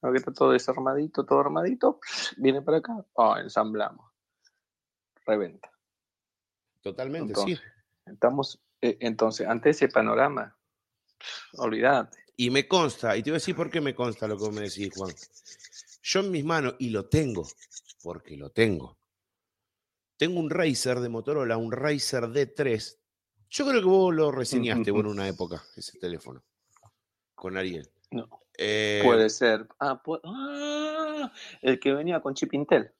que 0.00 0.16
está 0.16 0.32
todo 0.32 0.52
desarmadito, 0.52 1.24
todo 1.24 1.40
armadito, 1.40 2.00
viene 2.36 2.62
para 2.62 2.78
acá, 2.78 3.04
oh, 3.14 3.36
ensamblamos. 3.36 4.10
reventa. 5.26 5.70
Totalmente, 6.80 7.34
sí. 7.34 7.58
Estamos, 8.06 8.60
eh, 8.80 8.96
entonces, 9.00 9.46
ante 9.46 9.70
ese 9.70 9.88
panorama, 9.88 10.56
olvídate. 11.58 12.18
Y 12.36 12.50
me 12.50 12.66
consta, 12.66 13.16
y 13.16 13.22
te 13.22 13.30
voy 13.30 13.36
a 13.36 13.38
decir 13.38 13.54
por 13.54 13.70
qué 13.70 13.80
me 13.80 13.94
consta 13.94 14.26
lo 14.26 14.38
que 14.38 14.50
me 14.50 14.62
decís, 14.62 14.90
Juan. 14.96 15.14
Yo 16.02 16.20
en 16.20 16.30
mis 16.30 16.44
manos, 16.44 16.74
y 16.78 16.90
lo 16.90 17.08
tengo, 17.08 17.46
porque 18.02 18.36
lo 18.36 18.50
tengo. 18.50 18.98
Tengo 20.16 20.40
un 20.40 20.50
Razer 20.50 21.00
de 21.00 21.08
Motorola, 21.08 21.56
un 21.56 21.72
Razer 21.72 22.24
D3. 22.24 22.98
Yo 23.50 23.66
creo 23.66 23.80
que 23.80 23.86
vos 23.86 24.14
lo 24.14 24.30
reseñaste 24.30 24.90
en 24.90 25.06
una 25.06 25.28
época, 25.28 25.62
ese 25.76 25.98
teléfono, 25.98 26.42
con 27.34 27.56
Ariel. 27.56 27.90
No. 28.10 28.28
Eh, 28.56 29.00
puede 29.04 29.28
ser. 29.30 29.66
Ah, 29.80 30.00
ah, 30.24 31.32
el 31.60 31.80
que 31.80 31.92
venía 31.92 32.20
con 32.20 32.34
chip 32.34 32.52
Intel. 32.54 32.92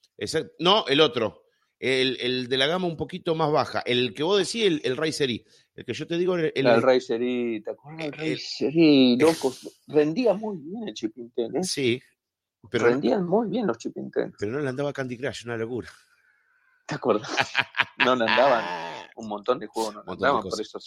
No, 0.58 0.86
el 0.88 1.00
otro. 1.00 1.42
El, 1.78 2.48
de 2.48 2.56
la 2.56 2.68
gama 2.68 2.86
un 2.86 2.96
poquito 2.96 3.34
más 3.34 3.50
baja. 3.50 3.80
El 3.80 4.14
que 4.14 4.22
vos 4.22 4.38
decís, 4.38 4.64
el, 4.66 4.80
el 4.84 4.96
Razer 4.96 5.30
E. 5.30 5.44
El 5.74 5.84
que 5.84 5.94
yo 5.94 6.06
te 6.06 6.16
digo, 6.16 6.36
el, 6.36 6.52
el, 6.54 6.66
el 6.66 6.82
Razer 6.82 7.20
E. 7.22 7.60
¿Te 7.64 7.70
acuerdas 7.72 8.10
Razer 8.12 8.72
E? 8.72 9.16
Loco, 9.18 9.52
rendía 9.88 10.32
muy 10.34 10.58
bien 10.58 10.88
el 10.88 10.94
chip 10.94 11.16
Intel. 11.18 11.56
¿eh? 11.56 11.64
Sí. 11.64 12.00
Pero, 12.70 12.86
Rendían 12.86 13.26
muy 13.26 13.48
bien 13.48 13.66
los 13.66 13.78
chip 13.78 13.96
Intel. 13.96 14.32
Pero 14.38 14.52
no 14.52 14.60
le 14.60 14.68
andaba 14.68 14.92
Candy 14.92 15.18
Crush, 15.18 15.44
una 15.44 15.56
locura. 15.56 15.88
¿Te 16.86 16.94
acuerdas? 16.94 17.30
no 17.98 18.12
andaban 18.12 18.64
un 19.16 19.28
montón 19.28 19.58
de 19.58 19.66
juegos, 19.66 19.94
no 19.94 20.12
andaban, 20.12 20.42
por 20.42 20.60
eso, 20.60 20.78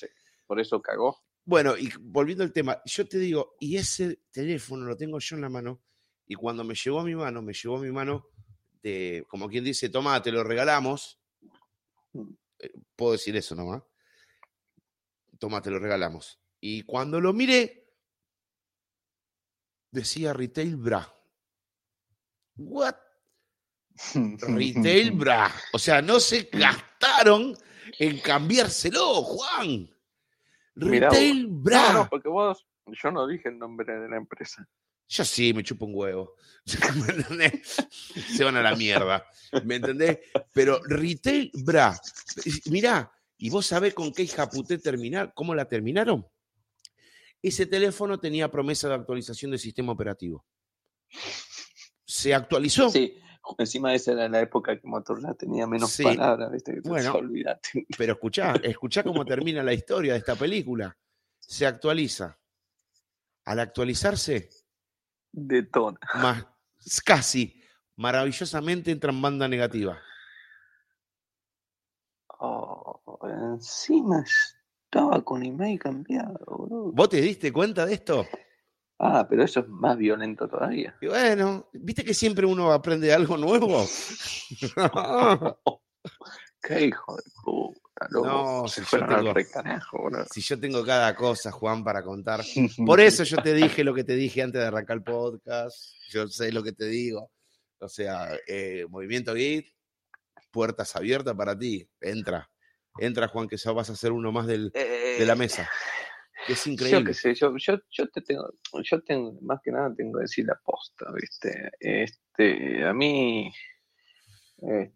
por 0.46 0.60
eso 0.60 0.82
cagó. 0.82 1.24
Bueno, 1.44 1.78
y 1.78 1.92
volviendo 2.00 2.44
al 2.44 2.52
tema, 2.52 2.82
yo 2.86 3.08
te 3.08 3.20
digo, 3.20 3.56
y 3.60 3.78
ese 3.78 4.24
teléfono 4.32 4.86
lo 4.86 4.98
tengo 4.98 5.20
yo 5.20 5.36
en 5.36 5.42
la 5.44 5.50
mano, 5.50 5.82
y 6.28 6.36
cuando 6.36 6.64
me 6.64 6.74
llegó 6.74 7.00
a 7.00 7.04
mi 7.04 7.16
mano, 7.16 7.42
me 7.42 7.54
llegó 7.54 7.78
a 7.78 7.82
mi 7.82 7.92
mano 7.92 8.28
de, 8.82 9.26
como 9.28 9.48
quien 9.48 9.64
dice, 9.64 9.90
toma, 9.90 10.22
te 10.22 10.32
lo 10.32 10.44
regalamos. 10.44 11.20
Eh, 12.60 12.74
puedo 12.96 13.12
decir 13.14 13.36
eso 13.36 13.56
nomás. 13.56 13.84
Toma, 15.38 15.62
te 15.62 15.70
lo 15.70 15.80
regalamos. 15.80 16.40
Y 16.60 16.82
cuando 16.82 17.22
lo 17.22 17.34
miré, 17.34 17.92
decía 19.92 20.34
Retail 20.34 20.78
Bra. 20.78 21.14
¿What? 22.58 22.96
Retail 24.14 25.12
Bra. 25.14 25.52
O 25.74 25.80
sea, 25.80 26.02
no 26.02 26.20
se 26.20 26.50
gastaron 26.52 27.56
en 28.00 28.20
cambiárselo, 28.20 29.24
Juan. 29.24 29.90
Retail 30.76 31.48
Bra. 31.50 31.94
No, 31.94 31.94
no, 31.94 32.10
porque 32.10 32.30
vos, 32.30 32.66
yo 32.88 33.12
no 33.12 33.28
dije 33.28 33.50
el 33.50 33.58
nombre 33.58 33.98
de 33.98 34.10
la 34.10 34.18
empresa. 34.18 34.68
Yo 35.08 35.24
sí, 35.24 35.54
me 35.54 35.64
chupo 35.64 35.86
un 35.86 35.94
huevo. 35.96 36.36
Se 36.66 38.44
van 38.44 38.58
a 38.58 38.62
la 38.62 38.76
mierda. 38.76 39.26
¿Me 39.64 39.76
entendés? 39.76 40.20
Pero 40.52 40.82
Retail 40.84 41.52
Bra. 41.54 41.96
Mirá, 42.72 43.12
¿y 43.38 43.50
vos 43.50 43.68
sabés 43.68 43.94
con 43.94 44.12
qué 44.12 44.24
hija 44.24 44.50
puté 44.50 44.80
terminar? 44.80 45.32
¿Cómo 45.36 45.54
la 45.54 45.68
terminaron? 45.68 46.26
Ese 47.42 47.68
teléfono 47.68 48.20
tenía 48.20 48.50
promesa 48.50 48.90
de 48.90 48.96
actualización 48.96 49.52
del 49.52 49.60
sistema 49.60 49.92
operativo. 49.92 50.44
Se 52.04 52.34
actualizó. 52.34 52.90
Sí, 52.90 53.20
Encima 53.58 53.94
esa 53.94 54.14
era 54.14 54.28
la 54.28 54.42
época 54.42 54.80
que 54.80 54.88
Motorola 54.88 55.34
tenía 55.34 55.68
menos 55.68 55.98
palabras, 56.02 56.52
¿viste? 56.52 56.82
Bueno, 56.82 57.14
olvídate. 57.14 57.86
Pero 57.98 58.14
escuchá, 58.14 58.54
escuchá 58.64 59.04
cómo 59.04 59.26
termina 59.26 59.62
la 59.64 59.74
historia 59.74 60.14
de 60.14 60.20
esta 60.20 60.36
película. 60.36 60.98
Se 61.40 61.66
actualiza. 61.66 62.38
Al 63.46 63.60
actualizarse, 63.60 64.50
detona. 65.32 66.00
Más, 66.16 66.46
casi, 67.06 67.62
maravillosamente 67.96 68.92
entra 68.92 69.12
en 69.12 69.22
banda 69.22 69.48
negativa. 69.48 70.00
Oh, 72.40 73.20
encima 73.54 74.24
estaba 74.86 75.24
con 75.24 75.44
email 75.44 75.78
cambiado, 75.80 76.40
bro. 76.46 76.92
¿Vos 76.92 77.10
te 77.10 77.22
diste 77.22 77.54
cuenta 77.54 77.86
de 77.86 77.94
esto? 77.94 78.26
Ah, 78.98 79.28
pero 79.30 79.44
eso 79.44 79.60
es 79.60 79.68
más 79.68 79.98
violento 79.98 80.48
todavía. 80.48 80.96
Y 81.02 81.08
bueno, 81.08 81.68
¿viste 81.74 82.04
que 82.04 82.14
siempre 82.14 82.46
uno 82.46 82.72
aprende 82.72 83.14
algo 83.14 83.38
nuevo? 83.38 83.86
Qué 86.62 86.86
hijo 86.86 87.16
de 87.16 87.24
puta, 87.44 88.08
No, 88.10 88.68
si 88.68 88.82
yo, 88.82 89.06
tengo, 89.06 89.34
si 90.32 90.42
yo 90.42 90.60
tengo 90.60 90.84
cada 90.84 91.16
cosa, 91.16 91.52
Juan, 91.52 91.84
para 91.84 92.04
contar. 92.04 92.44
Por 92.86 93.00
eso 93.00 93.24
yo 93.24 93.38
te 93.38 93.54
dije 93.54 93.84
lo 93.84 93.94
que 93.94 94.04
te 94.04 94.16
dije 94.16 94.42
antes 94.42 94.62
de 94.62 94.68
arrancar 94.68 94.98
el 94.98 95.04
podcast. 95.04 95.94
Yo 96.10 96.28
sé 96.28 96.52
lo 96.52 96.64
que 96.64 96.72
te 96.72 96.86
digo. 96.86 97.32
O 97.80 97.88
sea, 97.88 98.30
eh, 98.48 98.86
Movimiento 98.90 99.36
Git, 99.36 99.68
puertas 100.52 100.96
abiertas 100.96 101.36
para 101.36 101.58
ti. 101.58 101.88
Entra. 102.02 102.50
Entra, 102.98 103.28
Juan, 103.28 103.48
que 103.48 103.58
ya 103.58 103.72
vas 103.72 103.90
a 103.90 103.96
ser 103.96 104.12
uno 104.12 104.32
más 104.32 104.48
del, 104.48 104.72
de 104.72 105.26
la 105.26 105.34
eh, 105.34 105.36
mesa. 105.36 105.70
Es 106.48 106.68
increíble. 106.68 107.00
Yo 107.00 107.06
qué 107.06 107.14
sé, 107.14 107.34
yo, 107.34 107.56
yo, 107.58 107.78
yo, 107.90 108.10
te 108.10 108.22
tengo, 108.22 108.54
yo 108.84 109.02
tengo, 109.02 109.38
más 109.42 109.62
que 109.64 109.72
nada 109.72 109.94
tengo 109.96 110.18
que 110.18 110.24
decir 110.24 110.46
la 110.46 110.60
posta, 110.64 111.12
¿viste? 111.12 111.72
Este, 111.80 112.86
a 112.86 112.94
mí, 112.94 113.52
eh, 114.62 114.94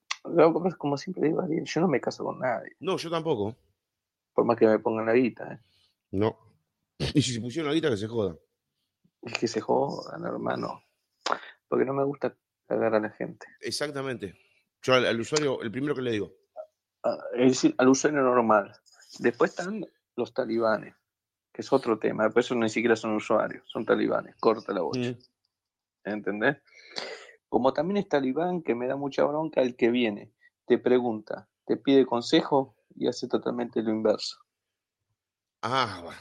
como 0.78 0.98
siempre 0.98 1.28
digo, 1.28 1.42
yo 1.64 1.82
no 1.82 1.88
me 1.88 2.00
caso 2.00 2.24
con 2.24 2.40
nadie. 2.40 2.76
No, 2.80 2.98
yo 2.98 3.10
tampoco. 3.10 3.56
Por 4.34 4.46
más 4.46 4.58
que 4.58 4.68
me 4.68 4.80
pongan 4.80 5.08
la 5.08 5.14
guita, 5.14 5.54
¿eh? 5.54 5.60
No. 6.12 6.38
Y 7.14 7.22
si 7.22 7.34
se 7.34 7.42
pusieron 7.42 7.70
la 7.70 7.76
guita, 7.76 7.90
que 7.90 7.98
se 7.98 8.08
joda. 8.08 8.36
Es 9.22 9.34
que 9.34 9.48
se 9.48 9.62
jodan, 9.62 10.26
hermano. 10.26 10.84
Porque 11.68 11.86
no 11.86 11.94
me 11.94 12.04
gusta 12.04 12.36
cagar 12.68 12.96
a 12.96 13.00
la 13.00 13.10
gente. 13.10 13.48
Exactamente. 13.62 14.36
Yo 14.82 14.94
al, 14.94 15.20
usuario, 15.20 15.62
el 15.62 15.72
primero 15.72 15.96
que 15.96 16.02
le 16.02 16.12
digo. 16.12 16.34
Ah, 17.04 17.18
es 17.34 17.52
decir, 17.54 17.76
al 17.78 17.90
usuario 17.90 18.22
normal. 18.22 18.72
Después 19.20 19.52
están 19.52 19.86
los 20.16 20.34
talibanes 20.34 20.99
es 21.60 21.73
otro 21.73 21.99
tema. 21.99 22.23
Después 22.23 22.45
eso 22.45 22.56
ni 22.56 22.69
siquiera 22.69 22.95
son 22.95 23.15
usuarios, 23.15 23.64
son 23.69 23.86
talibanes. 23.86 24.36
Corta 24.38 24.73
la 24.73 24.81
bocha. 24.81 25.15
¿Entendés? 26.03 26.57
Como 27.49 27.73
también 27.73 27.98
es 27.98 28.07
talibán, 28.07 28.61
que 28.61 28.76
me 28.76 28.88
da 28.88 28.95
mucha 28.95 29.23
bronca, 29.26 29.61
el 29.61 29.76
que 29.76 29.90
viene, 29.90 30.31
te 30.65 30.77
pregunta, 30.77 31.49
te 31.65 31.77
pide 31.77 32.06
consejo 32.06 32.76
y 32.95 33.07
hace 33.07 33.27
totalmente 33.27 33.81
lo 33.81 33.91
inverso. 33.91 34.38
Ah, 35.61 36.02
bueno, 36.03 36.19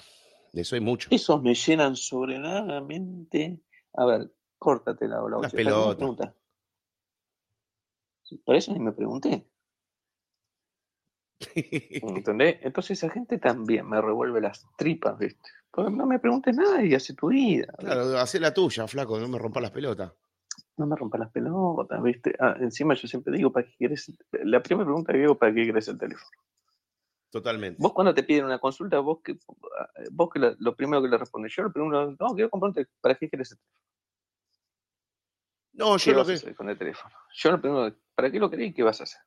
de 0.52 0.62
eso 0.62 0.74
hay 0.74 0.80
mucho. 0.80 1.08
Esos 1.12 1.42
me 1.42 1.54
llenan 1.54 1.94
sobrenadamente. 1.94 3.60
A 3.94 4.06
ver, 4.06 4.32
córtate 4.58 5.06
la 5.06 5.20
bola. 5.20 5.38
La 5.42 5.48
pelota. 5.50 6.34
Por 8.44 8.56
eso 8.56 8.72
ni 8.72 8.80
me 8.80 8.92
pregunté. 8.92 9.47
¿Entendés? 11.54 12.58
Entonces 12.62 12.98
esa 12.98 13.12
gente 13.12 13.38
también 13.38 13.88
me 13.88 14.00
revuelve 14.00 14.40
las 14.40 14.66
tripas, 14.76 15.18
¿viste? 15.18 15.50
Porque 15.70 15.92
no 15.92 16.06
me 16.06 16.18
preguntes 16.18 16.56
nada 16.56 16.84
y 16.84 16.94
hace 16.94 17.14
tu 17.14 17.28
vida. 17.28 17.72
Claro, 17.78 18.18
hace 18.18 18.40
la 18.40 18.52
tuya, 18.52 18.86
flaco, 18.88 19.18
no 19.18 19.28
me 19.28 19.38
rompa 19.38 19.60
las 19.60 19.70
pelotas. 19.70 20.12
No 20.76 20.86
me 20.86 20.96
rompa 20.96 21.18
las 21.18 21.30
pelotas, 21.30 22.02
¿viste? 22.02 22.34
Ah, 22.40 22.56
encima 22.60 22.94
yo 22.94 23.06
siempre 23.06 23.36
digo, 23.36 23.52
¿para 23.52 23.66
qué 23.66 23.74
quieres? 23.76 24.12
La 24.32 24.62
primera 24.62 24.86
pregunta 24.86 25.12
que 25.12 25.18
digo, 25.18 25.38
¿para 25.38 25.54
qué 25.54 25.64
quieres 25.64 25.88
el 25.88 25.98
teléfono? 25.98 26.30
Totalmente. 27.30 27.76
Vos 27.80 27.92
cuando 27.92 28.14
te 28.14 28.22
piden 28.22 28.46
una 28.46 28.58
consulta, 28.58 28.98
vos 29.00 29.20
que, 29.22 29.38
vos 30.10 30.30
que 30.30 30.40
lo, 30.58 30.74
primero 30.74 31.02
que 31.02 31.08
le 31.08 31.18
respondes, 31.18 31.54
yo 31.54 31.62
lo 31.62 31.72
primero, 31.72 32.16
no, 32.18 32.34
quiero 32.34 32.48
comprarte, 32.48 32.86
¿para 33.00 33.14
qué 33.16 33.28
quieres 33.28 33.52
el 33.52 33.58
teléfono? 33.58 33.84
No, 35.74 35.96
yo 35.98 36.12
lo 36.12 36.24
que... 36.24 36.54
con 36.54 36.68
el 36.70 36.78
teléfono? 36.78 37.14
Yo 37.34 37.52
lo 37.52 37.60
primero, 37.60 37.94
¿para 38.14 38.30
qué 38.30 38.40
lo 38.40 38.50
querés 38.50 38.70
y 38.70 38.74
qué 38.74 38.82
vas 38.82 39.00
a 39.00 39.04
hacer? 39.04 39.20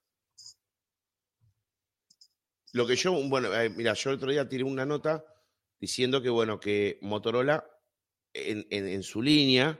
Lo 2.73 2.87
que 2.87 2.95
yo, 2.95 3.13
bueno, 3.27 3.53
eh, 3.53 3.69
mira, 3.69 3.93
yo 3.93 4.09
el 4.09 4.15
otro 4.17 4.31
día 4.31 4.47
tiré 4.47 4.63
una 4.63 4.85
nota 4.85 5.23
diciendo 5.79 6.21
que, 6.21 6.29
bueno, 6.29 6.59
que 6.59 6.99
Motorola 7.01 7.65
en, 8.33 9.03
su 9.03 9.21
línea, 9.21 9.79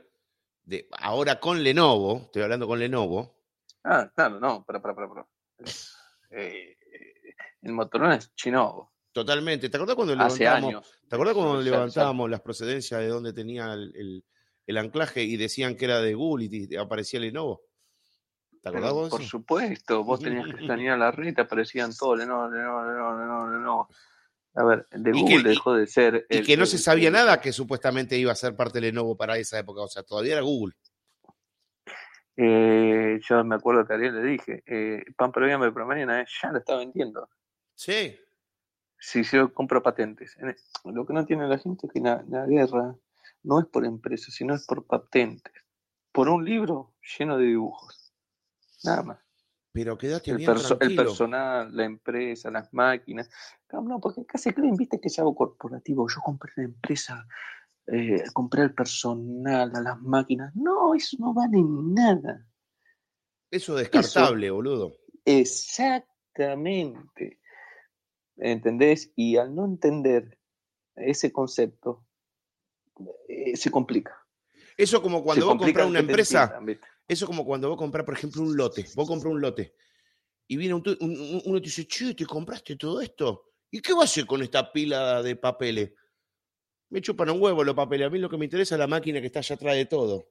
de, 0.64 0.88
ahora 0.92 1.40
con 1.40 1.64
Lenovo, 1.64 2.24
estoy 2.26 2.42
hablando 2.42 2.68
con 2.68 2.80
Lenovo. 2.80 3.38
Ah, 3.84 4.12
claro, 4.14 4.40
no, 4.40 4.66
para, 4.66 4.82
para, 4.82 4.96
para. 4.96 5.28
Eh, 6.32 6.78
el 7.62 7.74
Motorola 7.74 8.16
es 8.16 8.34
chinovo. 8.36 8.94
Totalmente. 9.12 9.70
¿Te 9.70 9.78
acuerdas 9.78 9.96
cuando 9.96 10.16
levantábamos, 10.16 11.00
¿te 11.08 11.16
acuerdas 11.16 11.36
cuando 11.36 11.62
levantábamos 11.62 12.30
las 12.30 12.42
procedencias 12.42 13.02
de 13.02 13.08
donde 13.08 13.34
tenía 13.34 13.74
el, 13.74 14.24
el, 14.66 14.78
anclaje 14.78 15.24
y 15.24 15.36
decían 15.36 15.76
que 15.76 15.86
era 15.86 16.02
de 16.02 16.14
Google 16.14 16.48
y 16.50 16.76
aparecía 16.76 17.20
Lenovo? 17.20 17.64
Por 18.64 19.24
supuesto, 19.24 20.04
vos 20.04 20.20
tenías 20.20 20.46
que 20.46 20.62
escanear 20.62 20.98
la 20.98 21.12
red, 21.12 21.34
te 21.34 21.42
aparecían 21.42 21.92
todos, 21.98 22.26
no, 22.28 22.50
no, 22.50 22.84
no, 22.84 23.48
no, 23.48 23.60
no. 23.60 23.90
A 24.54 24.66
ver, 24.66 24.86
de 24.92 25.12
Google 25.14 25.44
dejó 25.44 25.74
de 25.74 25.88
ser. 25.88 26.26
y 26.30 26.44
que 26.44 26.58
no 26.58 26.66
se 26.66 26.78
sabía 26.78 27.10
nada 27.10 27.40
que 27.40 27.54
supuestamente 27.54 28.18
iba 28.18 28.34
a 28.34 28.36
ser 28.36 28.56
parte 28.56 28.80
de 28.80 28.88
Lenovo 28.88 29.16
para 29.16 29.38
esa 29.38 29.58
época, 29.58 29.82
o 29.82 29.88
sea, 29.88 30.04
todavía 30.04 30.34
era 30.34 30.42
Google. 30.42 30.76
Eh, 32.36 33.20
yo 33.28 33.44
me 33.44 33.56
acuerdo 33.56 33.86
que 33.86 33.94
a 33.94 33.96
Ariel 33.96 34.16
le 34.16 34.24
dije, 34.24 34.64
eh, 34.66 35.04
pan 35.16 35.32
pero 35.32 35.74
por 35.74 35.86
mañana, 35.86 36.26
ya 36.42 36.52
lo 36.52 36.60
está 36.60 36.76
vendiendo. 36.76 37.30
Sí. 37.76 38.18
Si 38.98 39.24
yo 39.24 39.54
compro 39.54 39.82
patentes. 39.82 40.38
Lo 40.86 41.06
que 41.06 41.14
no 41.14 41.26
tiene 41.26 41.48
la 41.48 41.58
gente 41.58 41.88
es 41.88 41.94
que 41.94 42.00
la, 42.00 42.24
la 42.30 42.46
guerra 42.46 42.96
no 43.44 43.60
es 43.60 43.66
por 43.66 43.86
empresas, 43.86 44.34
sino 44.34 44.54
es 44.54 44.66
por 44.66 44.86
patentes. 44.86 45.54
Por 46.12 46.30
un 46.30 46.44
libro 46.44 46.94
lleno 47.18 47.38
de 47.38 47.46
dibujos. 47.46 48.01
Nada 48.84 49.04
más. 49.04 49.20
Pero 49.74 49.98
quédate 49.98 50.32
el, 50.32 50.38
bien 50.38 50.52
perso- 50.52 50.78
el 50.82 50.96
personal, 50.96 51.74
la 51.76 51.86
empresa, 51.86 52.52
las 52.52 52.74
máquinas. 52.74 53.30
No, 53.72 54.00
porque 54.02 54.22
acá 54.22 54.38
se 54.38 54.54
creen, 54.54 54.76
viste, 54.76 55.00
que 55.00 55.08
es 55.08 55.18
algo 55.20 55.34
corporativo. 55.34 56.08
Yo 56.10 56.20
compré 56.22 56.52
la 56.58 56.64
empresa, 56.64 57.26
eh, 57.88 58.22
compré 58.34 58.64
el 58.64 58.74
personal, 58.74 59.74
a 59.74 59.82
las 59.82 60.02
máquinas. 60.02 60.54
No, 60.56 60.94
eso 60.94 61.16
no 61.20 61.34
vale 61.34 61.62
nada. 61.64 62.46
Eso 63.50 63.78
es 63.78 63.90
descartable, 63.90 64.52
boludo. 64.52 64.92
Exactamente. 65.24 67.40
¿Entendés? 68.38 69.12
Y 69.16 69.38
al 69.38 69.56
no 69.56 69.64
entender 69.66 70.38
ese 70.96 71.32
concepto, 71.32 72.06
eh, 73.30 73.56
se 73.56 73.72
complica. 73.72 74.18
Eso 74.76 75.02
como 75.02 75.24
cuando 75.24 75.46
se 75.46 75.54
vos 75.54 75.68
el 75.68 75.86
una 75.86 76.00
empresa, 76.00 76.60
eso 77.12 77.28
como 77.28 77.44
cuando 77.46 77.68
vos 77.68 77.78
comprás, 77.78 78.06
por 78.06 78.14
ejemplo, 78.14 78.42
un 78.42 78.56
lote. 78.56 78.86
Vos 78.96 79.06
comprás 79.08 79.32
un 79.34 79.42
lote 79.42 79.76
y 80.48 80.56
viene 80.56 80.74
un 80.74 80.82
tu- 80.82 80.98
un- 81.02 81.12
un- 81.20 81.42
uno 81.46 81.58
y 81.58 81.62
te 81.62 81.66
dice, 81.66 81.86
che, 81.86 82.14
¿te 82.16 82.26
compraste 82.26 82.78
todo 82.78 83.02
esto? 83.02 83.52
¿Y 83.70 83.82
qué 83.82 83.92
vas 83.94 84.04
a 84.04 84.06
hacer 84.06 84.26
con 84.26 84.42
esta 84.42 84.72
pila 84.72 85.22
de 85.22 85.36
papeles? 85.36 85.92
Me 86.90 87.02
chupan 87.02 87.30
un 87.30 87.42
huevo 87.42 87.64
los 87.66 87.76
papeles. 87.76 88.08
A 88.08 88.10
mí 88.10 88.18
lo 88.20 88.30
que 88.30 88.38
me 88.38 88.46
interesa 88.46 88.76
es 88.76 88.80
la 88.80 88.88
máquina 88.88 89.20
que 89.20 89.28
está 89.28 89.40
allá 89.40 89.56
atrás 89.56 89.76
de 89.76 89.86
todo. 89.86 90.30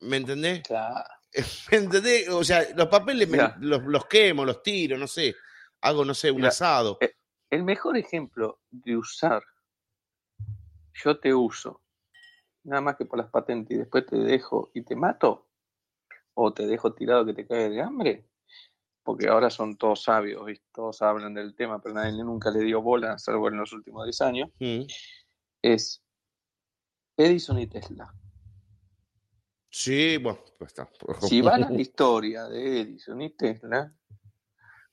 ¿Me 0.00 0.18
entendés? 0.18 0.62
Claro. 0.62 1.08
¿Me 1.72 1.78
entendés? 1.78 2.28
O 2.28 2.44
sea, 2.44 2.66
los 2.76 2.88
papeles 2.88 3.28
me- 3.28 3.38
los, 3.60 3.82
los 3.84 4.06
quemo, 4.06 4.44
los 4.44 4.62
tiro, 4.62 4.98
no 4.98 5.06
sé. 5.06 5.34
Hago, 5.80 6.04
no 6.04 6.12
sé, 6.14 6.30
un 6.30 6.38
Mirá, 6.38 6.48
asado. 6.48 6.98
eh, 7.00 7.14
El 7.50 7.64
mejor 7.64 7.96
ejemplo 7.96 8.60
de 8.70 8.96
usar, 8.96 9.42
yo 11.02 11.18
te 11.18 11.32
uso, 11.34 11.82
nada 12.62 12.80
más 12.82 12.96
que 12.96 13.04
por 13.04 13.18
las 13.18 13.30
patentes 13.30 13.74
y 13.74 13.78
después 13.80 14.06
te 14.06 14.16
dejo 14.16 14.70
y 14.74 14.82
te 14.82 14.96
mato, 14.96 15.48
o 16.34 16.52
te 16.52 16.66
dejo 16.66 16.92
tirado 16.92 17.24
que 17.24 17.34
te 17.34 17.46
caes 17.46 17.70
de 17.70 17.80
hambre, 17.80 18.26
porque 19.02 19.28
ahora 19.28 19.50
son 19.50 19.76
todos 19.76 20.02
sabios, 20.02 20.44
¿viste? 20.46 20.66
todos 20.72 21.00
hablan 21.02 21.34
del 21.34 21.54
tema, 21.54 21.80
pero 21.80 21.94
nadie 21.94 22.22
nunca 22.22 22.50
le 22.50 22.60
dio 22.60 22.82
bola, 22.82 23.18
salvo 23.18 23.48
en 23.48 23.56
los 23.56 23.72
últimos 23.72 24.04
10 24.04 24.20
años, 24.20 24.50
Mm. 24.58 24.82
es 25.62 26.02
Edison 27.16 27.58
y 27.58 27.66
Tesla. 27.66 28.12
Sí, 29.70 30.18
bueno, 30.18 30.38
pues 30.58 30.70
está. 30.72 30.88
Si 31.28 31.40
van 31.40 31.64
a 31.64 31.70
la 31.70 31.80
historia 31.80 32.44
de 32.44 32.80
Edison 32.80 33.20
y 33.22 33.30
Tesla, 33.30 33.92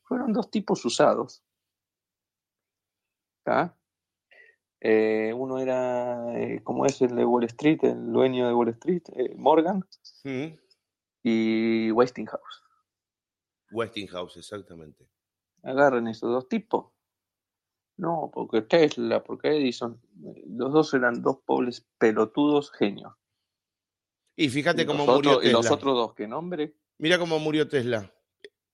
fueron 0.03 0.33
dos 0.33 0.49
tipos 0.49 0.83
usados. 0.85 1.43
Eh, 4.79 5.33
uno 5.35 5.59
era, 5.59 6.39
eh, 6.39 6.61
como 6.63 6.85
es 6.85 7.01
el 7.01 7.15
de 7.15 7.25
Wall 7.25 7.43
Street, 7.45 7.79
el 7.83 8.11
dueño 8.11 8.47
de 8.47 8.53
Wall 8.53 8.69
Street, 8.69 9.03
eh, 9.15 9.35
Morgan. 9.35 9.85
Y 11.23 11.91
Westinghouse. 11.91 12.63
Westinghouse, 13.71 14.37
exactamente. 14.37 15.07
Agarren 15.63 16.07
esos 16.07 16.29
dos 16.31 16.47
tipos. 16.49 16.91
No, 17.97 18.31
porque 18.33 18.61
Tesla, 18.63 19.23
porque 19.23 19.49
Edison, 19.49 20.01
los 20.47 20.73
dos 20.73 20.93
eran 20.93 21.21
dos 21.21 21.37
pobres 21.45 21.87
pelotudos 21.97 22.71
genios. 22.71 23.13
Y 24.35 24.49
fíjate 24.49 24.83
Y 24.83 24.85
cómo 24.85 25.05
murió 25.05 25.31
otros, 25.31 25.43
y 25.43 25.47
Tesla. 25.47 25.57
los 25.59 25.71
otros 25.71 25.93
dos, 25.95 26.13
¿qué 26.15 26.27
nombre? 26.27 26.75
Mira 26.97 27.19
cómo 27.19 27.37
murió 27.39 27.67
Tesla. 27.67 28.11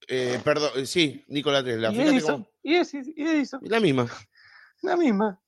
Eh, 0.08 0.40
perdón, 0.44 0.72
eh, 0.78 0.86
sí, 0.86 1.26
Nikola 1.28 1.64
Tesla. 1.64 1.90
Y 1.90 1.94
Fíjate 1.94 2.10
Edison, 2.12 2.44
cómo. 2.44 2.50
y 2.64 2.76
Edison, 2.76 3.04
y 3.16 3.24
Edison, 3.28 3.60
La 3.64 3.80
misma. 3.80 4.08
la 4.84 4.96
misma. 4.96 5.42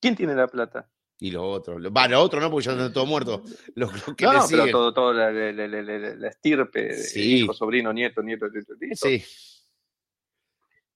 ¿Quién 0.00 0.16
tiene 0.16 0.34
la 0.34 0.48
plata? 0.48 0.90
Y 1.24 1.30
lo 1.30 1.48
otro. 1.48 1.78
lo- 1.78 1.92
Va, 1.92 2.08
lo 2.08 2.20
otro 2.20 2.40
no, 2.40 2.50
porque 2.50 2.64
ya 2.66 2.72
están 2.72 2.92
todos 2.92 3.06
muertos. 3.06 3.40
Los, 3.76 3.92
los 4.08 4.16
que 4.16 4.24
No, 4.24 4.32
le 4.32 4.38
no, 4.38 4.46
pero 4.50 4.70
todo, 4.72 4.92
todo 4.92 5.12
la, 5.12 5.30
la- 5.30 5.52
la- 5.52 5.68
la- 5.68 5.82
la- 5.98 6.14
la 6.16 6.28
estirpe, 6.28 6.94
Sí. 6.94 7.42
hijo, 7.42 7.52
sobrino, 7.54 7.92
nieto, 7.92 8.22
nieto, 8.24 8.48
nieto, 8.48 8.74
nieto. 8.80 8.96
Sí, 9.08 9.22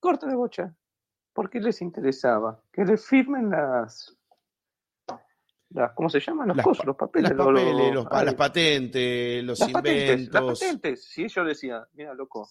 Corta 0.01 0.27
de 0.27 0.35
bocha. 0.35 0.75
¿Por 1.33 1.49
qué 1.49 1.61
les 1.61 1.81
interesaba? 1.81 2.61
Que 2.73 2.85
les 2.85 3.07
firmen 3.07 3.51
las, 3.51 4.17
las 5.71 5.93
¿cómo 5.93 6.09
se 6.09 6.19
llaman? 6.19 6.49
Los 6.49 6.57
Las 6.57 6.65
cosas, 6.67 6.87
los 6.87 6.97
papeles. 6.97 7.31
las 7.31 7.37
los- 7.39 7.53
los- 7.53 7.63
papeles, 7.63 7.95
los 7.95 8.05
las 8.25 8.35
patentes, 8.35 9.45
los 9.45 9.61
las 9.61 9.71
patentes, 9.71 10.09
las 10.09 10.19
inventos. 10.43 10.61
patentes. 10.61 11.05
Si 11.05 11.23
ellos 11.25 11.47
decían, 11.47 11.85
mira, 11.93 12.15
loco, 12.15 12.49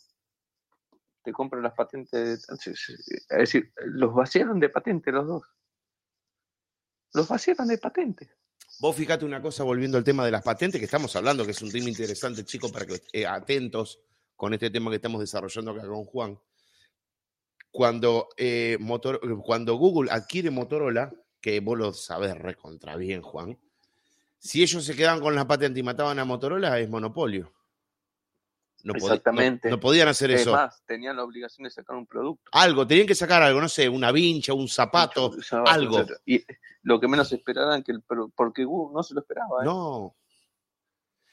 te 1.24 1.34
compro 1.34 1.60
las 1.60 1.74
patentes. 1.74 2.48
Es 2.50 3.28
decir, 3.30 3.74
los 3.86 4.14
vaciaron 4.14 4.60
de 4.62 4.70
patente 4.70 5.12
los 5.12 5.28
dos. 5.28 5.44
Los 7.16 7.28
vaciaron 7.28 7.68
de 7.68 7.78
patente. 7.78 8.30
Vos 8.80 8.96
fíjate 8.96 9.24
una 9.24 9.42
cosa, 9.42 9.64
volviendo 9.64 9.98
al 9.98 10.04
tema 10.04 10.26
de 10.26 10.32
las 10.32 10.44
patentes, 10.44 10.80
que 10.80 10.86
estamos 10.86 11.16
hablando, 11.16 11.46
que 11.46 11.52
es 11.52 11.62
un 11.62 11.72
tema 11.72 11.88
interesante, 11.88 12.44
chicos, 12.44 12.72
para 12.72 12.86
que 12.86 13.02
eh, 13.14 13.26
atentos 13.26 14.00
con 14.36 14.54
este 14.54 14.70
tema 14.70 14.90
que 14.90 14.98
estamos 14.98 15.22
desarrollando 15.22 15.72
acá 15.72 15.88
con 15.88 16.04
Juan. 16.06 16.40
Cuando, 17.72 18.30
eh, 18.38 18.78
Motor- 18.82 19.22
cuando 19.44 19.76
Google 19.76 20.12
adquiere 20.12 20.50
Motorola, 20.52 21.14
que 21.40 21.60
vos 21.62 21.78
lo 21.78 21.94
sabés 21.94 22.38
recontra 22.38 22.98
bien, 22.98 23.22
Juan, 23.22 23.58
si 24.38 24.62
ellos 24.62 24.84
se 24.84 24.96
quedaban 24.96 25.22
con 25.22 25.36
la 25.36 25.48
patente 25.48 25.80
y 25.80 25.84
mataban 25.84 26.20
a 26.20 26.26
Motorola, 26.26 26.78
es 26.80 26.90
monopolio. 26.90 27.54
No, 28.86 28.94
Exactamente. 28.94 29.68
no 29.70 29.80
podían 29.80 30.08
hacer 30.08 30.30
Es 30.30 30.42
eso. 30.42 30.52
más, 30.54 30.84
tenían 30.86 31.16
la 31.18 31.24
obligación 31.24 31.64
de 31.64 31.72
sacar 31.72 31.96
un 31.96 32.06
producto. 32.06 32.44
Algo, 32.52 32.86
tenían 32.86 33.08
que 33.08 33.16
sacar 33.16 33.42
algo, 33.42 33.60
no 33.60 33.68
sé, 33.68 33.90
una 33.90 34.12
vincha, 34.12 34.54
un 34.54 34.68
zapato, 34.68 35.32
algo. 35.66 35.98
etcétera. 35.98 36.20
Y 36.26 36.44
lo 36.84 37.00
que 37.00 37.08
menos 37.08 37.32
esperaban 37.34 37.82
que 37.82 37.92
el 37.94 38.04
porque 38.36 38.64
Google 38.64 38.94
no 38.96 39.02
se 39.02 39.16
lo 39.16 39.22
esperaba. 39.22 39.64
¿eh? 39.64 39.66
No, 39.66 40.16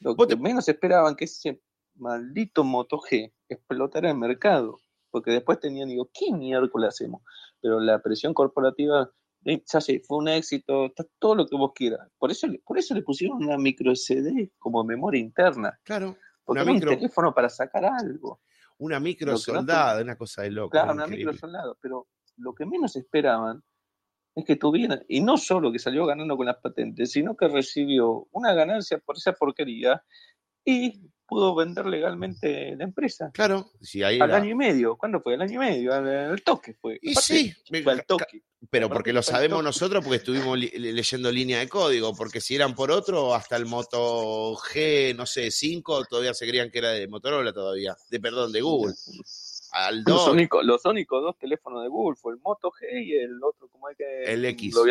Lo 0.01 0.17
que 0.17 0.27
te- 0.29 0.37
menos 0.37 0.67
esperaban 0.69 1.15
que 1.15 1.27
ese 1.27 1.61
maldito 1.97 2.65
Moto 2.65 2.99
G 2.99 3.33
explotara 3.49 4.09
el 4.11 4.17
mercado. 4.17 4.81
Porque 5.11 5.31
después 5.31 5.61
tenían, 5.61 5.91
digo, 5.91 6.09
¿qué 6.13 6.33
miércoles 6.33 6.89
hacemos? 6.89 7.21
Pero 7.61 7.79
la 7.81 8.01
presión 8.01 8.33
corporativa, 8.33 9.11
eh, 9.45 9.63
ya 9.71 9.81
sé, 9.83 10.01
fue 10.01 10.17
un 10.17 10.29
éxito, 10.29 10.87
está 10.87 11.05
todo 11.19 11.35
lo 11.35 11.47
que 11.47 11.55
vos 11.55 11.73
quieras. 11.75 12.09
Por 12.19 12.31
eso, 12.31 12.47
por 12.65 12.79
eso 12.79 12.95
le 12.95 13.03
pusieron 13.03 13.45
una 13.45 13.59
micro 13.59 13.95
CD 13.95 14.51
como 14.59 14.83
memoria 14.85 15.21
interna. 15.21 15.79
claro, 15.85 16.17
Porque 16.45 16.65
micro- 16.65 16.91
un 16.93 16.97
teléfono 16.99 17.35
para 17.35 17.49
sacar 17.49 17.85
algo. 17.85 18.41
una 18.79 18.99
micro 18.99 19.33
no 19.33 19.39
soldada, 19.39 20.03
una 20.03 20.17
cosa 20.17 20.43
de 20.43 20.51
loco. 20.51 20.71
Claro, 20.71 20.93
una 20.93 21.07
micro 21.07 21.33
soldado. 21.35 21.79
Pero 21.81 22.09
lo 22.39 22.55
que 22.55 22.67
menos 22.67 22.97
esperaban 22.97 23.63
es 24.35 24.45
que 24.45 24.57
tuviera, 24.57 25.01
y 25.09 25.21
no 25.21 25.37
solo 25.37 25.71
que 25.71 25.79
salió 25.79 26.07
ganando 26.07 26.37
con 26.37 26.47
las 26.47 26.57
patentes, 26.57 27.13
sino 27.13 27.37
que 27.37 27.49
recibió 27.49 28.27
una 28.33 28.55
ganancia 28.55 28.99
por 28.99 29.17
esa 29.17 29.33
porquería 29.35 30.03
y 30.65 31.12
pudo 31.33 31.55
vender 31.55 31.87
legalmente 31.87 32.77
la 32.77 32.85
empresa. 32.85 33.31
Claro, 33.33 33.71
sí, 33.81 34.03
ahí 34.03 34.21
Al 34.21 34.29
era- 34.31 34.39
año 34.39 34.51
y 34.51 34.55
medio, 34.55 34.97
¿cuándo 34.97 35.21
fue? 35.21 35.35
Al 35.35 35.43
año 35.43 35.55
y 35.55 35.59
medio, 35.59 35.95
al, 35.95 36.07
al 36.09 36.43
toque 36.43 36.75
fue. 36.75 36.99
Y 37.01 37.13
Aparte, 37.13 37.27
sí, 37.27 37.55
fue 37.83 37.93
al 37.93 38.05
toque. 38.05 38.43
pero 38.71 38.87
aparte 38.87 38.99
porque 38.99 39.13
lo 39.13 39.23
sabemos 39.23 39.65
nosotros 39.65 40.05
porque 40.05 40.17
estuvimos 40.19 40.59
li- 40.59 40.71
leyendo 40.79 41.33
línea 41.33 41.59
de 41.61 41.69
código, 41.69 42.15
porque 42.15 42.41
si 42.41 42.55
eran 42.55 42.75
por 42.75 42.91
otro, 42.91 43.35
hasta 43.35 43.57
el 43.57 43.65
Moto 43.67 44.55
G, 44.57 45.15
no 45.17 45.25
sé, 45.27 45.51
5, 45.51 46.05
todavía 46.05 46.35
se 46.35 46.47
creían 46.47 46.71
que 46.71 46.79
era 46.79 46.91
de 46.91 47.09
Motorola 47.09 47.53
todavía, 47.53 47.97
de 48.11 48.21
perdón, 48.21 48.53
de 48.53 48.61
Google. 48.61 48.95
Al 49.73 49.97
Los 50.07 50.27
2, 50.27 50.29
únicos, 50.29 50.65
los 50.65 50.85
únicos 50.85 51.23
dos 51.23 51.39
teléfonos 51.39 51.83
de 51.83 51.89
Google 51.89 52.17
fue 52.21 52.35
el 52.35 52.41
Moto 52.41 52.71
G 52.71 53.05
y 53.07 53.15
el 53.17 53.43
otro, 53.43 53.69
¿cómo 53.69 53.89
es 53.89 53.97
que? 53.97 54.25
El 54.25 54.45
X. 54.45 54.75
Lo 54.75 54.85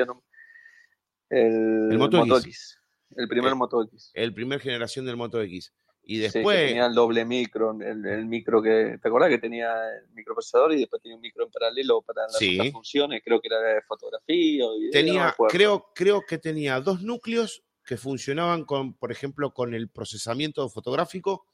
el, 1.30 1.92
El 1.92 1.98
Moto 1.98 2.18
X. 2.26 2.46
X. 2.46 2.78
El 3.16 3.28
primer 3.28 3.56
Moto 3.56 3.84
X. 3.84 4.12
el 4.14 4.34
primer 4.34 4.60
generación 4.62 5.06
del 5.06 5.18
Moto 5.18 5.42
X. 5.42 5.74
Y 6.12 6.16
Sí, 6.16 6.20
que 6.20 6.40
después, 6.40 6.68
tenía 6.68 6.88
el 6.88 6.94
doble 6.94 7.24
micro, 7.24 7.72
el, 7.80 8.06
el 8.06 8.26
micro 8.26 8.62
que, 8.62 8.98
¿te 9.02 9.08
acordás 9.08 9.30
que 9.30 9.38
tenía 9.38 9.72
el 9.98 10.10
microprocesador 10.14 10.74
y 10.74 10.80
después 10.82 11.02
tenía 11.02 11.16
un 11.16 11.22
micro 11.22 11.46
en 11.46 11.52
paralelo 11.52 12.02
para 12.02 12.24
las 12.24 12.36
Sí. 12.36 12.58
otras 12.60 12.74
funciones? 12.74 13.22
Creo 13.24 13.40
que 13.40 13.48
era 13.48 13.62
de 13.62 13.82
fotografía 13.84 14.66
o 14.66 14.78
video, 14.78 14.88
no 14.88 14.92
tenía, 14.92 15.28
acuerdo. 15.30 15.54
creo, 15.54 15.86
creo 15.96 16.22
que 16.28 16.38
tenía 16.38 16.82
dos 16.82 17.02
núcleos 17.02 17.64
que 17.86 17.96
funcionaban 17.96 18.66
con, 18.66 18.94
por 18.94 19.10
ejemplo, 19.14 19.54
con 19.54 19.74
el 19.74 19.88
procesamiento 19.88 20.68
fotográfico, 20.68 21.46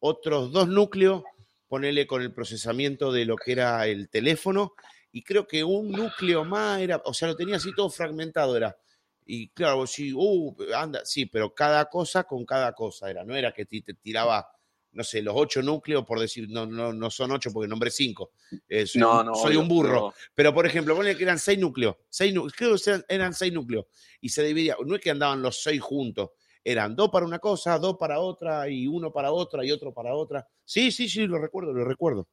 otros 0.00 0.50
dos 0.50 0.66
núcleos, 0.66 1.22
ponele 1.68 2.08
con 2.08 2.22
el 2.22 2.34
procesamiento 2.34 3.12
de 3.12 3.24
lo 3.24 3.36
que 3.36 3.52
era 3.52 3.86
el 3.86 4.08
teléfono, 4.08 4.72
y 5.12 5.22
creo 5.22 5.46
que 5.46 5.62
un 5.62 5.92
núcleo 5.92 6.44
más 6.44 6.80
era, 6.80 7.00
o 7.04 7.14
sea, 7.14 7.28
lo 7.28 7.36
tenía 7.36 7.54
así 7.54 7.72
todo 7.72 7.88
fragmentado, 7.88 8.56
era. 8.56 8.76
Y 9.24 9.48
claro, 9.50 9.86
sí, 9.86 10.12
uh, 10.14 10.54
anda, 10.76 11.04
sí, 11.04 11.26
pero 11.26 11.54
cada 11.54 11.84
cosa 11.86 12.24
con 12.24 12.44
cada 12.44 12.72
cosa 12.72 13.10
era, 13.10 13.24
no 13.24 13.34
era 13.36 13.52
que 13.54 13.64
te 13.66 13.94
tiraba, 13.94 14.48
no 14.92 15.04
sé, 15.04 15.22
los 15.22 15.34
ocho 15.36 15.62
núcleos, 15.62 16.04
por 16.04 16.18
decir, 16.20 16.48
no, 16.50 16.66
no, 16.66 16.92
no 16.92 17.08
son 17.10 17.30
ocho 17.32 17.50
porque 17.52 17.68
nombré 17.68 17.90
cinco. 17.90 18.32
Eh, 18.68 18.86
soy 18.86 19.00
No, 19.00 19.22
no, 19.22 19.34
soy 19.34 19.50
obvio, 19.52 19.60
un 19.60 19.68
burro. 19.68 19.88
pero- 19.90 20.14
Pero, 20.34 20.54
por 20.54 20.66
ejemplo, 20.66 20.96
ponle 20.96 21.16
que 21.16 21.22
eran 21.22 21.38
seis 21.38 21.58
núcleos. 21.58 21.96
Seis 22.08 22.34
nú- 22.34 22.50
creo 22.56 22.74
que 22.76 22.90
eran- 22.90 23.04
eran 23.08 23.32
seis 23.34 23.52
núcleos. 23.52 23.86
Y 24.20 24.28
se 24.28 24.42
dividía. 24.44 24.76
No 24.84 24.94
es 24.96 25.00
que 25.00 25.10
andaban 25.10 25.40
los 25.40 25.62
seis 25.62 25.80
juntos. 25.80 26.30
Eran 26.64 26.94
dos 26.94 27.10
para 27.10 27.26
una 27.26 27.38
cosa, 27.38 27.78
dos 27.78 27.96
para 27.98 28.20
otra, 28.20 28.68
y 28.68 28.86
uno 28.86 29.12
para 29.12 29.32
otra, 29.32 29.64
y 29.64 29.72
otro 29.72 29.92
para 29.94 30.14
otra. 30.14 30.46
Sí, 30.64 30.92
sí, 30.92 31.08
sí, 31.08 31.26
lo 31.26 31.38
recuerdo, 31.38 31.72
lo 31.72 31.84
recuerdo. 31.84 32.28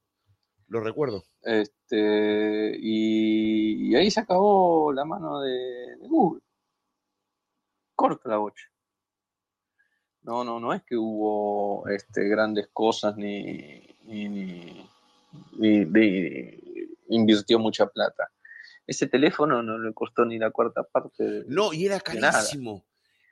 Lo 0.67 0.81
recuerdo. 0.81 1.23
Este, 1.41 2.77
y, 2.79 3.89
y 3.91 3.95
ahí 3.95 4.11
se 4.11 4.19
acabó 4.19 4.91
la 4.93 5.03
mano 5.05 5.39
de, 5.41 5.95
de 5.97 6.07
Google. 6.07 6.41
Corta 7.99 8.29
la 8.29 8.37
bocha. 8.37 8.63
No, 10.21 10.45
no, 10.45 10.57
no 10.57 10.73
es 10.73 10.83
que 10.83 10.95
hubo 10.95 11.85
este, 11.89 12.29
grandes 12.29 12.69
cosas 12.71 13.17
ni, 13.17 13.81
y- 14.07 14.87
invirtió 17.09 17.59
mucha 17.59 17.87
plata. 17.87 18.31
Ese 18.87 19.07
teléfono 19.07 19.61
no 19.61 19.77
le 19.77 19.93
costó 19.93 20.23
ni 20.23 20.37
la 20.39 20.49
cuarta 20.51 20.83
parte. 20.83 21.23
de- 21.23 21.43
No, 21.47 21.73
y 21.73 21.85
era 21.87 21.99
carísimo. 21.99 22.85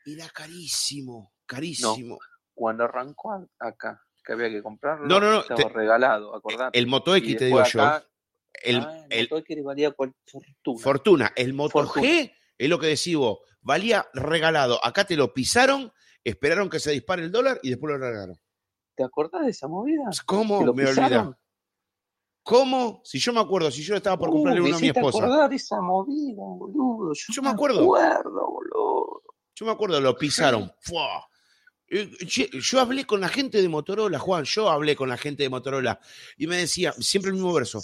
Era 0.06 0.28
carísimo, 0.30 1.34
carísimo. 1.46 2.20
Cuando 2.54 2.84
arrancó 2.84 3.48
acá, 3.60 4.04
que 4.24 4.34
había 4.34 4.50
que 4.50 4.62
comprarlo, 4.62 5.08
No, 5.08 5.20
no, 5.22 5.32
no, 5.32 5.42
estaba 5.42 5.70
te- 5.70 5.74
regalado, 5.74 6.36
acordate. 6.36 6.78
El 6.78 6.88
Moto 6.88 7.16
X, 7.16 7.38
te 7.38 7.46
digo 7.46 7.64
yo. 7.64 7.82
acá, 7.82 8.06
El, 8.64 8.76
ah, 8.78 9.06
el- 9.10 9.24
Moto 9.30 9.38
X 9.38 9.56
le 9.56 9.64
valía 9.64 9.94
fortuna. 9.94 10.46
Fortuna. 10.80 11.32
El 11.36 11.54
Moto. 11.54 11.86
G 11.88 12.34
es 12.58 12.70
lo 12.70 12.80
que 12.80 12.88
decís 12.88 13.16
vos. 13.16 13.40
Valía 13.62 14.08
regalado. 14.14 14.84
Acá 14.86 15.06
te 15.06 15.16
lo 15.16 15.34
pisaron, 15.34 15.92
esperaron 16.24 16.70
que 16.70 16.80
se 16.80 16.92
dispare 16.92 17.24
el 17.24 17.32
dólar 17.32 17.60
y 17.64 17.70
después 17.70 17.92
lo 17.92 17.98
regalaron. 17.98 18.40
¿Te 18.96 19.04
acordás 19.04 19.44
de 19.46 19.52
esa 19.52 19.68
movida? 19.68 20.04
¿Cómo 20.26 20.60
¿Que 20.60 20.66
lo 20.66 20.74
me 20.74 20.84
voy 20.84 20.88
a 20.88 20.90
olvidar? 20.94 21.10
pisaron? 21.10 21.38
¿Cómo? 22.44 23.02
Si 23.04 23.20
yo 23.20 23.34
me 23.34 23.42
acuerdo, 23.42 23.70
si 23.72 23.84
yo 23.84 23.96
estaba 23.96 24.18
por 24.18 24.30
Uh, 24.30 24.34
comprarle 24.34 24.62
uno 24.62 24.78
a 24.78 24.80
mi 24.80 24.88
esposa. 24.88 25.18
acordar 25.18 25.50
de 25.50 25.56
esa 25.58 25.82
movida, 25.82 26.42
boludo. 26.44 27.14
Yo, 27.14 27.34
Yo 27.34 27.42
me 27.42 27.50
acuerdo. 27.50 27.82
acuerdo, 27.82 28.50
boludo. 28.50 29.24
Yo 29.54 29.66
me 29.66 29.72
acuerdo, 29.74 30.00
lo 30.00 30.16
pisaron. 30.16 30.72
¡Fua! 30.80 31.28
Eh, 31.90 32.10
Yo 32.26 32.80
hablé 32.80 33.06
con 33.06 33.20
la 33.22 33.28
gente 33.30 33.62
de 33.62 33.68
Motorola, 33.70 34.18
Juan, 34.20 34.44
yo 34.46 34.70
hablé 34.70 34.96
con 34.96 35.10
la 35.10 35.18
gente 35.18 35.44
de 35.44 35.50
Motorola 35.50 36.00
y 36.38 36.48
me 36.48 36.58
decía, 36.58 36.94
siempre 36.94 37.30
el 37.30 37.36
mismo 37.36 37.54
verso, 37.54 37.82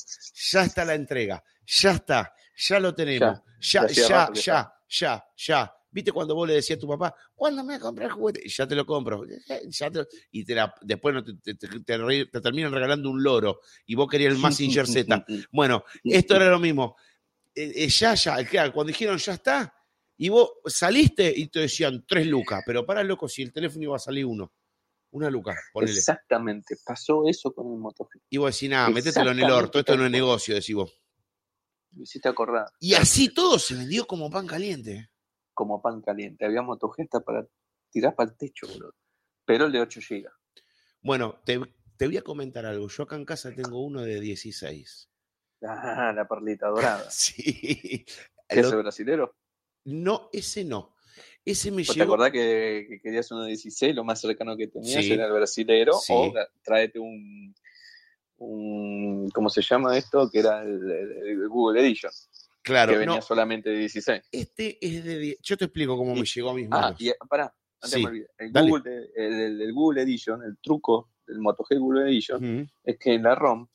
ya 0.51 0.63
está 0.63 0.83
la 0.85 0.93
entrega, 0.95 1.41
ya 1.65 1.91
está, 1.91 2.33
ya 2.57 2.79
lo 2.81 2.93
tenemos, 2.93 3.37
ya, 3.39 3.43
ya 3.63 3.81
ya, 4.09 4.25
ya, 4.41 4.73
ya, 4.89 5.25
ya. 5.35 5.73
¿Viste 5.91 6.11
cuando 6.11 6.33
vos 6.33 6.47
le 6.47 6.55
decías 6.55 6.77
a 6.77 6.79
tu 6.79 6.87
papá, 6.87 7.13
¿cuándo 7.35 7.63
me 7.63 7.79
comprar 7.79 8.07
el 8.07 8.13
juguete? 8.13 8.49
Ya 8.49 8.65
te 8.67 8.75
lo 8.75 8.83
compro. 8.85 9.25
"Eh, 9.25 9.39
ya 9.69 9.91
te 9.91 9.99
lo-". 9.99 10.07
Y 10.31 10.43
te 10.43 10.55
la- 10.55 10.73
después 10.81 11.13
no 11.13 11.23
te, 11.23 11.33
te- 11.35 11.53
te- 11.55 11.79
te 11.81 11.97
re- 11.97 12.25
te 12.25 12.41
terminan 12.41 12.71
regalando 12.71 13.09
un 13.11 13.21
loro 13.21 13.59
y 13.85 13.93
vos 13.95 14.07
querías 14.07 14.33
el 14.33 14.39
Massinger 14.39 14.87
Z. 14.87 15.25
Bueno, 15.51 15.83
esto 16.03 16.35
era 16.35 16.49
lo 16.49 16.59
mismo. 16.59 16.95
Eh, 17.55 17.71
eh, 17.75 17.87
ya, 17.89 18.15
ya, 18.15 18.43
claro, 18.45 18.73
cuando 18.73 18.87
dijeron 18.87 19.17
ya 19.19 19.33
está, 19.33 19.71
y 20.17 20.29
vos 20.29 20.53
saliste 20.65 21.31
y 21.35 21.47
te 21.47 21.59
decían 21.59 22.03
tres 22.07 22.25
lucas, 22.25 22.63
pero 22.65 22.83
para 22.85 23.03
loco, 23.03 23.27
si 23.29 23.43
el 23.43 23.53
teléfono 23.53 23.83
iba 23.83 23.95
a 23.95 23.99
salir 23.99 24.25
uno, 24.25 24.51
una 25.11 25.29
luca, 25.29 25.55
ponele. 25.71 25.95
Exactamente, 25.99 26.75
pasó 26.83 27.27
eso 27.27 27.53
con 27.53 27.71
el 27.71 27.77
Moto 27.77 28.05
G. 28.05 28.19
Y 28.31 28.37
vos 28.37 28.55
decís, 28.55 28.69
nada, 28.71 28.89
métetelo 28.89 29.29
en 29.31 29.39
el 29.39 29.51
orto, 29.51 29.77
esto 29.77 29.95
no 29.95 30.05
es 30.05 30.11
negocio, 30.11 30.55
decís 30.55 30.73
vos. 30.75 30.91
Me 31.95 32.03
hiciste 32.03 32.29
acordar. 32.29 32.65
Y 32.79 32.93
así 32.95 33.33
todo 33.33 33.59
se 33.59 33.75
vendió 33.75 34.05
como 34.05 34.29
pan 34.29 34.47
caliente. 34.47 35.09
Como 35.53 35.81
pan 35.81 36.01
caliente. 36.01 36.45
Había 36.45 36.61
Moto 36.61 36.87
G 36.89 37.03
hasta 37.03 37.19
para 37.21 37.45
tirar 37.91 38.15
para 38.15 38.31
el 38.31 38.37
techo, 38.37 38.67
boludo. 38.67 38.95
Pero 39.45 39.65
el 39.65 39.71
de 39.71 39.81
8 39.81 39.99
GB. 40.09 40.27
Bueno, 41.01 41.39
te, 41.45 41.59
te 41.97 42.07
voy 42.07 42.17
a 42.17 42.21
comentar 42.23 42.65
algo. 42.65 42.87
Yo 42.87 43.03
acá 43.03 43.15
en 43.15 43.25
casa 43.25 43.53
tengo 43.53 43.83
uno 43.83 44.01
de 44.01 44.19
16. 44.19 45.09
Ah, 45.63 46.11
la 46.15 46.27
perlita 46.27 46.67
dorada. 46.67 47.05
Sí. 47.09 48.05
¿Ese 48.47 48.71
Lo- 48.71 48.77
brasilero? 48.79 49.35
no, 49.85 50.29
ese 50.33 50.63
no. 50.63 50.95
Ese 51.45 51.71
me 51.71 51.77
¿Vos 51.83 51.87
te 51.87 51.93
llegó. 51.95 52.13
acordás 52.13 52.31
que, 52.31 52.85
que 52.89 52.99
querías 53.01 53.29
uno 53.31 53.41
de 53.43 53.49
16? 53.49 53.95
Lo 53.95 54.03
más 54.03 54.19
cercano 54.21 54.55
que 54.57 54.67
tenías 54.67 55.03
Sí. 55.03 55.11
era 55.11 55.25
el 55.27 55.33
brasilero. 55.33 55.93
Sí. 55.93 56.13
O 56.15 56.33
tráete 56.63 56.99
un, 56.99 57.53
un. 58.45 59.29
¿Cómo 59.31 59.49
se 59.49 59.61
llama 59.61 59.97
esto? 59.97 60.29
Que 60.29 60.39
era 60.39 60.61
el, 60.63 61.47
Google 61.49 61.81
Edition. 61.81 62.11
Claro, 62.61 62.93
que 62.93 62.97
venía 62.99 63.15
no, 63.17 63.21
solamente 63.21 63.69
de 63.69 63.77
16. 63.79 64.21
este 64.31 64.77
es 64.85 65.03
de. 65.03 65.37
Yo 65.41 65.57
te 65.57 65.65
explico 65.65 65.97
cómo 65.97 66.15
Y- 66.15 66.19
me 66.21 66.25
llegó 66.25 66.49
a 66.51 66.53
mis 66.53 66.67
Ah, 66.71 66.81
manos. 66.81 67.01
y 67.01 67.11
pará, 67.29 67.53
antes 67.81 67.91
Sí, 67.91 68.03
me 68.03 68.09
olvidé. 68.09 68.27
El. 68.37 68.51
Google, 68.53 68.83
de- 68.89 69.09
el, 69.15 69.33
el- 69.41 69.61
el 69.61 69.73
Google 69.73 70.01
Edition, 70.03 70.43
el 70.43 70.57
truco 70.59 71.09
del 71.27 71.39
Moto 71.39 71.63
G 71.63 71.77
Google 71.77 72.03
Edition, 72.09 72.69
es 72.83 72.97
que 72.97 73.17
la 73.19 73.35
ROM 73.35 73.67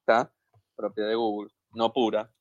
está 0.00 0.32
propiedad 0.76 1.08
de 1.10 1.14
Google, 1.14 1.50
no 1.72 1.92
pura. 1.92 2.32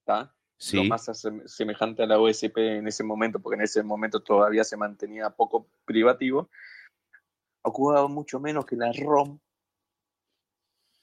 ¿Está? 0.00 0.34
Sí. 0.56 0.76
Lo 0.76 0.84
más 0.84 1.08
semejante 1.46 2.02
a 2.02 2.06
la 2.06 2.18
OSP 2.18 2.78
en 2.78 2.88
ese 2.88 3.04
momento, 3.04 3.38
porque 3.38 3.54
en 3.56 3.62
ese 3.62 3.82
momento 3.84 4.20
todavía 4.20 4.64
se 4.64 4.76
mantenía 4.76 5.30
poco 5.30 5.68
privativo, 5.84 6.50
ocupaba 7.62 8.08
mucho 8.08 8.40
menos 8.40 8.66
que 8.66 8.74
la 8.74 8.90
ROM, 8.92 9.38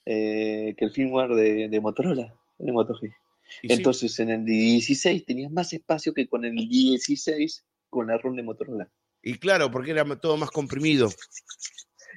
eh, 0.05 0.75
que 0.77 0.85
el 0.85 0.91
firmware 0.91 1.33
de, 1.35 1.69
de 1.69 1.79
Motorola, 1.81 2.33
de 2.57 2.71
Moto 2.71 2.93
G. 2.93 3.13
Y 3.61 3.67
sí, 3.67 3.73
Entonces 3.73 4.19
en 4.19 4.29
el 4.29 4.45
16 4.45 5.25
tenías 5.25 5.51
más 5.51 5.71
espacio 5.73 6.13
que 6.13 6.27
con 6.27 6.45
el 6.45 6.55
16 6.55 7.65
con 7.89 8.07
la 8.07 8.17
ROM 8.17 8.35
de 8.35 8.43
Motorola. 8.43 8.89
y 9.21 9.35
claro, 9.37 9.71
porque 9.71 9.91
era 9.91 10.03
todo 10.19 10.35
más 10.37 10.51
comprimido. 10.51 11.09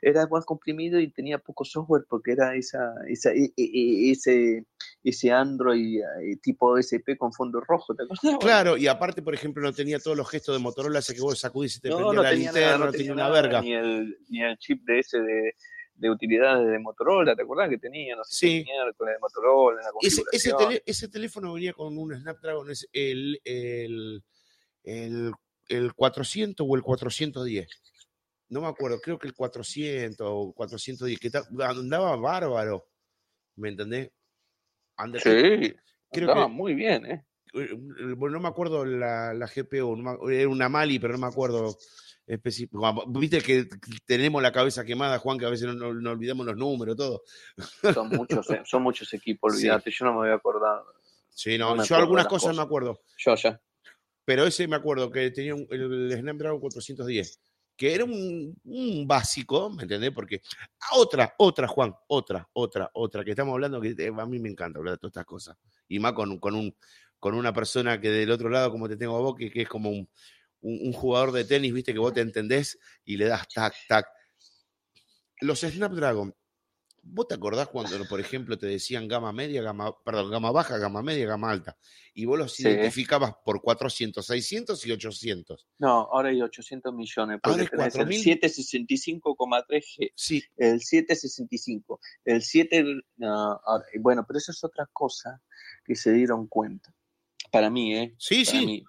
Era 0.00 0.26
más 0.28 0.44
comprimido 0.44 1.00
y 1.00 1.10
tenía 1.10 1.38
poco 1.38 1.64
software 1.64 2.04
porque 2.08 2.30
era 2.32 2.54
esa, 2.54 2.94
esa, 3.08 3.32
e- 3.32 3.52
e- 3.56 3.70
e- 3.72 4.10
ese, 4.12 4.64
ese 5.02 5.32
Android 5.32 5.98
eh, 6.00 6.36
tipo 6.40 6.78
SP 6.78 7.16
con 7.18 7.32
fondo 7.32 7.60
rojo, 7.60 7.94
¿te? 7.96 8.04
Claro, 8.40 8.76
y 8.76 8.86
aparte, 8.86 9.22
por 9.22 9.34
ejemplo, 9.34 9.60
no 9.62 9.72
tenía 9.72 9.98
todos 9.98 10.16
los 10.16 10.28
gestos 10.30 10.54
de 10.56 10.62
Motorola, 10.62 11.00
ese 11.00 11.14
que 11.16 11.20
vos 11.20 11.40
sacudís 11.40 11.76
y 11.76 11.80
te 11.80 11.88
No, 11.88 11.96
prendía 11.96 12.14
no 12.14 12.22
la 12.22 12.32
linterna, 12.32 12.86
no 12.86 12.92
tenía 12.92 13.12
una 13.12 13.28
verga. 13.28 13.60
Ni 13.60 13.72
el, 13.74 14.18
ni 14.28 14.40
el 14.42 14.56
chip 14.58 14.84
de 14.84 15.00
ese 15.00 15.18
de, 15.20 15.54
de 15.98 16.10
utilidades 16.10 16.66
de 16.70 16.78
Motorola, 16.78 17.34
¿te 17.34 17.42
acuerdas 17.42 17.68
que 17.68 17.78
tenía? 17.78 18.14
No 18.14 18.22
sé 18.24 18.34
Sí. 18.34 18.64
miércoles 18.64 19.14
de 19.14 19.18
Motorola, 19.18 19.80
en 19.80 19.84
la 19.84 19.90
Ese, 20.00 20.22
ese, 20.86 21.08
teléfono 21.08 21.52
venía 21.54 21.72
con 21.72 21.98
un 21.98 22.14
Snapdragon, 22.14 22.70
es 22.70 22.88
el, 22.92 23.40
el, 23.44 24.22
el, 24.84 25.32
el 25.68 25.94
400 25.94 26.64
o 26.68 26.76
el 26.76 26.82
410. 26.82 27.68
No 28.50 28.60
me 28.60 28.68
acuerdo, 28.68 29.00
creo 29.00 29.18
que 29.18 29.26
el 29.26 29.34
400 29.34 30.26
o 30.30 30.52
410, 30.54 31.18
que 31.18 31.30
andaba 31.62 32.16
bárbaro. 32.16 32.88
¿Me 33.56 33.70
entendés? 33.70 34.10
Anda- 34.96 35.18
Sí, 35.20 35.74
creo 36.12 36.30
andaba 36.30 36.46
que- 36.46 36.52
muy 36.52 36.74
bien, 36.74 37.06
¿eh? 37.06 37.26
eh, 37.54 37.74
bueno, 38.16 38.36
no 38.36 38.40
me 38.40 38.48
acuerdo 38.48 38.84
la, 38.84 39.34
la 39.34 39.46
GPU, 39.48 39.96
no 39.96 40.16
me- 40.18 40.34
era 40.40 40.48
una 40.48 40.68
Mali, 40.68 40.98
pero 41.00 41.14
no 41.14 41.18
me 41.18 41.26
acuerdo 41.26 41.76
específico. 42.28 43.04
Viste 43.08 43.40
que 43.40 43.66
tenemos 44.06 44.40
la 44.42 44.52
cabeza 44.52 44.84
quemada, 44.84 45.18
Juan, 45.18 45.38
que 45.38 45.46
a 45.46 45.50
veces 45.50 45.66
no, 45.66 45.72
no- 45.74 45.94
no 45.94 46.10
olvidamos 46.10 46.46
los 46.46 46.56
números, 46.56 46.96
todo. 46.96 47.22
Son 47.94 48.08
muchos, 48.10 48.48
eh, 48.50 48.62
son 48.64 48.82
muchos 48.82 49.12
equipos, 49.14 49.54
Sí. 49.54 49.68
olvídate, 49.68 49.90
yo 49.90 50.04
no 50.04 50.12
me 50.12 50.18
voy 50.18 50.28
a 50.30 50.34
acordar. 50.34 50.82
Sí, 51.30 51.56
no, 51.58 51.82
yo 51.84 51.96
algunas 51.96 52.26
cosas 52.26 52.42
cosas. 52.50 52.56
me 52.56 52.62
acuerdo. 52.62 53.00
Yo 53.16 53.34
ya. 53.34 53.60
Pero 54.24 54.44
ese 54.44 54.68
me 54.68 54.76
acuerdo 54.76 55.10
que 55.10 55.30
tenía 55.30 55.54
un- 55.54 55.66
el, 55.70 56.12
Snapdragon 56.20 56.60
410, 56.60 57.40
que 57.76 57.94
era 57.94 58.04
un, 58.04 58.54
un 58.64 59.06
básico, 59.06 59.70
¿me 59.70 59.84
entendés? 59.84 60.10
Porque 60.12 60.42
ah, 60.80 60.96
otra, 60.96 61.34
otra, 61.38 61.66
Juan, 61.68 61.94
otra, 62.08 62.46
otra, 62.52 62.90
otra, 62.92 63.24
que 63.24 63.30
estamos 63.30 63.52
hablando, 63.54 63.80
que 63.80 63.94
a 64.14 64.26
mí 64.26 64.38
me 64.38 64.48
encanta 64.50 64.78
hablar 64.80 64.94
de 64.94 64.98
todas 64.98 65.12
estas 65.12 65.24
cosas. 65.26 65.56
Y 65.88 65.98
más 66.00 66.12
con, 66.12 66.38
con, 66.38 66.54
un, 66.56 66.76
con 67.18 67.34
una 67.34 67.52
persona 67.54 68.00
que 68.00 68.10
del 68.10 68.30
otro 68.32 68.50
lado, 68.50 68.70
como 68.70 68.88
te 68.88 68.96
tengo 68.96 69.16
a 69.16 69.20
vos, 69.20 69.34
que, 69.36 69.50
que 69.50 69.62
es 69.62 69.68
como 69.68 69.88
un, 69.90 70.08
un- 70.60 70.78
un 70.88 70.92
jugador 70.92 71.32
de 71.32 71.44
tenis, 71.44 71.72
viste, 71.72 71.92
que 71.92 71.98
vos 71.98 72.12
te 72.12 72.20
entendés 72.20 72.78
y 73.04 73.16
le 73.16 73.26
das 73.26 73.46
tac, 73.48 73.74
tac. 73.88 74.06
Los 75.40 75.60
Snapdragon, 75.60 76.34
¿vos 77.02 77.28
te 77.28 77.34
acordás 77.36 77.68
cuando, 77.68 78.04
por 78.08 78.18
ejemplo, 78.20 78.58
te 78.58 78.66
decían 78.66 79.06
gama 79.06 79.32
media, 79.32 79.62
gama, 79.62 79.96
perdón, 80.04 80.30
gama 80.32 80.50
baja, 80.50 80.78
gama 80.78 81.00
media, 81.00 81.26
gama 81.26 81.50
alta? 81.50 81.76
Y 82.12 82.24
vos 82.24 82.36
los 82.38 82.52
Sí. 82.54 82.64
identificabas 82.64 83.34
por 83.44 83.62
400, 83.62 84.26
600 84.26 84.84
y 84.84 84.90
800. 84.90 85.68
No, 85.78 85.90
ahora 86.12 86.30
hay 86.30 86.42
800 86.42 86.92
millones. 86.92 87.38
Ahora 87.44 87.62
es 87.62 87.70
tenés 87.70 87.86
el 87.86 87.92
4000. 87.92 88.22
765,3G, 88.24 90.10
Sí, 90.14 90.42
el 90.56 90.80
765, 90.82 92.00
el 92.24 92.42
7. 92.42 92.84
No, 93.16 93.60
ahora- 93.64 93.84
bueno, 94.00 94.24
pero 94.26 94.38
eso 94.38 94.50
es 94.52 94.62
otra 94.64 94.86
cosa 94.92 95.40
que 95.84 95.94
se 95.94 96.12
dieron 96.12 96.48
cuenta. 96.48 96.92
Para 97.52 97.70
mí, 97.70 97.94
¿eh? 97.96 98.14
sí, 98.18 98.44
Para 98.44 98.58
sí. 98.58 98.66
mí. 98.66 98.84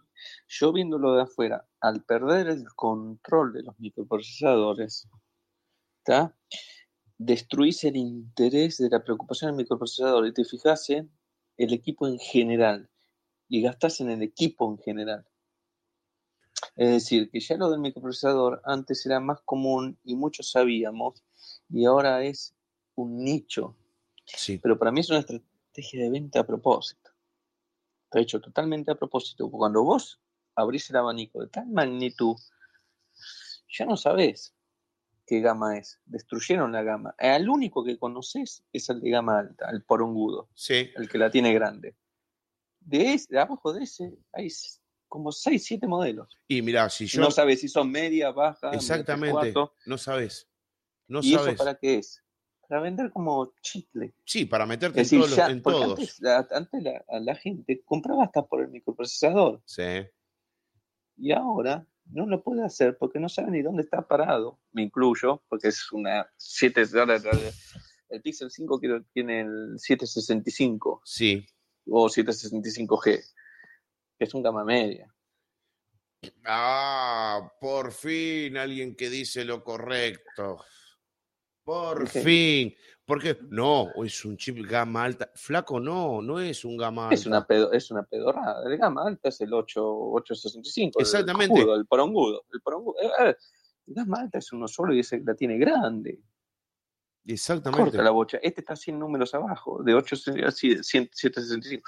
Yo 0.51 0.73
viéndolo 0.73 1.13
de 1.13 1.21
afuera, 1.21 1.67
al 1.80 2.03
perder 2.03 2.47
el 2.47 2.65
control 2.73 3.53
de 3.53 3.61
los 3.61 3.80
microprocesadores, 3.80 5.07
¿está? 5.99 6.35
destruís 7.19 7.84
el 7.84 7.97
interés 7.97 8.77
de 8.77 8.89
la 8.89 9.03
preocupación 9.03 9.51
del 9.51 9.57
microprocesador 9.57 10.26
y 10.26 10.34
te 10.34 10.43
fijas 10.43 10.89
en 10.89 11.11
el 11.57 11.71
equipo 11.73 12.07
en 12.07 12.17
general 12.17 12.89
y 13.47 13.61
gastás 13.61 14.01
en 14.01 14.09
el 14.09 14.23
equipo 14.23 14.71
en 14.71 14.80
general. 14.80 15.27
Es 16.76 16.89
decir, 16.89 17.30
que 17.30 17.41
ya 17.41 17.57
lo 17.57 17.69
del 17.69 17.81
microprocesador 17.81 18.61
antes 18.63 19.05
era 19.05 19.19
más 19.19 19.41
común 19.41 19.99
y 20.03 20.15
muchos 20.15 20.49
sabíamos 20.49 21.23
y 21.69 21.85
ahora 21.85 22.23
es 22.23 22.55
un 22.95 23.23
nicho. 23.23 23.76
Sí. 24.26 24.57
Pero 24.57 24.80
para 24.80 24.91
mí 24.91 25.01
es 25.01 25.09
una 25.09 25.19
estrategia 25.19 26.03
de 26.03 26.09
venta 26.09 26.39
a 26.39 26.47
propósito. 26.47 27.11
Está 28.05 28.19
hecho 28.19 28.41
totalmente 28.41 28.91
a 28.91 28.95
propósito. 28.95 29.51
Cuando 29.51 29.84
vos 29.84 30.19
abrís 30.60 30.90
el 30.90 30.95
abanico 30.98 31.41
de 31.41 31.48
tal 31.48 31.68
magnitud, 31.68 32.36
ya 33.69 33.86
no 33.86 33.98
sabés 33.98 34.53
qué 35.26 35.41
gama 35.41 35.77
es. 35.77 35.99
Destruyeron 36.06 36.72
la 36.72 36.81
gama. 36.84 37.14
El 37.18 37.49
único 37.49 37.84
que 37.84 37.98
conoces 37.99 38.64
es 38.73 38.90
el 38.90 38.99
de 39.02 39.10
gama 39.11 39.40
alta, 39.40 39.69
el 39.72 39.84
porongudo, 39.84 40.49
Sí. 40.56 40.90
el 40.95 41.07
que 41.07 41.18
la 41.18 41.30
tiene 41.30 41.53
grande. 41.53 41.95
De, 42.80 43.14
ese, 43.14 43.27
de 43.34 43.40
abajo 43.40 43.72
de 43.73 43.84
ese 43.84 44.18
hay 44.34 44.48
como 45.07 45.31
6, 45.31 45.64
7 45.65 45.88
modelos. 45.88 46.36
Y 46.48 46.61
mirá, 46.61 46.90
si 46.90 47.06
yo. 47.06 47.22
no 47.22 47.30
sabes 47.31 47.61
si 47.61 47.68
son 47.68 47.91
media, 47.91 48.31
baja, 48.31 48.72
exactamente. 48.72 49.34
cuatro. 49.53 49.73
No 49.86 49.98
sabes. 49.98 50.48
No 51.07 51.19
¿Y 51.22 51.34
eso 51.34 51.44
sabes. 51.44 51.57
para 51.60 51.76
qué 51.76 51.95
es? 51.98 52.23
para 52.68 52.81
vender 52.81 53.10
como 53.11 53.52
chicle. 53.64 54.14
Sí, 54.26 54.45
para 54.45 54.68
meterte 54.68 55.02
Es 55.02 55.11
en, 55.11 55.22
decir, 55.22 55.36
todos 55.36 55.48
ya- 55.48 55.52
en 55.52 55.61
todos. 55.64 55.90
antes, 55.99 56.22
la, 56.22 56.48
antes 56.52 56.84
la, 56.84 57.03
la 57.19 57.34
gente 57.36 57.81
compraba 57.84 58.26
hasta 58.26 58.45
por 58.45 58.61
el 58.61 58.68
microprocesador 58.69 59.60
Sí. 59.65 59.81
Y 61.19 61.31
ahora 61.31 61.85
no 62.05 62.25
lo 62.25 62.41
puede 62.43 62.63
hacer 62.65 62.97
porque 62.97 63.19
no 63.19 63.29
sabe 63.29 63.51
ni 63.51 63.61
dónde 63.61 63.83
está 63.83 64.07
parado. 64.07 64.59
Me 64.71 64.83
incluyo, 64.83 65.43
porque 65.47 65.67
es 65.67 65.91
una 65.91 66.27
7 66.37 66.83
El 68.09 68.21
Pixel 68.21 68.49
5 68.49 68.79
creo 68.79 68.99
que 69.01 69.09
tiene 69.13 69.41
el 69.41 69.75
765 69.77 71.01
Sí. 71.05 71.45
o 71.87 72.07
765G, 72.07 73.03
que 74.17 74.25
es 74.25 74.33
un 74.33 74.41
gama 74.41 74.63
media. 74.63 75.13
Ah, 76.45 77.51
por 77.61 77.91
fin 77.91 78.57
alguien 78.57 78.95
que 78.95 79.09
dice 79.09 79.45
lo 79.45 79.63
correcto. 79.63 80.63
Por 81.63 82.07
fin. 82.09 82.75
Porque 83.10 83.40
no, 83.49 83.90
es 84.06 84.23
un 84.23 84.38
chip 84.38 84.64
gama 84.69 85.03
alta. 85.03 85.31
Flaco, 85.34 85.80
no, 85.80 86.22
no 86.22 86.40
es 86.40 86.64
un 86.64 86.77
gama 86.77 87.06
alta. 87.06 87.15
Es 87.15 87.26
una, 87.26 87.44
pedo, 87.44 87.72
es 87.72 87.90
una 87.90 88.03
pedorrada. 88.03 88.61
El 88.72 88.77
gama 88.77 89.02
alta 89.03 89.30
es 89.30 89.41
el 89.41 89.52
8, 89.52 89.84
865. 89.84 90.99
Exactamente. 90.99 91.56
El, 91.56 91.65
cojudo, 91.65 91.76
el 91.76 91.88
porongudo. 91.88 92.45
El 92.53 92.61
porongudo. 92.61 92.95
Eh, 93.02 93.30
eh, 93.30 93.36
el 93.88 93.95
gama 93.95 94.19
alta 94.19 94.38
es 94.38 94.53
uno 94.53 94.68
solo 94.68 94.94
y 94.94 94.99
ese 94.99 95.23
la 95.26 95.34
tiene 95.34 95.57
grande. 95.57 96.22
Exactamente. 97.26 97.84
Corta 97.86 98.03
la 98.03 98.11
bocha. 98.11 98.38
Este 98.44 98.61
está 98.61 98.76
100 98.76 98.99
números 98.99 99.34
abajo, 99.34 99.81
de 99.81 99.95
8, 99.95 100.15
765. 100.15 101.81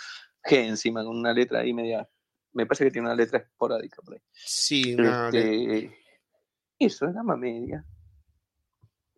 G 0.44 0.56
encima, 0.68 1.04
con 1.06 1.16
una 1.16 1.34
letra 1.34 1.60
ahí 1.60 1.72
media. 1.72 2.10
Me 2.54 2.66
parece 2.66 2.86
que 2.86 2.90
tiene 2.92 3.10
una 3.10 3.16
letra 3.16 3.38
esporádica 3.38 4.02
por 4.02 4.16
ahí. 4.16 4.22
Sí, 4.32 4.96
le- 4.96 5.28
Este, 5.28 5.98
eso 6.80 7.06
es 7.06 7.14
gama 7.14 7.38
media. 7.38 7.86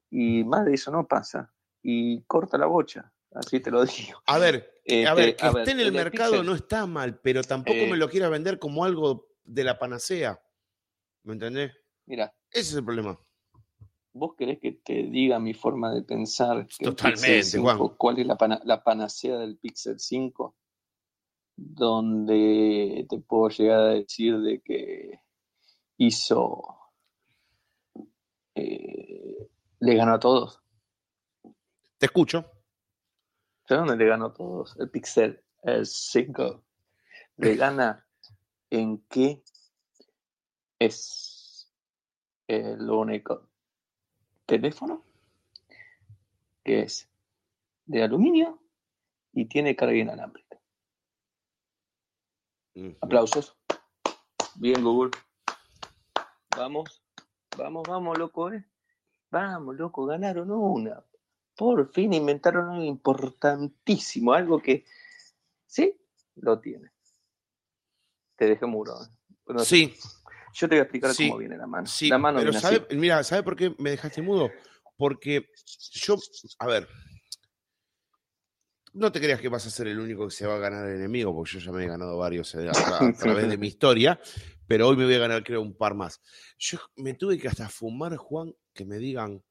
Y 0.10 0.44
más 0.44 0.66
de 0.66 0.74
eso 0.74 0.92
no 0.92 1.08
pasa. 1.08 1.53
Y 1.84 2.22
corta 2.23 2.57
la 2.57 2.65
bocha. 2.65 3.11
Así 3.34 3.60
te 3.60 3.69
lo 3.72 3.84
digo. 3.85 4.22
A 4.26 4.38
ver, 4.39 4.72
Este, 4.85 5.05
a 5.07 5.14
ver, 5.14 5.35
que 5.35 5.45
a 5.45 5.47
esté 5.49 5.60
ver, 5.60 5.69
en 5.69 5.80
el 5.81 5.88
el 5.88 5.93
mercado 5.93 6.34
Pixel- 6.41 6.45
no 6.45 6.55
está 6.55 6.85
mal, 6.88 7.19
pero 7.19 7.43
tampoco 7.43 7.77
Eh. 7.80 7.89
me 7.91 7.97
lo 7.97 8.10
quiera 8.10 8.30
vender 8.30 8.57
como 8.60 8.85
algo 8.85 9.27
de 9.43 9.64
la 9.64 9.77
panacea. 9.77 10.41
¿Me 11.23 11.34
entendés? 11.34 11.72
Mira, 12.05 12.34
Ese 12.51 12.72
es 12.72 12.73
el 12.76 12.85
problema. 12.85 13.19
¿Vos 14.15 14.35
querés 14.38 14.60
que 14.60 14.73
te 14.73 15.03
diga 15.03 15.39
mi 15.39 15.53
forma 15.53 15.91
de 15.93 16.03
pensar? 16.03 16.68
que 16.68 16.85
Totalmente, 16.85 17.27
Pixel 17.27 17.43
5, 17.43 17.76
Juan. 17.77 17.95
¿Cuál 17.97 18.19
es 18.19 18.27
la, 18.27 18.38
pana- 18.38 18.61
la 18.64 18.84
panacea 18.84 19.38
del 19.38 19.57
Pixel 19.57 19.99
5? 19.99 20.55
Donde 21.55 23.05
te 23.10 23.19
puedo 23.19 23.49
llegar 23.49 23.80
a 23.80 23.88
decir 23.89 24.39
de 24.39 24.61
que 24.61 25.19
hizo... 25.97 26.64
eh, 28.55 29.49
le 29.80 29.95
ganó 29.95 30.14
a 30.15 30.19
todos. 30.19 30.61
Te 32.04 32.08
escucho. 32.08 32.44
¿Sabes 33.66 33.88
dónde 33.88 33.96
le 33.96 34.10
ganó 34.10 34.26
a 34.26 34.34
todos? 34.34 34.76
El 34.78 34.90
Pixel 34.90 35.42
el 35.62 35.86
5. 35.86 36.62
Le 37.38 37.56
gana 37.56 38.06
en 38.70 39.06
que 39.08 39.42
es 40.80 41.72
el 42.46 42.90
único 42.90 43.48
teléfono 44.46 45.06
que 46.66 46.82
es 46.82 47.10
de 47.86 48.04
aluminio 48.04 48.62
y 49.32 49.46
tiene 49.46 49.74
carga 49.74 49.96
inalámbrica. 49.96 50.60
Aplausos. 53.00 53.56
Bien, 54.56 54.84
Google. 54.84 55.12
Vamos, 56.58 57.02
vamos, 57.58 57.84
vamos, 57.88 58.18
loco, 58.18 58.52
¿eh? 58.52 58.66
Vamos, 59.32 59.78
loco, 59.78 60.06
ganaron 60.06 60.52
una. 60.52 61.02
Por 61.56 61.92
fin 61.92 62.14
inventaron 62.14 62.70
algo 62.70 62.84
importantísimo, 62.84 64.34
algo 64.34 64.62
que 64.62 64.86
sí 65.66 65.96
lo 66.36 66.60
tiene. 66.60 66.92
Te 68.36 68.48
dejé 68.48 68.66
muro. 68.66 68.94
¿eh? 69.04 69.08
Bueno, 69.46 69.64
Sí, 69.64 69.94
Yo 70.54 70.68
te 70.68 70.76
voy 70.76 70.80
a 70.80 70.84
explicar 70.84 71.14
Sí, 71.14 71.28
cómo 71.28 71.40
viene 71.40 71.58
la 71.58 71.68
mano. 71.68 71.88
sí, 71.88 72.10
la 72.10 72.18
mano 72.18 72.40
pero 72.40 72.54
sabe, 72.54 72.86
mira, 72.96 73.24
¿sabe 73.24 73.44
por 73.44 73.56
qué 73.56 73.76
me 73.78 73.92
dejaste 73.92 74.22
mudo? 74.22 74.52
Porque 74.98 75.50
yo, 75.92 76.16
a 76.60 76.68
ver, 76.68 76.88
no 78.94 79.12
te 79.12 79.20
creas 79.20 79.42
que 79.42 79.50
vas 79.50 79.66
a 79.66 79.72
ser 79.72 79.88
el 79.88 80.00
único 80.00 80.28
que 80.28 80.34
se 80.34 80.46
va 80.46 80.56
a 80.56 80.60
ganar 80.60 80.88
el 80.88 80.98
enemigo, 80.98 81.34
porque 81.36 81.54
yo 81.54 81.60
ya 81.60 81.72
me 81.72 81.84
he 81.84 81.88
ganado 81.88 82.18
varios 82.18 82.54
eh, 82.56 82.70
a, 82.70 82.72
a 82.72 83.14
través 83.14 83.50
de 83.50 83.58
mi 83.58 83.68
historia, 83.68 84.20
pero 84.68 84.88
hoy 84.88 84.96
me 84.98 85.06
voy 85.06 85.16
a 85.16 85.20
ganar 85.20 85.44
creo 85.44 85.62
un 85.62 85.76
par 85.76 85.96
más. 85.96 86.22
Yo 86.58 86.80
me 86.98 87.14
tuve 87.16 87.38
que 87.38 87.48
hasta 87.48 87.70
fumar, 87.70 88.16
Juan, 88.18 88.56
que 88.74 88.86
me 88.86 88.98
digan, 88.98 89.44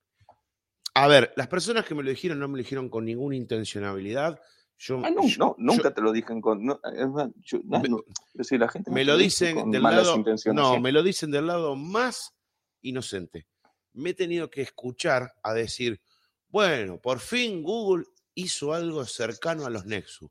a 0.94 1.06
ver, 1.08 1.32
las 1.36 1.48
personas 1.48 1.84
que 1.84 1.94
me 1.94 2.02
lo 2.02 2.10
dijeron 2.10 2.38
no 2.38 2.48
me 2.48 2.58
lo 2.58 2.62
dijeron 2.62 2.88
con 2.88 3.04
ninguna 3.04 3.36
intencionalidad. 3.36 4.40
Yo, 4.78 5.00
Ah, 5.04 5.10
no, 5.10 5.26
yo- 5.28 5.36
no, 5.38 5.54
nunca 5.58 5.84
yo- 5.84 5.92
te 5.94 6.00
lo 6.00 6.12
dije 6.12 6.40
con. 6.40 6.64
No, 6.64 6.80
es 6.96 7.08
más, 7.08 7.28
yo- 7.40 7.60
no, 7.64 7.80
Me- 7.80 7.88
no, 7.88 7.98
es 8.08 8.32
decir, 8.34 8.58
la 8.60 8.68
gente 8.68 8.90
me 8.90 9.04
lo 9.04 9.16
dice 9.16 9.46
dicen 9.46 9.60
con 9.60 9.70
del 9.70 9.82
lado, 9.82 10.24
no, 10.52 10.80
me 10.80 10.90
lo 10.92 11.02
dicen 11.02 11.30
del 11.30 11.46
lado 11.46 11.76
más 11.76 12.34
inocente. 12.80 13.46
Me 13.92 14.10
he 14.10 14.14
tenido 14.14 14.50
que 14.50 14.62
escuchar 14.62 15.32
a 15.42 15.52
decir, 15.54 16.00
bueno, 16.48 16.98
por 17.00 17.20
fin 17.20 17.62
Google 17.62 18.04
hizo 18.34 18.72
algo 18.74 19.04
cercano 19.04 19.64
a 19.66 19.70
los 19.70 19.84
Nexus. 19.86 20.30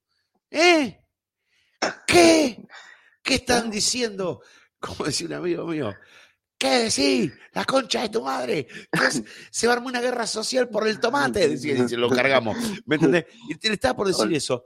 ¿Eh? 0.49 0.99
¿Qué? 2.07 2.67
¿Qué 3.23 3.35
están 3.35 3.69
diciendo? 3.71 4.41
Como 4.79 5.05
decía 5.05 5.27
un 5.27 5.33
amigo 5.33 5.65
mío. 5.65 5.93
¿Qué 6.61 6.69
decís? 6.77 7.33
La 7.53 7.65
concha 7.65 8.03
de 8.03 8.09
tu 8.09 8.21
madre. 8.21 8.67
Se 9.51 9.65
va 9.65 9.73
a 9.73 9.75
armar 9.77 9.89
una 9.93 9.99
guerra 10.01 10.27
social 10.27 10.69
por 10.69 10.87
el 10.87 10.99
tomate. 10.99 11.49
Decía, 11.49 11.73
dice, 11.73 11.97
lo 11.97 12.07
cargamos. 12.07 12.55
¿Me 12.85 12.97
entendés? 12.97 13.25
Y 13.49 13.67
le 13.67 13.73
estaba 13.73 13.95
por 13.95 14.05
decir 14.07 14.31
eso. 14.31 14.65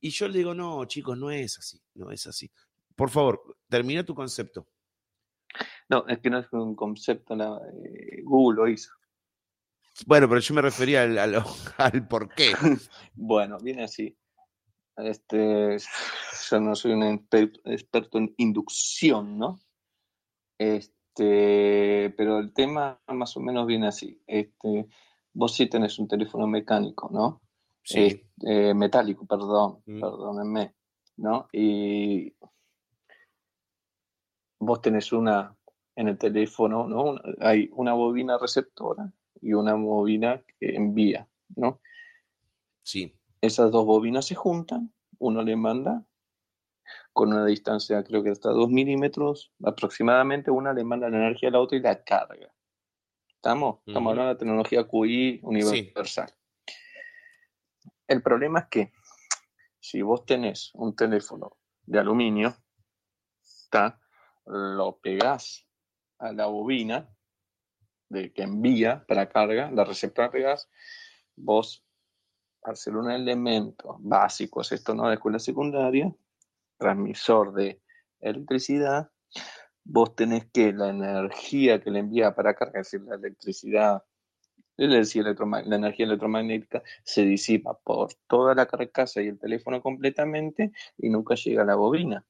Y 0.00 0.08
yo 0.08 0.26
le 0.26 0.38
digo, 0.38 0.54
no, 0.54 0.86
chicos, 0.86 1.18
no 1.18 1.30
es 1.30 1.58
así. 1.58 1.78
No 1.96 2.10
es 2.10 2.26
así. 2.26 2.50
Por 2.96 3.10
favor, 3.10 3.58
termina 3.68 4.02
tu 4.04 4.14
concepto. 4.14 4.66
No, 5.90 6.06
es 6.08 6.18
que 6.20 6.30
no 6.30 6.38
es 6.38 6.46
un 6.52 6.74
concepto, 6.74 7.36
la- 7.36 7.60
eh, 7.84 8.22
Google 8.24 8.56
lo 8.56 8.68
hizo. 8.68 8.90
Bueno, 10.06 10.26
pero 10.28 10.40
yo 10.40 10.54
me 10.54 10.62
refería 10.62 11.02
al, 11.02 11.18
al, 11.18 11.44
al 11.76 12.08
por 12.08 12.34
qué. 12.34 12.52
Bueno, 13.12 13.58
viene 13.58 13.84
así. 13.84 14.16
Este, 14.96 15.76
yo 16.50 16.60
no 16.60 16.74
soy 16.74 16.92
un 16.92 17.02
experto 17.66 18.16
en 18.16 18.34
inducción, 18.38 19.36
¿no? 19.38 19.60
Este, 20.58 20.94
pero 21.16 22.38
el 22.38 22.52
tema 22.52 23.00
más 23.08 23.36
o 23.36 23.40
menos 23.40 23.66
viene 23.66 23.86
así. 23.88 24.20
Este, 24.26 24.86
vos 25.32 25.54
sí 25.54 25.68
tenés 25.68 25.98
un 25.98 26.08
teléfono 26.08 26.46
mecánico, 26.46 27.08
¿no? 27.12 27.40
Sí. 27.82 28.22
Eh, 28.42 28.74
metálico, 28.74 29.26
perdón, 29.26 29.82
Mm. 29.86 30.00
perdónenme, 30.00 30.74
¿no? 31.18 31.48
Y 31.52 32.34
vos 34.58 34.80
tenés 34.80 35.12
una 35.12 35.56
en 35.96 36.08
el 36.08 36.18
teléfono, 36.18 36.88
¿no? 36.88 37.04
Una- 37.04 37.22
hay 37.40 37.68
una 37.72 37.92
bobina 37.92 38.38
receptora 38.38 39.12
y 39.40 39.52
una 39.52 39.74
bobina 39.74 40.42
que 40.58 40.74
envía, 40.74 41.28
¿no? 41.56 41.80
Sí. 42.82 43.14
Esas 43.40 43.70
dos 43.70 43.84
bobinas 43.84 44.26
se 44.26 44.34
juntan, 44.34 44.92
uno 45.18 45.42
le 45.42 45.54
manda 45.56 46.04
con 47.14 47.32
una 47.32 47.46
distancia 47.46 48.02
creo 48.02 48.24
que 48.24 48.30
hasta 48.30 48.50
2 48.50 48.68
milímetros 48.68 49.52
aproximadamente, 49.64 50.50
una 50.50 50.72
le 50.72 50.82
manda 50.82 51.08
la 51.08 51.16
energía 51.16 51.48
a 51.48 51.52
la 51.52 51.60
otra 51.60 51.78
y 51.78 51.80
la 51.80 52.02
carga. 52.02 52.52
¿Estamos? 53.28 53.78
Estamos 53.86 54.02
Ujú. 54.02 54.10
hablando 54.10 54.34
de 54.34 54.38
tecnología 54.38 54.88
QI 54.88 55.40
universal. 55.44 56.34
El 58.08 58.20
problema 58.20 58.60
es 58.60 58.66
que 58.66 58.92
si 59.78 60.02
vos 60.02 60.26
tenés 60.26 60.72
un 60.74 60.96
teléfono 60.96 61.56
de 61.86 62.00
aluminio, 62.00 62.56
¿tá? 63.70 64.00
lo 64.46 64.98
pegás 64.98 65.68
a 66.18 66.32
la 66.32 66.46
bobina 66.46 67.08
de 68.08 68.32
que 68.32 68.42
envía 68.42 69.04
para 69.06 69.28
carga, 69.28 69.70
la 69.70 69.84
receptora 69.84 70.32
pegás, 70.32 70.68
vos 71.36 71.84
al 72.62 72.76
ser 72.76 72.96
un 72.96 73.10
elemento 73.10 73.96
básico, 74.00 74.62
es 74.62 74.72
esto 74.72 74.94
no 74.94 75.08
de 75.08 75.14
escuela 75.14 75.38
secundaria, 75.38 76.12
transmisor 76.78 77.54
de 77.54 77.80
electricidad, 78.20 79.10
vos 79.84 80.14
tenés 80.16 80.46
que 80.46 80.72
la 80.72 80.88
energía 80.90 81.80
que 81.82 81.90
le 81.90 82.00
envía 82.00 82.34
para 82.34 82.54
carga, 82.54 82.80
es 82.80 82.90
decir, 82.90 83.06
la 83.08 83.16
electricidad, 83.16 84.04
es 84.76 84.90
decir, 84.90 85.22
electroma- 85.26 85.62
la 85.62 85.76
energía 85.76 86.06
electromagnética 86.06 86.82
se 87.04 87.24
disipa 87.24 87.78
por 87.78 88.14
toda 88.28 88.54
la 88.54 88.66
carcasa 88.66 89.22
y 89.22 89.28
el 89.28 89.38
teléfono 89.38 89.82
completamente 89.82 90.72
y 90.98 91.10
nunca 91.10 91.34
llega 91.36 91.62
a 91.62 91.66
la 91.66 91.76
bobina. 91.76 92.24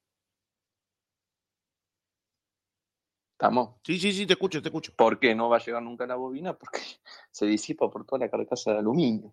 ¿Estamos? 3.33 3.77
Sí, 3.85 3.99
sí, 3.99 4.13
sí, 4.13 4.27
te 4.27 4.35
escucho, 4.35 4.63
te 4.63 4.69
escucho. 4.69 4.93
¿Por 4.97 5.19
qué 5.19 5.35
no 5.35 5.49
va 5.49 5.57
a 5.57 5.61
llegar 5.61 5.83
nunca 5.83 6.05
a 6.05 6.07
la 6.07 6.15
bobina? 6.17 6.57
Porque 6.57 6.81
se 7.31 7.47
disipa 7.47 7.91
por 7.91 8.07
toda 8.07 8.21
la 8.21 8.31
carcasa 8.31 8.73
de 8.73 8.79
aluminio. 8.79 9.33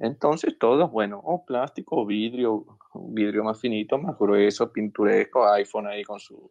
Entonces 0.00 0.56
todo, 0.58 0.88
bueno, 0.88 1.20
o 1.24 1.44
plástico 1.44 1.96
o 2.02 2.06
vidrio, 2.06 2.78
vidrio 2.94 3.42
más 3.44 3.60
finito, 3.60 3.98
más 3.98 4.16
grueso, 4.18 4.72
pinturesco, 4.72 5.46
iPhone 5.52 5.88
ahí 5.88 6.04
con 6.04 6.20
su, 6.20 6.50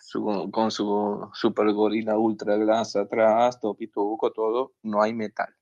su- 0.00 0.50
con 0.52 0.70
su 0.70 1.28
super 1.32 1.72
gorila 1.72 2.18
ultra 2.18 2.56
glass 2.56 2.96
atrás, 2.96 3.60
todo 3.60 3.74
pituco, 3.74 4.32
todo, 4.32 4.72
no 4.82 5.00
hay 5.02 5.14
metal. 5.14 5.54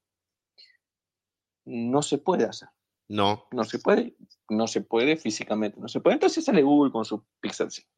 no 1.66 2.00
se 2.02 2.16
puede 2.18 2.44
hacer. 2.44 2.68
No. 3.08 3.44
No 3.52 3.64
se 3.64 3.78
puede, 3.78 4.14
no 4.48 4.66
se 4.66 4.80
puede 4.82 5.16
físicamente, 5.16 5.78
no 5.80 5.88
se 5.88 6.00
puede. 6.00 6.14
Entonces 6.14 6.44
sale 6.44 6.62
Google 6.62 6.90
con 6.92 7.04
su 7.04 7.22
Pixel 7.40 7.70
5 7.70 7.88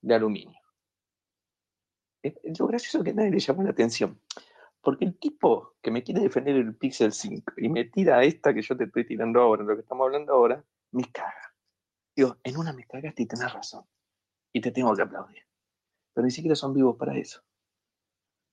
de 0.00 0.14
aluminio. 0.14 0.58
Lo 2.58 2.66
gracioso 2.66 3.02
que 3.02 3.12
nadie 3.12 3.30
le 3.30 3.38
llamó 3.40 3.62
la 3.62 3.70
atención. 3.70 4.18
Porque 4.82 5.04
el 5.04 5.16
tipo 5.16 5.76
que 5.80 5.92
me 5.92 6.02
quiere 6.02 6.20
defender 6.20 6.56
el 6.56 6.74
Pixel 6.74 7.12
5 7.12 7.54
y 7.58 7.68
me 7.68 7.84
tira 7.84 8.22
esta 8.24 8.52
que 8.52 8.62
yo 8.62 8.76
te 8.76 8.84
estoy 8.84 9.06
tirando 9.06 9.40
ahora, 9.40 9.62
lo 9.62 9.76
que 9.76 9.82
estamos 9.82 10.04
hablando 10.04 10.32
ahora, 10.32 10.64
me 10.90 11.04
caga. 11.04 11.54
Digo, 12.16 12.36
en 12.42 12.56
una 12.56 12.72
me 12.72 12.84
cagaste 12.84 13.22
y 13.22 13.26
tenés 13.26 13.52
razón. 13.52 13.84
Y 14.52 14.60
te 14.60 14.72
tengo 14.72 14.94
que 14.94 15.02
aplaudir. 15.02 15.46
Pero 16.12 16.24
ni 16.24 16.30
siquiera 16.30 16.56
son 16.56 16.74
vivos 16.74 16.96
para 16.96 17.16
eso. 17.16 17.42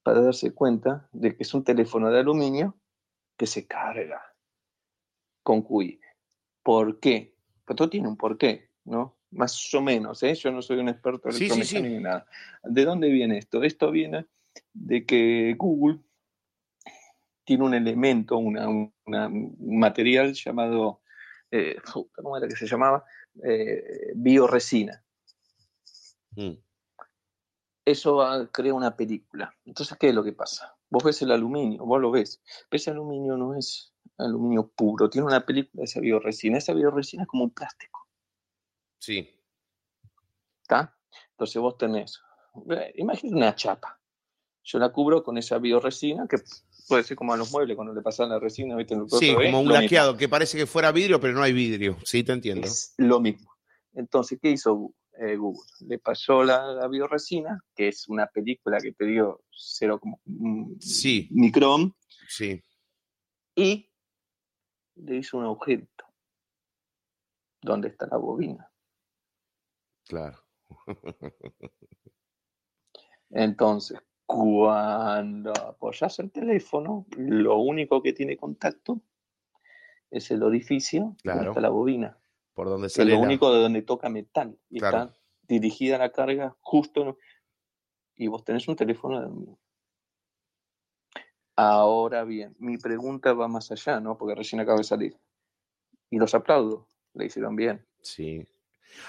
Para 0.03 0.21
darse 0.21 0.53
cuenta 0.53 1.09
de 1.11 1.35
que 1.35 1.43
es 1.43 1.53
un 1.53 1.63
teléfono 1.63 2.09
de 2.09 2.19
aluminio 2.19 2.79
que 3.35 3.47
se 3.47 3.67
carga 3.67 4.21
con 5.43 5.63
QI. 5.63 5.99
¿Por 6.61 6.99
qué? 6.99 7.35
Todo 7.65 7.89
tiene 7.89 8.07
un 8.07 8.17
porqué, 8.17 8.69
¿no? 8.85 9.17
Más 9.31 9.73
o 9.73 9.81
menos, 9.81 10.21
¿eh? 10.23 10.35
Yo 10.35 10.51
no 10.51 10.61
soy 10.61 10.77
un 10.77 10.89
experto 10.89 11.29
en 11.29 11.33
Sí, 11.35 11.49
sí, 11.49 11.63
sí. 11.63 11.81
ni 11.81 11.99
nada. 11.99 12.27
¿De 12.63 12.85
dónde 12.85 13.09
viene 13.09 13.37
esto? 13.39 13.63
Esto 13.63 13.91
viene 13.91 14.25
de 14.73 15.05
que 15.05 15.55
Google 15.57 15.99
tiene 17.49 17.63
un 17.63 17.73
elemento, 17.73 18.37
una, 18.37 18.67
una- 18.69 19.27
un 19.27 19.79
material 19.79 20.33
llamado, 20.35 21.01
eh, 21.49 21.77
¿cómo 22.13 22.37
era 22.37 22.47
que 22.47 22.55
se 22.55 22.67
llamaba? 22.67 23.03
Eh, 23.43 24.11
bioresina. 24.13 25.03
Mm. 26.35 26.51
Eso 27.85 28.21
ah, 28.21 28.47
crea 28.51 28.75
una 28.75 28.95
película. 28.95 29.51
Entonces, 29.65 29.97
¿qué 29.97 30.09
es 30.09 30.13
lo 30.13 30.23
que 30.23 30.33
pasa? 30.33 30.77
Vos 30.91 31.03
ves 31.03 31.23
el 31.23 31.31
aluminio, 31.31 31.83
vos 31.87 31.99
lo 31.99 32.11
ves. 32.11 32.39
Pero 32.69 32.77
ese 32.77 32.91
aluminio 32.91 33.35
no 33.35 33.55
es 33.55 33.95
aluminio 34.19 34.67
puro, 34.67 35.09
tiene 35.09 35.25
una 35.25 35.43
película 35.43 35.81
de 35.81 35.85
esa 35.85 35.99
bioresina. 36.01 36.59
Esa 36.59 36.73
bioresina 36.73 37.23
es 37.23 37.27
como 37.29 37.45
un 37.45 37.49
plástico, 37.51 38.07
Sí. 38.99 39.27
¿está? 40.61 40.95
Entonces 41.31 41.59
vos 41.59 41.79
tenés, 41.79 42.21
eh, 42.69 42.93
imagínate 42.97 43.35
una 43.37 43.55
chapa. 43.55 43.99
Yo 44.63 44.77
la 44.77 44.89
cubro 44.89 45.23
con 45.23 45.35
esa 45.39 45.57
bioresina, 45.57 46.27
que 46.27 46.37
puede 46.89 47.03
ser 47.03 47.15
como 47.15 47.31
a 47.33 47.37
los 47.37 47.51
muebles 47.51 47.75
cuando 47.77 47.93
le 47.93 48.01
pasan 48.01 48.29
la 48.29 48.39
resina, 48.39 48.75
¿viste? 48.75 48.95
El 48.95 49.09
Sí, 49.09 49.33
como 49.33 49.61
un 49.61 49.67
mismo. 49.67 49.81
laqueado 49.81 50.17
que 50.17 50.27
parece 50.27 50.57
que 50.57 50.65
fuera 50.65 50.91
vidrio, 50.91 51.19
pero 51.21 51.33
no 51.33 51.41
hay 51.43 51.53
vidrio. 51.53 51.95
Sí, 52.03 52.23
te 52.23 52.33
entiendo. 52.33 52.67
Es 52.67 52.93
lo 52.97 53.19
mismo. 53.21 53.53
Entonces, 53.93 54.37
¿qué 54.41 54.51
hizo 54.51 54.93
eh, 55.19 55.35
Google? 55.37 55.61
Le 55.87 55.99
pasó 55.99 56.43
la, 56.43 56.65
la 56.73 56.87
bioresina, 56.87 57.63
que 57.75 57.87
es 57.89 58.07
una 58.09 58.27
película 58.27 58.79
que 58.79 58.91
te 58.93 59.05
como 59.99 60.19
mm, 60.25 60.79
Sí. 60.79 61.27
micrón, 61.31 61.95
Sí. 62.27 62.61
y 63.55 63.89
le 64.95 65.17
hizo 65.17 65.37
un 65.37 65.45
agujerito. 65.45 66.05
¿Dónde 67.61 67.89
está 67.89 68.07
la 68.07 68.17
bobina? 68.17 68.69
Claro. 70.07 70.39
Entonces, 73.31 73.99
cuando 74.29 75.51
apoyas 75.53 76.19
el 76.19 76.29
teléfono, 76.29 77.07
lo 77.17 77.57
único 77.57 78.03
que 78.03 78.13
tiene 78.13 78.37
contacto 78.37 79.01
es 80.11 80.29
el 80.29 80.43
orificio 80.43 81.15
Claro. 81.23 81.37
donde 81.39 81.49
está 81.49 81.61
la 81.61 81.69
bobina. 81.69 82.15
Por 82.53 82.67
donde 82.69 82.83
que 82.83 82.87
es 82.89 82.93
sale 82.93 83.09
lo 83.13 83.17
la- 83.17 83.23
único 83.23 83.51
de 83.51 83.59
donde 83.59 83.81
toca 83.81 84.07
metal. 84.07 84.55
Y 84.69 84.77
Claro. 84.77 84.97
está 84.99 85.17
dirigida 85.47 85.97
la 85.97 86.11
carga 86.11 86.55
justo. 86.61 87.01
en- 87.01 87.17
Y 88.17 88.27
vos 88.27 88.43
tenés 88.43 88.67
un 88.67 88.75
teléfono 88.75 89.19
de. 89.19 89.55
Ahora 91.55 92.23
bien, 92.23 92.55
mi 92.59 92.77
pregunta 92.77 93.33
va 93.33 93.47
más 93.47 93.71
allá, 93.71 93.99
¿no? 93.99 94.15
Porque 94.15 94.35
recién 94.35 94.61
acaba 94.61 94.77
de 94.77 94.83
salir. 94.83 95.17
Y 96.11 96.19
los 96.19 96.35
aplaudo. 96.35 96.85
Le 97.15 97.25
hicieron 97.25 97.55
bien. 97.55 97.83
Sí. 98.03 98.45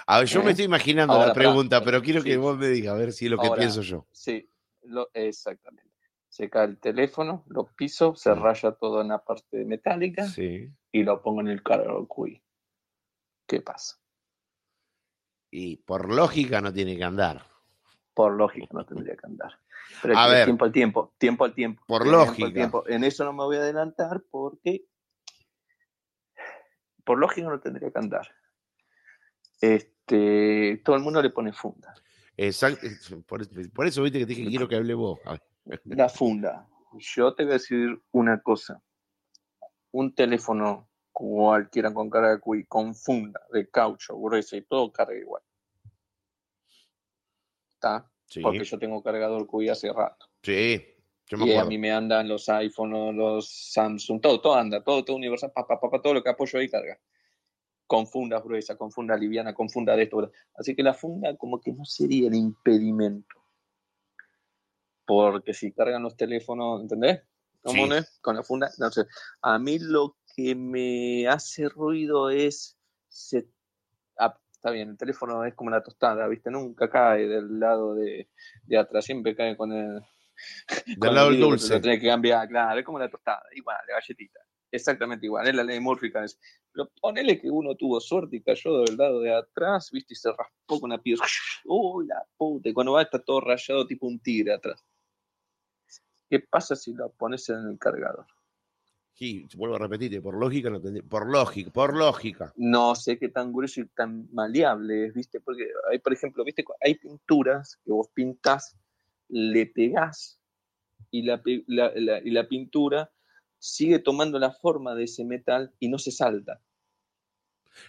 A 0.06 0.20
ver, 0.20 0.28
yo 0.28 0.40
me 0.42 0.46
¿Eh? 0.48 0.50
estoy 0.52 0.64
imaginando 0.64 1.12
Ahora, 1.12 1.26
la 1.28 1.34
pregunta, 1.34 1.84
pero 1.84 2.00
quiero 2.00 2.22
que 2.22 2.32
Sí. 2.32 2.36
vos 2.38 2.56
me 2.56 2.68
digas, 2.68 2.94
a 2.94 2.96
ver 2.96 3.12
si 3.12 3.26
es 3.26 3.30
lo 3.30 3.36
que 3.38 3.46
Ahora, 3.48 3.58
pienso 3.58 3.82
yo. 3.82 4.06
Sí, 4.12 4.48
lo, 4.82 5.08
exactamente. 5.14 5.90
Se 6.28 6.48
cae 6.48 6.66
el 6.66 6.78
teléfono, 6.78 7.44
lo 7.48 7.66
piso, 7.66 8.14
se 8.14 8.34
raya 8.34 8.72
todo 8.72 9.00
en 9.00 9.08
la 9.08 9.18
parte 9.24 9.64
metálica 9.64 10.24
Sí. 10.26 10.68
y 10.92 11.02
lo 11.02 11.22
pongo 11.22 11.40
en 11.40 11.48
el 11.48 11.62
cargador 11.62 12.06
QI. 12.06 12.40
¿Qué 13.48 13.60
pasa? 13.60 13.96
Y 15.50 15.78
por 15.78 16.14
lógica 16.14 16.60
no 16.60 16.72
tiene 16.72 16.96
que 16.96 17.02
andar. 17.02 17.44
Por 18.14 18.32
lógica 18.34 18.68
no 18.72 18.86
tendría 18.86 19.16
que 19.16 19.26
andar. 19.26 19.58
Pero 20.02 20.14
A 20.18 20.28
ver. 20.28 20.44
tiempo 20.44 20.64
al 20.64 20.72
tiempo, 20.72 21.14
tiempo 21.18 21.44
al 21.44 21.54
tiempo. 21.54 21.82
Por 21.86 22.02
tiempo 22.02 22.18
lógica. 22.24 22.52
tiempo. 22.52 22.84
En 22.88 23.02
eso 23.02 23.24
no 23.24 23.32
me 23.32 23.42
voy 23.44 23.56
a 23.56 23.60
adelantar 23.60 24.22
porque 24.30 24.84
por 27.04 27.18
lógica 27.18 27.48
no 27.48 27.58
tendría 27.58 27.90
que 27.90 27.98
andar. 27.98 28.28
Este, 29.60 30.80
todo 30.84 30.94
el 30.94 31.02
mundo 31.02 31.20
le 31.20 31.30
pone 31.30 31.52
funda. 31.52 31.92
Exacto. 32.42 32.86
Por, 33.26 33.46
por 33.70 33.86
eso 33.86 34.02
viste 34.02 34.18
que 34.18 34.24
te 34.24 34.30
dije 34.30 34.44
que 34.44 34.48
quiero 34.48 34.66
que 34.68 34.76
hable 34.76 34.94
vos. 34.94 35.18
La 35.84 36.08
funda. 36.08 36.66
Yo 36.98 37.34
te 37.34 37.44
voy 37.44 37.52
a 37.52 37.54
decir 37.54 38.00
una 38.12 38.40
cosa. 38.40 38.82
Un 39.92 40.14
teléfono 40.14 40.88
cualquiera 41.12 41.92
con 41.92 42.08
carga 42.08 42.30
de 42.30 42.40
QI, 42.40 42.64
con 42.64 42.94
funda, 42.94 43.40
de 43.52 43.68
caucho, 43.68 44.18
gruesa 44.18 44.56
y 44.56 44.62
todo 44.62 44.90
carga 44.90 45.18
igual. 45.18 45.42
¿Está? 47.72 48.10
Sí. 48.24 48.40
Porque 48.40 48.64
yo 48.64 48.78
tengo 48.78 49.02
cargador 49.02 49.46
QI 49.46 49.68
hace 49.68 49.92
rato. 49.92 50.26
Sí. 50.42 50.82
Yo 51.26 51.36
me 51.36 51.46
Y 51.46 51.56
a 51.56 51.64
mí 51.64 51.76
me 51.76 51.92
andan 51.92 52.26
los 52.26 52.48
iPhone, 52.48 53.16
los 53.16 53.50
Samsung, 53.72 54.20
todo, 54.20 54.40
todo 54.40 54.54
anda, 54.54 54.82
todo, 54.82 55.04
todo 55.04 55.16
universal, 55.16 55.52
papá, 55.54 55.78
papá, 55.78 56.00
todo 56.00 56.14
lo 56.14 56.22
que 56.22 56.30
apoyo 56.30 56.58
ahí 56.58 56.70
carga. 56.70 56.98
Con 57.90 58.06
funda 58.06 58.38
gruesa, 58.40 58.76
con 58.76 58.92
funda 58.92 59.16
liviana, 59.16 59.52
con 59.52 59.68
funda 59.68 59.96
de 59.96 60.04
esto. 60.04 60.30
Así 60.54 60.76
que 60.76 60.82
la 60.84 60.94
funda 60.94 61.36
como 61.36 61.60
que 61.60 61.72
no 61.72 61.84
sería 61.84 62.28
el 62.28 62.36
impedimento. 62.36 63.34
Porque 65.04 65.52
si 65.52 65.72
cargan 65.72 66.04
los 66.04 66.16
teléfonos, 66.16 66.82
¿entendés? 66.82 67.22
¿Cómo 67.62 67.82
Sí. 67.82 67.88
no 67.88 67.96
es? 67.96 68.20
Con 68.20 68.36
la 68.36 68.44
funda, 68.44 68.70
no 68.78 68.92
sé. 68.92 69.06
A 69.42 69.58
mí 69.58 69.80
lo 69.80 70.16
que 70.36 70.54
me 70.54 71.26
hace 71.26 71.68
ruido 71.68 72.30
es, 72.30 72.78
se- 73.08 73.48
ah, 74.18 74.38
está 74.52 74.70
bien, 74.70 74.90
el 74.90 74.96
teléfono 74.96 75.44
es 75.44 75.54
como 75.56 75.70
la 75.70 75.82
tostada, 75.82 76.28
¿viste? 76.28 76.48
Nunca 76.48 76.88
cae 76.88 77.26
del 77.26 77.58
lado 77.58 77.96
de, 77.96 78.30
de 78.66 78.78
atrás, 78.78 79.04
siempre 79.04 79.34
cae 79.34 79.56
con 79.56 79.72
el, 79.72 80.00
Del 80.96 81.12
lado 81.12 81.30
del 81.30 81.40
dulce. 81.40 81.74
Lo 81.74 81.80
tenés 81.80 82.00
que 82.00 82.06
cambiar, 82.06 82.46
claro, 82.48 82.78
es 82.78 82.86
como 82.86 83.00
la 83.00 83.10
tostada, 83.10 83.42
igual, 83.56 83.78
la 83.88 83.94
galletita. 83.94 84.38
Exactamente 84.72 85.26
igual, 85.26 85.46
es 85.48 85.54
la 85.54 85.64
ley 85.64 85.76
de 85.76 85.80
Murphy. 85.80 86.10
Pero 86.10 86.90
ponele 87.00 87.40
que 87.40 87.50
uno 87.50 87.74
tuvo 87.74 88.00
suerte 88.00 88.36
y 88.36 88.42
cayó 88.42 88.82
del 88.82 88.96
lado 88.96 89.20
de 89.20 89.34
atrás, 89.34 89.90
viste, 89.92 90.14
y 90.14 90.16
se 90.16 90.28
raspó 90.30 90.80
con 90.80 90.84
una 90.84 90.98
piedra. 91.02 91.26
¡Uy, 91.64 92.06
la 92.06 92.24
puta! 92.36 92.68
Y 92.68 92.72
cuando 92.72 92.92
va 92.92 93.02
está 93.02 93.18
todo 93.18 93.40
rayado 93.40 93.86
tipo 93.86 94.06
un 94.06 94.20
tigre 94.20 94.52
atrás. 94.52 94.84
¿Qué 96.28 96.38
pasa 96.38 96.76
si 96.76 96.92
lo 96.94 97.10
pones 97.10 97.48
en 97.48 97.66
el 97.68 97.78
cargador? 97.78 98.26
Sí, 99.14 99.46
vuelvo 99.56 99.74
a 99.74 99.78
repetirte, 99.80 100.22
por 100.22 100.38
lógica 100.38 100.70
no 100.70 100.80
tendría. 100.80 101.02
Por 101.02 101.28
lógica, 101.28 101.70
por 101.72 101.96
lógica. 101.96 102.52
No 102.56 102.94
sé 102.94 103.18
qué 103.18 103.28
tan 103.28 103.52
grueso 103.52 103.80
y 103.80 103.88
tan 103.88 104.32
maleable 104.32 105.06
es, 105.06 105.14
¿viste? 105.14 105.40
Porque 105.40 105.68
hay, 105.90 105.98
por 105.98 106.12
ejemplo, 106.12 106.44
¿viste? 106.44 106.64
Hay 106.80 106.94
pinturas 106.94 107.76
que 107.84 107.90
vos 107.92 108.08
pintás, 108.14 108.78
le 109.28 109.66
pegás 109.66 110.40
y 111.10 111.22
la, 111.22 111.42
la- 111.66 111.92
la- 111.96 112.20
y 112.20 112.30
la 112.30 112.48
pintura 112.48 113.10
sigue 113.60 113.98
tomando 114.00 114.38
la 114.40 114.50
forma 114.50 114.94
de 114.96 115.04
ese 115.04 115.24
metal 115.24 115.72
y 115.78 115.88
no 115.88 115.98
se 115.98 116.10
salta. 116.10 116.60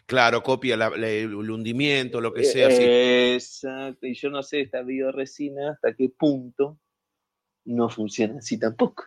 Claro, 0.05 0.43
copia 0.43 0.77
la- 0.77 0.89
la- 0.91 1.09
el 1.09 1.33
hundimiento, 1.49 2.21
lo 2.21 2.31
que 2.33 2.43
sea. 2.43 2.67
Eh, 2.69 3.39
sí. 3.39 3.65
Exacto, 3.65 4.05
y 4.05 4.13
yo 4.13 4.29
no 4.29 4.43
sé 4.43 4.61
esta 4.61 4.83
bioresina 4.83 5.71
hasta 5.71 5.95
qué 5.95 6.09
punto 6.09 6.77
no 7.65 7.89
funciona 7.89 8.37
así 8.39 8.59
tampoco. 8.59 9.05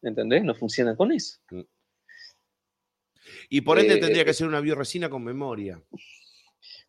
¿Entendés? 0.00 0.42
No 0.44 0.54
funciona 0.54 0.96
con 0.96 1.12
eso. 1.12 1.38
Y 3.48 3.60
por 3.60 3.78
ende 3.78 3.94
eh, 3.94 4.00
tendría 4.00 4.24
que 4.24 4.30
eh, 4.30 4.34
ser 4.34 4.46
una 4.46 4.60
bioresina 4.60 5.10
con 5.10 5.22
memoria. 5.22 5.82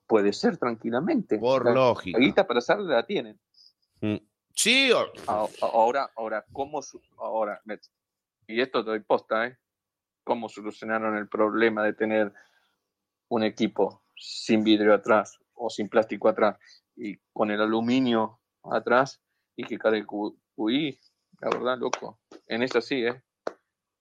Puede 0.08 0.32
ser 0.34 0.58
tranquilamente. 0.58 1.38
Por 1.38 1.66
La- 1.66 1.74
lógica. 1.74 2.18
La 2.20 2.26
guita 2.26 2.48
para 2.48 2.60
hacerla 2.60 2.96
la 2.96 3.06
tienen. 3.06 3.40
Mm. 4.00 4.18
Sí, 4.54 4.92
o- 4.92 5.12
Ahora, 5.62 6.10
ahora, 6.16 6.46
¿cómo? 6.52 6.82
su- 6.82 7.02
Ahora, 7.18 7.62
y 8.52 8.62
esto 8.62 8.84
te 8.84 8.92
doy 8.92 9.00
posta, 9.02 9.48
¿eh? 9.48 9.58
¿Cómo 10.24 10.50
solucionaron 10.50 11.18
el 11.18 11.28
problema 11.28 11.84
de 11.84 11.94
tener 11.94 12.32
un 13.30 13.44
equipo 13.44 14.04
sin 14.16 14.64
vidrio 14.64 14.94
atrás 14.94 15.40
o 15.54 15.70
sin 15.70 15.90
plástico 15.90 16.30
atrás 16.30 16.58
y 16.96 17.18
con 17.34 17.50
el 17.52 17.62
aluminio 17.62 18.40
atrás 18.64 19.22
y 19.56 19.64
que 19.64 19.78
cargue 19.78 20.06
QI? 20.06 21.00
La 21.40 21.50
verdad, 21.50 21.78
loco. 21.80 22.20
En 22.48 22.62
eso 22.64 22.82
sí, 22.82 23.04
¿eh? 23.06 23.24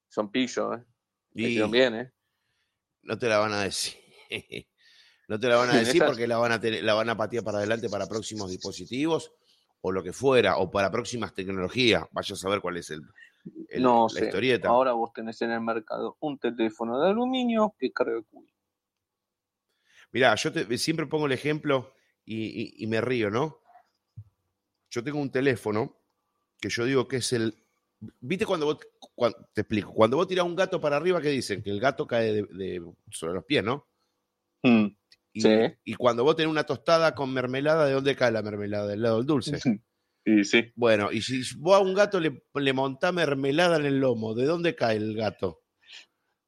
Son 0.09 0.31
pillos, 0.31 0.78
¿eh? 0.78 0.85
y 1.32 1.70
bien, 1.70 1.94
¿eh? 1.94 2.12
no 3.02 3.16
te 3.18 3.28
la 3.28 3.39
van 3.39 3.52
a 3.52 3.62
decir. 3.62 3.94
No 5.28 5.39
te 5.39 5.47
la 5.47 5.55
van 5.59 5.70
a 5.70 5.74
decir 5.78 6.02
porque 6.05 6.27
la 6.27 6.39
van 6.39 6.51
a, 6.51 6.60
tener- 6.60 6.82
la 6.82 6.93
van 6.94 7.09
a 7.09 7.16
patear 7.16 7.44
para 7.44 7.59
adelante 7.59 7.89
para 7.89 8.09
próximos 8.09 8.51
dispositivos 8.51 9.32
o 9.82 9.93
lo 9.93 10.02
que 10.02 10.12
fuera, 10.12 10.59
o 10.59 10.70
para 10.70 10.90
próximas 10.90 11.32
tecnologías. 11.35 12.05
Vaya 12.12 12.35
a 12.35 12.36
saber 12.39 12.61
cuál 12.61 12.77
es 12.77 12.90
el, 12.90 13.02
el- 13.69 13.82
no 13.82 14.05
la 14.05 14.09
sé. 14.20 14.24
historieta. 14.27 14.69
Ahora 14.69 14.93
vos 14.93 15.12
tenés 15.12 15.40
en 15.43 15.51
el 15.52 15.61
mercado 15.61 16.16
un 16.20 16.39
teléfono 16.39 17.01
de 17.01 17.11
aluminio 17.11 17.74
que 17.78 17.93
carga 17.93 18.20
culo. 18.31 18.48
Mirá, 20.12 20.35
yo 20.35 20.52
te- 20.52 20.77
siempre 20.78 21.07
pongo 21.07 21.27
el 21.27 21.32
ejemplo 21.32 21.93
y, 22.24 22.44
y- 22.62 22.74
y 22.85 22.86
me 22.86 23.01
río, 23.01 23.31
¿no? 23.31 23.59
Yo 24.90 25.05
tengo 25.05 25.20
un 25.20 25.31
teléfono 25.31 25.97
que 26.61 26.69
yo 26.69 26.85
digo 26.85 27.07
que 27.09 27.16
es 27.19 27.32
el. 27.32 27.55
¿Viste 28.20 28.44
cuando 28.47 28.66
vos. 28.66 28.78
te 29.52 29.61
explico. 29.61 29.93
Cuando 29.93 30.16
vos 30.16 30.27
tirás 30.27 30.44
un 30.44 30.57
gato 30.57 30.81
para 30.81 30.97
arriba, 30.97 31.20
¿qué 31.20 31.28
dicen? 31.28 31.62
Que 31.62 31.70
el 31.70 31.78
gato 31.81 32.07
cae 32.07 32.32
de- 32.32 32.43
de- 32.51 32.93
sobre 33.11 33.35
los 33.35 33.44
pies, 33.44 33.62
¿no? 33.62 33.86
Mm, 34.62 34.86
Y, 35.32 35.40
Sí. 35.43 35.48
y 35.85 35.94
cuando 35.94 36.24
vos 36.24 36.35
tenés 36.36 36.51
una 36.51 36.65
tostada 36.65 37.15
con 37.15 37.32
mermelada, 37.32 37.86
¿de 37.86 37.93
dónde 37.93 38.16
cae 38.16 38.32
la 38.32 38.43
mermelada? 38.43 38.86
Del 38.86 39.02
lado 39.02 39.19
del 39.19 39.27
dulce. 39.27 39.52
Y 40.23 40.44
sí. 40.44 40.70
Bueno, 40.77 41.11
y 41.11 41.23
si 41.23 41.40
vos 41.57 41.77
a 41.77 41.78
un 41.81 41.94
gato 41.94 42.20
le, 42.20 42.44
le 42.55 42.73
montás 42.74 43.12
mermelada 43.12 43.78
en 43.78 43.86
el 43.86 44.01
lomo, 44.01 44.35
¿de 44.35 44.44
dónde 44.44 44.74
cae 44.77 44.98
el 44.98 45.16
gato? 45.16 45.62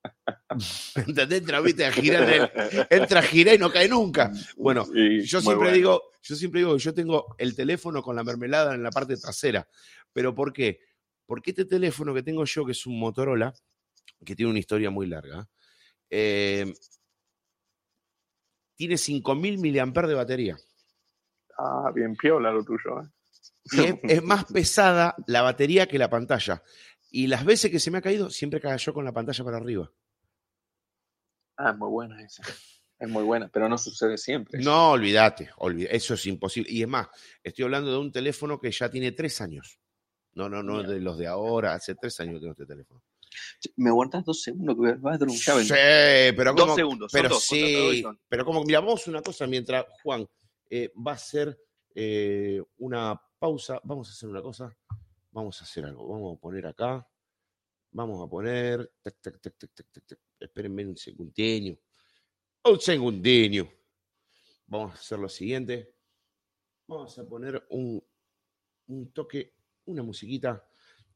¿Entendés? 0.97 1.41
Entra, 1.41 1.61
viste, 1.61 1.87
a 1.87 1.91
girar, 1.93 2.23
el- 2.31 2.87
entra 2.91 3.21
a 3.21 3.23
girar 3.23 3.55
y 3.55 3.59
no 3.59 3.71
cae 3.73 3.89
nunca. 3.89 4.31
Bueno, 4.57 4.85
Yo 4.93 5.41
siempre 5.41 5.55
bueno. 5.57 5.73
digo, 5.73 6.03
yo 6.23 6.37
siempre 6.37 6.61
digo 6.61 6.75
que 6.75 6.81
yo 6.83 6.93
tengo 6.95 7.35
el 7.39 7.57
teléfono 7.57 8.03
con 8.03 8.15
la 8.15 8.23
mermelada 8.25 8.75
en 8.75 8.83
la 8.83 8.91
parte 8.91 9.17
trasera. 9.17 9.67
¿Pero 10.13 10.35
por 10.35 10.53
qué? 10.53 10.81
Porque 11.25 11.51
este 11.53 11.65
teléfono 11.65 12.13
que 12.13 12.23
tengo 12.23 12.45
yo, 12.45 12.67
que 12.67 12.73
es 12.73 12.87
un 12.87 12.99
Motorola, 13.01 13.55
que 14.25 14.37
tiene 14.37 14.51
una 14.51 14.59
historia 14.61 14.91
muy 14.91 15.07
larga, 15.07 15.49
eh, 16.11 16.73
tiene 18.83 18.99
5000 18.99 19.59
mAh 19.59 20.07
de 20.09 20.15
batería. 20.15 20.57
Ah, 21.57 21.93
bien 21.95 22.17
piola 22.17 22.51
lo 22.51 22.65
tuyo. 22.65 23.01
¿eh? 23.01 23.09
Y 23.71 23.81
es, 23.85 23.95
es 24.03 24.23
más 24.25 24.45
pesada 24.47 25.15
la 25.29 25.43
batería 25.43 25.87
que 25.87 25.99
la 25.99 26.11
pantalla. 26.11 26.63
Y 27.11 27.29
las 27.29 27.45
veces 27.45 27.71
que 27.71 27.79
se 27.79 27.91
me 27.93 27.99
ha 27.99 28.03
caído, 28.03 28.29
siempre 28.31 28.61
cayó 28.61 28.93
con 28.93 29.05
la 29.05 29.13
pantalla 29.13 29.45
para 29.45 29.59
arriba. 29.59 29.89
Ah, 31.57 31.71
es 31.71 31.77
muy 31.79 31.91
buena 31.91 32.21
esa. 32.25 32.43
Es 32.99 33.09
muy 33.09 33.23
buena, 33.23 33.49
pero 33.49 33.69
no 33.69 33.79
sucede 33.79 34.19
siempre. 34.19 34.61
No, 34.61 34.93
olvídate, 34.93 35.51
olvi- 35.59 35.87
eso 35.91 36.15
es 36.15 36.27
imposible. 36.27 36.71
Y 36.73 36.83
es 36.83 36.89
más, 36.89 37.09
estoy 37.43 37.65
hablando 37.65 37.93
de 37.93 37.99
un 37.99 38.11
teléfono 38.11 38.61
que 38.61 38.73
ya 38.73 38.91
tiene 38.91 39.13
tres 39.13 39.41
años. 39.41 39.79
No, 40.35 40.49
no, 40.49 40.63
no 40.63 40.83
de 40.83 40.99
los 40.99 41.19
de 41.19 41.27
ahora, 41.29 41.75
hace 41.75 41.95
tres 41.95 42.19
años 42.19 42.35
que 42.35 42.41
tengo 42.41 42.53
este 42.53 42.67
teléfono. 42.67 43.01
Me 43.77 43.91
aguantas 43.91 44.25
dos 44.25 44.43
segundos 44.43 44.77
que 44.81 44.91
al 44.91 44.99
bathroom. 44.99 45.37
Ya 45.37 45.55
vengo. 45.55 45.69
Sí, 45.69 46.35
pero 46.37 46.53
Dos 46.55 46.61
como, 46.61 46.75
segundos. 46.75 47.13
son 47.13 47.19
pero 47.21 47.29
dos, 47.35 47.43
sí, 47.45 48.05
pero 48.29 48.45
como, 48.45 48.65
mira, 48.65 48.81
vamos 48.81 49.07
a 49.07 49.11
una 49.11 49.23
cosa 49.23 49.47
mientras 49.47 49.87
Juan 50.03 50.27
eh, 50.71 50.93
va 50.97 51.13
a 51.13 51.15
hacer 51.15 51.59
eh, 51.95 52.63
una 52.79 53.21
pausa, 53.39 53.81
vamos 53.85 54.09
a 54.09 54.13
hacer 54.13 54.29
una 54.29 54.41
cosa, 54.43 54.77
vamos 55.31 55.61
a 55.61 55.65
hacer 55.65 55.85
algo, 55.85 56.09
vamos 56.09 56.37
a 56.37 56.41
poner 56.41 56.67
acá, 56.67 57.07
vamos 57.91 58.25
a 58.27 58.31
poner, 58.31 58.93
tac, 59.03 59.17
tac, 59.21 59.41
tac, 59.41 59.57
tac, 59.59 59.71
tac, 59.75 59.87
tac, 59.93 60.05
tac. 60.07 60.19
espérenme 60.41 60.87
un 60.87 60.97
segundinho, 60.97 61.77
un 62.65 62.81
segundinho, 62.81 63.69
vamos 64.67 64.93
a 64.93 64.95
hacer 64.95 65.19
lo 65.19 65.29
siguiente, 65.29 65.95
vamos 66.87 67.19
a 67.19 67.27
poner 67.27 67.67
un, 67.71 68.03
un 68.87 69.13
toque, 69.13 69.55
una 69.87 70.03
musiquita, 70.03 70.67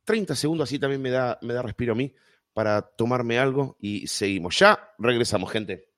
30 0.07 0.35
segundos, 0.35 0.69
así 0.69 0.79
también 0.79 1.03
me 1.03 1.11
da, 1.11 1.39
me 1.43 1.53
da 1.53 1.61
respiro 1.61 1.93
a 1.93 1.97
mí 1.97 2.15
para 2.55 2.81
tomarme 2.81 3.39
algo 3.39 3.77
y 3.79 4.07
seguimos. 4.07 4.59
Ya 4.59 4.95
regresamos, 4.99 5.53
gente. 5.53 5.91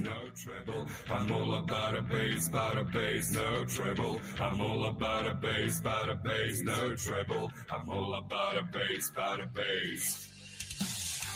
No 0.00 0.10
treble, 0.34 0.86
I'm 1.08 1.32
all 1.32 1.54
about 1.54 1.96
a 1.96 2.02
bass, 2.02 2.46
about 2.48 2.78
a 2.78 2.84
bass, 2.84 3.32
no 3.32 3.64
treble. 3.64 4.20
I'm 4.38 4.60
all 4.60 4.86
about 4.86 5.26
a 5.26 5.34
bass, 5.34 5.80
about 5.80 6.08
a 6.08 6.14
bass, 6.14 6.62
no 6.62 6.94
treble. 6.94 7.50
I'm 7.70 7.88
all 7.88 8.14
about 8.14 8.56
a 8.56 8.62
bass, 8.62 9.10
about 9.10 9.40
a 9.40 9.46
bass. 9.46 10.29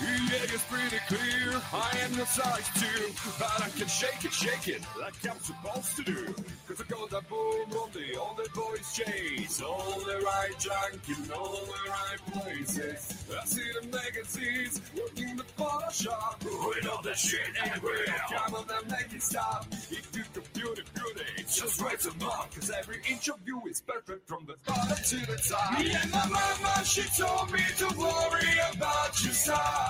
Yeah, 0.01 0.43
it's 0.43 0.65
pretty 0.65 0.99
clear. 1.07 1.61
I 1.73 1.99
am 2.03 2.13
the 2.15 2.27
size 2.27 2.69
two, 2.75 3.13
but 3.39 3.63
I 3.63 3.69
can 3.79 3.87
shake 3.87 4.25
it, 4.25 4.33
shake 4.33 4.69
it 4.69 4.83
like 5.01 5.15
I'm 5.29 5.39
supposed 5.39 5.97
to 5.97 6.03
do. 6.03 6.35
Cause 6.67 6.81
I 6.81 6.85
got 6.91 7.11
that 7.11 7.29
boom 7.29 7.71
on 7.79 7.91
the 7.93 8.19
all 8.19 8.35
the 8.35 8.49
boys 8.55 8.93
chase, 8.93 9.63
all 9.63 10.01
the 10.01 10.21
right 10.25 10.59
junk 10.59 11.01
in 11.09 11.33
all 11.33 11.61
the 11.67 11.91
right 11.91 12.19
places. 12.33 13.25
I 13.41 13.45
see 13.45 13.63
the 13.81 13.87
magazines 13.87 14.81
working 14.99 15.37
the 15.37 15.45
Photoshop, 15.57 16.43
with 16.43 16.89
all 16.89 17.03
the 17.03 17.15
shit 17.15 17.41
everywhere. 17.65 18.05
Come 18.33 18.55
on, 18.55 18.67
then 18.67 18.91
make 18.91 19.13
it 19.15 19.23
stop. 19.23 19.67
If 19.71 20.11
you 20.17 20.25
compute 20.33 20.79
it, 20.79 20.95
beauty, 20.95 21.31
it's 21.37 21.57
just 21.57 21.81
right 21.81 22.01
to 22.01 22.13
mark. 22.19 22.53
Cause 22.55 22.71
every 22.77 23.01
inch 23.09 23.29
of 23.29 23.39
you 23.47 23.63
is 23.71 23.81
perfect 23.81 24.27
from 24.27 24.45
the 24.47 24.57
bottom 24.67 24.97
to 24.97 25.17
the 25.31 25.37
top. 25.37 25.79
Me 25.79 25.95
and 25.95 26.11
my 26.11 26.27
mama, 26.29 26.85
she 26.85 27.03
told 27.17 27.53
me 27.53 27.61
to 27.79 27.87
worry 27.97 28.59
about 28.73 29.23
your 29.23 29.33
side. 29.33 29.84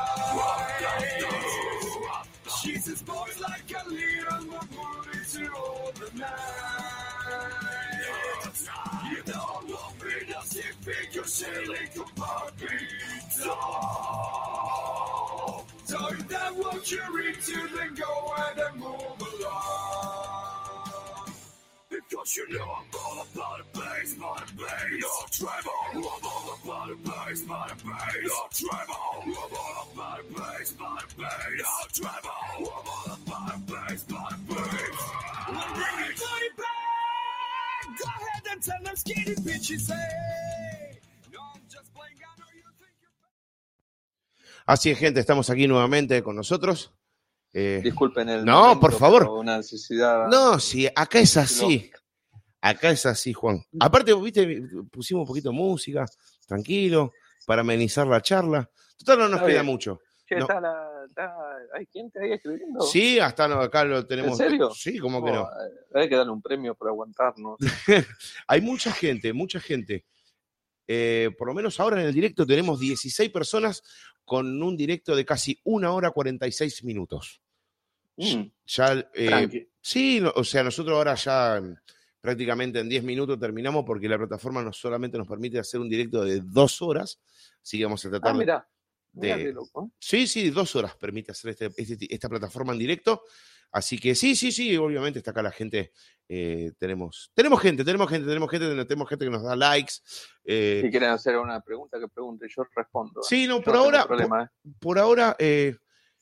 She 2.61 2.77
says, 2.77 3.03
boys 3.03 3.41
like 3.41 3.71
a 3.71 3.89
little 3.89 4.45
more 4.47 4.61
booty 4.71 5.19
to 5.33 5.53
all 5.55 5.93
the 5.93 6.19
night. 6.19 6.31
You 9.11 9.23
don't 9.27 9.69
want 9.69 10.05
me 10.05 10.33
to 10.33 10.47
see 10.47 10.63
figure 10.81 11.25
sailing 11.25 11.89
compartment. 11.95 12.83
Oh. 13.43 13.95
So 15.85 16.09
if 16.09 16.29
that 16.29 16.57
what 16.57 16.91
you're 16.91 17.21
into, 17.21 17.69
then 17.77 17.95
go 17.95 18.35
and 18.37 18.77
move 18.81 19.21
along. 19.41 20.24
Because 22.25 22.37
you 22.39 22.49
know 22.57 22.65
I'm 22.65 22.87
all 23.05 23.27
about 23.35 23.59
the 23.59 23.79
bass, 23.81 24.17
about 24.17 24.47
the 24.47 24.55
bass. 24.55 24.97
No 24.99 25.09
trouble. 25.31 25.73
I'm 25.93 26.05
all 26.25 26.57
about 26.65 26.89
the 26.89 26.97
bass, 27.05 27.43
about 27.45 27.69
the 27.69 27.75
bass. 27.85 28.17
No 28.25 28.41
trouble. 28.51 28.95
I'm 29.21 29.35
all 29.37 29.89
about 29.93 30.17
the 30.17 30.41
bass, 30.41 30.73
about 30.73 31.09
the 31.09 31.15
bass. 31.21 31.61
No 31.61 31.77
trouble. 31.93 32.31
I'm 32.57 32.65
all 32.65 33.05
about 33.13 33.67
the 33.67 33.73
bass, 33.73 34.05
about 34.09 34.31
the 34.31 34.55
bass. 34.55 34.97
Well, 35.53 35.69
bring 35.75 35.99
it 36.01 36.17
booty 36.17 36.51
back. 36.57 37.85
Go 37.99 38.09
ahead 38.09 38.45
and 38.53 38.63
tell 38.63 38.83
them 38.83 38.97
skinny 38.97 39.35
bitches, 39.45 39.89
hey. 39.93 40.99
No, 41.31 41.41
I'm 41.55 41.61
just 41.69 41.93
playing. 41.93 42.17
I 42.25 42.41
know 42.41 42.49
you 42.57 42.65
think 42.81 42.95
you're 43.03 44.65
Así 44.67 44.91
es, 44.91 44.99
gente, 44.99 45.21
estamos 45.21 45.51
aquí 45.51 45.67
nuevamente 45.69 46.23
con 46.23 46.37
nosotros. 46.37 46.91
Eh, 47.53 47.83
Disculpen 47.85 48.31
el. 48.31 48.47
No, 48.47 48.63
momento, 48.63 48.81
por 48.81 48.93
favor. 48.95 49.29
Una 49.29 49.59
necesidad. 49.59 50.27
no, 50.29 50.59
sí, 50.59 50.89
acá 50.97 51.19
es 51.19 51.37
así. 51.37 51.93
Acá 52.67 52.91
es 52.91 53.05
así, 53.05 53.33
Juan. 53.35 53.63
Aparte, 53.79 54.15
viste, 54.15 54.63
pusimos 54.91 55.21
un 55.23 55.27
poquito 55.27 55.51
de 55.51 55.55
música, 55.57 56.07
tranquilo, 56.47 57.13
para 57.47 57.61
amenizar 57.61 58.07
la 58.07 58.23
charla. 58.23 58.71
Total, 58.97 59.19
no 59.19 59.29
nos 59.29 59.43
queda 59.43 59.63
mucho. 59.63 60.01
Che, 60.27 60.37
no. 60.37 60.43
está 60.43 60.59
la, 60.63 61.05
está- 61.07 61.37
¿Hay 61.75 61.87
gente 61.93 62.19
ahí 62.23 62.33
escribiendo? 62.33 62.81
Sí, 62.81 63.19
hasta 63.21 63.47
no, 63.47 63.61
acá 63.61 63.85
lo 63.85 64.07
tenemos. 64.07 64.39
serio? 64.39 64.71
Sí, 64.75 64.99
como 64.99 65.23
que 65.23 65.31
no. 65.33 65.43
Oh, 65.43 65.47
eh, 65.47 66.01
Hay 66.03 66.09
que 66.09 66.17
darle 66.17 66.33
un 66.33 66.41
premio 66.41 66.75
por 66.75 66.89
aguantarnos. 66.89 67.59
Hay 68.49 68.61
mucha 68.63 68.91
gente, 68.93 69.35
mucha 69.35 69.61
gente. 69.61 70.07
Eh, 70.87 71.31
por 71.37 71.49
lo 71.49 71.55
menos 71.55 71.79
ahora 71.81 72.01
en 72.01 72.07
el 72.07 72.15
directo 72.15 72.47
tenemos 72.47 72.81
16 72.81 73.31
personas 73.31 73.83
con 74.25 74.63
un 74.63 74.75
directo 74.77 75.15
de 75.15 75.25
casi 75.27 75.61
una 75.65 75.93
hora 75.93 76.11
46 76.11 76.83
minutos. 76.85 77.43
Mm, 78.17 78.45
Ya, 78.67 79.11
eh, 79.15 79.69
sí, 79.83 80.21
no- 80.23 80.33
o 80.35 80.45
sea, 80.45 80.63
nosotros 80.63 80.97
ahora 80.97 81.15
ya 81.17 81.61
mm, 81.61 81.75
prácticamente 82.25 82.81
en 82.81 82.89
10 82.89 83.05
minutos 83.05 83.39
terminamos 83.39 83.85
porque 83.85 84.09
la 84.09 84.17
plataforma 84.17 84.63
no 84.63 84.73
solamente 84.73 85.19
nos 85.19 85.29
permite 85.29 85.59
hacer 85.59 85.79
un 85.79 85.91
directo 85.91 86.25
de 86.25 86.41
dos 86.41 86.81
horas, 86.81 87.21
así 87.63 87.77
que 87.77 87.85
vamos 87.85 88.03
a 88.07 88.09
tratar 88.09 88.31
Ah, 88.31 88.35
mirá. 88.35 88.69
Mirá 89.13 89.37
de- 89.37 89.53
loco. 89.53 89.93
Sí, 89.99 90.27
sí, 90.27 90.49
dos 90.49 90.75
horas 90.75 90.97
permite 90.97 91.33
hacer 91.33 91.51
este- 91.51 91.71
este- 91.77 92.13
esta 92.15 92.29
plataforma 92.31 92.73
en 92.73 92.79
directo. 92.79 93.23
Así 93.71 93.99
que 93.99 94.15
sí, 94.15 94.35
sí, 94.37 94.51
sí, 94.53 94.75
obviamente 94.77 95.19
está 95.19 95.33
acá 95.33 95.43
la 95.43 95.53
gente. 95.53 95.93
eh, 96.27 96.73
tenemos, 96.79 97.31
tenemos 97.35 97.61
gente, 97.61 97.85
tenemos 97.85 98.09
gente, 98.09 98.27
tenemos 98.27 98.51
gente, 98.51 98.85
tenemos 98.87 99.09
gente 99.11 99.25
que 99.27 99.31
nos 99.31 99.43
da 99.43 99.55
likes. 99.55 99.93
eh, 100.45 100.81
Si 100.83 100.91
quieren 100.91 101.11
hacer 101.11 101.37
una 101.37 101.61
pregunta, 101.61 101.99
que 102.01 102.09
pregunte, 102.09 102.47
yo 102.49 102.65
respondo. 102.75 103.21
¿eh? 103.21 103.25
sí, 103.29 103.47
no, 103.47 103.59
Yo 103.59 103.63
por 103.65 103.75
no 103.75 103.81
ahora, 103.81 103.99
por, 103.99 104.07
problema, 104.09 104.45
¿eh? 104.45 104.71
por 104.81 104.99
ahora 104.99 105.37
eh, 105.39 105.77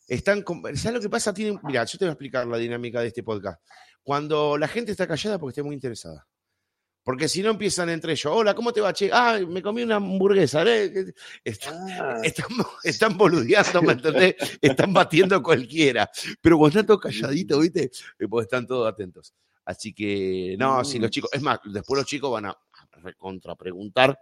están. 0.09 0.43
con- 0.43 0.61
¿Sabes 0.77 0.95
lo 0.95 1.01
que 1.01 1.09
pasa? 1.09 1.33
Tienen, 1.33 1.61
mira, 1.63 1.85
yo 1.85 1.99
te 1.99 2.05
voy 2.05 2.09
a 2.11 2.13
explicar 2.15 2.45
la 2.49 2.57
dinámica 2.59 3.01
de 3.01 3.07
este 3.07 3.23
podcast. 3.23 3.63
Cuando 4.03 4.59
la 4.59 4.69
gente 4.69 4.91
está 4.93 5.07
callada 5.07 5.39
porque 5.39 5.53
está 5.53 5.63
muy 5.63 5.75
interesada. 5.75 6.27
Porque 7.05 7.29
si 7.29 7.43
no 7.43 7.51
empiezan 7.51 7.89
entre 7.89 8.13
ellos, 8.13 8.33
hola, 8.33 8.55
¿cómo 8.55 8.73
te 8.73 8.81
va, 8.81 8.93
che? 8.93 9.11
Ah, 9.13 9.39
me 9.49 9.61
comí 9.61 9.83
una 9.83 9.97
hamburguesa. 9.97 10.63
¿eh? 10.65 11.13
Están, 11.45 11.75
Ah, 11.91 12.21
están, 12.23 12.47
están 12.85 13.19
boludeando, 13.19 13.83
¿me 13.83 13.95
entendés? 13.95 14.37
Están 14.61 14.93
batiendo 14.93 15.43
cualquiera. 15.43 16.09
Pero 16.41 16.59
cuando 16.59 16.79
están 16.79 16.87
todos 16.87 17.01
calladitos, 17.01 17.61
¿viste? 17.61 17.91
Eh, 18.21 18.29
Pues 18.29 18.45
están 18.45 18.67
todos 18.69 18.89
atentos. 18.89 19.35
Así 19.65 19.93
que, 19.93 20.55
no, 20.59 20.85
si 20.85 20.99
los 21.01 21.09
Mm. 21.09 21.11
chicos, 21.13 21.31
es 21.33 21.43
más, 21.43 21.59
después 21.65 21.99
los 21.99 22.07
chicos 22.07 22.31
van 22.33 22.47
a 22.47 22.57
contrapreguntar 23.19 24.17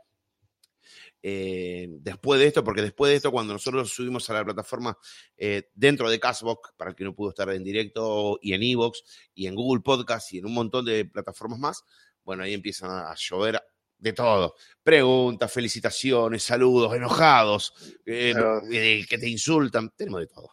eh, 1.23 1.89
después 2.01 2.41
de 2.41 2.47
esto, 2.47 2.65
porque 2.65 2.83
después 2.83 3.11
de 3.11 3.17
esto, 3.17 3.31
cuando 3.31 3.53
nosotros 3.53 3.91
subimos 3.93 4.29
a 4.31 4.35
la 4.35 4.45
plataforma 4.45 4.97
eh, 5.37 5.69
dentro 5.75 6.09
de 6.09 6.19
Castbox, 6.19 6.73
para 6.77 6.91
el 6.91 6.97
que 6.97 7.05
no 7.05 7.15
pudo 7.15 7.31
estar 7.31 7.49
en 7.51 7.63
directo, 7.63 8.39
y 8.41 8.53
en 8.55 8.63
Evox, 8.63 9.03
y 9.35 9.47
en 9.47 9.55
Google 9.55 9.83
Podcast, 9.83 10.33
y 10.33 10.39
en 10.39 10.47
un 10.47 10.55
montón 10.55 10.85
de 10.85 11.05
plataformas 11.05 11.59
más, 11.59 11.85
bueno, 12.23 12.43
ahí 12.43 12.55
empiezan 12.55 12.91
a 12.91 13.15
llover 13.15 13.61
de 13.99 14.13
todo. 14.13 14.55
Preguntas, 14.83 15.53
felicitaciones, 15.53 16.43
saludos, 16.43 16.95
enojados, 16.95 17.75
eh, 18.07 18.33
Pero- 18.35 18.63
que 18.71 19.19
te 19.19 19.29
insultan, 19.29 19.91
tenemos 19.97 20.21
de 20.21 20.27
todo. 20.27 20.51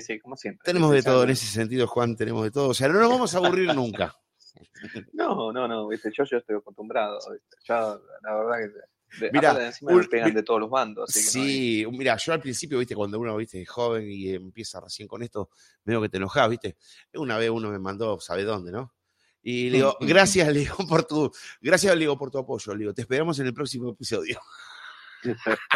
Sí, 0.00 0.20
como 0.20 0.36
siempre. 0.36 0.64
Tenemos 0.64 0.92
de 0.92 1.02
todo 1.02 1.24
en 1.24 1.30
ese 1.30 1.46
sentido, 1.46 1.86
Juan, 1.88 2.14
tenemos 2.16 2.44
de 2.44 2.52
todo. 2.52 2.68
O 2.68 2.74
sea, 2.74 2.88
no 2.88 3.00
nos 3.00 3.10
vamos 3.10 3.34
a 3.34 3.38
aburrir 3.38 3.74
nunca. 3.74 4.16
No, 5.12 5.50
no, 5.52 5.66
no, 5.66 5.88
viste, 5.88 6.12
yo 6.16 6.22
ya 6.24 6.36
estoy 6.36 6.56
acostumbrado, 6.56 7.18
viste. 7.32 7.56
Ya, 7.66 7.98
la 8.22 8.34
verdad 8.36 8.58
que. 8.58 8.93
De- 9.20 9.30
aparte, 9.50 9.66
encima 9.66 9.92
un- 9.92 9.98
me 9.98 10.06
pegan 10.08 10.34
de 10.34 10.42
todos 10.42 10.60
los 10.60 10.70
bandos, 10.70 11.10
así 11.10 11.32
que 11.32 11.38
no 11.38 11.44
hay- 11.44 11.52
Sí, 11.52 11.86
mira, 11.90 12.16
yo 12.16 12.32
al 12.32 12.40
principio, 12.40 12.78
viste, 12.78 12.94
cuando 12.94 13.18
uno, 13.18 13.36
viste, 13.36 13.60
es 13.62 13.68
joven 13.68 14.10
y 14.10 14.30
empieza 14.30 14.80
recién 14.80 15.08
con 15.08 15.22
esto, 15.22 15.50
veo 15.84 16.00
que 16.02 16.08
te 16.08 16.16
enojás, 16.18 16.48
viste. 16.50 16.76
Una 17.14 17.38
vez 17.38 17.50
uno 17.50 17.70
me 17.70 17.78
mandó, 17.78 18.18
¿sabe 18.20 18.44
dónde, 18.44 18.72
no? 18.72 18.94
Y 19.42 19.70
le 19.70 19.78
digo, 19.78 19.96
gracias, 20.46 20.48
le 20.52 20.60
digo, 20.60 20.76
por 20.88 21.04
tu, 21.04 21.30
gracias, 21.60 21.94
le 21.94 22.00
digo, 22.00 22.16
por 22.16 22.30
tu 22.30 22.38
apoyo. 22.38 22.72
Le 22.74 22.80
digo, 22.80 22.94
te 22.94 23.02
esperamos 23.02 23.38
en 23.38 23.46
el 23.46 23.54
próximo 23.54 23.90
episodio. 23.90 24.40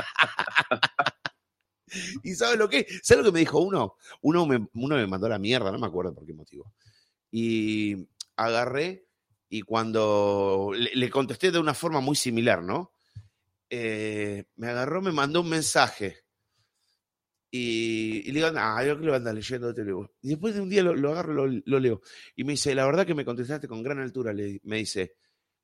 ¿Y 2.22 2.34
sabes 2.34 2.58
lo 2.58 2.68
que? 2.68 2.86
¿Sabes 3.02 3.24
lo 3.24 3.30
que 3.30 3.34
me 3.34 3.40
dijo 3.40 3.60
uno? 3.60 3.96
Uno 4.20 4.46
me, 4.46 4.66
uno 4.74 4.96
me 4.96 5.06
mandó 5.06 5.26
a 5.26 5.30
la 5.30 5.38
mierda, 5.38 5.72
no 5.72 5.78
me 5.78 5.86
acuerdo 5.86 6.14
por 6.14 6.26
qué 6.26 6.34
motivo. 6.34 6.72
Y 7.30 8.08
agarré 8.36 9.06
y 9.48 9.62
cuando 9.62 10.70
le, 10.74 10.90
le 10.94 11.10
contesté 11.10 11.50
de 11.50 11.58
una 11.58 11.74
forma 11.74 12.00
muy 12.00 12.14
similar, 12.16 12.62
¿no? 12.62 12.92
Eh, 13.70 14.44
me 14.56 14.68
agarró, 14.68 15.02
me 15.02 15.12
mandó 15.12 15.40
un 15.42 15.50
mensaje. 15.50 16.24
Y, 17.50 18.22
y 18.26 18.32
le 18.32 18.40
digo, 18.44 18.50
ah, 18.56 18.84
yo 18.84 18.98
que 18.98 19.06
lo 19.06 19.14
anda 19.14 19.32
leyendo, 19.32 19.72
te 19.72 19.84
leo. 19.84 20.12
Y 20.20 20.28
después 20.28 20.54
de 20.54 20.60
un 20.60 20.68
día 20.68 20.82
lo, 20.82 20.94
lo 20.94 21.12
agarro, 21.12 21.32
lo, 21.32 21.60
lo 21.64 21.80
leo. 21.80 22.02
Y 22.36 22.44
me 22.44 22.52
dice, 22.52 22.74
la 22.74 22.84
verdad 22.84 23.06
que 23.06 23.14
me 23.14 23.24
contestaste 23.24 23.68
con 23.68 23.82
gran 23.82 23.98
altura. 24.00 24.32
Le, 24.32 24.60
me 24.64 24.78
dice, 24.78 25.16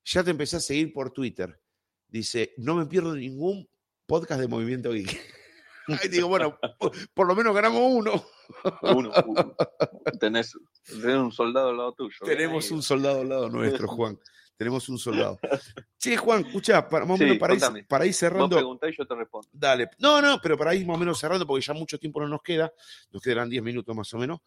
ya 0.03 0.23
te 0.23 0.31
empecé 0.31 0.57
a 0.57 0.61
seguir 0.61 0.93
por 0.93 1.11
Twitter. 1.11 1.59
Dice, 2.07 2.53
no 2.57 2.75
me 2.75 2.85
pierdo 2.85 3.15
ningún 3.15 3.69
podcast 4.05 4.41
de 4.41 4.47
Movimiento 4.47 4.91
Geek. 4.91 5.45
Y 6.03 6.07
digo, 6.07 6.27
bueno, 6.27 6.57
por, 6.79 6.93
por 7.13 7.27
lo 7.27 7.35
menos 7.35 7.53
ganamos 7.53 7.79
uno. 7.83 8.25
Uno, 8.81 9.11
uno. 9.27 9.55
Tenés, 10.19 10.57
tenés 10.83 11.17
un 11.17 11.31
soldado 11.31 11.69
al 11.69 11.77
lado 11.77 11.93
tuyo. 11.93 12.17
Tenemos 12.25 12.65
ahí. 12.65 12.73
un 12.73 12.81
soldado 12.81 13.21
al 13.21 13.29
lado 13.29 13.49
nuestro, 13.49 13.87
Juan. 13.87 14.19
Tenemos 14.57 14.87
un 14.89 14.97
soldado. 14.97 15.37
Che, 15.97 16.15
Juan, 16.17 16.45
escucha, 16.45 16.87
para, 16.87 17.05
más 17.05 17.15
o 17.15 17.17
Sí, 17.17 17.23
menos 17.23 17.37
para, 17.39 17.53
ir, 17.55 17.87
para 17.87 18.13
cerrando. 18.13 18.55
preguntás 18.55 18.89
y 18.91 18.95
yo 18.97 19.05
te 19.05 19.15
respondo. 19.15 19.49
Dale. 19.51 19.89
No, 19.99 20.21
no, 20.21 20.39
pero 20.41 20.57
para 20.57 20.73
ir 20.73 20.85
más 20.85 20.95
o 20.95 20.99
menos 20.99 21.19
cerrando, 21.19 21.45
porque 21.45 21.65
ya 21.65 21.73
mucho 21.73 21.99
tiempo 21.99 22.21
no 22.21 22.27
nos 22.27 22.41
queda. 22.41 22.71
Nos 23.11 23.21
quedarán 23.21 23.49
10 23.49 23.61
minutos 23.63 23.93
más 23.95 24.13
o 24.13 24.17
menos. 24.17 24.39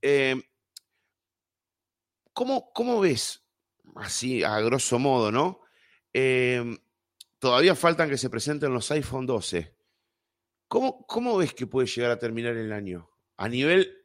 Eh, 0.00 0.40
¿cómo, 2.32 2.72
¿Cómo 2.72 3.00
ves, 3.00 3.42
así 3.96 4.42
a 4.42 4.58
grosso 4.60 4.98
modo, 4.98 5.30
no? 5.30 5.60
Eh, 6.14 6.78
todavía 7.38 7.74
faltan 7.74 8.08
que 8.08 8.18
se 8.18 8.30
presenten 8.30 8.72
los 8.72 8.90
iPhone 8.90 9.26
12. 9.26 9.74
¿Cómo, 10.68 11.06
¿Cómo 11.06 11.36
ves 11.36 11.52
que 11.52 11.66
puede 11.66 11.86
llegar 11.86 12.10
a 12.10 12.18
terminar 12.18 12.56
el 12.56 12.72
año? 12.72 13.10
A 13.36 13.48
nivel 13.48 13.98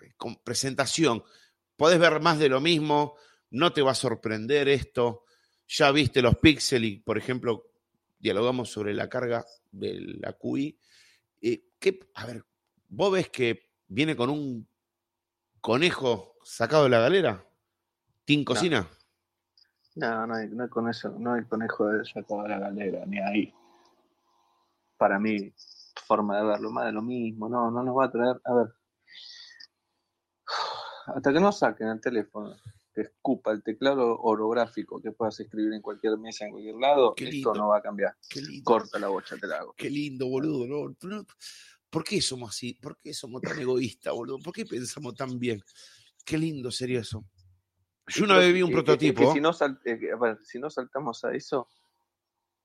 eh, 0.00 0.12
con 0.16 0.36
presentación, 0.36 1.24
podés 1.76 1.98
ver 1.98 2.20
más 2.20 2.38
de 2.38 2.48
lo 2.48 2.60
mismo, 2.60 3.16
no 3.50 3.72
te 3.72 3.82
va 3.82 3.92
a 3.92 3.94
sorprender 3.94 4.68
esto. 4.68 5.24
Ya 5.68 5.90
viste 5.90 6.20
los 6.22 6.36
Pixel 6.38 6.84
y, 6.84 6.98
por 6.98 7.16
ejemplo, 7.18 7.66
dialogamos 8.18 8.70
sobre 8.70 8.94
la 8.94 9.08
carga 9.08 9.44
de 9.70 10.00
la 10.20 10.32
QI. 10.34 10.78
Eh, 11.42 11.64
¿qué- 11.78 12.00
a 12.14 12.26
ver, 12.26 12.44
¿vos 12.88 13.12
ves 13.12 13.28
que 13.30 13.70
viene 13.86 14.14
con 14.16 14.30
un 14.30 14.68
conejo 15.60 16.36
sacado 16.44 16.84
de 16.84 16.90
la 16.90 17.00
galera? 17.00 17.46
¿Team 18.24 18.44
Cocina? 18.44 18.88
No, 19.96 20.26
no 20.26 20.34
hay, 20.34 20.48
no 20.48 20.64
hay 20.64 20.68
con 20.68 20.88
eso, 20.88 21.10
no 21.18 21.34
hay 21.34 21.44
conejo 21.44 21.86
de 21.88 22.04
sacado 22.04 22.42
de 22.42 22.48
la 22.48 22.58
galera, 22.58 23.04
ni 23.06 23.18
ahí. 23.18 23.54
Para 24.96 25.18
mí, 25.18 25.52
forma 26.06 26.38
de 26.38 26.44
verlo, 26.44 26.70
más 26.70 26.86
de 26.86 26.92
lo 26.92 27.02
mismo, 27.02 27.48
no, 27.48 27.70
no 27.70 27.82
nos 27.82 27.96
va 27.96 28.06
a 28.06 28.10
traer, 28.10 28.40
a 28.44 28.54
ver. 28.54 28.74
Hasta 31.06 31.32
que 31.32 31.40
no 31.40 31.52
saquen 31.52 31.88
el 31.88 32.00
teléfono, 32.00 32.56
que 32.94 33.02
escupa 33.02 33.50
el 33.52 33.62
teclado 33.62 34.18
orográfico 34.20 35.00
que 35.02 35.10
puedas 35.10 35.38
escribir 35.40 35.72
en 35.72 35.82
cualquier 35.82 36.16
mesa, 36.16 36.44
en 36.44 36.52
cualquier 36.52 36.76
lado, 36.76 37.14
Qué 37.14 37.28
esto 37.28 37.52
no 37.54 37.68
va 37.68 37.78
a 37.78 37.82
cambiar. 37.82 38.16
Qué 38.28 38.40
lindo. 38.40 38.64
Corta 38.64 38.98
la 38.98 39.08
bocha, 39.08 39.36
te 39.36 39.46
la 39.48 39.58
hago. 39.58 39.74
Qué 39.76 39.90
lindo, 39.90 40.26
boludo. 40.28 40.94
¿no? 41.02 41.26
¿Por 41.90 42.04
qué 42.04 42.20
somos 42.22 42.50
así? 42.50 42.74
¿Por 42.74 42.96
qué 42.98 43.12
somos 43.12 43.42
tan 43.42 43.58
egoístas, 43.58 44.12
boludo? 44.14 44.38
¿Por 44.38 44.52
qué 44.54 44.64
pensamos 44.64 45.14
tan 45.14 45.38
bien? 45.38 45.60
Qué 46.24 46.38
lindo 46.38 46.70
sería 46.70 47.00
eso. 47.00 47.24
Yo 48.06 48.24
una 48.24 48.38
vez 48.38 48.52
vi 48.54 48.62
un 48.62 48.70
es 48.70 48.74
que- 48.74 48.80
es 48.92 48.98
que 48.98 49.12
prototipo. 49.12 49.32
si, 49.32 49.40
no 49.40 49.52
sal- 49.52 49.80
que, 49.82 50.12
a 50.12 50.16
ver, 50.16 50.38
si 50.44 50.58
no 50.58 50.70
saltamos 50.70 51.24
a 51.24 51.34
eso, 51.34 51.68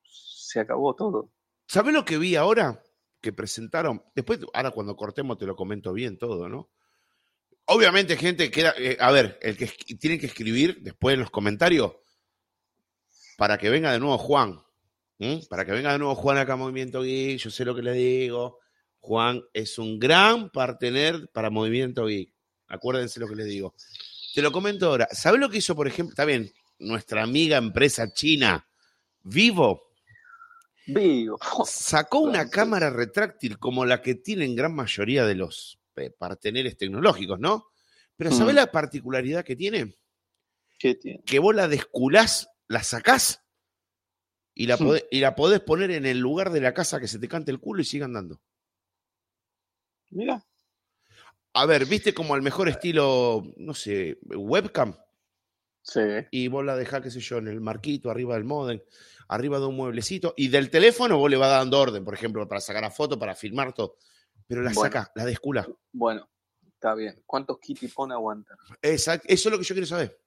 se 0.03 0.59
acabó 0.59 0.95
todo. 0.95 1.31
¿Sabés 1.67 1.93
lo 1.93 2.05
que 2.05 2.17
vi 2.17 2.35
ahora? 2.35 2.83
Que 3.21 3.33
presentaron. 3.33 4.03
Después, 4.15 4.39
ahora 4.53 4.71
cuando 4.71 4.95
cortemos 4.95 5.37
te 5.37 5.45
lo 5.45 5.55
comento 5.55 5.93
bien 5.93 6.17
todo, 6.17 6.49
¿no? 6.49 6.69
Obviamente, 7.69 8.17
gente, 8.17 8.49
queda. 8.51 8.73
eh, 8.77 8.97
a 8.99 9.11
ver, 9.11 9.37
el 9.41 9.55
que 9.57 9.65
es- 9.65 9.77
tiene 9.99 10.17
que 10.19 10.25
escribir 10.25 10.79
después 10.81 11.13
en 11.13 11.19
los 11.21 11.29
comentarios 11.29 11.93
para 13.37 13.57
que 13.57 13.69
venga 13.69 13.91
de 13.91 13.99
nuevo 13.99 14.17
Juan. 14.17 14.59
Para 15.49 15.65
que 15.65 15.71
venga 15.73 15.91
de 15.91 15.99
nuevo 15.99 16.15
Juan 16.15 16.37
acá 16.37 16.53
a 16.53 16.55
Movimiento 16.57 17.01
Geek. 17.01 17.39
Yo 17.39 17.49
sé 17.51 17.65
lo 17.65 17.75
que 17.75 17.81
le 17.81 17.91
digo. 17.93 18.59
Juan 19.01 19.41
es 19.53 19.77
un 19.77 19.99
gran 19.99 20.49
partener 20.49 21.29
para 21.33 21.49
Movimiento 21.49 22.05
Geek. 22.05 22.33
Acuérdense 22.67 23.19
lo 23.19 23.27
que 23.27 23.35
les 23.35 23.45
digo. 23.47 23.73
Te 24.33 24.41
lo 24.41 24.51
comento 24.51 24.85
ahora. 24.87 25.07
¿Sabés 25.11 25.39
lo 25.41 25.49
que 25.49 25.57
hizo, 25.57 25.75
por 25.75 25.87
ejemplo? 25.87 26.11
Está 26.13 26.25
bien, 26.25 26.51
nuestra 26.79 27.23
amiga 27.23 27.57
empresa 27.57 28.11
china, 28.13 28.65
Vivo, 29.23 29.91
Vivo. 30.87 31.37
sacó 31.65 32.19
una 32.19 32.49
cámara 32.49 32.89
retráctil 32.89 33.57
como 33.59 33.85
la 33.85 34.01
que 34.01 34.15
tienen 34.15 34.55
gran 34.55 34.73
mayoría 34.73 35.25
de 35.25 35.35
los 35.35 35.78
parteneres 36.11 36.77
tecnológicos, 36.77 37.39
¿no? 37.39 37.67
Pero 38.15 38.31
¿sabés 38.31 38.53
Mm. 38.53 38.57
la 38.57 38.71
particularidad 38.71 39.43
que 39.45 39.55
tiene? 39.55 39.95
¿Qué 40.77 40.95
tiene? 40.95 41.21
Que 41.25 41.39
vos 41.39 41.53
la 41.55 41.67
desculás, 41.67 42.49
la 42.67 42.83
sacás 42.83 43.43
y 44.53 44.67
la, 44.67 44.75
Mm. 44.77 44.79
podés, 44.85 45.05
y 45.11 45.19
la 45.19 45.35
podés 45.35 45.59
poner 45.61 45.91
en 45.91 46.05
el 46.05 46.19
lugar 46.19 46.51
de 46.51 46.61
la 46.61 46.73
casa 46.73 46.99
que 46.99 47.07
se 47.07 47.19
te 47.19 47.27
cante 47.27 47.51
el 47.51 47.59
culo 47.59 47.81
y 47.81 47.85
siga 47.85 48.05
andando. 48.05 48.41
Mira. 50.11 50.43
A 51.53 51.65
ver, 51.65 51.85
¿viste 51.85 52.13
como 52.13 52.33
al 52.35 52.41
mejor 52.41 52.69
estilo, 52.69 53.43
no 53.57 53.73
sé, 53.73 54.19
webcam? 54.23 54.95
Sí. 55.81 56.01
y 56.29 56.49
vos 56.49 56.63
la 56.63 56.75
dejás, 56.75 57.01
qué 57.01 57.09
sé 57.09 57.19
yo, 57.19 57.37
en 57.39 57.47
el 57.47 57.61
marquito, 57.61 58.11
arriba 58.11 58.35
del 58.35 58.43
modem, 58.43 58.79
arriba 59.29 59.57
de 59.59 59.65
un 59.65 59.75
mueblecito, 59.75 60.35
y 60.37 60.49
del 60.49 60.69
teléfono 60.69 61.17
vos 61.17 61.31
le 61.31 61.37
vas 61.37 61.49
dando 61.49 61.79
orden, 61.79 62.03
por 62.05 62.13
ejemplo, 62.13 62.47
para 62.47 62.61
sacar 62.61 62.83
la 62.83 62.91
foto, 62.91 63.17
para 63.17 63.33
filmar 63.33 63.73
todo. 63.73 63.95
Pero 64.49 64.63
la 64.63 64.71
Bueno. 64.73 64.81
sacás, 64.81 65.11
la 65.13 65.25
desculás. 65.25 65.67
Bueno, 65.91 66.27
está 66.73 66.95
bien. 66.95 67.21
¿Cuántos 67.27 67.59
kitty 67.59 67.87
pon 67.87 68.11
aguanta? 68.11 68.55
Exacto, 68.81 69.27
eso 69.29 69.47
es 69.47 69.51
lo 69.53 69.59
que 69.59 69.63
yo 69.63 69.75
quiero 69.75 69.85
saber. 69.85 70.19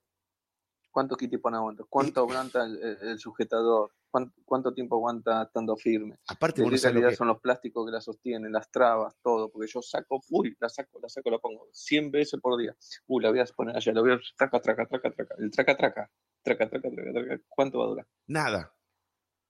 ¿Cuántos 0.93 1.19
kitty 1.19 1.39
pon 1.39 1.57
aguanta? 1.57 1.83
¿Cuánto 1.89 2.21
aguanta 2.21 2.65
el, 2.65 3.19
sujetador? 3.19 3.93
¿Cuánto, 4.09 4.33
cuánto 4.45 4.73
tiempo 4.73 4.95
aguanta 4.95 5.43
estando 5.43 5.77
firme? 5.77 6.19
Aparte, 6.29 6.61
¿De 6.61 6.63
vos 6.65 6.71
no 6.71 6.75
qué 6.77 6.79
sabés 6.79 6.95
lo 6.95 7.01
calidad 7.01 7.11
que- 7.11 7.17
son 7.17 7.27
los 7.29 7.41
plásticos 7.41 7.85
que 7.85 7.91
la 7.93 8.01
sostienen, 8.01 8.53
las 8.53 8.71
trabas, 8.71 9.17
todo? 9.23 9.51
Porque 9.51 9.67
yo 9.73 9.83
saco, 9.83 10.21
uy, 10.31 10.55
la 10.61 10.69
saco, 10.69 11.01
la 11.03 11.09
saco, 11.09 11.29
la 11.31 11.39
pongo 11.39 11.67
100 11.73 12.13
veces 12.13 12.39
por 12.41 12.57
día. 12.61 12.77
Uy, 13.09 13.25
la 13.25 13.31
voy 13.31 13.41
a 13.41 13.45
poner 13.47 13.77
allá, 13.77 13.93
la 13.93 14.01
voy 14.03 14.13
a 14.13 14.21
traca, 14.37 14.61
traca, 14.61 14.87
traca, 14.87 15.11
traca. 15.11 15.35
El 15.39 15.51
traca, 15.51 15.77
traca, 15.77 16.11
traca, 16.45 16.69
traca, 16.71 16.91
traca, 16.91 17.13
traca. 17.13 17.43
¿Cuánto 17.49 17.79
va 17.81 17.85
a 17.87 17.89
durar? 17.89 18.07
Nada. 18.29 18.73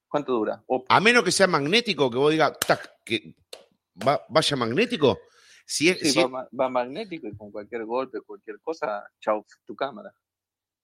¿Cuánto 0.08 0.32
dura? 0.32 0.64
A 0.88 1.00
menos 1.00 1.24
que 1.24 1.32
sea 1.32 1.46
magnético, 1.46 2.08
que 2.10 2.18
vos 2.18 2.30
digas, 2.30 2.56
tac, 2.66 3.02
que 3.04 3.34
va- 3.94 4.24
vaya 4.28 4.56
magnético. 4.56 5.18
Si 5.64 5.88
es, 5.88 5.98
Sí, 6.00 6.10
si 6.12 6.24
va, 6.24 6.68
magnético 6.68 7.28
y 7.28 7.36
con 7.36 7.50
cualquier 7.50 7.84
golpe, 7.84 8.20
cualquier 8.20 8.60
cosa, 8.60 9.04
chau, 9.20 9.44
tu 9.64 9.74
cámara. 9.76 10.12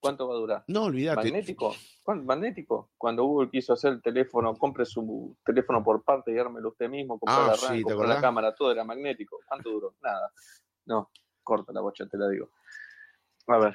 ¿Cuánto 0.01 0.29
va 0.29 0.35
a 0.35 0.39
durar? 0.39 0.65
no, 0.69 0.85
olvídate. 0.85 1.17
¿Magnético? 1.17 1.75
¿Cuán- 2.05 2.25
¿Magnético? 2.25 2.93
Cuando 2.97 3.25
Google 3.25 3.51
quiso 3.51 3.73
hacer 3.73 3.95
el 3.95 4.03
teléfono, 4.03 4.57
compre 4.57 4.87
su 4.87 5.37
teléfono 5.45 5.83
por 5.83 6.05
parte 6.05 6.33
y 6.33 6.39
ármelo 6.39 6.69
usted 6.69 6.89
mismo, 6.89 7.19
compre 7.19 7.35
Ah, 7.37 7.47
la 7.49 7.57
sí, 7.57 7.83
la 8.07 8.21
cámara, 8.21 8.55
todo 8.55 8.71
era 8.71 8.85
magnético. 8.85 9.41
¿Cuánto 9.47 9.71
duró? 9.71 9.95
Nada. 10.01 10.31
No, 10.87 11.11
corta 11.43 11.73
la 11.73 11.81
bocha, 11.81 12.07
te 12.07 12.17
la 12.17 12.29
digo. 12.29 12.51
A 13.49 13.59
ver, 13.59 13.75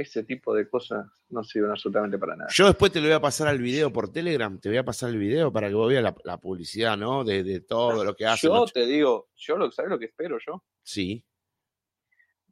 ese 0.00 0.24
tipo 0.24 0.54
de 0.54 0.68
cosas 0.68 1.06
no 1.28 1.42
sirven 1.44 1.70
absolutamente 1.70 2.18
para 2.18 2.36
nada. 2.36 2.50
Yo 2.52 2.66
después 2.66 2.90
te 2.92 3.00
lo 3.00 3.06
voy 3.06 3.14
a 3.14 3.20
pasar 3.20 3.48
al 3.48 3.58
video 3.58 3.92
por 3.92 4.12
Telegram, 4.12 4.58
te 4.58 4.68
voy 4.68 4.78
a 4.78 4.84
pasar 4.84 5.10
el 5.10 5.18
video 5.18 5.52
para 5.52 5.68
que 5.68 5.74
vos 5.74 5.88
veas 5.88 6.02
la, 6.02 6.14
la 6.24 6.38
publicidad, 6.38 6.96
¿no? 6.96 7.24
De, 7.24 7.42
de 7.42 7.60
todo 7.60 8.04
lo 8.04 8.14
que 8.14 8.26
hacen. 8.26 8.50
Yo 8.50 8.56
los 8.56 8.72
te 8.72 8.86
digo, 8.86 9.28
yo 9.36 9.56
lo, 9.56 9.70
¿sabes 9.70 9.90
lo 9.90 9.98
que 9.98 10.06
espero 10.06 10.38
yo? 10.44 10.62
Sí. 10.82 11.24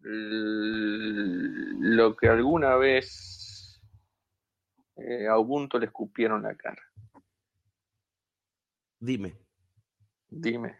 L- 0.04 1.96
Lo 1.96 2.16
que 2.16 2.28
alguna 2.28 2.76
vez 2.76 3.80
eh, 4.96 5.26
a 5.26 5.38
Ubuntu 5.38 5.78
le 5.78 5.86
escupieron 5.86 6.42
la 6.42 6.54
cara. 6.54 6.82
Dime. 9.00 9.36
Dime. 10.28 10.76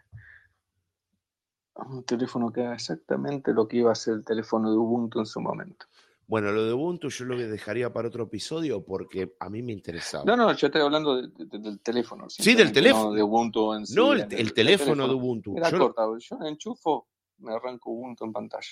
Un 1.74 2.04
teléfono 2.04 2.52
que 2.52 2.62
haga 2.62 2.74
exactamente 2.74 3.52
lo 3.52 3.68
que 3.68 3.76
iba 3.78 3.90
a 3.90 3.92
hacer 3.92 4.14
el 4.14 4.24
teléfono 4.24 4.70
de 4.70 4.76
Ubuntu 4.76 5.20
en 5.20 5.26
su 5.26 5.40
momento. 5.40 5.86
Bueno, 6.28 6.52
lo 6.52 6.62
de 6.66 6.74
Ubuntu 6.74 7.08
yo 7.08 7.24
lo 7.24 7.38
dejaría 7.38 7.90
para 7.90 8.08
otro 8.08 8.24
episodio 8.24 8.84
porque 8.84 9.34
a 9.40 9.48
mí 9.48 9.62
me 9.62 9.72
interesaba. 9.72 10.24
No, 10.24 10.36
no, 10.36 10.52
yo 10.52 10.66
estoy 10.66 10.82
hablando 10.82 11.16
de- 11.22 11.28
de- 11.46 11.58
del 11.58 11.80
teléfono. 11.80 12.28
Sí, 12.28 12.54
del 12.54 12.70
teléfono. 12.70 13.06
No 13.08 13.12
de 13.14 13.22
Ubuntu 13.22 13.72
en 13.72 13.86
sí. 13.86 13.94
no, 13.94 14.12
el, 14.12 14.52
teléfono 14.52 15.08
de 15.08 15.14
Ubuntu. 15.14 15.56
Era 15.56 15.70
Yo, 15.70 15.78
corta, 15.78 16.02
yo 16.18 16.36
enchufo, 16.46 17.08
me 17.38 17.54
arranco 17.54 17.90
Ubuntu 17.90 18.26
en 18.26 18.32
pantalla. 18.34 18.68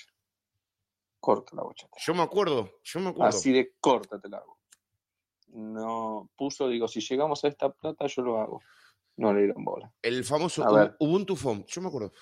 Corta 1.19 1.55
la 1.55 1.63
bochata. 1.63 1.97
yo 1.99 2.13
me 2.13 2.21
acuerdo, 2.21 2.79
yo 2.83 2.99
me 2.99 3.09
acuerdo. 3.09 3.29
Así 3.29 3.51
de 3.51 3.73
corta 3.79 4.19
te 4.21 4.29
la 4.29 4.37
hago. 4.37 4.59
No, 5.47 6.29
puso, 6.37 6.69
digo, 6.69 6.87
si 6.87 7.01
llegamos 7.01 7.43
a 7.43 7.47
esta 7.47 7.71
plata, 7.73 8.05
yo 8.05 8.21
lo 8.21 8.39
hago. 8.39 8.61
No 9.15 9.33
le 9.33 9.45
dieron 9.45 9.63
bola. 9.65 9.91
El 10.03 10.23
famoso. 10.23 10.63
Ubuntu 10.99 11.35
Phone, 11.35 11.65
yo 11.67 11.81
me 11.81 11.87
acuerdo. 11.87 12.13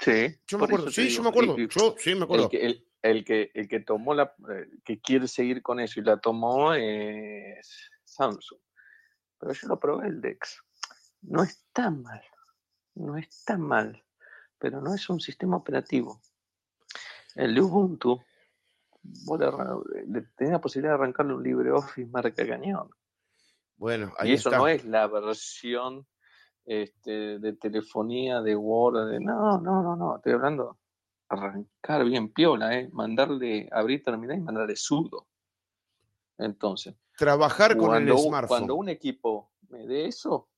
Sí, 0.00 0.34
Yo 0.46 0.58
me 0.58 0.64
acuerdo, 0.64 0.90
sí, 0.90 1.08
yo 1.10 1.22
me 1.22 1.28
acuerdo. 1.28 1.56
Yo 1.58 1.94
sí 1.98 2.14
me 2.14 2.24
acuerdo. 2.24 2.44
El 2.44 2.50
que, 2.50 2.66
el, 2.66 2.86
el 3.10 3.24
que, 3.24 3.50
el 3.54 3.68
que 3.68 3.80
tomó 3.80 4.14
la, 4.14 4.34
eh, 4.50 4.68
que 4.84 5.00
quiere 5.00 5.28
seguir 5.28 5.62
con 5.62 5.80
eso 5.80 6.00
y 6.00 6.04
la 6.04 6.18
tomó 6.18 6.74
es 6.74 7.90
Samsung. 8.04 8.60
Pero 9.38 9.52
yo 9.52 9.68
lo 9.68 9.78
probé 9.78 10.08
el 10.08 10.20
Dex. 10.20 10.62
No 11.22 11.42
está 11.42 11.90
mal. 11.90 12.22
No 12.94 13.16
está 13.16 13.56
mal. 13.56 14.02
Pero 14.58 14.80
no 14.80 14.94
es 14.94 15.08
un 15.08 15.20
sistema 15.20 15.56
operativo. 15.56 16.20
El 17.34 17.58
Ubuntu, 17.60 18.22
vos 19.02 19.40
le 20.06 20.22
tenés 20.36 20.52
la 20.52 20.60
posibilidad 20.60 20.94
de 20.94 21.02
arrancarle 21.02 21.34
un 21.34 21.42
LibreOffice 21.42 22.10
marca 22.10 22.46
cañón. 22.46 22.90
Bueno, 23.76 24.12
ahí 24.18 24.30
y 24.30 24.34
eso 24.34 24.48
está. 24.48 24.58
no 24.58 24.68
es 24.68 24.84
la 24.86 25.06
versión 25.06 26.06
este, 26.64 27.38
de 27.38 27.52
telefonía, 27.52 28.40
de 28.40 28.56
Word, 28.56 29.10
de 29.10 29.20
no, 29.20 29.60
no, 29.60 29.82
no, 29.82 29.96
no, 29.96 30.16
estoy 30.16 30.32
hablando 30.32 30.78
arrancar 31.28 32.04
bien 32.04 32.32
piola, 32.32 32.78
¿eh? 32.78 32.88
mandarle, 32.92 33.68
abrir 33.72 34.02
terminal 34.02 34.38
y 34.38 34.40
mandarle 34.40 34.76
sudo. 34.76 35.26
Entonces, 36.38 36.94
Trabajar 37.16 37.76
con 37.76 37.86
cuando, 37.88 38.12
el 38.12 38.18
un- 38.18 38.24
smartphone. 38.28 38.48
cuando 38.58 38.74
un 38.74 38.88
equipo 38.90 39.50
me 39.70 39.86
dé 39.86 40.06
eso, 40.06 40.48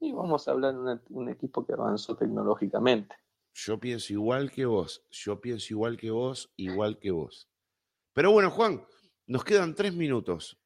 y 0.00 0.12
vamos 0.12 0.46
a 0.48 0.52
hablar 0.52 0.74
de 0.74 0.98
un 1.10 1.28
equipo 1.28 1.64
que 1.66 1.72
avanzó 1.74 2.16
tecnológicamente. 2.16 3.16
Yo 3.54 3.78
pienso 3.78 4.12
igual 4.12 4.50
que 4.50 4.66
vos, 4.66 5.04
yo 5.10 5.40
pienso 5.40 5.72
igual 5.74 5.96
que 5.96 6.10
vos, 6.10 6.52
igual 6.56 6.98
que 6.98 7.10
vos. 7.10 7.48
Pero 8.12 8.30
bueno, 8.32 8.50
Juan, 8.50 8.84
nos 9.26 9.44
quedan 9.44 9.74
tres 9.74 9.94
minutos. 9.94 10.58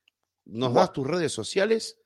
Nos 0.44 0.72
das 0.74 0.92
tus 0.92 1.06
redes 1.06 1.32
sociales 1.32 1.99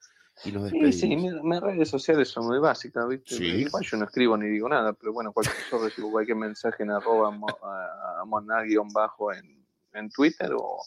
y 0.44 0.52
nos 0.52 0.70
Sí, 0.70 0.78
despedimos. 0.80 0.94
sí, 0.96 1.16
mis, 1.16 1.32
mis 1.42 1.60
redes 1.60 1.88
sociales 1.88 2.28
son 2.28 2.46
muy 2.46 2.58
básicas, 2.58 3.06
¿viste? 3.08 3.36
Sí. 3.36 3.44
Igual 3.44 3.84
yo 3.84 3.96
no 3.98 4.04
escribo 4.04 4.36
ni 4.36 4.48
digo 4.48 4.68
nada, 4.68 4.92
pero 4.92 5.12
bueno, 5.12 5.32
cualquier, 5.32 5.56
yo 5.70 5.78
recibo 5.84 6.10
cualquier 6.10 6.36
mensaje 6.36 6.82
en 6.82 6.90
arroba 6.90 7.30
mo- 7.30 7.46
a- 7.62 8.20
a 8.20 8.24
monar-bajo 8.24 9.32
en, 9.32 9.66
en 9.92 10.10
Twitter 10.10 10.50
o 10.56 10.78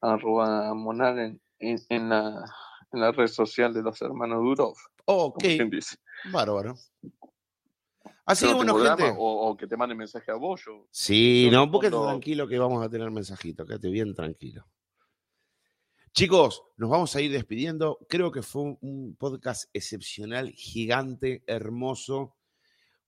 arroba 0.00 0.74
monar 0.74 1.18
en, 1.18 1.40
en, 1.58 1.78
en 1.88 2.08
la, 2.08 2.44
en 2.92 3.00
la 3.00 3.12
red 3.12 3.26
social 3.28 3.72
de 3.72 3.82
los 3.82 4.00
hermanos 4.02 4.38
Durov, 4.42 4.76
ok, 5.06 5.44
bárbaro. 6.30 6.74
Así 8.26 8.46
que 8.46 8.52
no 8.52 8.56
bueno, 8.58 8.96
gente. 8.96 9.18
o, 9.18 9.48
o 9.50 9.56
que 9.56 9.66
te 9.66 9.76
manden 9.76 9.98
mensaje 9.98 10.30
a 10.30 10.34
vos, 10.36 10.62
yo 10.64 10.86
Sí, 10.90 11.44
yo 11.46 11.50
no, 11.50 11.70
quédate 11.80 11.96
tranquilo 12.10 12.46
que 12.48 12.58
vamos 12.58 12.84
a 12.84 12.88
tener 12.88 13.10
mensajito, 13.10 13.66
quédate 13.66 13.88
bien 13.90 14.14
tranquilo. 14.14 14.64
Chicos, 16.12 16.62
nos 16.76 16.90
vamos 16.90 17.14
a 17.14 17.20
ir 17.20 17.30
despidiendo. 17.30 17.98
Creo 18.08 18.32
que 18.32 18.42
fue 18.42 18.76
un- 18.80 19.16
podcast 19.18 19.70
excepcional, 19.72 20.50
gigante, 20.52 21.42
hermoso, 21.46 22.36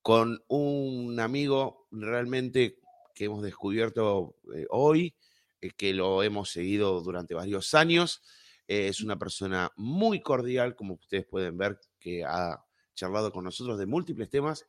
con 0.03 0.43
un 0.49 1.19
amigo 1.21 1.87
realmente 1.91 2.79
que 3.15 3.25
hemos 3.27 3.43
descubierto 3.43 4.37
eh, 4.55 4.67
hoy, 4.71 5.15
eh, 5.61 5.71
que 5.77 5.93
lo 5.95 6.23
hemos 6.23 6.51
seguido 6.51 7.01
durante 7.03 7.35
varios 7.35 7.75
años. 7.75 8.23
Eh, 8.69 8.89
es 8.89 9.01
una 9.01 9.19
persona 9.19 9.71
muy 9.77 10.21
cordial, 10.23 10.77
como 10.77 10.95
ustedes 10.95 11.27
pueden 11.27 11.59
ver, 11.59 11.79
que 11.99 12.25
ha 12.25 12.65
charlado 12.95 13.33
con 13.33 13.45
nosotros 13.45 13.79
de 13.79 13.87
múltiples 13.87 14.31
temas 14.31 14.65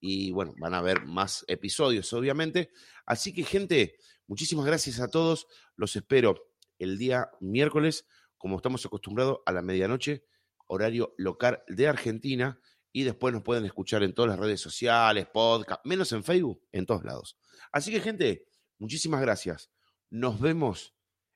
y 0.00 0.30
bueno, 0.32 0.54
van 0.58 0.74
a 0.74 0.82
ver 0.82 1.04
más 1.06 1.44
episodios, 1.48 2.12
obviamente. 2.12 2.70
Así 3.06 3.32
que, 3.32 3.44
gente, 3.44 3.96
muchísimas 4.26 4.66
gracias 4.66 5.00
a 5.00 5.08
todos. 5.08 5.46
Los 5.76 5.94
espero 5.96 6.34
el 6.78 6.98
día 6.98 7.30
miércoles, 7.40 8.06
como 8.36 8.56
estamos 8.56 8.84
acostumbrados, 8.84 9.38
a 9.46 9.52
la 9.52 9.62
medianoche, 9.62 10.24
horario 10.66 11.14
local 11.16 11.62
de 11.68 11.88
Argentina. 11.88 12.60
Y 12.92 13.04
después 13.04 13.34
nos 13.34 13.42
pueden 13.42 13.66
escuchar 13.66 14.02
en 14.02 14.14
todas 14.14 14.30
las 14.30 14.38
redes 14.38 14.60
sociales, 14.60 15.26
podcast, 15.32 15.84
menos 15.84 16.12
en 16.12 16.24
Facebook, 16.24 16.62
en 16.72 16.86
todos 16.86 17.04
lados. 17.04 17.38
Así 17.70 17.90
que, 17.90 18.00
gente, 18.00 18.48
muchísimas 18.78 19.20
gracias. 19.20 19.70
Nos 20.08 20.40
vemos 20.40 20.94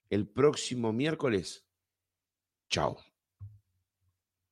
el 0.08 0.26
próximo 0.26 0.92
miércoles. 0.92 1.66
Chao. 2.70 3.09